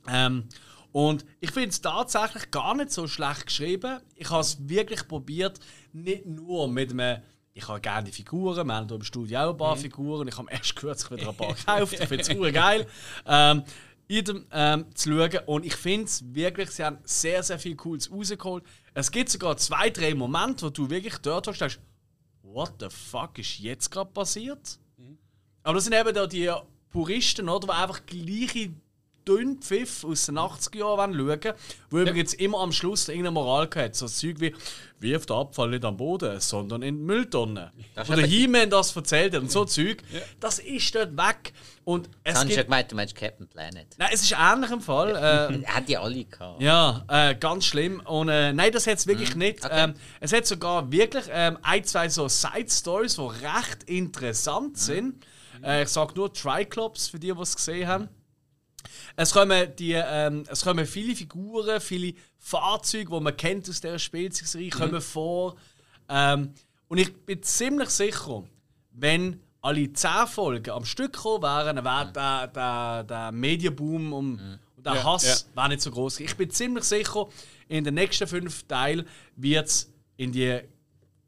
Ähm, 0.07 0.47
und 0.93 1.25
ich 1.41 1.51
finde 1.51 1.69
es 1.69 1.81
tatsächlich 1.81 2.51
gar 2.51 2.75
nicht 2.75 2.91
so 2.91 3.07
schlecht 3.07 3.47
geschrieben. 3.47 3.99
Ich 4.15 4.29
habe 4.29 4.41
es 4.41 4.57
wirklich 4.69 5.07
probiert, 5.07 5.59
nicht 5.91 6.25
nur 6.25 6.67
mit 6.69 6.91
einem. 6.91 7.21
Ich 7.55 7.67
habe 7.67 7.79
gerne 7.79 8.05
die 8.05 8.11
Figuren, 8.11 8.67
wir 8.67 8.75
haben 8.75 8.87
hier 8.87 8.95
im 8.95 9.03
Studio 9.03 9.39
auch 9.39 9.51
ein 9.51 9.57
paar 9.57 9.77
Figuren. 9.77 10.27
Ich 10.27 10.37
habe 10.37 10.51
erst 10.51 10.75
kürzlich 10.75 11.19
wieder 11.19 11.29
ein 11.29 11.37
paar 11.37 11.53
gekauft. 11.55 11.93
Ich 11.93 12.07
finde 12.07 12.49
es 12.49 12.53
geil. 12.53 12.87
Ähm, 13.25 13.63
in 14.07 14.25
dem, 14.25 14.45
ähm, 14.51 14.85
zu 14.95 15.11
schauen. 15.11 15.39
Und 15.45 15.65
ich 15.65 15.75
finde 15.75 16.05
es 16.05 16.23
wirklich, 16.33 16.71
sie 16.71 16.83
haben 16.83 16.97
sehr, 17.03 17.43
sehr 17.43 17.59
viel 17.59 17.75
Cooles 17.75 18.11
rausgeholt. 18.11 18.63
Es 18.93 19.11
gibt 19.11 19.29
sogar 19.29 19.57
zwei, 19.57 19.89
drei 19.89 20.13
Momente, 20.13 20.65
wo 20.65 20.69
du 20.69 20.89
wirklich 20.89 21.17
dort 21.19 21.47
hast 21.47 21.55
und 21.55 21.61
denkst, 21.61 21.79
what 22.41 22.73
the 22.79 22.87
fuck 22.89 23.37
ist 23.39 23.59
jetzt 23.59 23.89
gerade 23.89 24.11
passiert? 24.11 24.79
Aber 25.63 25.75
das 25.75 25.85
sind 25.85 25.93
eben 25.93 26.13
da 26.13 26.27
die 26.27 26.51
Puristen, 26.89 27.49
oder, 27.49 27.67
die 27.67 27.73
einfach 27.73 28.05
gleiche 28.05 28.73
dünnen 29.27 29.59
Pfiff 29.61 30.03
aus 30.03 30.25
den 30.25 30.37
80er 30.37 30.77
Jahren 30.77 31.13
schauen 31.13 31.27
wollen, 31.27 31.53
wo 31.89 31.99
übrigens 31.99 32.33
immer 32.33 32.59
am 32.59 32.71
Schluss 32.71 33.07
irgendeine 33.07 33.31
Moral 33.31 33.69
hat. 33.75 33.95
So 33.95 34.07
Zeug 34.07 34.39
wie, 34.39 34.53
wirft 34.99 35.29
den 35.29 35.37
Abfall 35.37 35.69
nicht 35.69 35.83
am 35.85 35.97
Boden, 35.97 36.39
sondern 36.39 36.81
in 36.81 36.97
die 36.97 37.03
Mülltonne. 37.03 37.71
Das 37.95 38.09
Oder 38.09 38.21
He-Man 38.23 38.69
das 38.69 38.95
erzählt 38.95 39.33
hat 39.33 39.41
und 39.41 39.51
so 39.51 39.65
Zeug. 39.65 40.01
Das 40.39 40.59
ist 40.59 40.95
dort 40.95 41.15
weg. 41.17 41.53
Und 41.85 42.09
es 42.23 42.35
habe 42.35 42.45
ich 42.47 42.53
schon 42.53 42.57
gibt, 42.59 42.67
gemeint, 42.69 42.91
du 42.91 42.95
meinst 42.95 43.15
Captain 43.15 43.47
Planet. 43.47 43.87
Nein, 43.97 44.09
es 44.13 44.21
ist 44.23 44.31
ähnlich 44.39 44.71
im 44.71 44.79
Fall. 44.81 45.09
Äh, 45.09 45.61
Er 45.63 45.63
hat 45.75 45.89
die 45.89 45.97
alle 45.97 46.23
gehabt. 46.23 46.61
ja, 46.61 47.03
äh, 47.09 47.35
ganz 47.35 47.65
schlimm. 47.65 47.99
Und 48.05 48.29
äh, 48.29 48.53
nein, 48.53 48.71
das 48.71 48.87
hat 48.87 48.97
es 48.99 49.07
wirklich 49.07 49.35
nicht. 49.35 49.59
Mhm. 49.59 49.65
Okay. 49.65 49.83
Ähm, 49.83 49.93
es 50.21 50.31
hat 50.31 50.45
sogar 50.45 50.89
wirklich 50.91 51.25
ähm, 51.29 51.57
ein, 51.61 51.83
zwei 51.83 52.07
so 52.07 52.27
Side-Stories, 52.29 53.15
die 53.15 53.21
recht 53.21 53.89
Mhm. 53.89 53.95
interessant 53.97 54.77
sind. 54.77 55.25
Äh, 55.61 55.83
ich 55.83 55.89
sage 55.89 56.13
nur 56.15 56.31
Triclops, 56.33 57.07
für 57.09 57.19
die, 57.19 57.33
die 57.33 57.41
es 57.41 57.55
gesehen 57.55 57.87
haben. 57.87 58.07
Es 59.15 59.31
kommen, 59.31 59.75
die, 59.77 59.93
ähm, 59.93 60.43
es 60.49 60.63
kommen 60.63 60.85
viele 60.85 61.15
Figuren, 61.15 61.79
viele 61.81 62.13
Fahrzeuge, 62.37 63.11
die 63.15 63.19
man 63.23 63.35
kennt 63.37 63.69
aus 63.69 63.81
dieser 63.81 63.99
Spielzeugserie, 63.99 64.67
Mhm. 64.67 64.71
kommen 64.79 65.01
vor. 65.01 65.55
Ähm, 66.09 66.53
und 66.87 66.97
ich 66.97 67.13
bin 67.25 67.41
ziemlich 67.43 67.89
sicher, 67.89 68.43
wenn 68.91 69.39
alle 69.61 69.91
10 69.93 70.27
Folgen 70.27 70.71
am 70.71 70.85
Stück 70.85 71.13
gekommen 71.13 71.43
wären, 71.43 71.77
dann 71.77 71.85
wäre 71.85 72.11
der, 72.11 72.47
der, 72.47 73.03
der 73.05 73.31
Medienboom 73.31 74.13
um, 74.13 74.39
und 74.75 74.85
der 74.85 74.95
Ja, 74.95 75.03
Hass 75.05 75.47
wäre 75.55 75.69
nicht 75.69 75.81
so 75.81 75.89
groß. 75.91 76.19
Ich 76.19 76.35
bin 76.35 76.49
ziemlich 76.51 76.83
sicher, 76.83 77.27
in 77.69 77.83
den 77.85 77.93
nächsten 77.93 78.27
fünf 78.27 78.63
Teilen 78.63 79.07
wird 79.37 79.67
es 79.67 79.89
in 80.17 80.31
die 80.33 80.59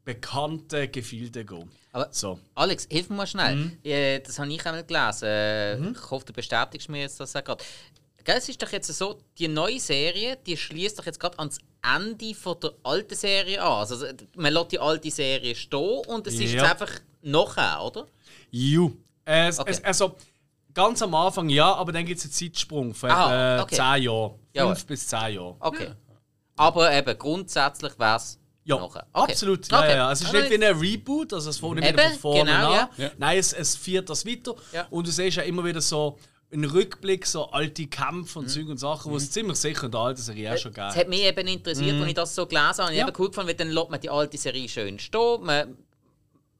bekannten 0.04 0.92
Gefilde 0.92 1.46
gehen. 1.46 1.72
Aber 1.96 2.10
So. 2.12 2.38
Alex, 2.56 2.88
hilf 2.92 3.10
mir 3.10 3.16
mal 3.16 3.28
schnell. 3.28 3.56
Mhm. 3.56 3.78
Äh, 3.84 4.20
das 4.20 4.38
habe 4.38 4.52
ich 4.52 4.66
einmal 4.66 4.84
gelesen. 4.84 5.26
Äh, 5.26 5.92
Ich 5.92 6.12
hoffe, 6.12 6.26
du 6.26 6.34
bestätigst 6.34 6.90
mir 6.90 7.02
jetzt 7.02 7.20
das 7.22 7.36
auch 7.36 7.44
gerade. 7.44 7.64
Gell, 8.26 8.36
Es 8.38 8.50
ist 8.50 8.62
doch 8.62 8.72
jetzt 8.72 8.88
so, 8.94 9.20
die 9.38 9.48
neue 9.48 9.80
Serie, 9.80 10.38
die 10.46 10.58
schließt 10.58 11.00
doch 11.00 11.06
jetzt 11.06 11.20
gerade 11.20 11.38
ans 11.40 11.58
Ende 11.82 12.34
von 12.36 12.60
der 12.60 12.72
alten 12.84 13.16
Serie 13.16 13.62
an. 13.62 13.72
Also 13.80 14.06
man 14.36 14.52
lässt 14.52 14.72
die 14.74 14.80
alte 14.80 15.10
Serie 15.12 15.56
stehen 15.56 16.02
und 16.08 16.28
es 16.28 16.34
ist 16.34 16.52
Ja. 16.54 16.64
jetzt 16.64 16.72
einfach 16.72 16.92
nachher, 17.22 17.82
oder? 17.84 18.08
Ju. 18.52 18.92
Es, 19.24 19.60
Okay. 19.60 19.72
es, 19.72 19.84
also, 19.84 20.16
ganz 20.74 21.02
am 21.02 21.14
Anfang 21.16 21.48
ja, 21.50 21.74
aber 21.76 21.92
dann 21.94 22.06
gibt 22.06 22.20
es 22.20 22.26
einen 22.26 22.34
Zeitsprung 22.34 22.94
von 22.94 23.10
äh, 23.10 23.60
okay. 23.62 23.76
10 23.76 24.04
Jahren. 24.04 24.32
5 24.32 24.40
Jawohl. 24.54 24.76
bis 24.88 25.08
10 25.08 25.34
Jahre. 25.36 25.56
Okay. 25.62 25.92
Aber 26.58 26.92
eben 26.94 27.18
grundsätzlich 27.18 27.98
wäre 28.00 28.18
es 28.18 28.40
Ja. 28.68 28.82
Okay. 28.82 29.02
absolut. 29.14 29.72
Ja, 29.72 29.80
Okay. 29.80 29.90
ja, 29.90 29.96
ja. 29.96 30.12
Es 30.12 30.22
ist 30.22 30.34
nicht 30.34 30.50
wie 30.50 30.56
ein 30.66 30.78
Reboot, 30.78 31.34
also 31.34 31.50
es 31.52 31.58
fängt 31.60 31.76
nicht 31.76 31.88
wieder 31.94 32.10
von 32.12 32.20
vorne 32.20 32.52
genau, 32.52 32.72
an. 32.74 32.90
ja. 32.98 33.12
Nein, 33.18 33.38
es, 33.38 33.54
es 33.54 33.76
führt 33.76 34.10
das 34.10 34.26
weiter. 34.26 34.56
Ja. 34.74 34.88
Und 34.90 35.06
du 35.08 35.12
siehst 35.12 35.38
ja 35.38 35.44
immer 35.44 35.64
wieder 35.64 35.82
so 35.82 36.18
einen 36.52 36.66
Rückblick, 36.66 37.26
so 37.28 37.46
alte 37.52 37.86
Kämpfe 37.88 38.40
Mhm. 38.40 38.46
und 38.46 38.50
Zeug 38.50 38.68
und 38.70 38.78
Sachen, 38.80 39.12
wo 39.12 39.18
es 39.18 39.30
ziemlich 39.30 39.58
sicher 39.58 39.84
in 39.86 39.92
der 39.92 40.00
alten 40.00 40.22
Serie 40.22 40.54
auch 40.54 40.58
schon 40.58 40.72
Es 40.72 40.76
gegeben 40.76 40.96
hat 41.00 41.08
mich 41.10 41.22
eben 41.22 41.48
interessiert, 41.48 41.96
als 42.00 42.08
ich 42.08 42.14
das 42.16 42.36
so 42.36 42.46
gelesen 42.48 42.64
habe. 42.84 42.94
Ich 42.94 43.00
Mhm. 43.02 43.06
Habe 43.08 43.22
cool 43.22 43.28
gefunden, 43.30 43.48
weil 43.50 43.56
dann 43.56 43.70
lässt 43.70 43.90
man 43.90 44.00
die 44.02 44.10
alte 44.10 44.38
Serie 44.38 44.68
schön 44.70 44.98
stehen. 45.00 45.44
Man, 45.44 45.78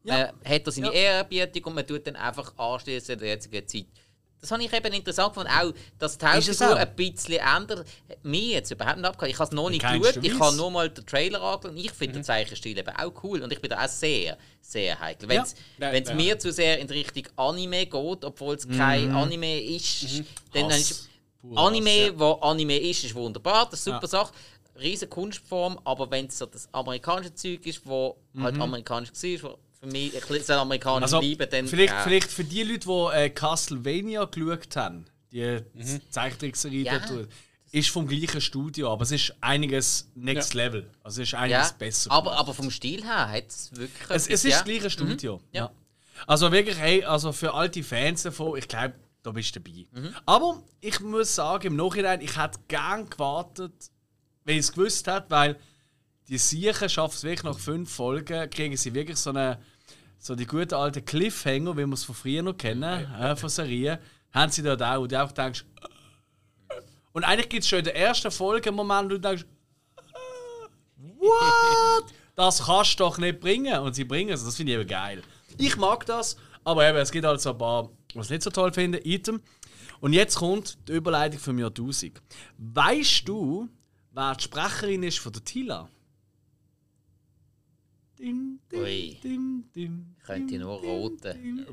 man 0.04 0.30
hat 0.46 0.68
da 0.68 0.72
seine 0.72 0.88
Ja. 0.88 0.94
Ehrerbietung 0.94 1.64
und 1.66 1.76
man 1.76 1.88
tut 1.88 2.06
dann 2.06 2.16
einfach 2.16 2.54
anschließen 2.58 3.14
in 3.14 3.20
der 3.20 3.30
jetzigen 3.30 3.68
Zeit. 3.68 3.86
Das 4.42 4.52
habe 4.52 4.64
ich 4.64 4.72
eben 4.72 4.94
interessant 4.94 5.34
gefunden. 5.34 5.52
Auch, 5.52 5.74
dass 5.98 6.18
die 6.20 6.26
Hauptfigur 6.26 6.76
ein 6.78 6.96
bisschen 6.96 7.40
ändert. 7.40 7.88
Mich 8.22 8.50
jetzt 8.52 8.70
überhaupt 8.70 8.98
nicht 8.98 9.06
abgehalten. 9.08 9.34
Ich 9.34 9.40
habe 9.40 9.48
es 9.50 9.56
noch 9.56 9.70
nicht 9.70 9.82
geschaut. 9.82 10.24
Ich 10.24 10.40
habe 10.40 10.56
nur 10.56 10.70
mal 10.72 10.90
den 10.90 11.06
Trailer 11.06 11.42
angeschaut. 11.42 11.72
und 11.72 11.78
Ich 11.78 11.92
finde 11.92 12.14
Mhm. 12.14 12.20
den 12.20 12.24
Zeichenstil 12.26 12.78
eben 12.78 12.96
auch 12.96 13.12
cool. 13.24 13.42
Und 13.42 13.52
ich 13.52 13.60
bin 13.60 13.72
da 13.72 13.84
auch 13.84 13.90
sehr, 13.90 14.38
sehr 14.62 15.00
heikel. 15.00 15.28
Wenn 15.30 15.42
es 15.42 15.56
Ja. 15.80 15.92
Ja. 15.92 16.14
mir 16.14 16.38
zu 16.38 16.52
sehr 16.52 16.78
in 16.80 16.88
die 16.88 16.94
Richtung 16.94 17.24
Anime 17.38 17.86
geht, 17.88 18.24
obwohl 18.26 18.56
es 18.56 18.68
kein 18.68 19.10
Mhm. 19.10 19.16
Anime 19.18 19.62
ist, 19.62 20.24
dann, 20.54 20.70
dann 20.70 20.80
ist 20.80 21.10
Anime, 21.56 21.90
Hass, 21.90 22.08
ja. 22.08 22.20
wo 22.20 22.32
Anime 22.34 22.78
ist, 22.78 23.04
ist 23.04 23.16
wunderbar, 23.16 23.68
das 23.70 23.80
ist 23.80 23.88
eine 23.88 23.96
super 24.00 24.06
Ja. 24.18 24.24
Sache. 24.26 24.34
riesige 24.78 25.08
Kunstform, 25.10 25.80
aber 25.86 26.12
wenn 26.12 26.26
es 26.26 26.38
so 26.38 26.46
das 26.48 26.68
amerikanische 26.74 27.34
Zeug 27.34 27.66
ist, 27.66 27.82
wo 27.86 28.18
halt 28.38 28.60
amerikanisch 28.60 29.10
war, 29.14 29.52
wo 29.52 29.58
für 29.86 29.92
mich 29.92 30.16
ein 30.16 30.28
bisschen 30.28 30.56
amerikanisch 30.56 31.14
Also, 31.14 31.20
bleiben, 31.20 31.48
dann 31.50 31.68
vielleicht, 31.68 31.94
ja. 31.94 32.04
vielleicht 32.04 32.32
für 32.32 32.44
die 32.44 32.64
Leute, 32.64 32.88
die 32.88 33.18
äh, 33.18 33.30
Castlevania 33.30 34.26
geschaut 34.26 34.76
haben, 34.76 35.06
die 35.32 35.62
Zeichentrickserie 36.10 36.84
Ja. 36.86 37.00
dort, 37.00 37.30
ist 37.72 37.90
vom 37.90 38.08
gleichen 38.08 38.40
Studio, 38.40 38.92
aber 38.92 39.04
es 39.04 39.12
ist 39.12 39.36
einiges 39.42 40.10
Next 40.16 40.54
Level. 40.54 40.90
Also 41.04 41.22
es 41.22 41.30
ist 41.30 41.34
einiges 41.34 41.70
ja. 41.70 41.76
besser. 41.78 42.12
aber, 42.12 42.38
aber 42.38 42.54
vom 42.54 42.72
Stil 42.72 43.04
her 43.04 43.30
hat 43.30 43.48
es 43.50 43.76
wirklich. 43.76 44.10
es, 44.10 44.28
es 44.28 44.46
ist 44.46 44.52
ja. 44.52 44.58
das 44.58 44.64
gleiche 44.66 44.90
Studio. 44.90 45.42
Ja. 45.52 45.72
Also 46.26 46.52
wirklich, 46.52 46.78
hey, 46.78 47.04
also 47.04 47.34
für 47.34 47.54
alte 47.54 47.84
Fans 47.84 48.24
davon, 48.24 48.58
ich 48.58 48.68
glaube, 48.68 48.94
da 49.24 49.32
bist 49.32 49.56
du 49.56 49.60
dabei. 49.60 49.86
Aber 50.26 50.64
ich 50.80 51.00
muss 51.02 51.36
sagen, 51.36 51.68
im 51.68 51.76
Nachhinein, 51.76 52.22
ich 52.22 52.38
hätte 52.38 52.60
gern 52.68 53.10
gewartet, 53.10 53.74
wenn 54.46 54.56
ich 54.56 54.62
es 54.62 54.72
gewusst 54.72 55.08
hätte, 55.08 55.26
weil 55.30 55.58
die 56.30 56.38
Siechen 56.38 56.90
schaffen 56.90 57.16
es 57.16 57.24
wirklich 57.24 57.44
nach 57.44 57.60
fünf 57.60 57.92
Folgen, 57.92 58.50
kriegen 58.50 58.78
sie 58.78 58.94
wirklich 58.94 59.18
so 59.18 59.32
eine 59.32 59.60
so 60.18 60.36
die 60.36 60.46
guten 60.46 60.74
alten 60.74 61.04
Cliffhanger, 61.04 61.78
wie 61.78 61.86
wir 61.86 61.94
es 61.94 62.04
von 62.04 62.16
früher 62.16 62.42
noch 62.42 62.58
kennen, 62.58 63.14
äh, 63.16 63.36
von 63.36 63.50
Serien, 63.50 64.00
haben 64.32 64.52
sie 64.52 64.64
dort 64.64 64.82
auch, 64.82 65.02
wo 65.02 65.08
du 65.08 65.22
auch 65.22 65.32
denkst, 65.32 65.66
und 67.14 67.24
eigentlich 67.24 67.48
gibt 67.48 67.64
es 67.64 67.70
schon 67.70 67.80
in 67.80 67.86
der 67.86 67.96
ersten 67.96 68.30
Folge 68.30 68.70
einen 68.70 68.76
Moment, 68.76 69.06
wo 69.06 69.16
du 69.16 69.20
denkst, 69.20 69.46
What? 70.98 72.14
Das 72.36 72.66
kannst 72.66 73.00
du 73.00 73.04
doch 73.04 73.18
nicht 73.18 73.40
bringen. 73.40 73.80
Und 73.80 73.96
sie 73.96 74.04
bringen 74.04 74.32
es. 74.32 74.44
Das 74.44 74.56
finde 74.58 74.74
ich 74.74 74.80
eben 74.80 74.90
geil. 74.90 75.24
Ich 75.58 75.78
mag 75.78 76.06
das, 76.06 76.36
aber 76.64 76.88
eben, 76.88 76.98
es 76.98 77.12
gibt 77.12 77.26
halt 77.26 77.40
so 77.40 77.52
ein 77.52 77.58
paar, 77.58 77.90
was 78.14 78.28
ich 78.28 78.32
nicht 78.32 78.44
so 78.44 78.50
toll 78.50 78.74
finde, 78.74 79.00
Item. 79.06 79.42
Und 80.02 80.14
jetzt 80.14 80.36
kommt 80.36 80.78
die 80.88 80.92
Überleitung 80.92 81.40
von 81.40 81.56
mir 81.56 81.68
1000. 81.68 82.22
Weißt 82.58 83.28
du, 83.28 83.70
wer 84.12 84.36
die 84.36 84.44
Sprecherin 84.44 85.04
ist 85.04 85.20
von 85.20 85.32
der 85.32 85.44
Tila? 85.44 85.90
Dim, 88.18 88.60
dim, 88.72 88.80
Ui. 88.80 89.20
dim, 89.22 89.64
dim, 89.76 90.16
Könnte 90.26 90.58
nur 90.58 90.80
dim, 90.82 90.90
roten. 90.90 91.38
Dim, 91.44 91.66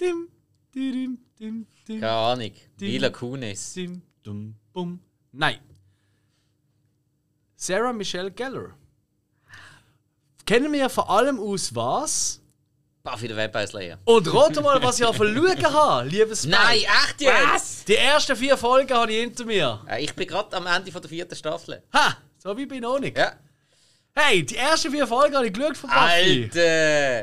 dim, 0.00 0.28
dim, 0.74 1.18
dim, 1.38 1.66
dim, 1.86 2.00
Keine 2.00 2.12
Ahnung. 2.12 2.52
Mila 2.80 3.10
Kunis. 3.10 3.74
dim, 3.74 4.02
dum, 4.22 4.54
bum. 4.72 5.00
Nein. 5.32 5.58
Sarah 7.56 7.92
Michelle 7.92 8.30
Gellar. 8.30 8.76
Kennen 10.46 10.72
wir 10.72 10.88
vor 10.88 11.10
allem 11.10 11.38
aus 11.38 11.74
was? 11.74 12.40
Buffy 13.02 13.28
der 13.28 13.36
Vampire 13.36 13.98
Und 14.04 14.32
rate 14.32 14.60
mal, 14.60 14.82
was 14.82 15.00
ich 15.00 15.06
auf 15.06 15.16
Schauen 15.16 15.64
habe, 15.64 16.08
liebes 16.08 16.42
Spike. 16.42 16.56
Nein, 16.56 16.78
echt 16.80 17.20
jetzt? 17.20 17.88
Die 17.88 17.96
ersten 17.96 18.36
vier 18.36 18.56
Folgen 18.56 18.92
habe 18.94 19.10
ich 19.12 19.20
hinter 19.20 19.44
mir. 19.44 19.84
Ich 19.98 20.14
bin 20.14 20.26
gerade 20.26 20.54
am 20.56 20.66
Ende 20.66 20.92
von 20.92 21.00
der 21.00 21.08
vierten 21.08 21.34
Staffel. 21.34 21.82
Ha! 21.92 22.18
So 22.38 22.56
wie 22.56 22.66
bei 22.66 22.78
noch 22.78 22.98
nicht. 22.98 23.16
Ja. 23.16 23.32
Hey, 24.14 24.44
die 24.44 24.56
ersten 24.56 24.90
vier 24.90 25.06
Folgen 25.06 25.34
habe 25.36 25.46
ich 25.46 25.52
geschaut 25.52 25.76
von 25.76 25.90
Buffy. 25.90 26.44
Alter! 26.54 27.22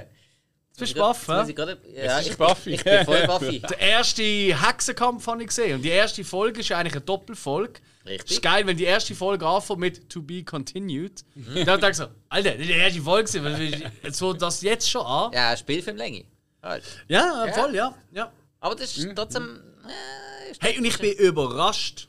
Du 0.76 0.81
bist 0.81 0.93
Jetzt 0.95 0.99
Buff, 1.01 1.27
muss 1.27 1.45
hä? 1.45 1.49
ich 1.49 1.55
gerade- 1.55 1.77
Ja, 1.91 2.19
ist 2.19 2.27
ich, 2.30 2.38
Buffy. 2.38 2.69
ich 2.76 2.84
bin 2.84 3.03
voll 3.05 3.26
Buffy. 3.26 3.59
Der 3.69 3.80
erste 3.80 4.22
Hexenkampf 4.23 5.26
habe 5.26 5.41
ich 5.41 5.47
gesehen. 5.47 5.76
Und 5.76 5.81
die 5.81 5.89
erste 5.89 6.23
Folge 6.23 6.59
ist 6.59 6.72
eigentlich 6.72 6.93
eine 6.93 7.01
Doppelfolge. 7.01 7.80
Richtig. 8.05 8.31
Ist 8.31 8.41
geil, 8.43 8.65
wenn 8.68 8.77
die 8.77 8.84
erste 8.84 9.15
Folge 9.15 9.45
anfängt 9.45 9.80
mit 9.80 10.09
To 10.09 10.22
Be 10.22 10.43
Continued. 10.43 11.23
Mhm. 11.34 11.65
Dann 11.65 11.81
denkst 11.81 11.97
du 11.97 12.03
so, 12.05 12.09
Alter, 12.30 12.51
das 12.51 12.59
ist 12.61 12.68
die 12.68 12.73
erste 12.73 13.01
Folge. 13.01 13.91
So 14.11 14.34
das 14.34 14.61
jetzt 14.61 14.89
schon 14.89 15.05
an. 15.05 15.34
Ja, 15.34 15.57
Spielfilmlänge. 15.57 16.26
Halt. 16.61 16.84
Ja, 17.07 17.45
Ja. 17.47 17.53
voll, 17.53 17.76
ja. 17.76 17.95
ja. 18.11 18.31
Aber 18.59 18.76
das 18.76 18.95
ist 18.97 19.09
trotzdem. 19.15 19.59
Äh, 19.88 20.51
ist 20.51 20.61
Hey, 20.64 20.77
und 20.77 20.85
ich 20.85 20.97
bin 20.99 21.11
überrascht. 21.14 22.07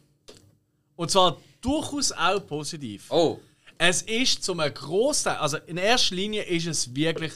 Und 0.94 1.10
zwar 1.10 1.38
durchaus 1.62 2.12
auch 2.12 2.46
positiv. 2.46 3.06
oh, 3.08 3.40
Es 3.78 4.02
ist 4.02 4.42
zum 4.42 4.58
Großteil, 4.58 5.36
also 5.36 5.56
in 5.66 5.76
erster 5.76 6.14
Linie 6.16 6.42
ist 6.42 6.66
es 6.66 6.94
wirklich, 6.94 7.32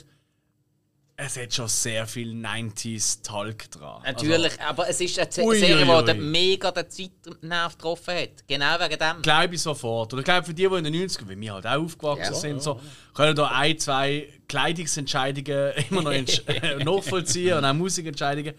es 1.17 1.37
hat 1.37 1.55
schon 1.55 1.69
sehr 1.69 2.05
viel 2.09 2.33
90s 2.33 3.23
Talk 3.23 3.71
dran. 3.71 4.03
natürlich. 4.03 4.61
aber 4.61 4.89
es 4.89 5.01
ist 5.01 5.19
eine 5.21 5.29
Z- 5.31 5.45
Ui, 5.45 5.57
Serie, 5.59 5.77
ui, 5.83 5.85
die 5.85 5.91
ui. 5.91 6.05
den 6.05 6.31
mega 6.33 6.71
den 6.73 6.91
Zeitnerv 6.91 7.77
getroffen 7.77 8.15
hat. 8.17 8.49
Genau 8.49 8.81
wegen 8.81 8.99
dem. 8.99 9.23
Glaube 9.23 9.55
ich 9.55 9.61
sofort. 9.61 10.13
Oder 10.13 10.21
ich 10.21 10.25
glaube, 10.25 10.47
für 10.47 10.55
die, 10.55 10.67
die 10.69 10.75
in 10.75 10.85
den 10.85 10.95
90ern, 11.09 11.29
wie 11.29 11.39
wir 11.41 11.55
halt 11.55 11.67
auch 11.67 11.85
aufgewachsen 11.85 12.33
Ja. 12.33 12.39
sind, 12.41 12.63
so, 12.63 12.81
können 13.15 13.37
da 13.37 13.47
ein, 13.49 13.79
zwei 13.79 14.29
Kleidungsentscheidungen 14.49 15.73
immer 15.91 16.03
noch 16.03 16.13
nachvollziehen 16.85 17.55
und 17.59 17.65
auch 17.65 17.75
Musikentscheidungen. 17.75 18.55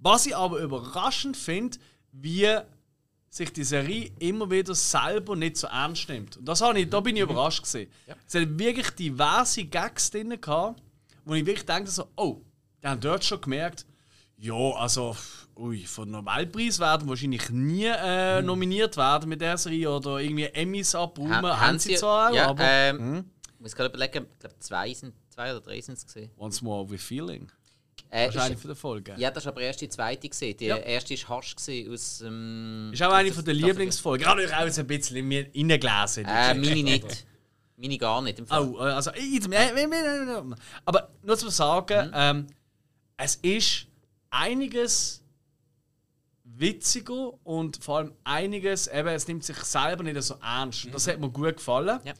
Was 0.00 0.26
ich 0.26 0.34
aber 0.34 0.58
überraschend 0.58 1.36
finde, 1.36 1.78
wie 2.10 2.48
sich 3.34 3.52
die 3.52 3.64
Serie 3.64 4.10
immer 4.20 4.48
wieder 4.48 4.74
selber 4.76 5.34
nicht 5.34 5.56
so 5.56 5.66
ernst 5.66 6.08
nimmt. 6.08 6.36
Und 6.36 6.44
das 6.46 6.60
habe 6.60 6.78
ich, 6.78 6.88
da 6.88 7.00
bin 7.00 7.16
ich 7.16 7.22
überrascht 7.22 7.64
gewesen. 7.64 7.90
Es 8.28 8.34
hat 8.34 8.58
wirklich 8.58 8.90
diverse 8.90 9.64
Gags 9.64 10.10
drin 10.10 10.40
gehabt, 10.40 10.80
wo 11.24 11.34
ich 11.34 11.44
wirklich 11.44 11.66
denke 11.66 11.90
so, 11.90 12.06
oh, 12.16 12.40
die 12.82 12.86
haben 12.86 13.00
dort 13.00 13.24
schon 13.24 13.40
gemerkt, 13.40 13.86
ja, 14.36 14.54
also, 14.54 15.16
ui, 15.56 15.84
von 15.84 16.10
Nobelpreis 16.10 16.78
werden 16.78 17.08
wahrscheinlich 17.08 17.48
nie 17.50 17.86
äh, 17.86 18.40
nominiert 18.42 18.96
werden 18.96 19.28
mit 19.28 19.40
der 19.40 19.56
Serie 19.58 19.90
oder 19.90 20.18
irgendwie 20.18 20.44
Emmys 20.46 20.94
abräumen. 20.94 21.44
Ha- 21.46 21.60
haben 21.60 21.78
sie 21.78 21.94
zwar 21.96 22.32
ja, 22.32 22.48
aber 22.48 22.62
ähm, 22.64 23.24
Ich 23.54 23.60
muss 23.60 23.74
gerade 23.74 23.88
überlegen, 23.88 24.26
ich 24.32 24.38
glaube, 24.38 24.58
zwei, 24.60 24.92
sind, 24.92 25.14
zwei 25.30 25.50
oder 25.52 25.60
drei 25.60 25.80
sind 25.80 25.98
es 25.98 26.04
gesehen. 26.06 26.30
once 26.36 26.62
more 26.62 26.88
with 26.88 27.02
feeling. 27.02 27.48
Äh, 28.10 28.26
Wahrscheinlich 28.26 28.54
ist, 28.56 28.60
von 28.62 28.68
der 28.68 28.76
Folge. 28.76 29.14
ja, 29.18 29.30
das 29.30 29.44
war 29.44 29.52
aber 29.52 29.62
erst 29.62 29.80
die 29.80 29.88
zweite 29.88 30.28
gesehen. 30.28 30.56
Die 30.56 30.66
Ja. 30.66 30.76
erste 30.76 31.14
war 31.14 31.28
Harsch 31.36 31.56
gewesen 31.56 31.92
aus. 31.92 32.20
Ähm, 32.20 32.90
Ist 32.92 33.02
auch 33.02 33.12
eine 33.12 33.32
von 33.32 33.44
der 33.44 33.54
Lieblingsfolgen. 33.54 34.24
Gerade 34.24 34.44
ich 34.44 34.54
auch 34.54 34.64
jetzt 34.64 34.78
ein 34.78 34.86
bisschen 34.86 35.16
in 35.16 35.26
mir 35.28 35.46
reingelesen. 35.54 36.24
Äh, 36.24 36.54
meine 36.54 36.82
nicht. 36.82 37.26
Meine 37.76 37.98
gar 37.98 38.22
nicht. 38.22 38.38
Im 38.38 38.46
Fall. 38.46 38.68
Oh, 38.68 38.78
äh, 38.78 38.90
also, 38.90 39.10
äh, 39.10 39.36
äh, 39.36 40.54
aber 40.84 41.08
nur 41.22 41.36
zu 41.36 41.48
sagen, 41.48 42.10
ähm, 42.14 42.46
es 43.16 43.34
ist 43.36 43.86
einiges 44.30 45.22
witziger 46.44 47.32
und 47.44 47.82
vor 47.82 47.98
allem 47.98 48.12
einiges, 48.22 48.86
eben, 48.86 49.08
es 49.08 49.26
nimmt 49.26 49.44
sich 49.44 49.56
selber 49.58 50.04
nicht 50.04 50.20
so 50.22 50.34
ernst. 50.42 50.88
Das 50.92 51.08
hat 51.08 51.18
mir 51.18 51.30
gut 51.30 51.56
gefallen. 51.56 51.98
Ja. 52.04 52.12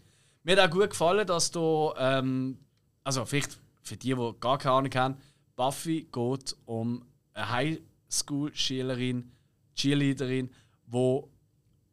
Mir 0.42 0.56
hat 0.60 0.68
auch 0.70 0.72
gut 0.74 0.90
gefallen, 0.90 1.26
dass 1.26 1.50
du, 1.50 1.92
ähm, 1.98 2.58
also 3.04 3.24
vielleicht 3.24 3.58
für 3.82 3.96
die, 3.96 4.14
die 4.14 4.32
gar 4.40 4.58
keine 4.58 4.74
Ahnung 4.74 4.90
haben, 4.94 5.16
Buffy 5.56 6.08
geht 6.12 6.56
um 6.66 7.04
eine 7.32 7.50
Highschool-Schülerin, 7.50 9.32
Cheerleaderin, 9.74 10.50
die 10.86 11.22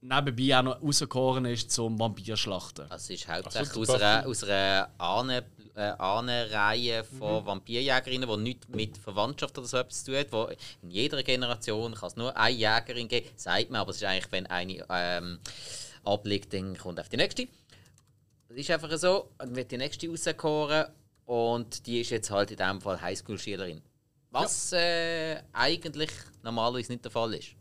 nebenbei 0.02 0.58
auch 0.58 0.64
noch 0.64 0.82
rausgekoren 0.82 1.46
ist 1.46 1.72
zum 1.72 2.00
Vampirschlachten. 2.00 2.90
Das 2.90 3.10
ist 3.10 3.28
hauptsächlich 3.28 3.70
Ach 3.70 3.74
so, 3.74 3.82
aus 3.82 3.90
einer, 3.90 4.28
aus 4.28 4.44
einer 4.44 4.90
Ahnen, 4.98 5.44
äh, 5.76 5.82
Ahnenreihe 5.82 7.04
von 7.04 7.46
Vampirjägerinnen, 7.46 8.28
die 8.28 8.38
nichts 8.38 8.68
mit 8.70 8.98
Verwandtschaft 8.98 9.58
oder 9.58 9.68
so 9.68 9.78
etwas 9.78 10.04
zu 10.04 10.12
tun 10.12 10.20
hat. 10.20 10.32
Wo 10.32 10.50
in 10.82 10.90
jeder 10.90 11.22
Generation 11.24 11.94
kann 11.94 12.08
es 12.08 12.16
nur 12.16 12.36
eine 12.36 12.56
Jägerin 12.56 13.08
geben, 13.08 13.30
sagt 13.36 13.70
man, 13.70 13.82
aber 13.82 13.92
es 13.92 13.98
ist 13.98 14.04
eigentlich, 14.04 14.32
wenn 14.32 14.48
eine 14.48 14.86
ähm, 14.90 15.40
abliegt, 16.04 16.54
dann 16.54 16.78
kommt 16.78 17.00
auf 17.00 17.10
die 17.10 17.18
nächste. 17.18 17.48
Das 18.50 18.58
ist 18.58 18.72
einfach 18.72 18.98
so, 18.98 19.30
dann 19.38 19.56
wird 19.56 19.72
die 19.72 19.78
nächste 19.78 20.10
rauskoren 20.10 20.88
und 21.32 21.88
die 21.88 22.02
ist 22.02 22.10
jetzt 22.10 22.30
halt 22.30 22.52
in 22.52 22.58
diesem 22.58 22.82
Fall 22.82 23.02
Highschool-Schülerin. 23.02 23.82
Was 24.32 24.74
äh, 24.74 25.38
eigentlich 25.54 26.10
normalerweise 26.44 26.92
nicht 26.92 27.06
der 27.06 27.12
Fall 27.12 27.34
ist. 27.36 27.56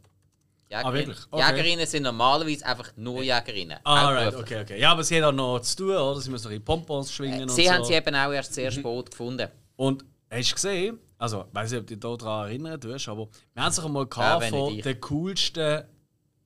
Jägerin, 0.68 0.92
wirklich? 0.92 1.18
Okay. 1.30 1.50
Jägerinnen 1.50 1.86
sind 1.86 2.02
normalerweise 2.02 2.66
einfach 2.66 2.90
nur 2.96 3.22
Jägerinnen. 3.22 3.78
Alright, 3.84 4.24
hauptberuflich. 4.26 4.58
okay, 4.58 4.72
okay. 4.74 4.80
Ja, 4.80 4.90
aber 4.90 5.04
sie 5.04 5.18
hat 5.18 5.22
auch 5.22 5.32
noch 5.32 5.60
zu 5.60 5.76
tun, 5.76 5.90
oder? 5.90 6.20
Sie 6.20 6.30
müssen 6.30 6.46
noch 6.46 6.50
ihre 6.50 6.60
Pompons 6.60 7.12
schwingen 7.12 7.42
und 7.42 7.50
Sie 7.50 7.66
so. 7.66 7.70
haben 7.70 7.84
sie 7.84 7.94
eben 7.94 8.12
auch 8.12 8.32
erst 8.32 8.54
sehr 8.54 8.72
spät 8.72 9.08
gefunden. 9.08 9.48
Und 9.76 10.04
hast 10.28 10.50
du 10.50 10.54
gesehen, 10.56 10.98
also, 11.16 11.44
ich 11.48 11.54
weiß 11.54 11.70
nicht, 11.70 11.80
ob 11.80 11.86
du 11.86 11.96
dich 11.96 12.18
daran 12.18 12.48
erinnern 12.48 12.80
tust, 12.80 13.08
aber 13.08 13.28
wir 13.54 13.62
haben 13.62 13.72
sich 13.72 13.84
einmal 13.84 14.08
Ja, 14.16 14.40
von 14.40 14.78
den 14.80 15.00
coolsten 15.00 15.84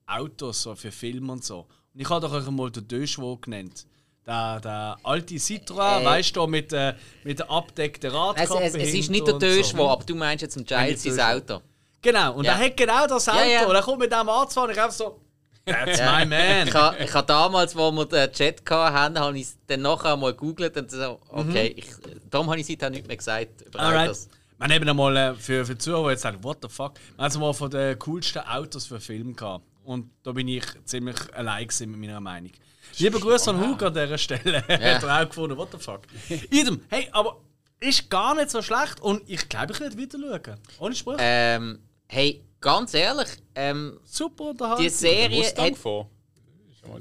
Autos 0.05 0.61
so 0.61 0.75
für 0.75 0.93
Filme 0.93 1.33
und 1.33 1.43
so. 1.43 1.61
Und 1.95 2.01
ich 2.01 2.11
habe 2.11 2.21
doch 2.21 2.35
euch 2.35 2.47
einmal 2.47 2.71
den 2.71 2.87
Döschwo 2.87 3.39
genannt. 3.39 3.87
Der, 4.27 4.59
der 4.61 4.97
alte 5.03 5.35
Citroën, 5.35 6.01
Äh. 6.01 6.05
weißt 6.05 6.35
du, 6.37 6.47
mit, 6.47 6.73
äh, 6.73 6.95
mit 7.25 7.39
der 7.41 7.51
abgedeckten 7.51 8.09
Es, 8.11 8.17
Radkappe 8.17 8.63
es, 8.65 8.75
es 8.75 8.83
ist 8.83 8.93
hinten 8.93 9.13
nicht 9.13 9.27
der 9.27 9.35
Döschwo, 9.39 9.77
so. 9.79 9.91
aber 9.91 10.05
du 10.05 10.15
meinst 10.15 10.41
jetzt 10.43 10.57
ein 10.57 10.65
Giles 10.65 11.03
sein 11.03 11.37
Auto. 11.37 11.61
Genau, 12.01 12.35
und 12.35 12.45
Ja. 12.45 12.53
er 12.53 12.59
hat 12.67 12.77
genau 12.77 13.07
das 13.07 13.29
Auto. 13.29 13.39
Ja, 13.39 13.45
ja. 13.47 13.67
Und 13.67 13.75
er 13.75 13.83
kommt 13.83 13.99
mit 14.01 14.11
dem 14.13 14.29
anzufahren 14.29 14.71
und 14.71 14.77
ich 14.77 14.83
einfach 14.83 14.97
so, 14.97 15.21
that's 15.67 15.99
my 16.01 16.25
man. 16.25 16.69
Ich 16.69 16.75
habe 16.75 17.13
ha 17.13 17.23
damals, 17.23 17.77
als 17.77 17.93
wir 17.95 18.05
den 18.07 18.33
Chat 18.33 18.63
hatten, 18.71 19.19
habe 19.19 19.37
ich 19.39 19.45
es 19.45 19.59
dann 19.67 19.83
nachher 19.83 20.17
mal 20.17 20.33
gegoogelt 20.33 20.75
und 20.77 20.91
so, 20.91 21.19
okay, 21.29 21.75
ich, 21.77 21.87
darum 22.31 22.49
habe 22.49 22.61
ich 22.61 22.67
seitdem 22.67 22.93
nichts 22.93 23.07
mehr 23.09 23.17
gesagt 23.19 23.61
über 23.63 23.79
Mhm. 23.79 23.85
Alright. 23.87 24.17
Wir 24.57 24.65
haben 24.65 24.73
eben 24.73 24.89
einmal 24.89 25.17
äh, 25.17 25.35
für, 25.35 25.67
für 25.67 25.73
die 25.75 25.79
Zuhörer 25.79 26.13
jetzt 26.13 26.23
sagen, 26.23 26.43
what 26.43 26.59
the 26.63 26.69
fuck. 26.69 26.95
Wir 27.17 27.25
haben 27.25 27.41
mal 27.41 27.53
von 27.53 27.71
den 27.71 27.99
coolsten 27.99 28.39
Autos 28.41 28.87
für 28.87 29.01
Film 29.01 29.35
gehabt. 29.37 29.65
Und 29.85 30.11
da 30.23 30.33
bin 30.33 30.49
ich 30.49 30.65
ziemlich 30.87 31.17
allein 31.35 31.67
mit 31.81 31.89
meiner 31.99 32.21
Meinung. 32.21 32.53
Lieber 32.99 33.19
Grüße 33.21 33.51
an 33.51 33.61
Hugo 33.61 33.87
an 33.87 33.95
dieser 33.95 34.19
Stelle. 34.19 34.63
Hat 34.69 35.03
er 35.03 35.23
auch 35.23 35.29
gefunden, 35.29 35.57
what 35.57 35.69
the 35.73 35.79
fuck. 35.79 36.03
Idem, 36.51 36.81
hey, 36.89 37.09
aber 37.13 37.41
ist 37.81 38.09
gar 38.11 38.35
nicht 38.35 38.51
so 38.51 38.63
schlecht 38.63 39.01
und 39.01 39.23
ich 39.29 39.49
glaube, 39.49 39.73
ich 39.73 39.81
werde 39.81 39.97
wieder 39.97 40.19
schauen. 40.19 40.59
Ohne 40.79 40.95
Spruch. 40.95 41.17
Ähm, 41.19 41.79
hey, 42.09 42.45
ganz 42.61 42.95
ehrlich, 42.95 43.29
ähm, 43.55 43.99
Super 44.05 44.45
unterhalten. 44.45 44.83
die 44.83 44.89
Serie 44.89 45.39
Mustang 45.39 45.71
hat, 45.73 45.77
vor. 45.79 46.11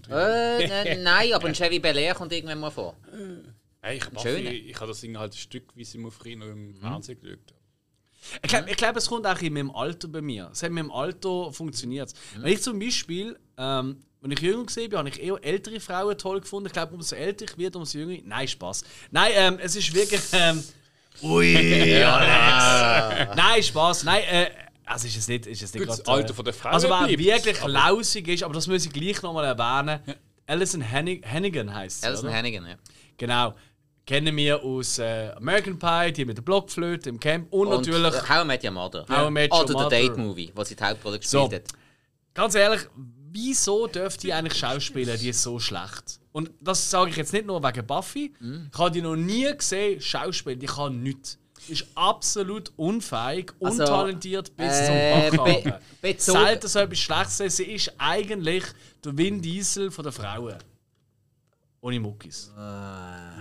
Äh, 0.09 0.63
n- 0.93 1.03
nein, 1.03 1.33
aber 1.33 1.47
ein 1.47 1.53
Chevy 1.53 1.79
Bel 1.79 1.97
Air 1.97 2.15
kommt 2.15 2.31
irgendwann 2.31 2.59
mal 2.59 2.69
vor. 2.71 2.95
Hey, 3.81 3.97
ich, 3.97 4.03
Schöne. 4.21 4.43
Buffy, 4.43 4.57
ich 4.69 4.75
habe 4.77 4.87
das 4.87 5.01
Ding 5.01 5.17
halt 5.17 5.33
ein 5.33 5.37
Stück, 5.37 5.75
wie 5.75 5.83
sie 5.83 5.97
im 5.97 6.09
Frino 6.11 6.45
im 6.45 6.75
Fernsehen 6.75 7.19
geschaut. 7.19 7.39
Ich 8.41 8.49
glaube, 8.49 8.69
ich 8.69 8.77
glaub, 8.77 8.95
es 8.95 9.09
kommt 9.09 9.27
auch 9.27 9.39
in 9.41 9.51
meinem 9.53 9.71
Alter 9.71 10.07
bei 10.07 10.21
mir. 10.21 10.49
Es 10.53 10.63
hat 10.63 10.71
mit 10.71 10.83
dem 10.85 10.91
Alter 10.91 11.51
funktioniert. 11.51 12.13
Wenn 12.37 12.53
ich 12.53 12.61
zum 12.61 12.79
Beispiel, 12.79 13.37
ähm, 13.57 13.97
wenn 14.23 14.31
ich 14.31 14.39
jünger 14.39 14.65
war, 14.65 14.99
habe 14.99 15.09
ich 15.09 15.21
eher 15.21 15.37
ältere 15.41 15.79
Frauen 15.79 16.17
toll 16.17 16.39
gefunden. 16.41 16.67
Ich 16.67 16.73
glaube, 16.73 16.95
umso 16.95 17.15
älter 17.15 17.45
ich 17.45 17.57
werde, 17.57 17.77
umso 17.77 17.97
jünger. 17.97 18.17
Nein, 18.25 18.47
Spaß. 18.47 18.83
Nein, 19.11 19.31
ähm, 19.35 19.59
es 19.61 19.75
ist 19.75 19.93
wirklich. 19.93 20.21
Ähm, 20.31 20.63
ui, 21.21 21.55
Alex! 22.03 23.35
Nein, 23.35 23.63
Spaß. 23.63 24.03
Nein, 24.05 24.23
äh, 24.29 24.49
also 24.85 25.07
ist 25.07 25.17
es 25.17 25.27
nicht. 25.27 25.45
Ist 25.45 25.61
es 25.61 25.73
nicht 25.73 25.81
Gut, 25.85 25.89
das 25.89 26.07
Alter 26.07 26.33
von 26.33 26.45
der 26.45 26.53
Frau 26.53 26.69
Also, 26.69 26.89
wer 26.89 27.05
bleibt, 27.05 27.19
wirklich 27.45 27.61
aber- 27.61 27.69
lausig 27.71 28.27
ist, 28.27 28.43
aber 28.43 28.53
das 28.53 28.67
muss 28.67 28.85
ich 28.85 28.91
gleich 28.91 29.21
nochmal 29.21 29.45
erwähnen. 29.45 29.99
Alison 30.45 30.81
Hennig 30.81 31.25
Hannigan 31.25 31.73
heißt 31.73 32.01
sie. 32.01 32.07
Alison 32.07 32.27
oder? 32.27 32.37
Hannigan, 32.37 32.65
ja. 32.65 32.75
Genau. 33.17 33.53
Kennen 34.05 34.35
wir 34.35 34.61
aus 34.61 34.99
äh, 34.99 35.31
American 35.37 35.79
Pie, 35.79 36.11
die 36.11 36.25
mit 36.25 36.35
der 36.37 36.41
Blockflöte 36.41 37.07
im 37.09 37.19
Camp 37.19 37.51
und, 37.53 37.67
Und 37.67 37.87
natürlich. 37.87 38.13
How 38.29 38.43
I 38.43 38.47
Met 38.47 38.63
Your 38.63 38.71
Mother. 38.71 39.05
How 39.07 39.29
I 39.29 39.31
Met 39.31 39.51
Your 39.53 39.61
Oder 39.63 39.73
Mother. 39.73 39.89
der 39.89 39.99
Date 40.01 40.17
Movie, 40.17 40.51
wo 40.53 40.63
sie 40.65 40.75
die 40.75 40.83
Hauptrolle 40.83 41.19
So. 41.21 41.47
gespielt 41.47 41.63
hat. 41.69 41.79
Ganz 42.33 42.55
ehrlich, 42.55 42.81
wieso 43.33 43.87
dürfte 43.87 44.27
die 44.27 44.33
eigentlich 44.33 44.57
Schauspieler, 44.57 45.17
die 45.17 45.29
ist 45.29 45.41
so 45.43 45.59
schlecht? 45.59 46.19
Und 46.31 46.51
das 46.61 46.89
sage 46.89 47.09
ich 47.11 47.17
jetzt 47.17 47.33
nicht 47.33 47.45
nur 47.45 47.61
wegen 47.63 47.85
Buffy. 47.85 48.33
Ich 48.71 48.77
habe 48.79 48.91
die 48.91 49.01
noch 49.01 49.15
nie 49.15 49.51
gesehen, 49.55 49.99
Schauspieler, 50.01 50.55
die 50.55 50.65
kann 50.67 51.01
nichts. 51.03 51.37
Ist 51.67 51.85
absolut 51.95 52.73
unfähig, 52.75 53.53
Also, 53.61 53.83
untalentiert 53.83 54.55
bis 54.57 54.73
äh, 54.79 55.29
zum 55.29 55.37
Backhaben. 55.37 55.73
be- 56.01 56.15
Selten 56.17 56.67
so 56.67 56.79
etwas 56.79 56.99
Schlechtes. 56.99 57.37
sehen. 57.37 57.49
Sie 57.49 57.63
ist 57.63 57.93
eigentlich 57.97 58.63
der 59.03 59.17
Vin 59.17 59.41
Diesel 59.41 59.89
von 59.89 60.03
der 60.03 60.11
Frauen. 60.11 60.57
Ohne 61.81 61.99
Muckis. 62.01 62.51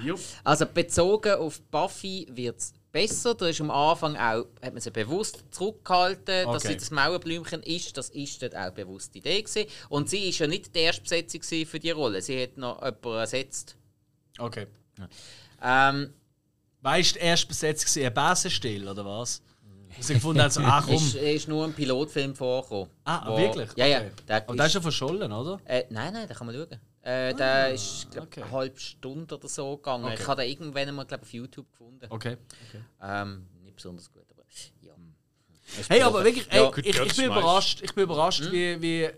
Jupp. 0.04 0.20
Also 0.44 0.66
bezogen 0.66 1.34
auf 1.34 1.60
Buffy 1.62 2.26
wird 2.30 2.58
es 2.60 2.72
besser. 2.92 3.34
Da 3.34 3.46
ist 3.48 3.60
am 3.60 3.70
Anfang 3.70 4.16
auch, 4.16 4.46
hat 4.62 4.72
man 4.72 4.80
sie 4.80 4.90
bewusst 4.90 5.42
zurückgehalten, 5.50 6.44
dass 6.46 6.64
Okay. 6.64 6.68
sie 6.68 6.76
das 6.76 6.90
Mauerblümchen 6.90 7.62
ist. 7.62 7.96
Das 7.96 8.10
ist 8.10 8.42
dort 8.42 8.54
auch 8.54 8.70
bewusst 8.70 9.14
die 9.14 9.18
Idee 9.18 9.42
gewesen. 9.42 9.68
Und 9.88 10.08
sie 10.10 10.28
ist 10.28 10.38
ja 10.38 10.46
nicht 10.46 10.74
die 10.74 10.80
erste 10.80 11.02
Besetzung 11.02 11.40
gewesen 11.40 11.66
für 11.68 11.80
die 11.80 11.90
Rolle. 11.90 12.20
Sie 12.22 12.40
hat 12.42 12.56
noch 12.56 12.76
jemanden 12.82 13.08
ersetzt. 13.18 13.76
Okay. 14.38 14.66
Ähm, 15.62 16.12
Weißt 16.84 17.14
du, 17.14 17.20
erst 17.20 17.46
besetzt 17.46 17.96
war 17.96 18.04
ein 18.06 18.14
Besenstill, 18.34 18.88
oder 18.88 19.04
was? 19.04 19.40
Dass 19.96 20.06
sie 20.08 20.14
gefunden 20.14 20.42
haben, 20.42 20.50
so, 20.50 20.60
ach 20.64 20.84
komm. 20.86 20.94
ist, 20.96 21.14
ist 21.14 21.46
nur 21.48 21.64
ein 21.64 21.72
Pilotfilm 21.74 22.34
vorgekommen. 22.34 22.88
Ah, 23.04 23.28
wo- 23.30 23.36
wirklich? 23.38 23.70
Ja, 23.76 23.86
ja. 23.86 23.98
Okay. 24.00 24.10
Der 24.26 24.36
Aber 24.48 24.56
der 24.56 24.66
ist 24.66 24.74
ja 24.74 24.80
verschollen, 24.80 25.30
oder? 25.32 25.60
Äh, 25.64 25.84
nein, 25.90 26.12
nein, 26.12 26.26
da 26.26 26.34
kann 26.34 26.46
man 26.46 26.56
schauen. 26.56 26.80
Äh, 27.02 27.34
der 27.34 27.74
ist, 27.74 28.10
glaube 28.12 28.28
okay. 28.28 28.42
eine 28.42 28.50
halbe 28.52 28.78
Stunde 28.78 29.34
oder 29.36 29.48
so 29.48 29.76
gegangen. 29.76 30.04
Okay. 30.04 30.14
Ich 30.20 30.26
habe 30.28 30.42
den 30.42 30.50
irgendwann 30.50 30.94
mal 30.94 31.04
glaub, 31.04 31.22
auf 31.22 31.32
YouTube 31.32 31.70
gefunden. 31.70 32.06
Okay. 32.08 32.36
okay. 32.68 32.82
Ähm, 33.02 33.46
nicht 33.64 33.74
besonders 33.74 34.10
gut, 34.12 34.24
aber 34.30 34.44
ja. 34.82 34.92
Hey, 35.88 36.02
aber 36.02 36.24
wirklich, 36.24 36.46
ey, 36.50 36.60
Ja. 36.60 36.70
ich, 36.76 37.00
ich 37.00 37.16
bin 37.16 37.24
überrascht, 37.26 37.82
ich 37.82 37.92
bin 37.94 38.04
überrascht 38.04 38.44
Hm? 38.44 38.52
wie, 38.52 38.82
wie 38.82 39.10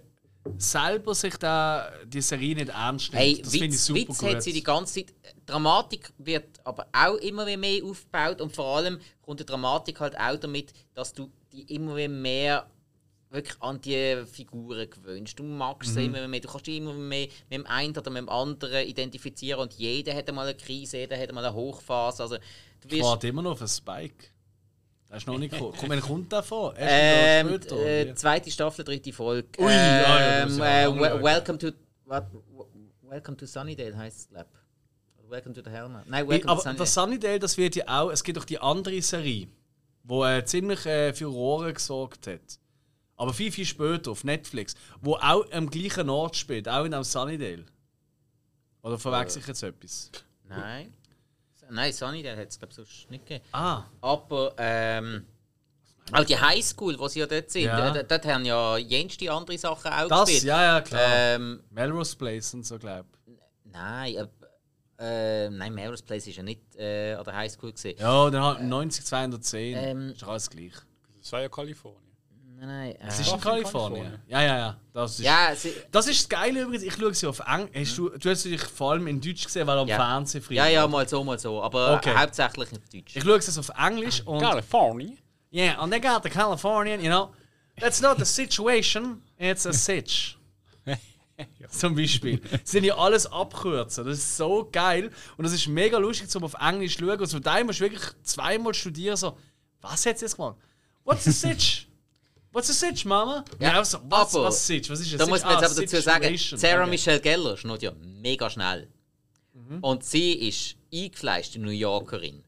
selber 0.56 1.15
sich 1.15 1.36
da 1.36 1.90
die 2.06 2.20
Serie 2.20 2.55
nicht 2.55 2.69
ernst 2.69 3.12
nimmt. 3.12 3.23
Hey, 3.23 3.43
das 3.43 3.52
finde 3.52 3.66
ich 3.66 3.73
Witz, 3.73 3.86
super 3.86 3.98
Witz 4.01 4.19
gut. 4.19 4.28
hat 4.31 4.43
sie 4.43 4.52
die 4.52 4.62
ganze 4.62 4.94
Zeit. 4.94 5.15
Dramatik 5.47 6.12
wird 6.19 6.61
aber 6.65 6.86
auch 6.93 7.16
immer 7.16 7.44
mehr 7.56 7.85
aufgebaut 7.85 8.40
und 8.40 8.55
vor 8.55 8.77
allem 8.78 8.98
kommt 9.23 9.40
die 9.40 9.47
Dramatik 9.47 10.01
halt 10.01 10.19
auch 10.19 10.36
damit, 10.36 10.73
dass 10.94 11.12
du 11.12 11.31
die 11.52 11.62
immer 11.74 12.09
mehr 12.09 12.66
wirklich 13.35 13.61
an 13.61 13.81
die 13.81 14.24
Figuren 14.31 14.89
gewöhnst. 14.89 15.39
Du 15.39 15.43
magst 15.43 15.90
Mhm. 15.90 15.94
sie 15.94 16.05
immer 16.06 16.27
mehr, 16.28 16.40
du 16.40 16.48
kannst 16.48 16.66
dich 16.66 16.77
immer 16.78 16.94
mehr 16.94 17.27
mit 17.51 17.59
dem 17.59 17.66
einen 17.66 17.97
oder 17.97 18.11
mit 18.11 18.20
dem 18.23 18.28
anderen 18.28 18.86
identifizieren 18.86 19.61
und 19.61 19.74
jeder 19.74 20.15
hat 20.15 20.28
einmal 20.28 20.47
eine 20.47 20.56
Krise, 20.56 20.98
jeder 20.98 21.19
hat 21.19 21.28
einmal 21.28 21.44
eine 21.44 21.55
Hochphase. 21.55 22.23
Also, 22.23 22.36
du 22.36 22.43
ich 22.86 22.93
wirst, 22.93 23.02
warte 23.05 23.28
immer 23.28 23.43
noch 23.43 23.52
auf 23.52 23.61
einen 23.61 23.69
Spike. 23.69 24.27
Der 25.11 25.19
ist 25.19 25.27
noch 25.27 25.39
nicht 25.39 25.52
gekommen. 25.52 25.74
Komm, 25.78 25.89
wann 25.90 26.01
kommt 26.09 26.32
der 26.32 26.43
vor? 26.43 26.74
Ähm, 26.77 27.48
später, 27.48 27.77
äh, 27.86 28.15
zweite 28.15 28.51
Staffel, 28.51 28.85
dritte 28.85 29.12
Folge. 29.12 29.48
Ui, 29.59 29.66
ah 29.66 29.70
ja, 29.70 30.44
ist 30.44 30.52
ähm, 30.55 30.59
ja 30.59 30.89
äh, 30.89 31.23
welcome 31.23 31.59
to 31.59 31.70
what, 32.06 32.24
Welcome 33.02 33.36
to 33.36 33.47
Sunnydale 33.47 33.97
heißt 33.97 34.19
es, 34.19 34.28
glaube 34.28 34.48
ich. 34.52 35.31
Welcome 35.31 35.55
to 35.55 35.62
the 35.65 35.70
Helmet. 35.70 36.09
Nein, 36.09 36.27
Welcome 36.28 36.51
aber 36.51 36.61
to 36.61 36.62
Sunnydale. 36.65 36.78
das 36.78 36.94
Sunnydale, 36.94 37.39
das 37.39 37.56
wird 37.59 37.77
ja 37.77 37.85
auch, 38.02 38.11
es 38.11 38.24
gibt 38.24 38.36
doch 38.39 38.44
die 38.44 38.59
andere 38.59 39.01
Serie, 39.02 39.47
wo 40.02 40.24
äh, 40.24 40.44
ziemlich 40.44 40.85
äh, 40.86 41.12
für 41.12 41.27
Rohre 41.27 41.73
gesorgt 41.73 42.27
hat. 42.27 42.59
Aber 43.16 43.32
viel, 43.32 43.53
viel 43.53 43.65
später 43.65 44.11
auf 44.11 44.24
Netflix, 44.24 44.74
wo 45.01 45.15
auch 45.16 45.45
am 45.53 45.70
gleichen 45.70 46.11
Ort 46.11 46.36
spielt, 46.36 46.69
auch 46.69 46.85
in 46.85 46.93
einem 46.95 47.05
Sunnydale. 47.05 47.65
Oder 48.82 48.99
verwechsel 48.99 49.41
ich 49.41 49.49
jetzt 49.49 49.62
etwas? 49.62 50.11
Nein. 50.49 50.93
Nein, 51.70 51.93
Sunnydale 51.93 52.36
hat 52.41 52.49
es, 52.49 52.59
glaube 52.59 52.73
ich, 52.73 52.77
sonst 52.77 53.11
nicht 53.11 53.24
gegeben. 53.27 53.45
Ah, 53.53 53.85
Aber, 54.01 54.55
ähm, 54.59 55.24
auch 56.12 56.24
die 56.24 56.36
Highschool, 56.39 56.99
wo 56.99 57.09
sie 57.09 57.20
ja 57.20 57.27
dort 57.27 57.51
sind, 57.51 57.65
Ja. 57.65 57.91
dort, 57.91 58.11
dort 58.11 58.27
haben 58.27 58.45
ja 58.45 58.77
jenste 58.77 59.32
andere 59.32 59.57
Sachen 59.57 59.91
auch 59.91 60.09
das, 60.09 60.27
gespielt. 60.27 60.45
ja, 60.45 60.62
ja, 60.62 60.81
klar. 60.82 61.01
Ähm, 61.16 61.62
Melrose 61.70 62.15
Place 62.16 62.53
und 62.55 62.66
so, 62.66 62.78
glaube 62.78 63.09
nein, 63.65 64.15
äh, 64.99 65.47
äh, 65.47 65.51
nein, 65.51 65.74
Melrose 65.74 66.05
Place 66.05 66.27
ist 66.28 66.36
ja 66.36 66.43
nicht 66.43 66.61
äh, 66.77 67.15
an 67.15 67.24
der 67.24 67.35
Highschool 67.35 67.73
gesehen. 67.73 67.99
Ja, 67.99 68.31
dann 68.31 68.43
halt 68.43 68.61
90, 68.62 69.05
210. 69.05 69.77
Ähm, 69.77 70.11
ist 70.11 70.23
doch 70.23 70.28
alles 70.28 70.49
gleich. 70.51 70.73
Das 71.20 71.32
war 71.32 71.41
ja 71.41 71.49
Kalifornien. 71.49 72.04
Nein, 72.57 72.69
nein. 72.69 72.95
Es 73.01 73.19
Äh, 73.19 73.23
ist 73.23 73.29
in 73.29 73.35
in 73.35 73.41
Kalifornien. 73.41 74.03
Kalifornien. 74.05 74.23
Ja, 74.29 74.43
ja, 74.43 74.59
ja. 74.59 74.77
Das 74.93 75.13
ist, 75.19 75.25
ja, 75.25 75.55
sie, 75.57 75.73
das 75.91 76.07
ist 76.07 76.21
das 76.23 76.29
Geile 76.29 76.61
übrigens. 76.63 76.83
Ich 76.85 76.95
schaue 76.95 77.13
sie 77.15 77.27
auf 77.27 77.41
Englisch. 77.41 77.89
Hast 77.91 77.99
du, 77.99 78.09
du 78.11 78.31
hast 78.31 78.45
dich 78.45 78.61
vor 78.63 78.93
allem 78.93 79.07
in 79.09 79.21
Deutsch 79.21 79.45
gesehen, 79.45 79.67
weil 79.67 79.79
am 79.79 79.89
Ja. 79.89 79.97
Fernsehen 79.97 80.43
früher. 80.43 80.57
ja, 80.57 80.67
ja, 80.69 80.87
mal 80.87 81.09
so, 81.09 81.23
mal 81.25 81.39
so. 81.39 81.63
Aber 81.63 81.95
Okay. 81.97 82.15
hauptsächlich 82.17 82.71
auf 82.73 82.79
Deutsch. 82.93 83.17
Ich 83.17 83.23
schaue 83.23 83.37
es 83.39 83.59
auf 83.59 83.71
Englisch 83.79 84.23
und. 84.25 84.41
Kalifornien? 84.41 85.19
Yeah, 85.53 85.79
and 85.79 85.93
they 85.93 86.01
got 86.01 86.23
the 86.23 86.31
Californian, 86.31 87.01
you 87.01 87.09
know. 87.11 87.33
That's 87.81 88.01
not 88.01 88.21
a 88.21 88.25
situation, 88.25 89.21
it's 89.39 89.67
a 89.67 89.73
sitch. 89.73 90.37
Zum 91.69 91.95
Beispiel. 91.97 92.41
Sie 92.63 92.73
sind 92.79 92.85
ja 92.85 92.97
alles 92.97 93.27
abkürzen. 93.27 94.05
Das 94.05 94.19
ist 94.19 94.37
so 94.37 94.69
geil. 94.71 95.11
Und 95.37 95.45
das 95.45 95.53
ist 95.53 95.67
mega 95.67 95.99
lustig, 95.99 96.29
zum 96.31 96.45
auf 96.45 96.55
Englisch 96.61 96.97
zu 96.97 97.05
schauen. 97.05 97.19
Und 97.19 97.27
zum 97.27 97.43
Teil 97.43 97.65
musst 97.65 97.81
du 97.81 97.85
wirklich 97.85 98.03
zweimal 98.23 98.73
studieren, 98.75 99.17
so, 99.17 99.37
was 99.81 100.07
hat 100.07 100.19
sie 100.19 100.25
jetzt 100.27 100.37
gemacht? 100.37 100.57
What's 101.05 101.27
a 101.27 101.33
sitch? 101.33 101.89
What's 102.55 102.71
a 102.71 102.73
sitch, 102.73 103.05
Mama? 103.05 103.45
Ja, 103.59 103.81
auch 103.81 103.85
so, 103.85 103.99
was, 104.09 104.35
aber- 104.35 104.45
was 104.45 104.57
ist 104.57 104.67
sitch? 104.69 104.89
Was 104.89 105.01
ist 105.01 105.13
a 105.15 105.17
Da 105.19 105.27
muss 105.27 105.43
man 105.43 105.51
jetzt 105.53 105.63
Ah, 105.65 105.67
aber 105.67 105.83
dazu 105.83 106.01
sagen, 106.01 106.23
situation. 106.23 106.59
Sarah 106.61 106.83
Okay. 106.83 106.91
Michelle 106.91 107.21
Gellar 107.21 107.57
schnurrt 107.57 107.83
ja 107.83 107.91
mega 108.23 108.49
schnell. 108.49 108.89
Mhm. 109.53 109.79
Und 109.81 110.05
sie 110.05 110.35
ist 110.35 110.77
eingefleischte 110.93 111.59
New 111.59 111.71
Yorkerin. 111.71 112.45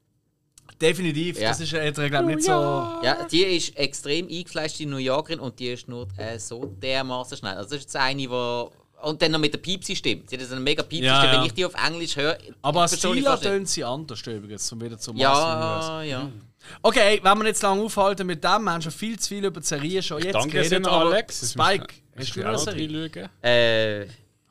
Definitiv. 0.81 1.41
Ja. 1.41 1.49
Das 1.49 1.61
ist 1.61 1.73
äh, 1.73 1.91
glaube 1.91 2.31
ich, 2.31 2.37
nicht 2.37 2.47
so. 2.47 2.53
Ja, 2.53 3.27
die 3.31 3.43
ist 3.43 3.77
extrem 3.77 4.29
eingefleischte 4.29 4.87
New 4.87 4.99
Yorkerin 4.99 5.41
und 5.41 5.59
die 5.59 5.77
schnurrt 5.77 6.11
äh, 6.19 6.39
so 6.39 6.65
dermaßen 6.67 7.39
schnell. 7.39 7.55
Also 7.55 7.71
das 7.71 7.79
ist 7.79 7.85
jetzt 7.85 7.97
eine, 7.97 8.21
die... 8.23 8.29
Und 9.03 9.21
dann 9.21 9.31
noch 9.33 9.39
mit 9.39 9.53
der 9.53 9.59
Piepsi-Stimme. 9.59 10.23
Sie 10.27 10.37
hat 10.39 10.47
so 10.47 10.53
eine 10.55 10.61
mega 10.61 10.83
Piepsi-Stimme. 10.83 11.25
Ja, 11.25 11.33
ja. 11.33 11.39
Wenn 11.41 11.47
ich 11.47 11.53
die 11.55 11.65
auf 11.65 11.75
Englisch 11.75 12.17
höre... 12.17 12.39
Aber 12.63 12.83
als 12.83 12.97
Stila 12.97 13.37
tönt 13.37 13.69
sie 13.69 13.85
anders 13.85 14.21
übrigens, 14.27 14.71
um 14.73 14.81
wieder 14.81 14.99
zum 14.99 15.17
Ja, 15.17 16.03
ja. 16.03 16.31
Okay, 16.83 17.21
wenn 17.23 17.45
wir 17.45 17.55
zu 17.55 17.67
lange 17.67 17.83
aufhalten 17.83 18.27
mit 18.27 18.43
dem, 18.43 18.63
wir 18.65 18.73
haben 18.73 18.83
schon 18.83 18.93
viel 18.93 19.19
zu 19.19 19.29
viel 19.29 19.45
über 19.45 19.61
die 19.61 19.67
Serie 19.67 20.03
schon 20.03 20.23
jetzt 20.23 20.35
Danke, 20.35 20.51
geredet, 20.63 20.87
aber 20.87 21.07
Alex. 21.13 21.51
Spike, 21.53 21.95
hast 22.17 22.37
du 22.37 22.45
eine 22.47 22.59
Serie? 22.59 23.31
Äh, 23.43 24.07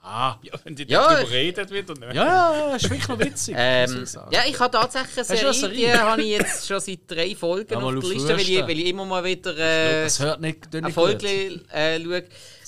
Ah, 0.07 0.37
Ja, 0.43 0.53
wenn 0.63 0.75
die 0.75 0.83
Ja, 0.87 1.01
darüber 1.01 1.21
ich- 1.23 1.31
redet 1.31 1.69
wird 1.71 1.89
und 1.89 1.99
ja, 2.03 2.13
ja, 2.13 2.23
ja, 2.69 2.75
ist 2.75 2.83
wirklich 2.87 3.07
noch 3.07 3.17
witzig. 3.17 3.55
ähm, 3.57 4.03
ich 4.03 4.13
ja, 4.13 4.43
ich 4.47 4.59
habe 4.59 4.77
tatsächlich 4.77 5.17
eine 5.17 5.25
Serie, 5.25 5.53
Serie? 5.53 5.75
die 5.77 5.91
habe 5.93 6.21
ich 6.21 6.27
jetzt 6.29 6.67
schon 6.67 6.79
seit 6.79 6.99
drei 7.07 7.35
Folgen 7.35 7.73
Ja, 7.73 7.79
auf 7.79 7.91
der 7.91 8.09
Liste, 8.11 8.29
weil 8.29 8.39
ich, 8.41 8.61
weil 8.61 8.79
ich 8.79 8.85
immer 8.85 9.03
mal 9.05 9.23
wieder 9.23 9.57
äh, 9.57 10.03
das 10.03 10.19
hört 10.19 10.41
nicht, 10.41 10.71
nicht 10.71 10.83
eine. 10.83 10.93
Folge 10.93 11.27
äh, 11.73 11.99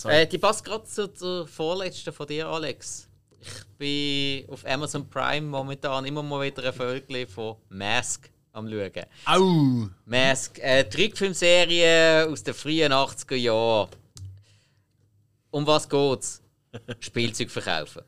schaue. 0.02 0.12
Äh, 0.14 0.26
die 0.26 0.40
passt 0.40 0.66
gerade 0.66 0.84
zu 0.86 1.08
der 1.08 1.46
vorletzten 1.46 2.12
von 2.12 2.26
dir, 2.26 2.48
Alex. 2.48 3.08
Ich 3.40 3.78
bin 3.78 4.50
auf 4.50 4.66
Amazon 4.66 5.08
Prime 5.08 5.46
momentan 5.46 6.06
immer 6.06 6.24
mal 6.24 6.44
wieder 6.44 6.64
eine 6.64 6.74
Folge 6.74 7.28
von 7.28 7.58
Mask 7.70 8.32
am 8.58 8.70
schauen. 8.70 9.06
Au! 9.26 9.90
Mask, 10.06 10.60
äh, 10.60 10.84
Trickfilmserie 10.84 12.28
aus 12.28 12.44
den 12.44 12.54
frühen 12.54 12.92
80er 12.92 13.36
Jahren. 13.36 13.90
Um 15.52 15.66
was 15.66 15.88
geht's? 15.88 16.42
Spielzeug 17.00 17.50
verkaufen. 17.52 18.02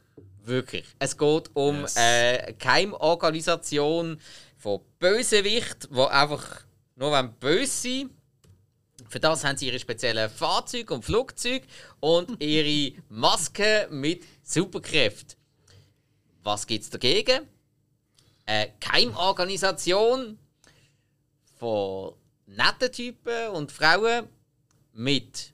Wirklich. 0.44 0.86
Es 0.98 1.18
geht 1.18 1.50
um 1.54 1.82
Yes. 1.82 1.96
eine 1.96 2.56
Keimorganisation 2.58 4.20
von 4.58 4.82
Bösewicht, 5.00 5.88
die 5.92 6.00
einfach 6.00 6.62
nur 6.96 7.12
wollen 7.12 7.34
böse 7.40 7.72
sind. 7.72 8.12
Für 9.08 9.20
das 9.20 9.44
haben 9.44 9.58
sie 9.58 9.68
ihre 9.68 9.80
speziellen 9.80 10.30
Fahrzeuge 10.30 10.94
und 10.94 11.06
Flugzeuge 11.06 11.66
und 12.00 12.42
ihre 12.44 12.94
Masken 13.10 14.00
mit 14.00 14.26
Superkräften. 14.44 15.38
Was 16.44 16.66
gibt's 16.68 16.90
dagegen? 16.90 17.48
Eine 18.50 18.74
Keimorganisation 18.80 20.40
von 21.60 22.16
netten 22.48 22.92
Typen 22.92 23.50
und 23.50 23.72
Frauen 23.72 24.28
mit 24.92 25.54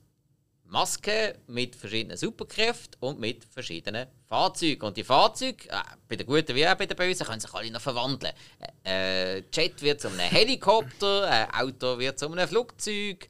Masken 0.63 1.33
mit 1.47 1.75
verschiedenen 1.75 2.15
Superkräften 2.15 2.95
und 3.01 3.19
mit 3.19 3.43
verschiedenen 3.43 4.07
Fahrzeugen. 4.29 4.81
Und 4.83 4.95
die 4.95 5.03
Fahrzeuge, 5.03 5.67
äh, 5.67 5.81
bei 6.07 6.15
den 6.15 6.25
Guten 6.25 6.55
wie 6.55 6.65
auch 6.65 6.75
bei 6.75 6.85
den 6.85 6.95
Bösen, 6.95 7.27
können 7.27 7.41
sich 7.41 7.53
alle 7.53 7.69
noch 7.69 7.81
verwandeln. 7.81 8.31
Äh, 8.85 9.39
Jet 9.53 9.81
wird 9.81 9.99
zu 9.99 10.07
einem 10.07 10.19
Helikopter, 10.19 11.29
ein 11.29 11.53
Auto 11.53 11.99
wird 11.99 12.17
zu 12.17 12.31
einem 12.31 12.47
Flugzeug, 12.47 13.27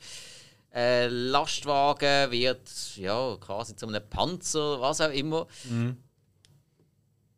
ein 0.69 1.09
Lastwagen 1.09 2.29
wird 2.29 2.69
ja, 2.97 3.35
quasi 3.37 3.75
zu 3.75 3.87
einem 3.87 4.07
Panzer, 4.07 4.79
was 4.79 5.01
auch 5.01 5.11
immer. 5.11 5.47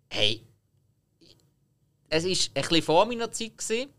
Hey, 0.09 0.45
es 2.09 2.23
war 2.23 2.31
ein 2.31 2.61
bisschen 2.61 2.81
vor 2.83 3.05
meiner 3.05 3.31
Zeit. 3.31 3.57
Gewesen. 3.57 3.89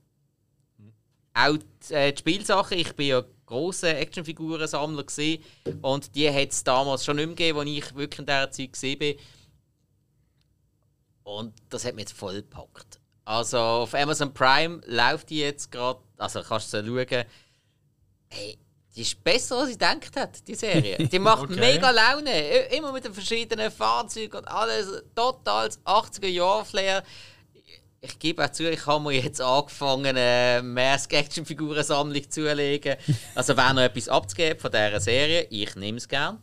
Auch 1.35 1.57
die, 1.89 1.95
äh, 1.95 2.13
die 2.13 2.19
Spielsachen, 2.19 2.79
ich 2.79 2.93
bin 2.95 3.07
ja 3.09 3.25
grosser 3.47 3.97
Actionfigurensammler 3.97 5.05
gewesen, 5.05 5.43
und 5.83 6.15
die 6.15 6.29
hat 6.31 6.51
es 6.51 6.65
damals 6.65 7.05
schon 7.05 7.17
nicht 7.17 7.27
mehr 7.27 7.35
gegeben, 7.37 7.59
als 7.61 7.69
ich 7.69 7.95
wirklich 7.95 8.19
in 8.21 8.27
dieser 8.27 8.51
Zeit 8.51 8.73
gesehen 8.73 8.99
bin. 8.99 9.17
Und 11.23 11.55
das 11.69 11.85
hat 11.85 11.95
mich 11.95 12.03
jetzt 12.09 12.17
voll 12.19 12.37
gepackt. 12.37 13.01
Also 13.25 13.59
auf 13.59 13.95
Amazon 13.95 14.33
Prime 14.33 14.81
läuft 14.87 15.31
die 15.31 15.41
jetzt 15.41 15.71
gerade, 15.71 16.01
also 16.17 16.43
kannst 16.43 16.73
du 16.73 16.83
sie 16.83 16.89
schauen. 16.89 17.25
Hey, 18.31 18.59
die 18.97 19.03
ist 19.03 19.23
besser, 19.23 19.59
als 19.59 19.69
ich 19.71 19.79
gedacht 19.79 20.17
hätte, 20.17 20.43
die 20.43 20.55
Serie. 20.55 20.97
Die 21.13 21.19
macht 21.19 21.45
Okay. 21.45 21.61
mega 21.61 21.91
Laune. 21.91 22.67
Immer 22.75 22.91
mit 22.93 23.05
den 23.05 23.15
verschiedenen 23.15 23.71
Fahrzeugen 23.71 24.39
und 24.39 24.49
alles. 24.49 25.05
Totals 25.15 25.79
80er-Jahre-Flair. 25.85 27.05
Ich 28.01 28.19
gebe 28.19 28.45
auch 28.45 28.51
zu, 28.53 28.71
ich 28.71 28.87
habe 28.87 29.03
mir 29.03 29.13
jetzt 29.21 29.41
angefangen, 29.41 30.17
eine 30.17 30.63
Mask-Action-Figuren-Sammlung 30.63 32.23
zuzulegen. 32.31 32.97
Also, 33.35 33.57
wer 33.57 33.73
noch 33.75 33.83
etwas 33.83 34.09
abzugeben 34.09 34.59
von 34.61 34.71
dieser 34.71 35.01
Serie, 35.01 35.47
ich 35.51 35.75
nehme 35.75 35.99
es 35.99 36.07
gern. 36.09 36.39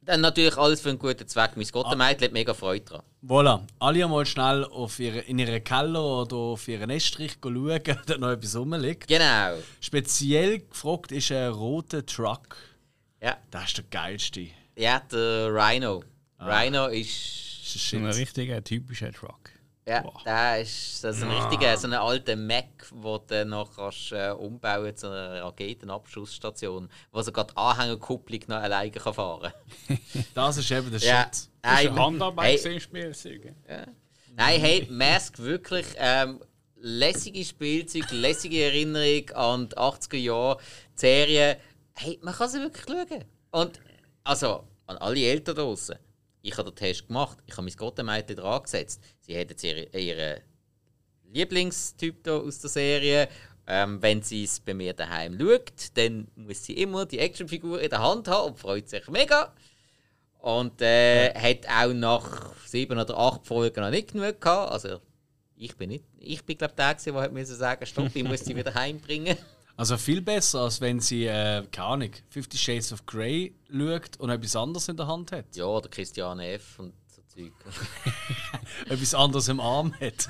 Dann 0.00 0.20
natürlich 0.20 0.56
alles 0.56 0.80
für 0.82 0.90
einen 0.90 0.98
guten 0.98 1.26
Zweck. 1.26 1.52
Mein 1.56 1.66
Gottemädchen 1.66 2.24
hat 2.26 2.32
mega 2.32 2.52
Freude 2.52 2.84
dran. 2.84 3.02
Voilà. 3.26 3.62
Alle 3.78 4.06
mal 4.06 4.26
schnell 4.26 4.64
auf 4.64 4.98
ihre, 4.98 5.20
in 5.20 5.38
ihren 5.38 5.64
Keller 5.64 6.02
oder 6.22 6.36
auf 6.36 6.68
ihren 6.68 6.90
Estrich 6.90 7.36
schauen, 7.42 7.70
ob 7.90 8.06
da 8.06 8.18
noch 8.18 8.30
etwas 8.30 8.54
rumliegt. 8.56 9.08
Genau. 9.08 9.56
Speziell 9.80 10.60
gefragt 10.60 11.10
ist 11.12 11.32
ein 11.32 11.48
roter 11.52 12.04
Truck. 12.04 12.56
Ja, 13.22 13.38
Das 13.50 13.64
ist 13.68 13.76
der 13.78 13.84
geilste. 13.90 14.46
ja 14.76 15.00
der 15.10 15.48
Rhino. 15.54 16.02
Rhino 16.38 16.88
ist. 16.88 17.62
Das 17.64 17.76
ist 17.76 17.88
So 17.90 17.96
ein 17.96 18.04
richtiger 18.06 18.62
typischer 18.62 19.10
Truck. 19.10 19.50
Ja, 19.86 20.00
Boah. 20.00 20.22
der 20.24 20.62
ist 20.62 21.04
das 21.04 21.18
ist 21.18 21.22
ein 21.24 21.30
richtiger, 21.30 21.76
so 21.76 21.86
ein 21.86 21.92
alter 21.92 22.36
Mac, 22.36 22.64
den 22.90 23.28
du 23.28 23.44
noch 23.44 23.76
kannst, 23.76 24.12
äh, 24.12 24.30
umbauen 24.30 24.96
zu 24.96 25.08
einer 25.08 25.42
Raketenabschussstation, 25.42 26.88
wo 27.12 27.20
sogar 27.22 27.44
die 27.44 27.56
Anhängerkupplung 27.56 28.40
noch 28.46 28.56
alleine 28.62 28.90
kann 28.90 29.12
fahren 29.12 29.52
Das 30.34 30.56
ist 30.56 30.70
eben 30.70 30.90
der 30.90 31.00
Ja. 31.00 31.24
Shit. 31.24 31.32
Das 31.32 31.40
ist 31.40 31.50
Nein, 31.62 31.88
eine 31.88 32.02
Handarbeit 32.02 32.46
hey, 32.46 32.58
hey. 32.58 32.74
im 32.74 32.80
Spielzeug. 32.80 33.52
Nein, 34.36 34.60
hey, 34.60 34.86
Mask 34.90 35.38
wirklich 35.38 35.86
ähm, 35.96 36.40
lässige 36.76 37.44
Spielzeug, 37.44 38.10
lässige 38.10 38.64
Erinnerung 38.64 39.30
an 39.30 39.68
die 39.68 39.76
80er 39.76 40.16
Jahre 40.16 40.58
die 40.94 41.00
Serie. 41.00 41.58
Hey, 41.94 42.18
man 42.22 42.34
kann 42.34 42.48
sie 42.48 42.60
wirklich 42.60 42.84
schauen. 42.86 43.24
Und 43.50 43.80
also 44.24 44.64
an 44.86 44.96
alle 44.98 45.20
Eltern 45.20 45.56
draußen. 45.56 45.96
Ich 46.46 46.58
habe 46.58 46.70
den 46.70 46.76
Test 46.76 47.06
gemacht, 47.06 47.38
ich 47.46 47.56
habe 47.56 47.62
mein 47.62 47.74
Gottemädchen 47.74 48.36
dran 48.36 48.62
gesetzt. 48.62 49.00
Sie 49.20 49.34
hat 49.38 49.48
jetzt 49.48 49.64
ihre, 49.64 49.84
ihren 49.98 50.42
Lieblingstyp 51.32 52.22
da 52.22 52.36
aus 52.36 52.58
der 52.60 52.68
Serie. 52.68 53.28
Ähm, 53.66 54.02
wenn 54.02 54.20
sie 54.20 54.44
es 54.44 54.60
bei 54.60 54.74
mir 54.74 54.92
daheim 54.92 55.38
schaut, 55.40 55.72
dann 55.94 56.28
muss 56.36 56.64
sie 56.64 56.74
immer 56.74 57.06
die 57.06 57.18
Actionfigur 57.18 57.80
in 57.80 57.88
der 57.88 58.02
Hand 58.02 58.28
haben 58.28 58.50
und 58.50 58.58
freut 58.58 58.90
sich 58.90 59.08
mega. 59.08 59.54
Und 60.38 60.82
äh, 60.82 61.32
hat 61.32 61.66
auch 61.66 61.94
nach 61.94 62.54
sieben 62.66 62.98
oder 62.98 63.16
acht 63.16 63.46
Folgen 63.46 63.80
noch 63.80 63.88
nicht 63.88 64.12
genug 64.12 64.38
gehabt. 64.38 64.70
Also 64.70 65.00
ich 65.56 65.74
bin 65.78 65.88
nicht, 65.88 66.04
ich 66.18 66.44
bin 66.44 66.58
glaube 66.58 66.74
der, 66.76 66.94
gewesen, 66.94 67.14
der 67.14 67.22
hat 67.22 67.46
sagen, 67.46 67.86
stopp, 67.86 68.14
ich 68.14 68.22
muss 68.22 68.40
sie 68.40 68.54
wieder 68.54 68.74
heimbringen. 68.74 69.38
Also 69.76 69.96
viel 69.96 70.20
besser, 70.22 70.60
als 70.60 70.80
wenn 70.80 71.00
sie, 71.00 71.26
äh, 71.26 71.64
keine 71.72 71.86
Ahnung, 71.86 72.10
Fifty 72.30 72.56
Shades 72.56 72.92
of 72.92 73.04
Grey 73.06 73.54
schaut 73.68 74.16
und 74.18 74.30
etwas 74.30 74.54
anderes 74.54 74.88
in 74.88 74.96
der 74.96 75.06
Hand 75.08 75.32
hat. 75.32 75.46
Ja, 75.56 75.64
oder 75.64 75.88
Christiane 75.88 76.46
F. 76.52 76.78
und 76.78 76.94
so 77.08 77.22
Zeug. 77.26 77.52
Etwas 78.88 79.14
anderes 79.14 79.48
im 79.48 79.58
Arm 79.58 79.92
hat. 80.00 80.28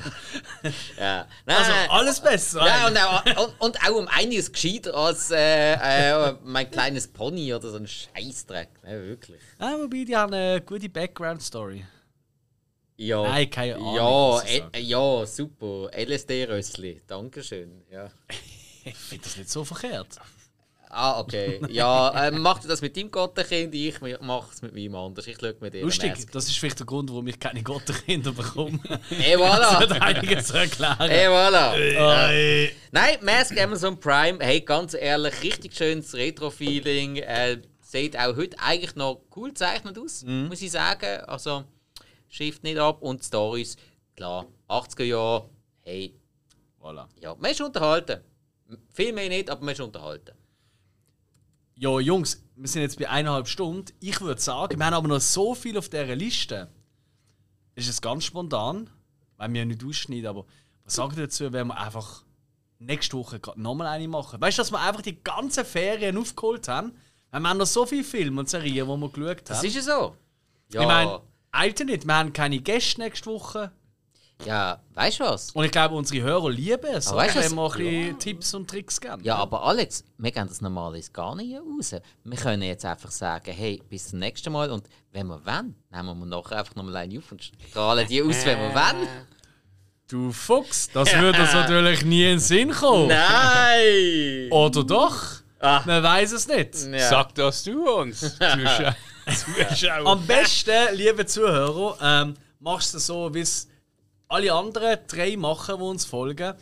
ja. 0.99 1.27
Nein, 1.45 1.57
Also 1.57 1.73
alles 1.91 2.21
besser. 2.21 2.67
Ja, 2.67 2.87
und 2.87 2.97
auch, 2.97 3.45
und, 3.47 3.61
und 3.61 3.87
auch 3.87 3.95
um 3.97 4.09
einiges 4.09 4.51
gescheiter 4.51 4.95
als 4.95 5.31
äh, 5.31 5.75
äh, 5.75 6.35
mein 6.43 6.71
kleines 6.71 7.09
Pony 7.09 7.53
oder 7.53 7.71
so 7.71 7.77
ein 7.77 7.87
Scheißdreck. 7.87 8.71
Ja, 8.83 8.93
wirklich. 8.93 9.41
Ah, 9.59 9.75
wobei, 9.79 10.05
die 10.05 10.17
haben 10.17 10.33
eine 10.33 10.63
gute 10.63 10.89
Background-Story. 10.89 11.85
Ja. 12.97 13.23
Nein, 13.25 13.51
keine 13.51 13.75
Ahnung, 13.77 13.95
Ja, 13.95 14.79
ja 14.79 15.27
super. 15.27 15.91
LSD-Rössli. 15.93 17.03
Dankeschön. 17.07 17.83
Ja. 17.91 18.11
Ich 18.91 18.95
finde 18.97 19.25
das 19.25 19.37
nicht 19.37 19.51
so 19.51 19.65
verkehrt. 19.65 20.19
Ah, 20.97 21.19
okay. 21.19 21.61
Ja, 21.71 22.29
ähm, 22.29 22.41
mach 22.41 22.61
du 22.61 22.69
das 22.69 22.81
mit 22.81 22.97
deinem 22.97 23.11
Gottenkind, 23.11 23.75
ich 23.75 24.01
mache 24.21 24.53
es 24.53 24.63
mit 24.63 24.73
meinem 24.75 24.95
anders. 24.95 25.27
Ich 25.27 25.37
schaue 25.41 25.57
mit 25.59 25.75
dir. 25.75 25.83
Lustig, 25.83 26.31
das 26.31 26.45
ist 26.47 26.57
vielleicht 26.57 26.79
der 26.79 26.87
Grund, 26.87 27.11
warum 27.11 27.27
ich 27.27 27.41
keine 27.41 27.65
Gotterkinder 27.65 28.31
bekomme. 28.31 28.79
Et 29.11 29.37
das 29.37 29.71
hat 29.73 29.91
voilà! 29.91 30.01
einiges 30.01 30.47
zu 30.47 30.57
erklären. 30.57 31.11
Et 31.11 31.27
voilà! 31.29 31.73
Ey. 32.31 32.71
Nein, 32.93 33.17
Mask 33.23 33.59
Amazon 33.61 33.99
Prime, 33.99 34.39
hey, 34.41 34.61
ganz 34.61 34.95
ehrlich, 34.95 35.43
richtig 35.43 35.75
schönes 35.75 36.15
Retro-Feeling. 36.15 37.17
Äh, 37.17 37.63
sieht 37.81 38.17
auch 38.17 38.37
heute 38.37 38.57
eigentlich 38.61 38.95
noch 38.95 39.21
cool 39.35 39.49
gezeichnet 39.49 39.99
aus, 39.99 40.23
muss 40.25 40.63
ich 40.63 40.71
sagen. 40.71 41.21
Also, 41.27 41.65
schifft 42.29 42.63
nicht 42.63 42.79
ab. 42.79 43.03
Und 43.03 43.25
Stories, 43.25 43.77
klar, 44.15 44.47
80er 44.69 45.05
Jahre, 45.05 45.49
hey, 45.83 46.15
Voilà. 46.81 47.07
ja, 47.21 47.35
man 47.35 47.51
ist 47.51 47.61
unterhalten. 47.61 48.21
Viel 48.93 49.13
mehr 49.13 49.29
nicht, 49.29 49.51
aber 49.51 49.65
man 49.65 49.75
ist 49.75 49.81
unterhalten. 49.81 50.33
Ja, 51.77 51.99
Jungs, 52.01 52.43
wir 52.55 52.69
sind 52.69 52.83
jetzt 52.83 52.99
bei 52.99 53.09
eineinhalb 53.09 53.49
Stunden. 53.49 53.93
Ich 54.01 54.21
würde 54.21 54.41
sagen, 54.41 54.79
wir 54.79 54.87
haben 54.87 54.95
aber 54.95 55.09
noch 55.09 55.21
so 55.21 55.55
viel 55.55 55.77
auf 55.77 55.89
dieser 55.89 56.15
Liste. 56.15 56.69
Ist 57.75 57.89
es 57.89 58.01
ganz 58.01 58.25
spontan, 58.25 58.89
weil 59.37 59.53
wir 59.53 59.61
ja 59.61 59.65
nicht 59.65 59.85
ausschneiden, 59.85 60.27
aber 60.27 60.47
was 60.85 60.95
sagt 60.95 61.17
ihr 61.17 61.25
dazu, 61.25 61.53
wenn 61.53 61.67
wir 61.69 61.79
einfach 61.79 62.23
nächste 62.79 63.17
Woche 63.17 63.41
nochmal 63.57 63.89
eine 63.89 64.07
machen? 64.07 64.41
Weißt 64.41 64.59
du, 64.59 64.63
dass 64.63 64.71
wir 64.71 64.81
einfach 64.81 65.03
die 65.03 65.23
ganzen 65.23 65.65
Ferien 65.65 66.17
aufgeholt 66.17 66.69
haben? 66.69 66.93
Weil 67.31 67.41
wir 67.41 67.49
haben 67.49 67.59
noch 67.59 67.67
so 67.67 67.85
viele 67.85 68.05
Filme 68.05 68.41
und 68.41 68.49
Serien, 68.49 68.87
die 68.87 68.97
wir 68.97 69.09
geschaut 69.11 69.51
Das 69.51 69.59
haben. 69.59 69.67
ist 69.67 69.75
ja 69.75 69.83
so. 69.83 70.17
Ja, 70.73 70.81
Ich 70.83 70.87
meine, 70.87 71.21
Alter 71.51 71.85
nicht, 71.85 72.07
wir 72.07 72.15
haben 72.15 72.33
keine 72.33 72.61
Gäste 72.61 73.01
nächste 73.01 73.27
Woche. 73.31 73.73
Ja 74.45 74.81
weißt 74.95 75.21
du 75.21 75.25
was? 75.25 75.51
Und 75.53 75.65
ich 75.65 75.71
glaube, 75.71 75.95
unsere 75.95 76.23
Hörer 76.25 76.51
lieben 76.51 76.87
es, 76.93 77.09
Aber 77.09 77.19
weißt 77.19 77.37
wenn 77.37 77.55
wir 77.55 77.65
ein 77.65 77.79
bisschen 77.79 78.19
Tipps 78.19 78.55
und 78.55 78.69
Tricks 78.69 79.01
geben. 79.01 79.23
Ja, 79.23 79.37
aber 79.37 79.65
Alex, 79.65 80.05
wir 80.19 80.31
gehen 80.31 80.49
das 80.49 80.61
normalerweise 80.61 81.11
gar 81.13 81.35
nicht 81.35 81.57
raus. 81.57 81.95
Wir 82.25 82.39
können 82.39 82.63
jetzt 82.63 82.85
einfach 82.85 83.11
sagen, 83.11 83.53
hey, 83.53 83.83
bis 83.89 84.09
zum 84.09 84.19
nächsten 84.19 84.53
Mal 84.53 84.71
und 84.71 84.89
wenn 85.13 85.27
wir 85.27 85.45
wollen, 85.45 85.75
nehmen 85.91 86.19
wir 86.19 86.27
nachher 86.27 86.59
einfach 86.59 86.75
nochmal 86.75 86.97
eine 86.97 87.19
auf 87.19 87.31
und 87.33 87.43
strahlen 87.43 88.07
die 88.09 88.23
aus, 88.23 88.45
wenn 88.45 88.59
wir 88.59 88.75
wollen. 88.75 89.09
Du 90.09 90.33
Fuchs, 90.33 90.91
das 90.93 91.13
würde 91.15 91.41
uns 91.41 91.53
natürlich 91.55 92.05
nie 92.05 92.25
in 92.25 92.31
den 92.31 92.39
Sinn 92.39 92.71
kommen. 92.71 93.09
Nein! 93.09 94.51
Oder 94.51 94.85
doch? 94.85 95.17
Ah. 95.61 95.83
Man 95.87 96.03
weiß 96.03 96.33
es 96.33 96.47
nicht. 96.47 96.75
Ja. 96.93 97.09
Sag 97.09 97.35
das 97.37 97.65
du 97.65 97.89
uns, 97.89 98.21
Zuschauer. 99.27 100.07
Am 100.07 100.27
besten, 100.27 100.95
liebe 100.95 101.25
Zuhörer, 101.25 101.97
ähm, 102.03 102.35
machst 102.61 102.93
du 102.93 102.99
es 102.99 103.07
so, 103.07 103.33
wie 103.33 103.41
es 103.41 103.67
alle 104.35 104.53
anderen 104.53 104.99
drei 105.07 105.37
machen, 105.37 105.77
die 105.79 105.83
uns 105.85 106.05
folgen. 106.05 106.55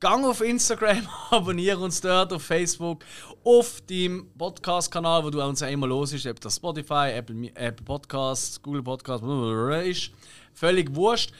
Gang 0.00 0.24
auf 0.24 0.40
Instagram, 0.40 1.06
abonniere 1.30 1.78
uns 1.78 2.00
dort 2.00 2.32
auf 2.32 2.42
Facebook, 2.42 3.04
auf 3.44 3.80
deinem 3.88 4.28
Podcast-Kanal, 4.36 5.22
wo 5.24 5.30
du 5.30 5.40
uns 5.40 5.60
ja 5.60 5.68
immer 5.68 5.86
los 5.86 6.12
ist, 6.12 6.26
ob 6.26 6.40
das 6.40 6.56
Spotify, 6.56 7.12
Apple, 7.14 7.50
Apple 7.54 7.84
Podcasts, 7.84 8.60
Google 8.60 8.82
Podcasts, 8.82 9.24
ist. 9.86 10.10
Völlig 10.54 10.92
wurscht. 10.94 11.32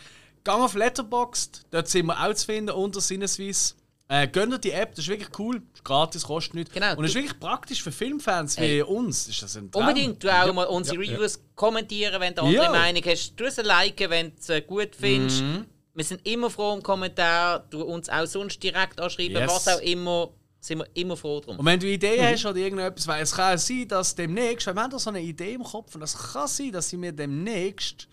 Gang 0.44 0.62
auf 0.62 0.74
Letterboxd, 0.74 1.66
dort 1.72 1.88
sind 1.88 2.06
wir 2.06 2.20
auch 2.24 2.34
zu 2.34 2.46
finden 2.46 2.70
unter 2.70 3.00
Sinneswiss. 3.00 3.76
Äh, 4.08 4.28
gönnt 4.28 4.52
ihr 4.52 4.58
die 4.58 4.72
App, 4.72 4.90
das 4.94 5.06
ist 5.06 5.08
wirklich 5.08 5.30
cool, 5.38 5.62
ist 5.72 5.84
gratis, 5.84 6.24
kostet 6.24 6.54
nichts. 6.54 6.74
Genau, 6.74 6.96
Und 6.96 7.04
ist 7.04 7.14
wirklich 7.14 7.40
praktisch 7.40 7.82
für 7.82 7.90
Filmfans 7.90 8.58
wie 8.58 8.64
Ey. 8.64 8.82
uns. 8.82 9.26
Ist 9.26 9.42
das 9.42 9.56
ein 9.56 9.70
Traum. 9.70 9.88
Unbedingt, 9.88 10.22
du 10.22 10.28
auch 10.28 10.52
mal 10.52 10.66
unsere 10.66 10.98
Reviews 10.98 11.40
kommentieren, 11.54 12.20
wenn 12.20 12.34
du 12.34 12.42
andere 12.42 12.64
Ja. 12.64 12.70
Meinung 12.70 13.02
hast. 13.06 13.34
Du 13.36 13.50
sie 13.50 13.62
liken, 13.62 14.10
wenn 14.10 14.32
du 14.46 14.52
es 14.52 14.66
gut 14.66 14.90
findest. 14.94 15.42
Mhm. 15.42 15.64
Wir 15.94 16.04
sind 16.04 16.26
immer 16.26 16.48
froh 16.48 16.74
im 16.74 16.82
Kommentar, 16.82 17.60
du 17.70 17.82
uns 17.82 18.08
auch 18.08 18.26
sonst 18.26 18.62
direkt 18.62 19.00
anschreiben, 19.00 19.36
yes. 19.36 19.50
was 19.50 19.68
auch 19.68 19.80
immer. 19.80 20.30
Sind 20.60 20.78
wir 20.78 20.86
immer 20.94 21.16
froh 21.16 21.40
drum. 21.40 21.58
Und 21.58 21.66
wenn 21.66 21.80
du 21.80 21.88
Ideen 21.88 22.20
mhm. 22.20 22.34
hast 22.34 22.46
oder 22.46 22.56
irgendetwas, 22.56 23.04
weil 23.08 23.22
es 23.24 23.34
kann 23.34 23.58
sein, 23.58 23.88
dass 23.88 24.14
demnächst, 24.14 24.64
wir 24.68 24.74
haben 24.74 24.90
doch 24.90 25.00
so 25.00 25.10
eine 25.10 25.20
Idee 25.20 25.54
im 25.54 25.64
Kopf 25.64 25.92
und 25.96 26.02
es 26.02 26.16
kann 26.16 26.46
sein, 26.46 26.70
dass 26.70 26.88
sie 26.88 26.96
mir 26.96 27.10
demnächst, 27.10 28.06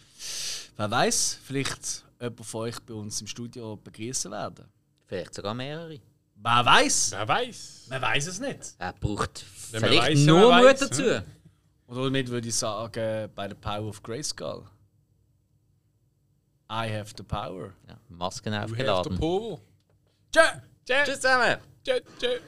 wer 0.75 0.89
weiß, 0.89 1.37
vielleicht 1.43 2.03
jemand 2.19 2.45
von 2.45 2.61
euch 2.61 2.79
bei 2.79 2.95
uns 2.95 3.21
im 3.21 3.27
Studio 3.27 3.77
begrüßen 3.77 4.31
werden. 4.31 4.65
Vielleicht 5.05 5.35
sogar 5.35 5.53
mehrere. 5.53 5.99
Wer 6.35 6.65
weiß? 6.65 7.11
Wer 7.11 7.27
weiß? 7.27 7.85
Man 7.89 8.01
weiß 8.01 8.27
es 8.27 8.39
nicht. 8.39 8.59
Er 8.79 8.93
braucht 8.93 9.45
vielleicht 9.71 10.01
weiss, 10.01 10.19
nur 10.19 10.55
Mut 10.55 10.81
dazu. 10.81 11.21
Und 11.85 11.97
damit 11.97 12.29
würde 12.29 12.47
ich 12.47 12.55
sagen, 12.55 13.29
bei 13.35 13.47
der 13.47 13.55
Power 13.55 13.89
of 13.89 14.01
Grayskull. 14.01 14.63
I 16.71 16.87
have 16.87 17.13
the 17.17 17.23
power. 17.23 17.73
Ja, 17.87 17.99
Masken 18.09 18.53
aufgeladen. 18.53 18.85
You 18.85 18.93
have 18.93 19.09
the 19.09 19.19
power. 19.19 19.59
Tschüss 20.85 21.19
zusammen. 21.19 21.57
Tschüss. 21.83 22.01
Tschüss. 22.19 22.41